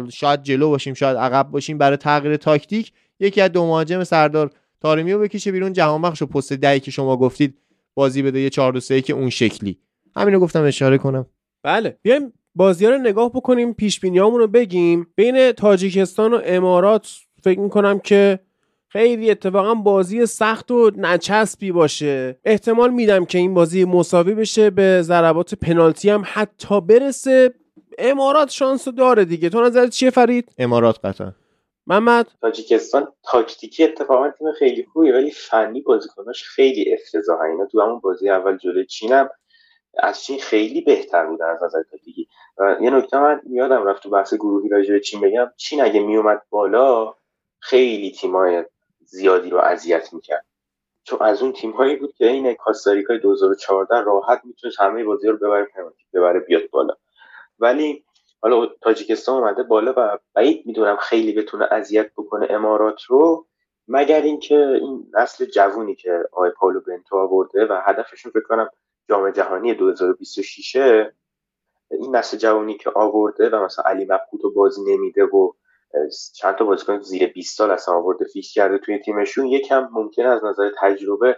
شاید 0.10 0.44
جلو 0.44 0.70
باشیم 0.70 0.94
شاید 0.94 1.18
عقب 1.18 1.48
باشیم 1.52 1.78
برای 1.78 1.98
تغییر 1.98 2.38
تاکتیک 2.38 2.92
یکی 3.20 3.42
از 3.42 3.52
دو 3.52 3.66
مهاجم 3.66 4.04
سردار 4.04 4.52
تارمی 4.82 5.14
رو 5.14 5.20
بکشه 5.20 5.52
بیرون. 5.52 5.74
جهانبخش 5.74 6.22
و 6.22 6.26
پست 6.26 6.54
دهی 6.54 6.80
که 6.80 6.92
شما 6.92 7.18
گفتید 7.18 7.58
بازی 7.96 8.22
بده 8.22 8.40
یه 8.40 8.50
4 8.50 8.72
2 8.74 9.02
که 9.02 9.14
اون 9.14 9.30
شکلی. 9.30 9.80
همینو 10.16 10.40
گفتم 10.40 10.64
اشاره 10.64 10.98
کنم. 10.98 11.26
بله 11.64 11.98
بیایم 12.02 12.34
بازی 12.56 12.86
رو 12.86 12.98
نگاه 12.98 13.30
بکنیم 13.30 13.74
پیش 13.74 14.04
رو 14.04 14.48
بگیم. 14.48 15.08
بین 15.16 15.52
تاجیکستان 15.52 16.34
و 16.34 16.42
امارات 16.46 17.10
فکر 17.44 17.60
می‌کنم 17.60 18.00
که 18.00 18.40
خیلی 18.88 19.32
اتفاقا 19.32 19.74
بازی 19.74 20.26
سخت 20.26 20.72
و 20.72 20.92
نچسبی 20.98 21.72
باشه. 21.72 22.40
احتمال 22.46 22.90
میدم 22.90 23.26
که 23.26 23.38
این 23.38 23.54
بازی 23.54 23.86
مساوی 23.86 24.34
بشه 24.34 24.70
به 24.70 25.02
ضربات 25.02 25.56
پنالتی 25.56 26.10
هم 26.10 26.24
حتی 26.26 26.82
برسه. 26.82 27.54
امارات 27.98 28.50
شانس 28.50 28.88
داره 28.88 29.26
دیگه. 29.26 29.50
تو 29.50 29.62
نظرت 29.62 29.90
چیه 29.90 30.10
فرید؟ 30.10 30.52
امارات 30.58 31.06
قطعا. 31.06 31.32
محمد. 31.88 32.28
تاجیکستان 32.42 33.14
تاکتیکی 33.24 33.84
اتفاقا 33.84 34.30
تیم 34.30 34.52
خیلی 34.52 34.88
خوبیه 34.94 35.14
ولی 35.14 35.32
فنی 35.32 35.82
بازیکناش 35.82 36.44
خیلی 36.44 36.94
افتضاحه. 36.94 37.50
اینا 37.50 37.66
تو 37.66 37.82
همون 37.82 38.00
بازی 38.00 38.30
اول 38.30 38.58
جلوی 38.58 38.86
چینم 38.86 39.30
از 39.98 40.24
چین 40.24 40.40
خیلی 40.40 40.82
بهتر 40.82 41.26
بودن 41.26 41.46
از 41.46 41.64
نظر 41.64 41.84
تاکتیکی. 41.92 42.28
یه 42.82 42.90
نکته 42.90 43.20
من 43.20 43.42
یادم 43.50 43.84
رفت 43.88 44.04
تو 44.04 44.10
بحث 44.10 44.34
گروهی 44.34 44.70
راجع 44.70 44.94
به 44.94 45.00
چین 45.00 45.22
بگم 45.22 45.52
چین 45.58 45.82
اگه 45.82 46.00
میومد 46.00 46.42
بالا 46.50 47.14
خیلی 47.60 48.12
تیمای 48.12 48.66
زیادی 49.00 49.50
رو 49.50 49.58
اذیت 49.58 50.14
می‌کرد. 50.14 50.46
چون 51.04 51.20
از 51.22 51.42
اون 51.42 51.54
تیم 51.54 51.72
هایی 51.72 51.96
بود 51.96 52.14
که 52.14 52.28
این 52.28 52.54
کاستاریکای 52.54 53.20
2014 53.20 54.02
راحت 54.02 54.42
می‌تونست 54.44 54.82
همه 54.82 55.04
بازی 55.04 55.28
رو 55.28 55.38
ببره 55.38 55.66
پنالتی 55.66 56.04
ببره 56.14 56.40
بیاد 56.40 56.70
بالا. 56.72 56.94
ولی 57.60 58.06
حالا 58.42 58.68
تاجیکستان 58.82 59.44
اومده 59.44 59.64
بالا 59.64 59.94
و 59.98 60.18
بعید 60.34 60.66
می‌دونم 60.66 60.98
خیلی 60.98 61.34
بتونه 61.34 61.68
اذیت 61.72 62.12
بکنه 62.18 62.48
امارات 62.50 63.02
رو 63.04 63.48
مگر 63.88 64.22
اینکه 64.22 64.58
این 64.58 65.12
نسل 65.14 65.46
جوونی 65.46 65.96
که 65.96 66.24
آقای 66.32 66.50
پاولو 66.50 66.82
بنتو 66.82 67.18
آورده 67.18 67.66
و 67.66 67.82
هدفشون 67.86 68.32
فکر 68.32 68.44
کنم 68.44 68.70
جام 69.10 69.32
جهانی 69.32 69.74
2026 69.74 70.76
این 71.92 72.16
نسل 72.16 72.38
جوانی 72.38 72.78
که 72.78 72.92
آورده 72.96 73.50
و 73.50 73.66
مثلا 73.66 73.86
علی 73.86 74.04
مبهوت 74.04 74.56
بازی 74.56 74.82
نمیده 74.94 75.24
و 75.24 75.52
چند 76.36 76.56
تا 76.56 76.66
بازیکن 76.66 77.00
زیر 77.00 77.28
20 77.28 77.58
سال 77.58 77.72
اصلا 77.72 77.96
آورده 77.96 78.26
فیکس 78.26 78.54
کرده 78.54 78.78
توی 78.78 79.00
تیمشون 79.00 79.48
یکم 79.48 79.90
ممکن 79.92 80.26
از 80.26 80.44
نظر 80.44 80.72
تجربه 80.80 81.38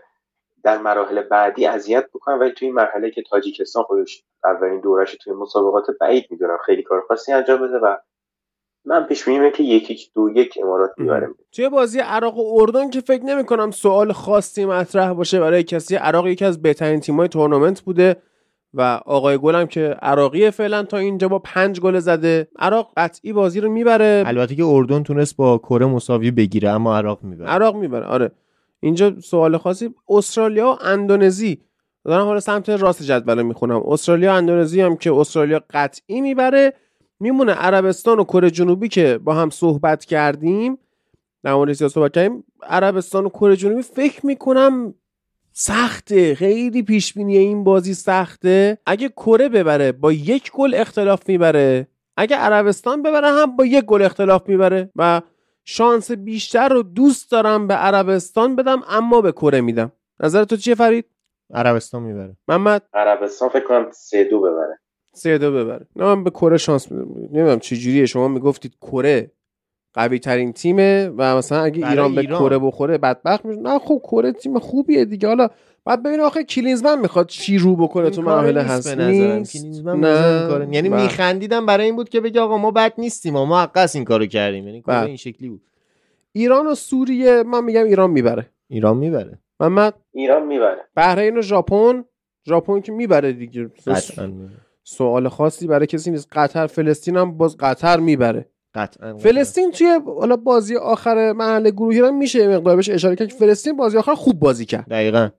در 0.67 0.77
مراحل 0.77 1.21
بعدی 1.21 1.65
اذیت 1.65 2.05
بکنن. 2.13 2.39
ولی 2.39 2.51
توی 2.51 2.65
این 2.67 2.75
مرحله 2.75 3.11
که 3.11 3.23
تاجیکستان 3.29 3.83
خودش 3.83 4.23
اولین 4.43 4.81
دورش 4.81 5.17
توی 5.23 5.33
مسابقات 5.33 5.85
بعید 6.01 6.25
می‌دونم 6.29 6.57
خیلی 6.65 6.83
کار 6.83 7.01
خاصی 7.07 7.31
انجام 7.31 7.61
بده 7.61 7.77
و 7.77 7.95
من 8.85 9.03
پیش 9.03 9.25
بینی 9.25 9.51
که 9.51 9.63
یکی 9.63 10.11
دو 10.15 10.29
یک 10.29 10.59
امارات 10.63 10.91
می‌برم 10.97 11.35
توی 11.51 11.69
بازی 11.69 11.99
عراق 11.99 12.37
و 12.37 12.61
اردن 12.61 12.89
که 12.89 13.01
فکر 13.01 13.23
نمی 13.23 13.45
کنم 13.45 13.71
سوال 13.71 14.11
خاصی 14.11 14.65
مطرح 14.65 15.13
باشه 15.13 15.39
برای 15.39 15.63
کسی. 15.63 15.95
عراق 15.95 16.27
یکی 16.27 16.45
از 16.45 16.61
بهترین 16.61 16.99
تیم‌های 16.99 17.27
تورنمنت 17.27 17.81
بوده 17.81 18.15
و 18.73 18.81
آقای 19.05 19.37
گلم 19.37 19.67
که 19.67 19.81
عراقی 20.01 20.51
فعلا 20.51 20.83
تا 20.83 20.97
اینجا 20.97 21.27
با 21.27 21.39
پنج 21.39 21.79
گل 21.81 21.99
زده. 21.99 22.47
عراق 22.59 22.91
قطعی 22.97 23.33
بازی 23.33 23.61
رو 23.61 23.69
می‌بره. 23.69 24.23
البته 24.25 24.55
که 24.55 24.63
اردن 24.65 25.03
تونست 25.03 25.37
با 25.37 25.57
کره 25.57 25.85
مساوی 25.85 26.31
بگیره 26.31 26.69
اما 26.69 26.97
عراق 26.97 27.23
می‌بره. 27.23 27.49
عراق 27.49 27.75
می‌بره. 27.75 28.05
آره. 28.05 28.31
اینجا 28.79 29.19
سوال 29.19 29.57
خاصی 29.57 29.89
استرالیا 30.09 30.71
و 30.71 30.77
اندونزی. 30.81 31.61
دارم 32.05 32.25
حالا 32.25 32.39
سمت 32.39 32.69
راست 32.69 33.03
جدول 33.03 33.41
می‌خونم. 33.41 33.83
استرالیا 33.85 34.31
و 34.31 34.35
اندونزی 34.35 34.81
هم 34.81 34.95
که 34.97 35.13
استرالیا 35.13 35.61
قطعی 35.69 36.21
می‌بره. 36.21 36.73
میمونه 37.19 37.51
عربستان 37.51 38.19
و 38.19 38.23
کره 38.23 38.51
جنوبی 38.51 38.87
که 38.87 39.19
با 39.23 39.33
هم 39.33 39.49
صحبت 39.49 40.05
کردیم. 40.05 40.77
در 41.43 41.53
مورد 41.53 41.73
صحبت 41.73 42.13
کردیم. 42.13 42.43
عربستان 42.63 43.25
و 43.25 43.29
کره 43.29 43.55
جنوبی 43.55 43.81
فکر 43.81 44.25
می‌کنم 44.25 44.93
سخته. 45.51 46.35
خیلی 46.35 46.83
پیش 46.83 47.13
بینی 47.13 47.37
این 47.37 47.63
بازی 47.63 47.93
سخته. 47.93 48.77
اگه 48.85 49.09
کره 49.09 49.49
ببره 49.49 49.91
با 49.91 50.11
یک 50.11 50.51
گل 50.51 50.73
اختلاف 50.75 51.29
می‌بره. 51.29 51.87
اگه 52.17 52.35
عربستان 52.35 53.03
ببره 53.03 53.27
هم 53.27 53.55
با 53.55 53.65
یک 53.65 53.85
گل 53.85 54.01
اختلاف 54.01 54.49
می‌بره. 54.49 54.89
و 54.95 55.21
شانس 55.69 56.11
بیشتر 56.11 56.69
رو 56.69 56.83
دوست 56.83 57.31
دارم 57.31 57.67
به 57.67 57.73
عربستان 57.73 58.55
بدم 58.55 58.83
اما 58.89 59.21
به 59.21 59.31
کره 59.31 59.61
میدم. 59.61 59.91
نظر 60.19 60.43
تو 60.43 60.57
چیه 60.57 60.75
فرید؟ 60.75 61.05
عربستان 61.53 62.03
می‌بره. 62.03 62.37
محمد؟ 62.47 62.81
عربستان 62.93 63.49
فکر 63.49 63.67
کنم 63.67 63.87
سه 63.91 64.23
دو 64.23 64.39
ببره. 64.39 64.79
سه 65.13 65.37
دو 65.37 65.51
ببره. 65.51 65.87
نه 65.95 66.05
من 66.05 66.23
به 66.23 66.29
کره 66.29 66.57
شانس 66.57 66.91
میدم. 66.91 67.11
نمی‌دونم 67.11 67.59
چه 67.59 67.75
جوریه. 67.75 68.05
شما 68.05 68.27
می‌گفتید 68.27 68.75
کره 68.81 69.31
قوی 69.93 70.19
ترین 70.19 70.53
تیمه 70.53 71.09
و 71.17 71.37
مثلا 71.37 71.61
اگه 71.61 71.89
ایران 71.89 72.15
به 72.15 72.23
کره 72.23 72.59
بخوره 72.59 72.97
بدبخت 72.97 73.45
میشه. 73.45 73.61
نه 73.61 73.79
خب 73.79 74.01
کره 74.03 74.31
تیم 74.31 74.59
خوبیه 74.59 75.05
دیگه. 75.05 75.27
حالا 75.27 75.49
بعد 75.87 76.03
ببین 76.03 76.19
آخه 76.19 76.43
کلینزمن 76.43 76.99
می‌خواد 76.99 77.27
چی 77.27 77.57
رو 77.57 77.75
بکنه 77.75 78.09
تو 78.09 78.21
مراحل 78.21 78.57
هست. 78.57 78.97
نه. 78.97 79.43
یعنی 80.71 80.89
بله. 80.89 81.03
میخندیدم 81.03 81.65
برای 81.65 81.85
این 81.85 81.95
بود 81.95 82.09
که 82.09 82.21
بگه 82.21 82.41
آقا 82.41 82.57
ما 82.57 82.71
بد 82.71 82.93
نیستیم 82.97 83.33
ما 83.33 83.61
حقس 83.61 83.95
این 83.95 84.05
کارو 84.05 84.25
کردیم. 84.25 84.67
یعنی 84.67 84.81
کار 84.81 84.95
بله. 84.95 85.07
این 85.07 85.15
شکلی 85.15 85.49
بود. 85.49 85.61
ایران 86.31 86.67
و 86.67 86.75
سوریه 86.75 87.43
من 87.43 87.63
میگم 87.63 87.83
ایران 87.83 88.09
می‌بره. 88.09 88.49
ایران 88.69 88.97
می‌بره. 88.97 89.39
محمد 89.59 89.93
ایران 90.13 90.45
می‌بره. 90.45 90.81
بحرین 90.95 91.37
و 91.37 91.41
ژاپن 91.41 92.03
ژاپن 92.47 92.81
که 92.81 92.91
می‌بره 92.91 93.33
دیگه. 93.33 93.69
سوال 94.83 95.29
خاصی 95.29 95.67
برای 95.67 95.87
کسی 95.87 96.11
نیست. 96.11 96.27
قطر 96.31 96.67
فلسطین 96.67 97.17
هم 97.17 97.37
باز 97.37 97.57
قطر 97.57 97.99
می‌بره. 97.99 98.49
قطعا 98.73 99.17
فلسطین 99.17 99.71
توی 99.71 99.99
حالا 100.19 100.35
بازی 100.35 100.75
آخر 100.75 101.33
محل 101.33 101.69
گروهی 101.69 101.99
هم 101.99 102.17
میشه 102.17 102.47
مقدار 102.47 102.75
بهش 102.75 102.89
اشاره 102.89 103.15
کرد 103.15 103.27
که 103.27 103.35
فلسطین 103.35 103.77
بازی 103.77 103.97
آخر 103.97 104.13
خوب 104.15 104.39
بازی 104.39 104.65
کرد. 104.65 104.85
دقیقا. 104.89 105.29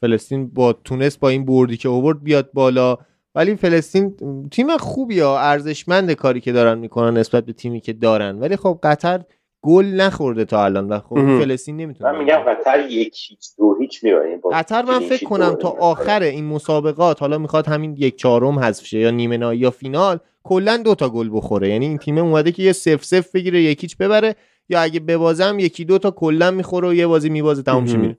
فلسطین 0.00 0.48
با 0.48 0.72
تونست 0.72 1.20
با 1.20 1.28
این 1.28 1.44
بردی 1.44 1.76
که 1.76 1.88
اوورد 1.88 2.22
بیاد 2.22 2.50
بالا. 2.52 2.96
ولی 3.34 3.56
فلسطین 3.56 4.16
تیم 4.50 4.76
خوبی 4.76 5.20
ها 5.20 5.40
ارزشمند 5.40 6.12
کاری 6.12 6.40
که 6.40 6.52
دارن 6.52 6.78
می‌کنن 6.78 7.16
نسبت 7.16 7.44
به 7.44 7.52
تیمی 7.52 7.80
که 7.80 7.92
دارن. 7.92 8.38
ولی 8.38 8.56
خب 8.56 8.78
قطر 8.82 9.20
گل 9.62 9.84
نخورده 9.84 10.44
تا 10.44 10.64
الان 10.64 10.88
و 10.88 10.98
خب 10.98 11.14
فلسطین 11.14 11.76
نمی‌تونه 11.76 12.12
من 12.12 12.18
میگم 12.18 12.36
قطر 12.36 12.86
یک 12.90 13.18
هیچ 13.28 13.48
دو 13.58 13.76
هیچ 13.80 14.04
قطر 14.52 14.82
من 14.82 15.00
فکر 15.00 15.26
کنم 15.26 15.54
تا 15.54 15.68
آخر 15.68 16.22
این 16.22 16.44
مسابقات 16.44 17.20
حالا 17.20 17.38
می‌خواد 17.38 17.66
همین 17.66 17.94
یک 17.98 18.16
چهارم 18.16 18.58
حذف 18.58 18.86
شه 18.86 18.98
یا 18.98 19.10
نیمه 19.10 19.36
نهایی 19.36 19.60
یا 19.60 19.70
فینال 19.70 20.18
کلا 20.42 20.76
دو 20.76 20.94
تا 20.94 21.08
گل 21.08 21.30
بخوره. 21.32 21.68
یعنی 21.68 21.86
این 21.86 21.98
تیم 21.98 22.18
اومده 22.18 22.52
که 22.52 22.62
یه 22.62 22.72
سف 22.72 23.04
سف 23.04 23.32
بگیره 23.32 23.62
یکیچ 23.62 23.96
ببره 23.96 24.34
یا 24.68 24.80
اگه 24.80 25.00
ببازم 25.00 25.58
یکی 25.58 25.84
دو 25.84 25.98
تا 25.98 26.10
کلا 26.10 26.50
می‌خوره 26.50 26.88
و 26.88 26.94
یه 26.94 27.06
بازی 27.06 27.28
میبازه 27.28 27.62
تموم 27.62 27.84
میره. 27.84 28.16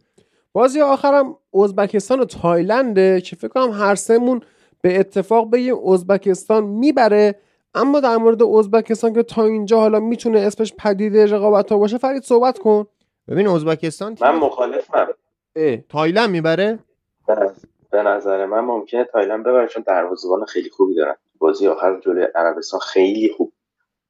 بازی 0.54 0.82
آخرم 0.82 1.38
ازبکستان 1.54 2.20
و 2.20 2.26
تایلنده 2.26 3.22
که 3.22 3.36
فکر 3.36 3.48
کنم 3.48 3.72
هر 3.72 3.96
سمون 3.96 4.42
به 4.82 5.00
اتفاق 5.00 5.52
بگیم 5.52 5.88
ازبکستان 5.88 6.64
می‌بره. 6.64 7.36
اما 7.74 8.00
در 8.00 8.18
مورد 8.18 8.44
ازبکستان 8.44 9.14
که 9.14 9.24
تا 9.24 9.44
اینجا 9.44 9.80
حالا 9.80 10.00
می‌تونه 10.00 10.40
اسمش 10.40 10.74
پدید 10.80 11.18
رقابت 11.18 11.72
ها 11.72 11.78
باشه 11.78 11.98
فرید 11.98 12.24
صحبت 12.24 12.60
کن. 12.60 12.88
ببین 13.28 13.48
ازبکستان 13.48 14.18
من 14.22 14.36
مخالفم 14.36 15.08
تایلند 15.90 16.30
می‌بره؟ 16.30 16.80
به 17.92 18.04
نظر 18.04 18.46
من 18.46 18.60
ممکنه 18.60 19.04
تایلند 19.04 19.44
ببره 19.44 19.68
چون 19.68 19.84
دروازه‌بان 19.88 20.46
خیلی 20.46 20.70
خوبی 20.70 20.96
دارن. 20.96 21.16
بازی 21.40 21.68
آخر 21.68 22.00
جلوی 22.00 22.28
عربستان 22.36 22.80
خیلی 22.80 23.34
خوب 23.38 23.52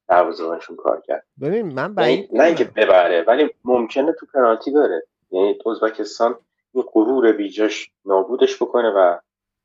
دروازه‌بانشون 0.10 0.76
کار 0.76 1.02
کرد. 1.08 1.26
ببین 1.42 1.74
من 1.74 1.94
بعید 1.94 2.30
نه 2.34 2.44
اینکه 2.44 2.64
ببره 2.64 3.24
ولی 3.28 3.50
ممکنه 3.66 4.14
تو 4.20 4.26
پنالتی 4.34 4.72
بره. 4.72 5.04
یعنی 5.32 5.56
ازبکستان 5.66 6.36
این 6.74 6.84
غرور 6.94 7.32
بیجاش 7.32 7.92
نابودش 8.06 8.56
بکنه 8.56 8.90
و 8.90 9.18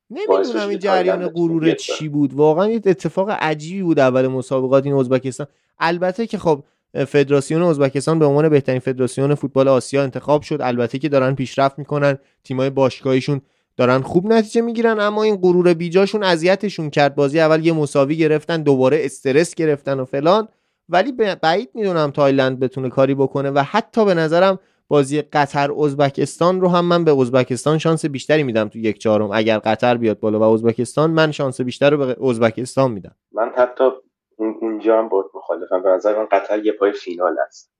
نمی‌دونم 0.09 0.69
این 0.69 0.79
جریان 0.79 1.27
غرور 1.27 1.71
چی 1.71 2.09
بود. 2.09 2.33
واقعا 2.33 2.69
یه 2.69 2.75
اتفاق 2.85 3.29
عجیبی 3.29 3.83
بود 3.83 3.99
اول 3.99 4.27
مسابقات 4.27 4.85
این 4.85 4.95
ازبکستان. 4.95 5.47
البته 5.79 6.27
که 6.27 6.37
خب 6.37 6.63
فدراسیون 7.07 7.61
ازبکستان 7.61 8.19
به 8.19 8.25
عنوان 8.25 8.49
بهترین 8.49 8.79
فدراسیون 8.79 9.35
فوتبال 9.35 9.67
آسیا 9.67 10.03
انتخاب 10.03 10.41
شد. 10.41 10.57
البته 10.61 10.99
که 10.99 11.09
دارن 11.09 11.35
پیشرفت 11.35 11.79
می‌کنن. 11.79 12.17
تیمای 12.43 12.69
باشگاهیشون 12.69 13.41
دارن 13.77 14.01
خوب 14.01 14.25
نتیجه 14.25 14.61
می‌گیرن 14.61 14.99
اما 14.99 15.23
این 15.23 15.35
غرور 15.35 15.73
بیجاشون 15.73 16.23
اذیتشون 16.23 16.89
کرد. 16.89 17.15
بازی 17.15 17.39
اول 17.39 17.65
یه 17.65 17.73
مساوی 17.73 18.17
گرفتن 18.17 18.63
دوباره 18.63 19.05
استرس 19.05 19.55
گرفتن 19.55 19.99
و 19.99 20.05
فلان. 20.05 20.47
ولی 20.89 21.11
بعید 21.41 21.69
می‌دونم 21.73 22.11
تایلند 22.11 22.59
بتونه 22.59 22.89
کاری 22.89 23.15
بکنه 23.15 23.51
و 23.51 23.59
حتی 23.59 24.05
به 24.05 24.13
نظرم 24.13 24.59
بازی 24.87 25.21
قطر 25.21 25.71
ازبکستان 25.71 26.61
رو 26.61 26.67
هم 26.67 26.85
من 26.85 27.03
به 27.03 27.11
ازبکستان 27.11 27.77
شانس 27.77 28.05
بیشتری 28.05 28.43
میدم 28.43 28.67
تو 28.67 28.79
یک 28.79 28.97
چهارم. 28.97 29.29
اگر 29.33 29.57
قطر 29.59 29.97
بیاد 29.97 30.19
بالا 30.19 30.39
و 30.39 30.43
ازبکستان 30.43 31.11
من 31.11 31.31
شانس 31.31 31.61
بیشتر 31.61 31.89
رو 31.89 31.97
به 31.97 32.15
ازبکستان 32.29 32.91
میدم. 32.91 33.15
من 33.31 33.51
حتی 33.57 33.83
اونجا 34.37 34.99
هم 34.99 35.09
باید 35.09 35.25
مخالفم. 35.35 35.83
به 35.83 35.89
نظر 35.89 36.17
من 36.17 36.25
قطر 36.25 36.65
یه 36.65 36.71
پای 36.71 36.91
فینال 36.91 37.35
است. 37.47 37.71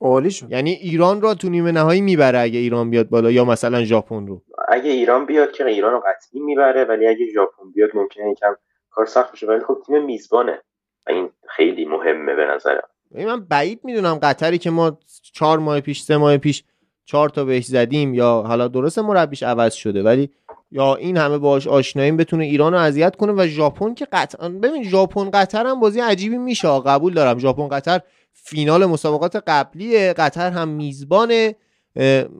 عالی 0.00 0.30
شد. 0.30 0.50
یعنی 0.50 0.70
ایران 0.70 1.20
رو 1.22 1.34
تو 1.34 1.48
نیمه 1.48 1.72
نهایی 1.72 2.00
می‌بره 2.00 2.38
اگه 2.38 2.58
ایران 2.58 2.90
بیاد 2.90 3.08
بالا 3.08 3.30
یا 3.30 3.44
مثلا 3.44 3.84
ژاپن 3.84 4.26
رو. 4.26 4.42
اگه 4.68 4.90
ایران 4.90 5.26
بیاد 5.26 5.52
که 5.52 5.66
ایران 5.66 5.92
رو 5.92 6.00
قطعی 6.00 6.40
می‌بره 6.40 6.84
ولی 6.84 7.06
اگه 7.06 7.26
ژاپن 7.34 7.70
بیاد 7.74 7.90
ممکنه 7.94 8.30
یکم 8.30 8.54
کار 8.90 9.06
سخت 9.06 9.32
بشه. 9.32 9.46
ولی 9.46 9.60
خب 9.60 9.78
تیم 9.86 10.04
میزبانه. 10.04 10.62
این 11.08 11.30
خیلی 11.56 11.84
مهمه 11.84 12.34
به 12.34 12.44
نظرم. 12.44 12.88
من 13.14 13.40
بعید 13.40 13.80
می‌دونم 13.84 14.14
قطری 14.14 14.58
که 14.58 14.70
ما 14.70 14.98
چهار 15.32 15.58
ماه 15.58 15.80
پیش 15.80 16.02
سه 16.02 16.16
ماه 16.16 16.36
پیش 16.36 16.64
چهار 17.04 17.28
تا 17.28 17.44
بهش 17.44 17.64
زدیم 17.64 18.14
یا 18.14 18.44
حالا 18.46 18.68
درست 18.68 18.98
مربیش 18.98 19.42
عوض 19.42 19.74
شده 19.74 20.02
ولی 20.02 20.30
یا 20.72 20.94
این 20.94 21.16
همه 21.16 21.38
باش 21.38 21.66
آشناییم 21.66 22.16
بتونه 22.16 22.44
ایران 22.44 22.72
رو 22.72 22.78
اذیت 22.78 23.16
کنه 23.16 23.32
و 23.32 23.46
ژاپن 23.46 23.94
که 23.94 24.06
قطعا 24.12 24.48
ببین 24.48 24.82
ژاپن 24.82 25.30
قطر 25.30 25.66
هم 25.66 25.80
بازی 25.80 26.00
عجیبی 26.00 26.38
میشه 26.38 26.68
قبول 26.68 27.14
دارم. 27.14 27.38
ژاپن 27.38 27.68
قطر 27.68 28.00
فینال 28.32 28.86
مسابقات 28.86 29.36
قبلیه 29.36 30.12
قطر 30.12 30.50
هم 30.50 30.68
میزبانه. 30.68 31.56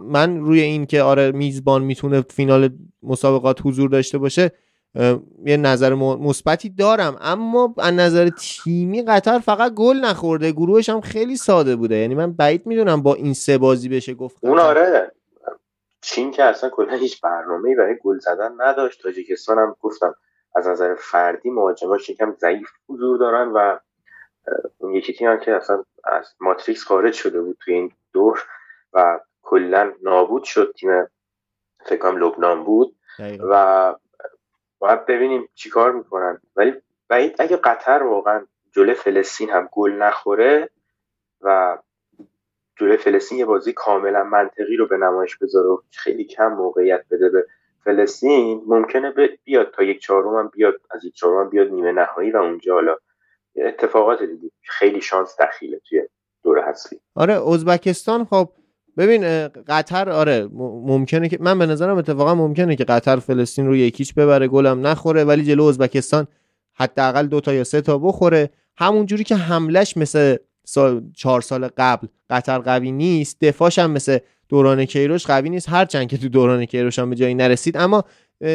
من 0.05 0.41
روی 0.41 0.61
این 0.61 0.87
که 0.87 1.03
آره 1.03 1.33
میزبان 1.33 1.83
می‌تونه 1.83 2.21
فینال 2.21 2.68
مسابقات 3.03 3.59
حضور 3.64 3.91
داشته 3.91 4.18
باشه 4.18 4.53
یه 5.45 5.57
نظر 5.57 5.95
مثبتی 5.95 6.68
دارم. 6.68 7.16
اما 7.20 7.74
از 7.78 7.95
نظر 7.95 8.28
تیمی 8.28 9.03
قطر 9.03 9.38
فقط 9.38 9.74
گل 9.74 9.97
نخورده. 9.97 10.53
گروهش 10.53 10.88
هم 10.88 11.01
خیلی 11.01 11.36
ساده 11.36 11.76
بوده. 11.76 11.97
یعنی 11.97 12.14
من 12.14 12.32
بعید 12.32 12.66
می‌دونم 12.66 13.03
با 13.03 13.14
این 13.14 13.34
سه 13.34 13.59
بازی 13.59 13.88
بشه 13.88 14.14
گفت 14.14 14.36
اون 14.41 14.59
آره. 14.59 15.12
چین 16.01 16.30
که 16.30 16.45
اصلا 16.45 16.70
کلا 16.70 16.95
هیچ 16.95 17.20
برنامه‌ای 17.20 17.74
برای 17.74 17.97
گل 18.05 18.18
زدن 18.18 18.53
نداشت. 18.59 19.03
تاجیکستان 19.03 19.59
هم 19.59 19.76
گفتم 19.80 20.14
از 20.55 20.66
نظر 20.66 20.95
فردی 20.95 21.51
مهاجماش 21.51 22.11
یکم 22.11 22.34
ضعیف 22.41 22.68
حضور 22.88 23.18
دارن 23.18 23.49
و 23.49 23.78
اون 24.78 24.95
یکی 24.95 25.12
تیم 25.12 25.28
هم 25.28 25.41
که 25.41 25.53
اصلا 25.53 25.84
از 26.05 26.34
ماتریکس 26.41 26.84
خارج 26.84 27.14
شده 27.14 27.41
بود 27.41 27.57
توی 27.64 27.74
این 27.74 27.93
دور 28.12 28.43
و 28.93 29.20
کلا 29.43 29.93
نابود 30.03 30.45
شد. 30.45 30.74
تیم 30.76 30.91
فکرم 31.86 32.16
لبنان 32.16 32.64
بود. 32.64 32.97
و 33.51 33.95
باید 34.81 35.07
ببینیم 35.07 35.49
چیکار 35.55 35.93
می‌کنن. 35.93 36.41
ولی 36.57 36.74
بعید 37.09 37.37
اگه 37.39 37.57
قطر 37.57 38.03
واقعا 38.03 38.47
جلو 38.72 38.95
فلسطین 38.95 39.51
هم 39.51 39.68
گل 39.72 39.93
نخوره 39.93 40.70
و 41.41 41.78
جلو 42.76 42.97
فلسطین 42.97 43.39
یه 43.39 43.45
بازی 43.45 43.72
کاملا 43.72 44.24
منطقی 44.24 44.76
رو 44.76 44.87
به 44.87 44.97
نمایش 44.97 45.37
بذاره 45.37 45.68
و 45.68 45.78
خیلی 45.91 46.24
کم 46.24 46.53
موقعیت 46.53 47.05
بده 47.11 47.28
به 47.28 47.47
فلسطین 47.85 48.62
ممکنه 48.66 49.14
بیاد 49.45 49.70
تا 49.70 49.83
یک 49.83 50.01
چهارم 50.01 50.35
هم 50.35 50.49
بیاد 50.49 50.74
از 50.91 51.05
یک 51.05 51.14
چهارم 51.14 51.51
بیاد 51.51 51.68
نیمه 51.68 51.93
نهایی 51.93 52.31
و 52.31 52.37
اونجا 52.37 52.74
حالا 52.74 52.97
اتفاقات 53.57 54.22
دیدی 54.22 54.53
خیلی 54.62 55.01
شانس 55.01 55.37
دخیله 55.41 55.81
توی 55.89 56.09
دور 56.43 56.59
هستی 56.59 57.01
آره 57.14 57.49
ازبکستان 57.49 58.24
خب 58.24 58.49
ببین 59.01 59.48
قطر 59.48 60.11
آره 60.11 60.48
ممکنه 60.86 61.28
که 61.28 61.38
من 61.40 61.59
به 61.59 61.66
نظرم 61.66 61.96
اتفاقا 61.96 62.34
ممکنه 62.34 62.76
که 62.76 62.84
قطر 62.84 63.16
فلسطین 63.16 63.66
رو 63.66 63.76
یکیچ 63.76 64.14
ببره 64.14 64.48
گلم 64.48 64.86
نخوره 64.86 65.24
ولی 65.24 65.44
جلو 65.44 65.64
ازبکستان 65.64 66.26
حداقل 66.74 67.26
دو 67.26 67.40
تا 67.40 67.55
یا 67.55 67.64
سه 67.64 67.80
تا 67.80 67.98
بخوره. 67.98 68.51
همون 68.76 69.07
جوری 69.07 69.24
که 69.24 69.36
حملش 69.36 69.96
مثل 69.96 70.36
سال 70.64 71.03
چهار 71.16 71.40
سال 71.40 71.68
قبل 71.76 72.07
قطر 72.30 72.59
قوی 72.59 72.92
نیست 72.92 73.40
دفاعش 73.40 73.78
هم 73.78 73.90
مثل 73.90 74.18
دوران 74.48 74.84
کیروش 74.84 75.26
قوی 75.26 75.51
نیست. 75.51 75.68
هرچند 75.68 76.09
که 76.09 76.18
تو 76.18 76.28
دوران 76.28 76.64
کیروش 76.64 76.98
هم 76.98 77.11
به 77.11 77.16
جایی 77.16 77.34
نرسید. 77.34 77.76
اما 77.76 78.05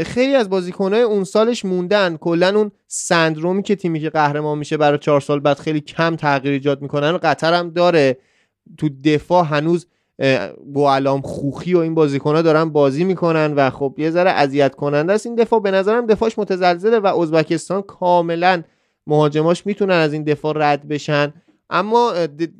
خیلی 0.05 0.35
از 0.35 0.49
بازیکنهای 0.49 1.01
اون 1.01 1.23
سالش 1.23 1.65
موندن. 1.65 2.17
کلا 2.17 2.55
اون 2.55 2.71
سندرومی 2.87 3.63
که 3.63 3.75
تیمی 3.75 3.99
که 3.99 4.09
قهرمان 4.09 4.57
میشه 4.57 4.77
برای 4.77 4.97
چهار 4.97 5.21
سال 5.21 5.39
بعد 5.39 5.57
خیلی 5.59 5.81
کم 5.81 6.15
تغییر 6.15 6.53
ایجاد 6.53 6.81
می‌کنن 6.81 7.17
قطر 7.17 7.53
هم 7.53 7.69
داره. 7.69 8.17
تو 8.77 8.89
دفاع 9.03 9.45
هنوز 9.45 9.87
علام 10.75 11.21
خوخی 11.21 11.73
و 11.73 11.77
این 11.77 11.95
بازیکنها 11.95 12.41
دارن 12.41 12.69
بازی 12.69 13.03
می‌کنن 13.03 13.53
و 13.53 13.69
خب 13.69 13.95
یه 13.97 14.11
ذره 14.11 14.29
اذیت 14.29 14.75
کننده 14.75 15.13
است. 15.13 15.25
این 15.25 15.35
دفاع 15.35 15.59
به 15.59 15.71
نظرم 15.71 16.05
دفاعش 16.05 16.39
متزلزله 16.39 16.99
و 16.99 17.19
ازبکستان 17.19 17.81
کاملا 17.81 18.63
مهاجماش 19.07 19.65
می‌تونن 19.65 19.93
از 19.93 20.13
این 20.13 20.23
دفاع 20.23 20.53
رد 20.55 20.87
بشن. 20.87 21.33
اما 21.69 22.13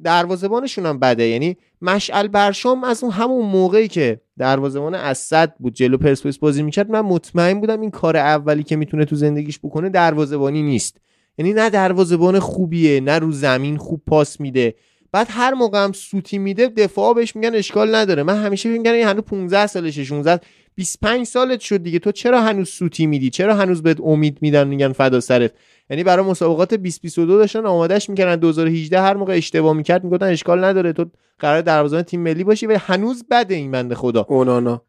دروازبانشون 0.03 0.85
هم 0.85 0.99
بده. 0.99 1.27
یعنی 1.27 1.57
مشعل 1.81 2.27
برشام 2.27 2.83
از 2.83 3.03
اون 3.03 3.13
همون 3.13 3.45
موقعی 3.45 3.87
که 3.87 4.21
دروازبان 4.37 4.95
اسد 4.95 5.53
بود 5.59 5.73
جلو 5.73 5.97
پرسپولیس 5.97 6.37
بازی 6.37 6.63
می‌کرد 6.63 6.89
من 6.89 7.01
مطمئن 7.01 7.59
بودم 7.59 7.81
این 7.81 7.91
کار 7.91 8.17
اولی 8.17 8.63
که 8.63 8.75
می‌تونه 8.75 9.05
تو 9.05 9.15
زندگیش 9.15 9.59
بکنه 9.59 9.89
دروازبانی 9.89 10.63
نیست. 10.63 10.97
یعنی 11.37 11.53
نه 11.53 11.69
دروازبان 11.69 12.39
خوبیه 12.39 13.01
نه 13.01 13.19
رو 13.19 13.31
زمین 13.31 13.77
خوب 13.77 14.01
پاس 14.07 14.39
میده. 14.39 14.75
بعد 15.15 15.27
هر 15.29 15.53
موقع 15.53 15.83
هم 15.83 15.91
سوتی 15.91 16.37
میده 16.37 16.67
دفاع 16.67 17.13
بهش 17.13 17.35
میگن 17.35 17.55
اشکال 17.55 17.95
نداره. 17.95 18.23
من 18.23 18.35
همیشه 18.35 18.69
میگن 18.69 18.91
این 18.91 19.07
هنوز 19.07 19.23
15 19.23 19.67
سالشه 19.67 20.03
16 20.03 20.39
25 20.75 21.25
سالت 21.25 21.59
شد 21.59 21.77
دیگه. 21.83 21.99
تو 21.99 22.11
چرا 22.11 22.41
هنوز 22.41 22.69
سوتی 22.69 23.05
میدی؟ 23.05 23.29
چرا 23.29 23.55
هنوز 23.55 23.83
بهت 23.83 24.01
امید 24.01 24.37
میدن 24.41 24.67
میگن 24.67 24.91
فدا 24.91 25.19
سرت؟ 25.19 25.53
یعنی 25.89 26.03
برای 26.03 26.25
مسابقات 26.25 26.73
2022 26.73 27.37
داشتن 27.37 27.65
آمادهش 27.65 28.09
می‌کردن. 28.09 28.35
2018 28.35 28.99
هر 28.99 29.13
موقع 29.13 29.33
اشتباه 29.33 29.73
می‌کرد 29.73 30.03
می‌گفتن 30.03 30.25
اشکال 30.25 30.63
نداره. 30.63 30.93
تو 30.93 31.05
قرار 31.39 31.61
دروازه‌بان 31.61 32.03
تیم 32.03 32.19
ملی 32.19 32.43
باشی 32.43 32.67
و 32.67 32.77
هنوز 32.77 33.25
بده 33.31 33.55
این 33.55 33.71
بنده 33.71 33.95
خدا. 33.95 34.25
اونانا. 34.29 34.81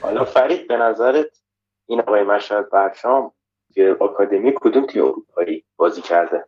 حالا 0.00 0.24
فرید 0.24 0.68
به 0.68 0.76
نظرت 0.76 1.42
این 1.86 2.00
آقای 2.00 2.22
مشهد 2.22 2.70
برشام 2.70 3.32
که 3.74 3.96
آکادمی 4.00 4.52
کدوم 4.56 4.86
تیم 4.86 5.04
اروپایی 5.04 5.64
بازی 5.76 6.00
کرده؟ 6.00 6.44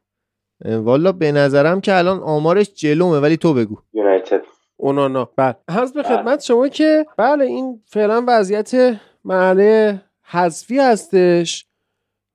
والا 0.65 1.13
به 1.13 1.33
نظرم 1.33 1.81
که 1.81 1.95
الان 1.99 2.21
آمارش 2.21 2.75
جلومه 2.75 3.21
ولی 3.21 3.37
تو 3.37 3.55
بگو. 3.55 3.77
یونایتد. 3.93 4.43
اونانا. 4.77 5.29
بله. 5.37 5.55
هست 5.71 5.95
به 5.95 6.03
خدمت 6.03 6.43
شما 6.43 6.69
که 6.69 7.07
بله 7.17 7.45
این 7.45 7.81
فعلا 7.87 8.25
وضعیت 8.29 9.01
محله 9.25 10.03
حذفی 10.23 10.79
هستش 10.79 11.67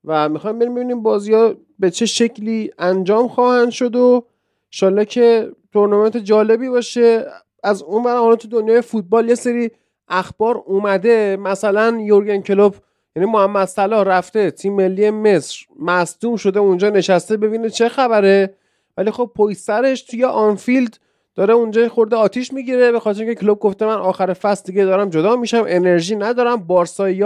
و 0.04 0.28
می‌خوایم 0.28 0.58
بریم 0.58 0.74
ببینیم 0.74 1.02
بازی 1.02 1.34
ها 1.34 1.54
به 1.78 1.90
چه 1.90 2.06
شکلی 2.06 2.70
انجام 2.78 3.28
خواهند 3.28 3.70
شد 3.70 3.96
و 3.96 4.24
شاله 4.70 5.04
که 5.04 5.52
تورنمنت 5.72 6.16
جالبی 6.16 6.68
باشه. 6.68 7.24
از 7.64 7.82
اون 7.82 8.02
برای 8.02 8.36
تو 8.36 8.48
دنیای 8.48 8.80
فوتبال 8.80 9.28
یه 9.28 9.34
سری 9.34 9.70
اخبار 10.08 10.62
اومده. 10.66 11.36
مثلا 11.36 11.98
یورگن 12.00 12.40
کلوب 12.40 12.74
یعنی 13.18 13.30
محمد 13.30 13.68
صلاح 13.68 14.02
رفته 14.02 14.50
تیم 14.50 14.72
ملی 14.72 15.10
مصر 15.10 15.66
مصدوم 15.80 16.36
شده 16.36 16.60
اونجا 16.60 16.90
نشسته 16.90 17.36
ببینه 17.36 17.70
چه 17.70 17.88
خبره. 17.88 18.54
ولی 18.96 19.10
خب 19.10 19.30
سرش 19.56 20.02
توی 20.02 20.24
آنفیلد 20.24 20.98
داره 21.34 21.54
اونجا 21.54 21.88
خورده 21.88 22.16
آتیش 22.16 22.52
می‌گیره 22.52 22.92
به 22.92 23.00
خاطر 23.00 23.20
اینکه 23.22 23.40
کلوب 23.40 23.58
گفته 23.58 23.86
من 23.86 23.94
آخر 23.94 24.32
فصل 24.32 24.64
دیگه 24.64 24.84
دارم 24.84 25.10
جدا 25.10 25.36
میشم 25.36 25.64
انرژی 25.68 26.16
ندارم. 26.16 26.56
بارسایی 26.56 27.24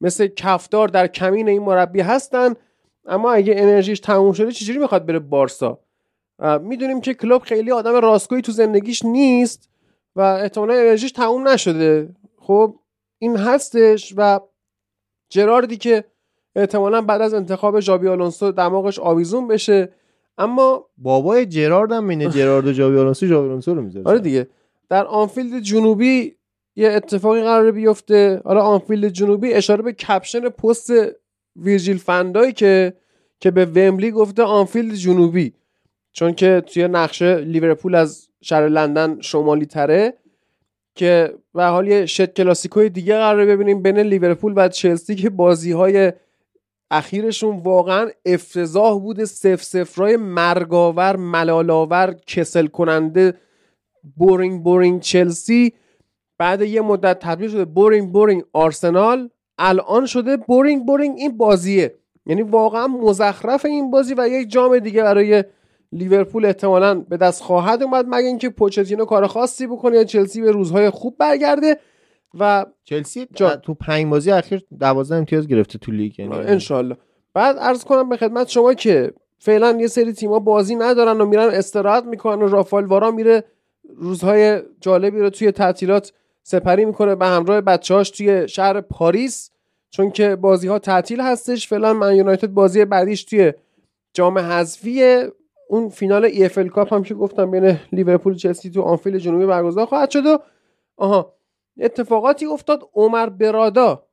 مثل 0.00 0.26
کفدار 0.26 0.88
در 0.88 1.06
کمین 1.06 1.48
این 1.48 1.62
مربی 1.62 2.00
هستن 2.00 2.54
اما 3.06 3.32
اگه 3.32 3.54
انرژیش 3.56 4.00
تموم 4.00 4.32
شده 4.32 4.52
چجوری 4.52 4.78
می‌خواد 4.78 5.06
بره 5.06 5.18
بارسا؟ 5.18 5.78
می‌دونیم 6.60 7.00
که 7.00 7.14
کلوب 7.14 7.42
خیلی 7.42 7.72
آدم 7.72 7.94
راستگویی 7.94 8.42
تو 8.42 8.52
زندگیش 8.52 9.04
نیست 9.04 9.68
و 10.16 10.20
احتمالا 10.20 10.74
انرژیش 10.74 11.12
تموم 11.12 11.48
نشده. 11.48 12.08
خب 12.40 12.74
این 13.18 13.36
هستش 13.36 14.14
و 14.16 14.40
جراردی 15.36 15.76
که 15.76 16.04
احتمالا 16.56 17.00
بعد 17.02 17.22
از 17.22 17.34
انتخاب 17.34 17.80
ژابی 17.80 18.08
آلونسو 18.08 18.52
دماغش 18.52 18.98
آویزون 18.98 19.48
بشه. 19.48 19.88
اما 20.38 20.86
بابای 20.98 21.46
جرارد 21.46 21.92
هم 21.92 22.08
اینه 22.08 22.28
جرارد 22.28 22.66
و 22.66 22.72
ژابی 22.72 22.98
آلونسو 22.98 23.26
ژابی 23.26 23.48
آلونسو 23.48 23.74
رو 23.74 23.82
می‌ذاره 23.82 24.06
آره 24.06 24.18
دیگه. 24.18 24.46
در 24.88 25.04
آنفیلد 25.04 25.60
جنوبی 25.60 26.34
یه 26.76 26.92
اتفاقی 26.92 27.42
قراره 27.42 27.72
بیفته. 27.72 28.40
حالا 28.44 28.60
آنفیلد 28.60 29.08
جنوبی 29.08 29.52
اشاره 29.52 29.82
به 29.82 29.92
caption 29.92 30.48
post 30.48 30.92
ویرجیل 31.56 31.98
فن 31.98 32.16
دایک 32.16 32.52
که 32.52 33.50
به 33.50 33.64
ومبلی 33.64 34.10
گفته 34.10 34.42
آنفیلد 34.42 34.94
جنوبی. 34.94 35.52
چون 36.12 36.34
که 36.34 36.62
توی 36.66 36.88
نقشه 36.88 37.36
لیورپول 37.36 37.94
از 37.94 38.28
شهر 38.40 38.68
لندن 38.68 39.20
شمالی 39.20 39.66
تره 39.66 40.14
که 40.96 41.34
به 41.54 41.64
حال 41.64 41.88
یه 41.88 42.06
shit 42.06 42.34
کلاسیکوی 42.34 42.88
دیگه 42.88 43.14
قراره 43.14 43.46
ببینیم 43.46 43.82
بین 43.82 43.98
لیورپول 43.98 44.52
و 44.56 44.68
چلسی 44.68 45.14
که 45.14 45.30
بازی 45.30 45.72
های 45.72 46.12
اخیرشون 46.90 47.56
واقعا 47.56 48.08
افتضاح 48.26 49.00
بوده. 49.00 49.24
صفر 49.24 49.62
صفرای 49.62 50.16
مرگ‌آور 50.16 51.16
ملال‌آور 51.16 52.16
کسل 52.26 52.66
کننده 52.66 53.34
boring 54.16 54.62
boring 54.62 55.00
چلسی. 55.00 55.72
بعد 56.38 56.62
یه 56.62 56.80
مدت 56.80 57.18
تبدیل 57.18 57.50
شده 57.50 57.64
boring 57.64 58.12
boring 58.12 58.42
آرسنال. 58.52 59.30
الان 59.58 60.06
شده 60.06 60.36
boring 60.36 60.86
boring 60.86 61.18
این 61.18 61.36
بازیه. 61.36 61.94
یعنی 62.26 62.42
واقعا 62.42 62.86
مزخرف 62.86 63.64
این 63.64 63.90
بازی 63.90 64.14
و 64.18 64.28
یک 64.28 64.50
جام 64.50 64.78
دیگه 64.78 65.02
برای 65.02 65.44
لیورپول 65.92 66.44
احتمالا 66.44 66.94
به 66.94 67.16
دست 67.16 67.42
خواهد 67.42 67.82
اومد 67.82 68.04
مگه 68.08 68.26
اینکه 68.26 68.48
پوچتینو 68.48 69.04
کار 69.04 69.26
خاصی 69.26 69.66
بکنه 69.66 69.96
یا 69.96 70.04
چلسی 70.04 70.40
به 70.40 70.50
روزهای 70.50 70.90
خوب 70.90 71.16
برگرده 71.18 71.76
و 72.38 72.66
چلسی 72.84 73.26
جا. 73.34 73.56
تو 73.56 73.74
پنج 73.74 74.06
بازی 74.06 74.30
اخیر 74.30 74.64
12 74.78 75.14
امتیاز 75.14 75.46
گرفته 75.46 75.78
تو 75.78 75.92
لیگ 75.92 76.18
یعنی 76.18 76.34
انشالله 76.34 76.96
بعد 77.34 77.58
عرض 77.58 77.84
کنم 77.84 78.08
به 78.08 78.16
خدمت 78.16 78.48
شما 78.48 78.74
که 78.74 79.12
فعلا 79.38 79.76
یه 79.80 79.86
سری 79.86 80.12
تیما 80.12 80.38
بازی 80.38 80.76
ندارن 80.76 81.20
و 81.20 81.24
میرن 81.24 81.48
استراحت 81.48 82.04
می‌کنن 82.04 82.42
و 82.42 82.48
رافائل 82.48 82.84
واران 82.84 83.10
میره 83.10 83.44
روزهای 83.96 84.62
جالبی 84.80 85.20
رو 85.20 85.30
توی 85.30 85.52
تعطیلات 85.52 86.12
سپری 86.42 86.84
می‌کنه 86.84 87.14
به 87.14 87.26
همراه 87.26 87.60
بچه‌هاش 87.60 88.10
توی 88.10 88.48
شهر 88.48 88.80
پاریس 88.80 89.50
چون 89.90 90.10
که 90.10 90.36
بازی 90.36 90.68
ها 90.68 90.78
تعطیل 90.78 91.20
هستش 91.20 91.68
فعلا 91.68 91.92
من 91.92 92.16
یونایتد 92.16 92.46
بازی 92.46 92.84
بعدیش 92.84 93.24
توی 93.24 93.52
جام 94.14 94.38
حذفی 94.38 95.22
اون 95.68 95.88
فینال 95.88 96.24
EFL 96.24 96.68
Cup 96.68 96.92
هم 96.92 97.02
که 97.02 97.14
گفتم 97.14 97.50
بین 97.50 97.78
لیورپول 97.92 98.32
و 98.32 98.36
چلسی 98.36 98.70
تو 98.70 98.82
آنفیلد 98.82 99.18
جنوبی 99.18 99.46
برگزار 99.46 99.86
خواهد 99.86 100.10
شد 100.10 100.26
و 100.26 100.38
آها 100.96 101.36
اتفاقاتی 101.80 102.46
افتاد. 102.46 102.90
عمر 102.94 103.28
برادا 103.28 104.06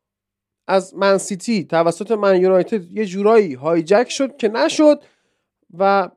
از 0.67 0.95
من 0.95 1.17
سیتی 1.17 1.63
توسط 1.63 2.11
من 2.11 2.41
یونایتد 2.41 2.91
یه 2.91 3.05
جورایی 3.05 3.53
هایجک 3.53 4.09
شد 4.09 4.37
که 4.37 4.47
نشد 4.47 5.03
و 5.77 6.09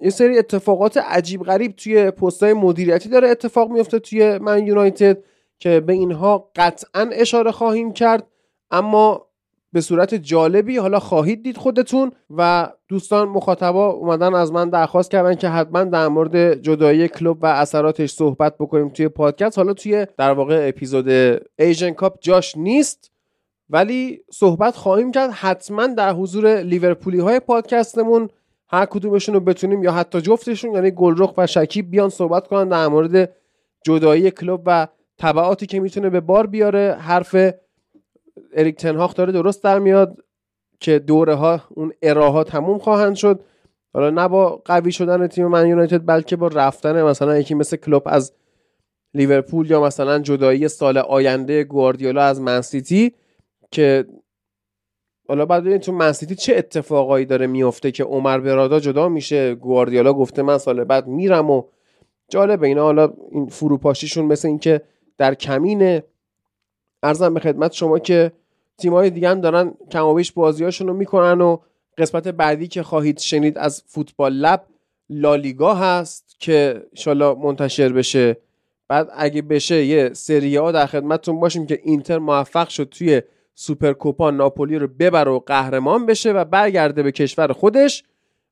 یه 0.00 0.10
سری 0.10 0.38
اتفاقات 0.38 0.96
عجیب 0.96 1.42
غریب 1.42 1.72
توی 1.76 2.10
پستای 2.10 2.52
مدیریتی 2.52 3.08
داره 3.08 3.28
اتفاق 3.28 3.70
میفته 3.70 3.98
توی 3.98 4.38
من 4.38 4.66
یونایتد 4.66 5.24
که 5.58 5.80
به 5.80 5.92
اینها 5.92 6.50
قطعا 6.56 7.10
اشاره 7.12 7.50
خواهیم 7.50 7.92
کرد. 7.92 8.26
اما 8.70 9.26
به 9.74 9.80
صورت 9.80 10.14
جالبی 10.14 10.76
حالا 10.76 10.98
خواهید 10.98 11.42
دید 11.42 11.56
خودتون 11.56 12.12
و 12.30 12.68
دوستان 12.88 13.28
مخاطبا 13.28 13.90
اومدن 13.90 14.34
از 14.34 14.52
من 14.52 14.70
درخواست 14.70 15.10
کردن 15.10 15.34
که 15.34 15.48
حتما 15.48 15.84
در 15.84 16.08
مورد 16.08 16.54
جدایی 16.54 17.08
کلوب 17.08 17.38
و 17.42 17.46
اثراتش 17.46 18.12
صحبت 18.12 18.54
بکنیم 18.58 18.88
توی 18.88 19.08
پادکست. 19.08 19.58
حالا 19.58 19.72
توی 19.72 20.06
در 20.18 20.32
واقع 20.32 20.68
اپیزود 20.68 21.08
ایژن 21.58 21.90
کاپ 21.90 22.18
جاش 22.20 22.56
نیست 22.56 23.10
ولی 23.70 24.20
صحبت 24.32 24.76
خواهیم 24.76 25.12
کرد. 25.12 25.30
حتما 25.30 25.86
در 25.86 26.12
حضور 26.12 26.62
لیورپولی 26.62 27.18
های 27.18 27.40
پادکستمون 27.40 28.28
هر 28.68 28.86
کدومشون 28.86 29.34
رو 29.34 29.40
بتونیم 29.40 29.82
یا 29.82 29.92
حتی 29.92 30.20
جفتشون 30.20 30.74
یعنی 30.74 30.90
گلرخ 30.90 31.34
و 31.38 31.46
شکیب 31.46 31.90
بیان 31.90 32.08
صحبت 32.08 32.46
کنن 32.46 32.68
در 32.68 32.88
مورد 32.88 33.32
جدایی 33.84 34.30
کلوب 34.30 34.62
و 34.66 34.86
تبعاتی 35.18 35.66
که 35.66 35.80
می‌تونه 35.80 36.10
به 36.10 36.20
بار 36.20 36.46
بیاره. 36.46 36.96
حرف 37.00 37.36
اریک 38.52 38.76
تنهاخ 38.76 39.14
داره 39.14 39.32
درست 39.32 39.64
در 39.64 39.78
میاد 39.78 40.24
که 40.80 40.98
دوره 40.98 41.34
ها 41.34 41.60
اون 41.70 41.92
اراها 42.02 42.44
تموم 42.44 42.78
خواهند 42.78 43.14
شد. 43.14 43.44
حالا 43.94 44.10
نه 44.10 44.28
با 44.28 44.62
قوی 44.64 44.92
شدن 44.92 45.26
تیم 45.26 45.46
من 45.46 45.66
یونایتد 45.66 46.06
بلکه 46.06 46.36
با 46.36 46.48
رفتن 46.48 47.02
مثلا 47.02 47.38
یکی 47.38 47.54
مثل 47.54 47.76
کلوب 47.76 48.02
از 48.06 48.32
لیورپول 49.14 49.70
یا 49.70 49.82
مثلا 49.82 50.18
جدایی 50.18 50.68
سال 50.68 50.98
آینده 50.98 51.64
گواردیولا 51.64 52.22
از 52.22 52.40
منسیتی 52.40 53.14
که 53.70 54.04
حالا 55.28 55.46
بعد 55.46 55.62
ببینید 55.62 55.80
تو 55.80 55.92
منسیتی 55.92 56.34
چه 56.34 56.56
اتفاقایی 56.56 57.26
داره 57.26 57.46
میفته 57.46 57.90
که 57.90 58.04
عمر 58.04 58.38
برادا 58.38 58.80
جدا 58.80 59.08
میشه. 59.08 59.54
گواردیولا 59.54 60.12
گفته 60.12 60.42
من 60.42 60.58
سال 60.58 60.84
بعد 60.84 61.06
میرم 61.06 61.50
و 61.50 61.62
جالبه 62.28 62.66
اینا. 62.66 62.82
حالا 62.82 63.12
این 63.30 63.46
فروپاشیشون 63.46 64.24
مثل 64.24 64.48
اینکه 64.48 64.80
در 65.18 65.34
کمینه. 65.34 66.02
ارزم 67.04 67.34
به 67.34 67.40
خدمت 67.40 67.72
شما 67.72 67.98
که 67.98 68.32
تیمای 68.78 69.10
دیگه 69.10 69.28
هم 69.28 69.40
دارن 69.40 69.74
کم 69.90 70.06
و 70.06 70.14
بیش 70.14 70.32
بازیاشون 70.32 70.88
رو 70.88 70.94
می‌کنن 70.94 71.40
و 71.40 71.58
قسمت 71.98 72.28
بعدی 72.28 72.68
که 72.68 72.82
خواهید 72.82 73.18
شنید 73.18 73.58
از 73.58 73.82
فوتبال 73.86 74.32
لب 74.32 74.64
لالیگا 75.10 75.74
هست 75.74 76.36
که 76.38 76.82
انشالله 76.92 77.34
منتشر 77.34 77.92
بشه. 77.92 78.36
بعد 78.88 79.08
اگه 79.14 79.42
بشه 79.42 79.84
یه 79.84 80.10
سری 80.12 80.56
ها 80.56 80.72
در 80.72 80.86
خدمتتون 80.86 81.40
باشیم 81.40 81.66
که 81.66 81.80
اینتر 81.84 82.18
موفق 82.18 82.68
شد 82.68 82.84
توی 82.84 83.22
سوپرکوپا 83.54 84.30
ناپولی 84.30 84.78
رو 84.78 84.88
ببره 84.88 85.30
و 85.30 85.38
قهرمان 85.38 86.06
بشه 86.06 86.32
و 86.32 86.44
برگرده 86.44 87.02
به 87.02 87.12
کشور 87.12 87.52
خودش 87.52 88.04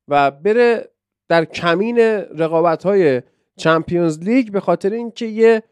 و 0.07 0.31
بره 0.31 0.89
در 1.27 1.45
کمین 1.45 1.97
رقابت 2.37 2.83
های 2.83 3.21
چمپیونز 3.57 4.19
لیگ 4.19 4.51
به 4.51 4.59
خاطر 4.59 4.89
اینکه 4.89 5.25
یه 5.25 5.63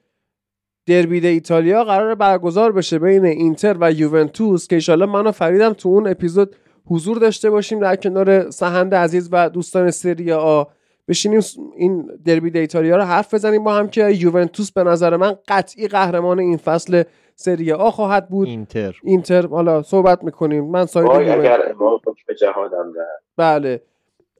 دربی 0.88 1.28
ایتالیا 1.28 1.84
قرار 1.84 2.16
برگزار 2.16 2.72
بشه 2.72 3.00
بین 3.00 3.26
اینتر 3.26 3.78
و 3.80 3.92
یوونتوس 3.92 4.68
که 4.68 4.76
ایشالله 4.76 5.06
من 5.06 5.28
و 5.28 5.32
فریدم 5.32 5.74
تو 5.74 5.90
اون 5.90 6.08
اپیزود 6.08 6.56
حضور 6.86 7.18
داشته 7.18 7.50
باشیم 7.50 7.80
در 7.80 7.96
کنار 7.96 8.50
سهند 8.50 8.96
عزیز 8.96 9.30
و 9.32 9.50
دوستان 9.50 9.92
سری 9.92 10.32
آ. 10.32 10.64
بشینیم 11.08 11.42
این 11.78 12.10
دربی 12.26 12.60
ایتالیا 12.60 12.98
رو 12.98 13.04
حرف 13.04 13.34
بزنیم 13.34 13.64
با 13.64 13.74
هم 13.74 13.88
که 13.88 14.10
یوونتوس 14.10 14.72
به 14.72 14.84
نظر 14.84 15.18
من 15.18 15.36
قطعی 15.48 15.88
قهرمان 15.88 16.40
این 16.40 16.58
فصل 16.58 17.04
سری 17.36 17.72
آ 17.72 17.90
خواهد 17.90 18.30
بود. 18.30 18.48
اینتر. 18.48 18.96
اینتر 19.04 19.48
حالا 19.48 19.82
صحبت 19.82 20.24
می‌کنیم. 20.24 20.66
من 20.66 20.86
یوونتوس- 20.86 20.98
اگر 21.40 21.70
امام 21.70 21.96
حکم 22.08 22.34
جهادم 22.34 22.94
ده 22.94 23.00
بله. 23.38 23.82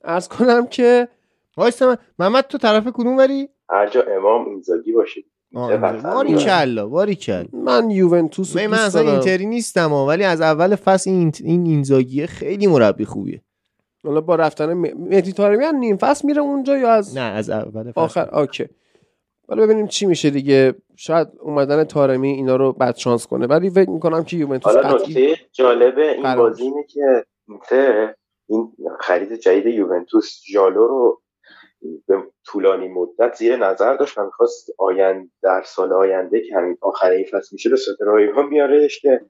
ارز 0.04 0.28
کنم 0.28 0.66
که 0.66 1.08
وایسا 1.56 1.86
من 1.88 1.96
محمد 2.18 2.44
تو 2.44 2.58
طرف 2.58 2.86
کدوم 2.94 3.16
وری؟ 3.16 3.48
هر 3.70 3.88
جا 3.88 4.02
امام 4.02 4.48
اینزاگی 4.48 4.92
باشید 4.92 5.24
آه، 5.24 5.31
باری 5.52 6.36
کلا 6.36 6.86
باری 6.86 7.14
کلا 7.14 7.46
من 7.52 7.90
یوونتوس 7.90 8.56
رو 8.56 8.70
من 8.70 8.78
اصلا. 8.78 9.12
اینتری 9.12 9.46
نیستم 9.46 9.92
ولی 9.92 10.24
از 10.24 10.40
اول 10.40 10.76
فصل 10.76 11.10
این 11.10 11.32
این 11.44 11.66
اینزاگیه 11.66 12.26
خیلی 12.26 12.66
مربی 12.66 13.04
خوبیه. 13.04 13.42
حالا 14.04 14.20
با 14.20 14.34
رفتن 14.34 14.72
مهدی 14.72 15.32
طارمی 15.32 15.64
هم 15.64 15.76
نیم 15.76 15.96
فصل 15.96 16.26
میره 16.26 16.42
اونجا 16.42 16.78
یا 16.78 16.90
از 16.90 17.16
نه 17.16 17.20
از 17.20 17.50
اول 17.50 17.92
فصل. 17.92 18.00
آخر؟ 18.00 18.38
اوکی. 18.38 18.66
حالا 19.48 19.62
ببینیم 19.62 19.86
چی 19.86 20.06
میشه 20.06 20.30
دیگه. 20.30 20.74
شاید 20.96 21.28
اومدن 21.40 21.84
تارمی 21.84 22.28
اینا 22.28 22.56
رو 22.56 22.72
بد 22.72 22.96
شانس 22.96 23.26
کنه 23.26 23.46
ولی 23.46 23.70
فکر 23.70 23.90
می‌کنم 23.90 24.24
که 24.24 24.36
یوونتوس 24.36 24.76
حالا 24.76 24.94
نکته 24.94 25.36
جالب 25.52 25.98
این 25.98 26.34
بازی 26.34 26.62
اینه 26.62 26.84
که 26.88 27.24
اینتر 27.48 28.14
این 28.48 28.72
خرید 29.00 29.34
جدید 29.34 29.66
یوونتوس 29.66 30.40
ژالو 30.52 30.86
رو 30.86 31.21
به 32.06 32.22
طولانی 32.46 32.88
مدت 32.88 33.34
زیر 33.34 33.56
نظر 33.56 33.96
داشت 33.96 34.18
و 34.18 34.24
می‌خواست 34.24 34.70
آینده 34.78 35.28
در 35.42 35.62
سال 35.66 35.92
آینده 35.92 36.40
که 36.48 36.54
همین 36.56 36.76
آخر 36.80 37.10
این 37.10 37.26
فصل 37.32 37.48
میشه 37.52 37.70
به 37.70 37.76
سترهای 37.76 38.26
ها 38.26 38.42
بیارهش 38.42 39.00
که 39.00 39.20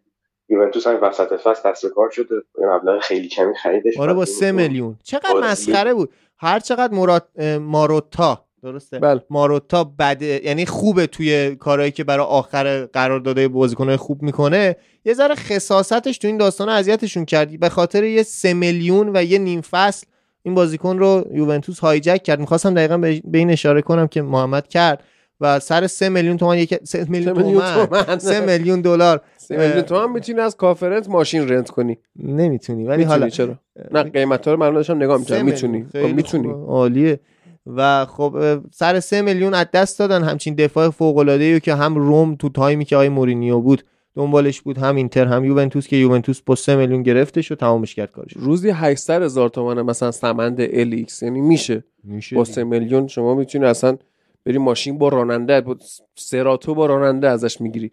یوونتوس 0.48 0.86
هم 0.86 0.98
وسط 1.02 1.32
فصل 1.32 1.70
دست 1.70 1.82
به 1.86 1.90
کار 1.94 2.10
شده 2.10 2.34
یه 2.60 2.66
مبلغ 2.66 3.00
خیلی 3.00 3.28
کمی 3.28 3.54
خریدش 3.54 3.98
آره 3.98 4.14
با 4.14 4.24
سه 4.24 4.52
میلیون. 4.52 4.98
چقدر 5.02 5.32
بازی- 5.32 5.46
مسخره 5.46 5.94
بود. 5.94 6.12
هر 6.38 6.58
چقدر 6.60 6.94
مراد 6.94 7.28
ماروتا 7.60 8.44
درسته؟ 8.62 8.98
بله. 8.98 9.20
ماروتا 9.30 9.84
بده 9.98 10.40
یعنی 10.44 10.66
خوبه 10.66 11.06
توی 11.06 11.56
کارهایی 11.56 11.90
که 11.90 12.04
برای 12.04 12.26
آخر 12.26 12.84
قراردادهای 12.86 13.48
بازیکن‌های 13.48 13.96
خوب 13.96 14.22
می‌کنه. 14.22 14.76
یه 15.04 15.14
ذره 15.14 15.34
خصاصتش 15.34 16.18
تو 16.18 16.28
این 16.28 16.36
داستان 16.36 16.68
اذیتشون 16.68 17.24
کردی 17.24 17.58
به 17.58 17.68
خاطر 17.68 18.04
یه 18.04 18.22
سه 18.22 18.54
میلیون 18.54 19.10
و 19.16 19.22
یه 19.24 19.38
نیم 19.38 19.60
فصل 19.60 20.06
این 20.42 20.54
بازیکن 20.54 20.98
رو 20.98 21.24
یوونتوس 21.32 21.80
هایجک 21.80 22.22
کرد. 22.22 22.40
می‌خواستم 22.40 22.74
دقیقا 22.74 22.98
به 22.98 23.38
این 23.38 23.50
اشاره 23.50 23.82
کنم 23.82 24.06
که 24.06 24.22
محمد 24.22 24.68
کرد 24.68 25.04
و 25.40 25.60
سر 25.60 25.86
سه 25.86 26.08
میلیون 26.08 26.36
تومان 26.36 26.58
یک 26.58 26.84
سه 26.84 27.04
میلیون 27.08 27.34
سه 27.34 27.42
میلیون 27.42 27.62
تومان. 27.62 28.04
تومن. 28.04 28.18
سه 28.18 28.46
میلیون 28.46 28.80
دلار. 28.80 29.20
سه 29.36 29.56
میلیون 29.56 29.82
تومن 29.82 30.12
می‌تونی 30.12 30.40
از 30.40 30.56
کافرنت 30.56 31.08
ماشین 31.08 31.48
رنت 31.48 31.70
کنی. 31.70 31.98
نمی‌تونی 32.16 32.84
ولی 32.84 33.02
حالا. 33.02 33.28
چرا؟ 33.28 33.58
نه 33.92 34.02
قیمتا 34.02 34.52
رو 34.52 34.60
من 34.60 34.74
داشتم 34.74 34.96
نگاه 34.96 35.18
می‌کردم. 35.18 35.44
می‌تونی. 35.44 35.86
خب 35.92 35.98
می‌تونی. 35.98 36.48
عالیه. 36.66 37.20
و 37.66 38.06
خب 38.06 38.58
سر 38.72 39.00
سه 39.00 39.22
میلیون 39.22 39.54
از 39.54 39.66
دست 39.72 39.98
دادن 39.98 40.22
همچین 40.22 40.54
دفاع 40.54 40.90
فوق 40.90 41.16
العاده 41.16 41.60
که 41.60 41.74
هم 41.74 41.94
روم 41.94 42.34
تو 42.34 42.48
تایمی 42.48 42.84
که 42.84 42.96
آقای 42.96 43.08
مورینیو 43.08 43.60
بود 43.60 43.84
دنبالش 44.14 44.60
بود 44.60 44.78
هم 44.78 44.96
اینتر 44.96 45.26
هم 45.26 45.44
یوونتوس 45.44 45.88
که 45.88 45.96
یوونتوس 45.96 46.40
با 46.40 46.54
سه 46.54 46.76
میلیون 46.76 47.02
گرفتش 47.02 47.52
و 47.52 47.54
تمامش 47.54 47.94
کرد 47.94 48.10
کارش. 48.10 48.32
روزی 48.36 48.70
800 48.70 49.22
هزار 49.22 49.48
تومن 49.48 49.82
مثلا 49.82 50.10
سمند 50.10 50.60
الیکس 50.60 51.22
یعنی 51.22 51.40
میشه. 51.40 51.84
میشه 52.04 52.36
با 52.36 52.44
سه 52.44 52.64
میلیون 52.64 53.06
شما 53.06 53.34
می‌تونی 53.34 53.64
اصلا 53.64 53.98
بری 54.46 54.58
ماشین 54.58 54.98
با 54.98 55.08
راننده 55.08 55.60
با 55.60 55.76
سراتو 56.14 56.74
با 56.74 56.86
راننده 56.86 57.28
ازش 57.28 57.60
می‌گیری. 57.60 57.90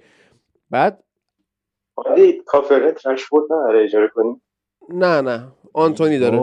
بعد 0.69 1.03
ولی 2.05 2.41
کافرنت 2.45 3.05
رشفورد 3.07 3.45
نداره 3.53 3.83
اجاره 3.83 4.07
کنیم. 4.15 4.41
نه 4.93 5.21
نه 5.21 5.47
آنتونی 5.73 6.19
داره. 6.19 6.37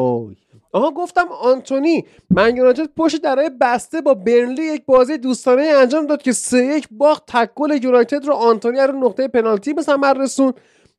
آها 0.73 0.90
گفتم 0.90 1.28
آنتونی 1.43 2.05
من 2.31 2.56
یونایتد 2.56 2.89
پشت 2.97 3.23
درای 3.23 3.51
بسته 3.60 4.01
با 4.01 4.14
برنلی 4.14 4.62
یک 4.62 4.85
بازی 4.86 5.18
دوستانه 5.18 5.62
انجام 5.62 6.06
داد 6.06 6.23
که 6.23 6.32
سه 6.32 6.64
یک 6.66 6.89
باخت 6.90 7.23
تک 7.27 7.51
گل 7.55 7.78
یونایتد 7.82 8.24
رو 8.24 8.35
آنتونی 8.35 8.78
رو 8.78 8.93
نقطه 8.93 9.28
پنالتی 9.28 9.74
به 9.74 9.82
ثمر 9.82 10.12
رسون 10.12 10.52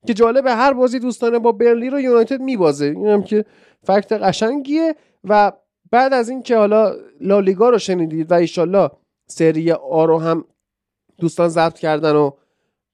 که 0.08 0.14
جالبه 0.14 0.52
هر 0.52 0.74
بازی 0.74 1.00
دوستانه 1.00 1.40
با 1.40 1.52
برنلی 1.52 1.90
رو 1.90 2.00
یونایتد 2.00 2.42
میبازه 2.42 2.86
اینم 2.86 3.24
که 3.24 3.46
فکت 3.84 4.12
قشنگیه 4.12 4.96
و 5.24 5.52
بعد 5.92 6.14
از 6.14 6.30
این 6.30 6.44
که 6.44 6.58
حالا 6.58 6.94
لالیگا 7.22 7.70
رو 7.70 7.78
شنیدید 7.78 8.32
و 8.32 8.34
ایشالله 8.34 8.90
سری 9.28 9.72
آ 9.72 10.06
رو 10.06 10.20
هم 10.20 10.46
دوستان 11.18 11.48
ضبط 11.48 11.80
کردن 11.80 12.16
و 12.16 12.32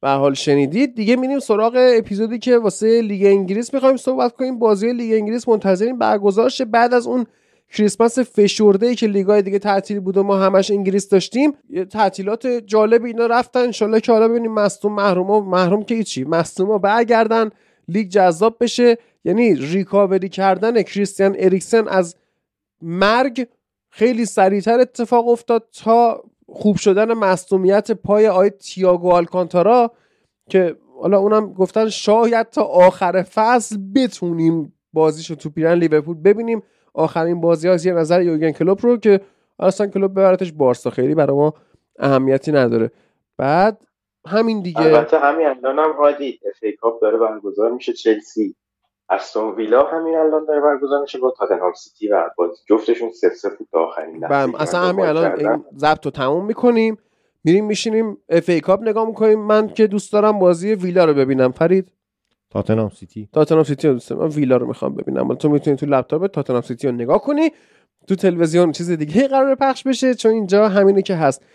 به 0.03 0.09
حال 0.09 0.33
شنیدید. 0.33 0.95
دیگه 0.95 1.15
میریم 1.15 1.39
سراغ 1.39 1.73
اپیزودی 1.97 2.39
که 2.39 2.57
واسه 2.57 3.01
لیگ 3.01 3.25
انگلیس 3.25 3.73
می‌خوایم 3.73 3.97
صحبت 3.97 4.33
کنیم. 4.33 4.59
بازی 4.59 4.93
لیگ 4.93 5.13
انگلیس 5.13 5.49
منتظریم. 5.49 5.97
برگزار 5.97 6.49
شه 6.49 6.65
بعد 6.65 6.93
از 6.93 7.07
اون 7.07 7.25
کریسمس 7.73 8.19
فشرده 8.19 8.87
ای 8.87 8.95
که 8.95 9.07
لیگای 9.07 9.41
دیگه 9.41 9.59
تعطیل 9.59 9.99
بود 9.99 10.17
و 10.17 10.23
ما 10.23 10.37
همش 10.37 10.71
انگلیس 10.71 11.09
داشتیم 11.09 11.53
تعطیلات 11.91 12.47
جالب 12.47 13.03
اینا 13.03 13.25
رفتن. 13.25 13.59
انشالله 13.59 13.99
که 13.99 14.11
حالا 14.11 14.27
ببینیم 14.27 14.53
مصدوم 14.53 14.93
محروم 14.93 15.29
و 15.29 15.41
محروم 15.41 15.83
که 15.83 16.03
چی 16.03 16.23
مصدوم 16.23 16.77
برگردن 16.77 17.49
لیگ 17.87 18.09
جذاب 18.09 18.57
بشه. 18.59 18.97
یعنی 19.25 19.55
ریکاوری 19.55 20.29
کردن 20.29 20.81
کریستیان 20.81 21.35
اریکسن 21.39 21.87
از 21.87 22.15
مرگ 22.81 23.47
خیلی 23.89 24.25
سریعتر 24.25 24.79
اتفاق 24.79 25.27
افتاد 25.27 25.67
تا 25.83 26.23
خوب 26.55 26.75
شدن 26.75 27.13
مصدومیت 27.13 27.91
پای 27.91 28.27
آی 28.27 28.49
تیاگو 28.49 29.11
آلکانتارا 29.11 29.91
که 30.49 30.75
حالا 31.01 31.17
اونم 31.17 31.53
گفتن 31.53 31.89
شاید 31.89 32.49
تا 32.49 32.63
آخر 32.63 33.23
فصل 33.23 33.77
بتونیم 33.95 34.73
بازیشو 34.93 35.35
تو 35.35 35.49
پیرن 35.49 35.73
لیورپول 35.73 36.17
ببینیم. 36.17 36.63
آخرین 36.93 37.41
بازی 37.41 37.69
از 37.69 37.85
یه 37.85 37.93
نظر 37.93 38.21
یورگن 38.21 38.51
کلوپ 38.51 38.79
رو 38.81 38.97
که 38.97 39.21
اصلا 39.59 39.87
کلوپ 39.87 40.11
ببرتش 40.11 40.51
بارسا. 40.51 40.89
خیلی 40.89 41.15
برای 41.15 41.37
ما 41.37 41.53
اهمیتی 41.99 42.51
نداره. 42.51 42.91
بعد 43.37 43.85
همین 44.27 44.61
دیگه. 44.61 44.81
البته 44.81 45.19
همین 45.19 45.47
الان 45.47 45.79
هم 45.79 45.91
هادی 45.91 46.39
اف 46.83 46.93
داره 47.01 47.17
برگزار 47.17 47.71
میشه. 47.71 47.93
چلسی. 47.93 48.55
استون 49.13 49.55
ویلا 49.55 49.83
همین 49.83 50.15
الان 50.15 50.45
داره 50.45 50.61
برگزار 50.61 51.01
میشه 51.01 51.19
با 51.19 51.33
تاتنهام 51.37 51.73
سیتی 51.73 52.07
و 52.07 52.29
با 52.37 52.49
جفتشون 52.69 53.11
سه 53.11 53.29
سه 53.29 53.49
فوت 53.49 53.67
آخرین 53.73 54.19
بله 54.19 54.61
اصلا 54.61 54.79
همین 54.79 55.05
الان 55.05 55.39
این 55.39 55.63
ضبط 55.77 56.05
رو 56.05 56.11
تموم 56.11 56.45
می‌کنیم. 56.45 56.97
میریم 57.43 57.65
میشینیم 57.65 58.17
اف 58.29 58.49
ای 58.49 58.61
کاپ 58.61 58.81
نگاه 58.81 59.07
می‌کنیم. 59.07 59.39
من 59.39 59.67
که 59.67 59.87
دوست 59.87 60.13
دارم 60.13 60.39
بازی 60.39 60.73
ویلا 60.73 61.05
رو 61.05 61.13
ببینم. 61.13 61.51
فرید؟ 61.51 61.91
تاتنهام 62.49 62.89
سیتی 62.89 63.29
تاتنهام 63.33 63.63
سیتی 63.63 63.87
رو 63.87 63.93
دوست 63.93 64.09
دارم. 64.09 64.29
ویلا 64.29 64.57
رو 64.57 64.67
می‌خوام 64.67 64.95
ببینم. 64.95 65.35
تو 65.35 65.49
می‌تونی 65.49 65.77
تو 65.77 65.85
لپتاپ 65.85 66.27
تاتنهام 66.27 66.61
سیتی 66.61 66.87
رو 66.87 66.93
نگاه 66.93 67.21
کنی. 67.21 67.51
تو 68.07 68.15
تلویزیون 68.15 68.71
چیز 68.71 68.91
دیگه 68.91 69.27
قرار 69.27 69.55
پخش 69.55 69.83
بشه 69.83 70.15
چون 70.15 70.31
اینجا 70.31 70.69
همینه 70.69 71.01
که 71.01 71.15
هست. 71.15 71.45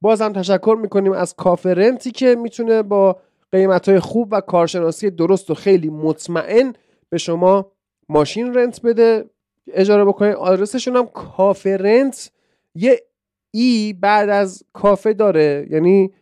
بازم 0.00 0.32
تشکر 0.32 0.76
می‌کنیم 0.80 1.12
از 1.12 1.34
کافرنتی 1.34 2.10
که 2.10 2.34
می‌تونه 2.34 2.82
با 2.82 3.16
قیمت 3.52 3.88
های 3.88 4.00
خوب 4.00 4.28
و 4.32 4.40
کارشناسی 4.40 5.10
درست 5.10 5.50
و 5.50 5.54
خیلی 5.54 5.90
مطمئن 5.90 6.72
به 7.10 7.18
شما 7.18 7.72
ماشین 8.08 8.54
رنت 8.54 8.82
بده 8.82 9.30
اجاره 9.72 10.04
بکنید 10.04 10.34
آدرسشون 10.34 10.96
هم 10.96 11.06
کافرنت 11.06 12.30
یه 12.74 13.02
ای 13.50 13.92
بعد 13.92 14.28
از 14.28 14.62
کافه 14.72 15.12
داره 15.12 15.66
یعنی 15.70 16.12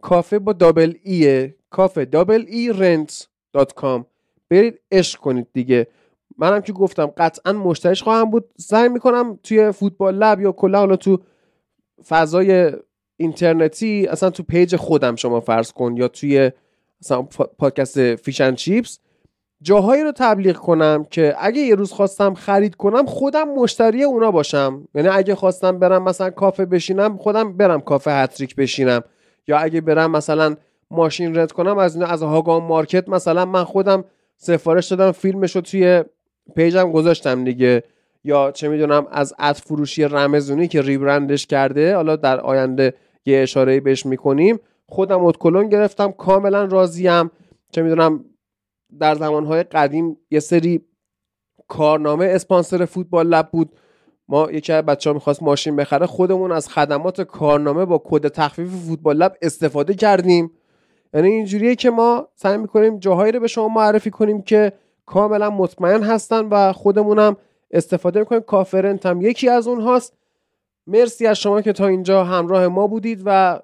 کافه 0.00 0.38
با 0.38 0.52
دابل 0.52 0.94
ایه 1.02 1.56
کافه 1.70 2.04
دابل 2.04 2.44
ای 2.48 2.72
رنت 2.72 3.28
دات 3.52 3.74
کام. 3.74 4.06
برید 4.50 4.80
عشق 4.92 5.20
کنید 5.20 5.46
دیگه. 5.52 5.86
منم 6.38 6.60
که 6.60 6.72
گفتم 6.72 7.06
قطعا 7.06 7.52
مشتریش 7.52 8.02
خواهم 8.02 8.30
بود. 8.30 8.50
سعی 8.58 8.88
می‌کنم 8.88 9.38
توی 9.42 9.72
فوتبال 9.72 10.14
لب 10.14 10.40
یا 10.40 10.52
کلا 10.52 10.78
حالا 10.78 10.96
تو 10.96 11.18
فضای 12.08 12.72
اینترنتی 13.16 14.06
اصلا 14.06 14.30
تو 14.30 14.42
page 14.42 14.76
خودم 14.76 15.16
شما 15.16 15.40
فرض 15.40 15.72
کن 15.72 15.96
یا 15.96 16.08
توی 16.08 16.50
مثلا 17.02 17.22
پادکست 17.58 18.14
Fish 18.14 18.37
and 18.37 18.54
Chips 18.54 18.98
جاهایی 19.62 20.02
رو 20.02 20.12
تبلیغ 20.16 20.56
کنم 20.56 21.06
که 21.10 21.34
اگه 21.38 21.60
یه 21.60 21.74
روز 21.74 21.92
خواستم 21.92 22.34
خرید 22.34 22.74
کنم 22.74 23.06
خودم 23.06 23.48
مشتری 23.48 24.04
اونا 24.04 24.30
باشم. 24.30 24.88
یعنی 24.94 25.08
اگه 25.08 25.34
خواستم 25.34 25.78
برم 25.78 26.02
مثلا 26.02 26.30
کافه 26.30 26.64
بشینم 26.64 27.16
خودم 27.16 27.56
برم 27.56 27.80
کافه 27.80 28.10
هت‌تریک 28.10 28.56
بشینم. 28.56 29.02
یا 29.48 29.58
اگه 29.58 29.80
برم 29.80 30.10
مثلا 30.10 30.56
ماشین 30.90 31.38
رد 31.38 31.52
کنم 31.52 31.78
از 31.78 31.96
از 31.96 32.22
هاگام 32.22 32.64
مارکت 32.64 33.08
مثلا 33.08 33.44
من 33.44 33.64
خودم 33.64 34.04
سفارش 34.36 34.86
دادم 34.86 35.12
فیلمش 35.12 35.56
رو 35.56 35.62
توی 35.62 36.04
page 36.56 36.85
م 36.85 36.92
گذاشتم 36.92 37.44
دیگه. 37.44 37.82
یا 38.24 38.50
چه 38.50 38.68
می‌دونم 38.68 39.06
از 39.10 39.34
اد 39.38 39.56
فروشی 39.56 40.04
رمزونی 40.04 40.68
که 40.68 40.82
ریبرندش 40.82 41.46
کرده 41.46 41.94
حالا 41.96 42.16
در 42.16 42.40
آینده 42.40 42.94
یه 43.26 43.38
اشاره 43.38 43.80
بهش 43.80 44.06
می‌کنیم 44.06 44.60
خودم 44.88 45.24
ادکلون 45.24 45.68
گرفتم 45.68 46.12
کاملا 46.12 46.64
راضیم. 46.64 47.30
چه 47.70 47.82
می‌دونم 47.82 48.24
در 49.00 49.14
زمانهای 49.14 49.62
قدیم 49.62 50.16
یه 50.30 50.40
سری 50.40 50.84
کارنامه 51.68 52.24
اسپانسر 52.24 52.84
فوتبال 52.84 53.26
لب 53.26 53.48
بود. 53.50 53.72
ما 54.28 54.50
یکی 54.50 54.72
از 54.72 54.84
بچه 54.84 55.10
ها 55.10 55.14
می‌خواست 55.14 55.42
ماشین 55.42 55.76
بخره 55.76 56.06
خودمون 56.06 56.52
از 56.52 56.68
خدمات 56.68 57.20
کارنامه 57.20 57.84
با 57.84 58.02
کد 58.04 58.28
تخفیف 58.28 58.68
فوتبال 58.68 59.16
لب 59.16 59.36
استفاده 59.42 59.94
کردیم. 59.94 60.50
یعنی 61.14 61.28
اینجوریه 61.28 61.74
که 61.74 61.90
ما 61.90 62.28
سعی 62.34 62.56
می‌کنیم 62.56 62.98
جاهایی 62.98 63.32
رو 63.32 63.40
به 63.40 63.46
شما 63.46 63.68
معرفی 63.68 64.10
کنیم 64.10 64.42
که 64.42 64.72
کاملا 65.06 65.50
مطمئن 65.50 66.02
هستن 66.02 66.48
و 66.50 66.72
خودمونم 66.72 67.36
استفاده 67.70 68.20
می‌کنیم. 68.20 68.40
کافرنت 68.40 69.06
هم 69.06 69.20
یکی 69.20 69.48
از 69.48 69.68
اونهاست. 69.68 70.14
مرسی 70.86 71.26
از 71.26 71.38
شما 71.38 71.62
که 71.62 71.72
تا 71.72 71.86
اینجا 71.86 72.24
همراه 72.24 72.68
ما 72.68 72.86
بودید 72.86 73.22
و 73.24 73.60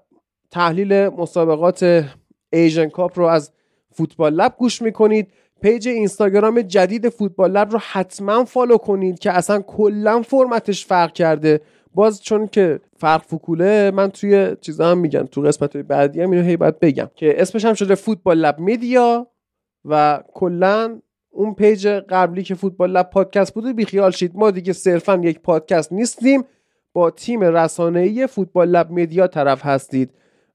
تحلیل 0.51 1.09
مسابقات 1.09 2.05
Asian 2.53 2.89
Cup 2.89 3.19
رو 3.19 3.25
از 3.25 3.53
Football 3.95 4.35
Lab 4.35 4.55
گوش 4.59 4.83
می‌کنید. 4.83 5.29
page 5.63 5.89
اینستاگرام 5.89 6.63
جدید 6.63 7.09
Football 7.09 7.51
Lab 7.51 7.71
رو 7.73 7.79
حتما 7.83 8.45
follow 8.45 8.77
کنید 8.77 9.19
که 9.19 9.33
اصلا 9.33 9.61
کلا 9.61 10.23
فرمتش 10.23 10.87
فرق 10.87 11.13
کرده. 11.13 11.61
باز 11.95 12.23
چون 12.23 12.47
که 12.47 12.81
فرق 12.97 13.23
فکوله 13.23 13.91
من 13.91 14.11
توی 14.11 14.57
چیزا 14.61 14.87
هم 14.87 14.99
میگم 14.99 15.23
تو 15.23 15.41
قسمت 15.41 15.77
بعدی 15.77 16.23
هم 16.23 16.31
اینو 16.31 16.45
هی 16.45 16.57
باید 16.57 16.81
بگم 16.81 17.11
که 17.15 17.43
اسمش 17.43 17.65
هم 17.65 17.75
شده 17.75 17.95
Football 17.95 18.39
Lab 18.39 18.59
Media 18.59 19.27
و 19.85 20.23
کلا 20.35 21.01
اون 21.31 21.55
page 21.55 21.87
قبلی 21.87 22.43
که 22.43 22.55
Football 22.55 22.91
Lab 22.91 23.11
Podcast 23.11 23.55
بوده 23.55 23.73
بیخیال 23.73 24.11
شید. 24.11 24.33
ما 24.35 24.51
دیگه 24.51 24.73
صرفا 24.73 25.21
یک 25.23 25.41
پادکست 25.41 25.93
نیستیم. 25.93 26.45
با 26.93 27.11
تیم 27.11 27.41
رسانه‌ای 27.41 28.27
Football 28.27 28.69
Lab 28.69 28.91
Media 28.91 29.27
طرف 29.27 29.67
هستید 29.67 30.11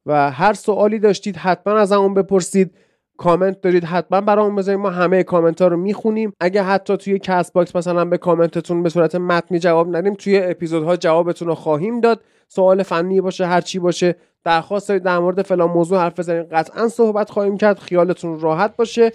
و 0.06 0.32
هر 0.32 0.54
سوالی 0.54 1.00
داشتید 1.00 1.36
حتما 1.36 1.74
از 1.74 1.92
همون 1.92 2.14
بپرسید. 2.14 2.72
کامنت 3.20 3.62
دارید 3.62 3.84
حتما 3.84 4.22
برامون 4.22 4.56
بذارید 4.56 4.80
ما 4.80 4.90
همه 4.90 5.24
کامنت 5.24 5.62
ها 5.62 5.68
رو 5.68 5.78
می‌خونیم. 5.78 6.34
اگه 6.40 6.64
حتی 6.64 6.98
توی 6.98 7.20
Castbox 7.20 7.76
مثلا 7.76 8.06
به 8.06 8.18
کامنتتون 8.18 8.84
به 8.84 8.90
صورت 8.90 9.16
متنی 9.16 9.60
جواب 9.60 9.96
ندیم 9.96 10.14
توی 10.14 10.38
اپیزودها 10.44 10.96
جوابتون 10.96 11.48
رو 11.48 11.56
خواهیم 11.56 12.02
داد. 12.02 12.22
سوال 12.48 12.84
فنی 12.84 13.22
باشه 13.22 13.46
هر 13.46 13.62
چی 13.62 13.80
باشه 13.80 14.16
درخواست 14.44 14.90
دارید 14.90 15.04
در 15.04 15.20
مورد 15.20 15.42
فلان 15.42 15.70
موضوع 15.70 16.00
حرف 16.00 16.20
بزنید 16.20 16.54
قطعا 16.54 16.88
صحبت 16.88 17.30
خواهیم 17.30 17.58
کرد. 17.58 17.80
خیالتون 17.80 18.40
راحت 18.40 18.76
باشه. 18.76 19.12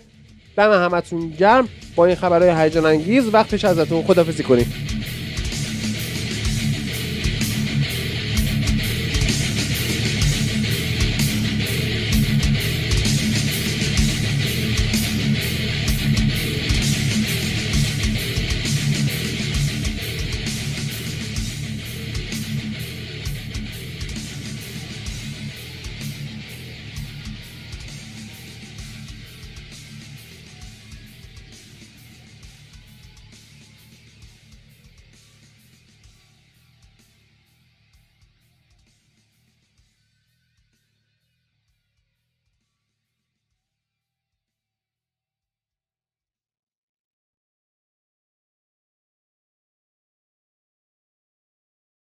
دم 0.56 0.72
همتون 0.72 1.28
گرم. 1.28 1.68
با 1.96 2.06
این 2.06 2.16
خبرهای 2.16 2.62
هیجان 2.62 2.86
انگیز 2.86 3.34
وقتش 3.34 3.64
ازتون 3.64 4.02
خدافظی 4.02 4.42
کنیم. 4.42 4.72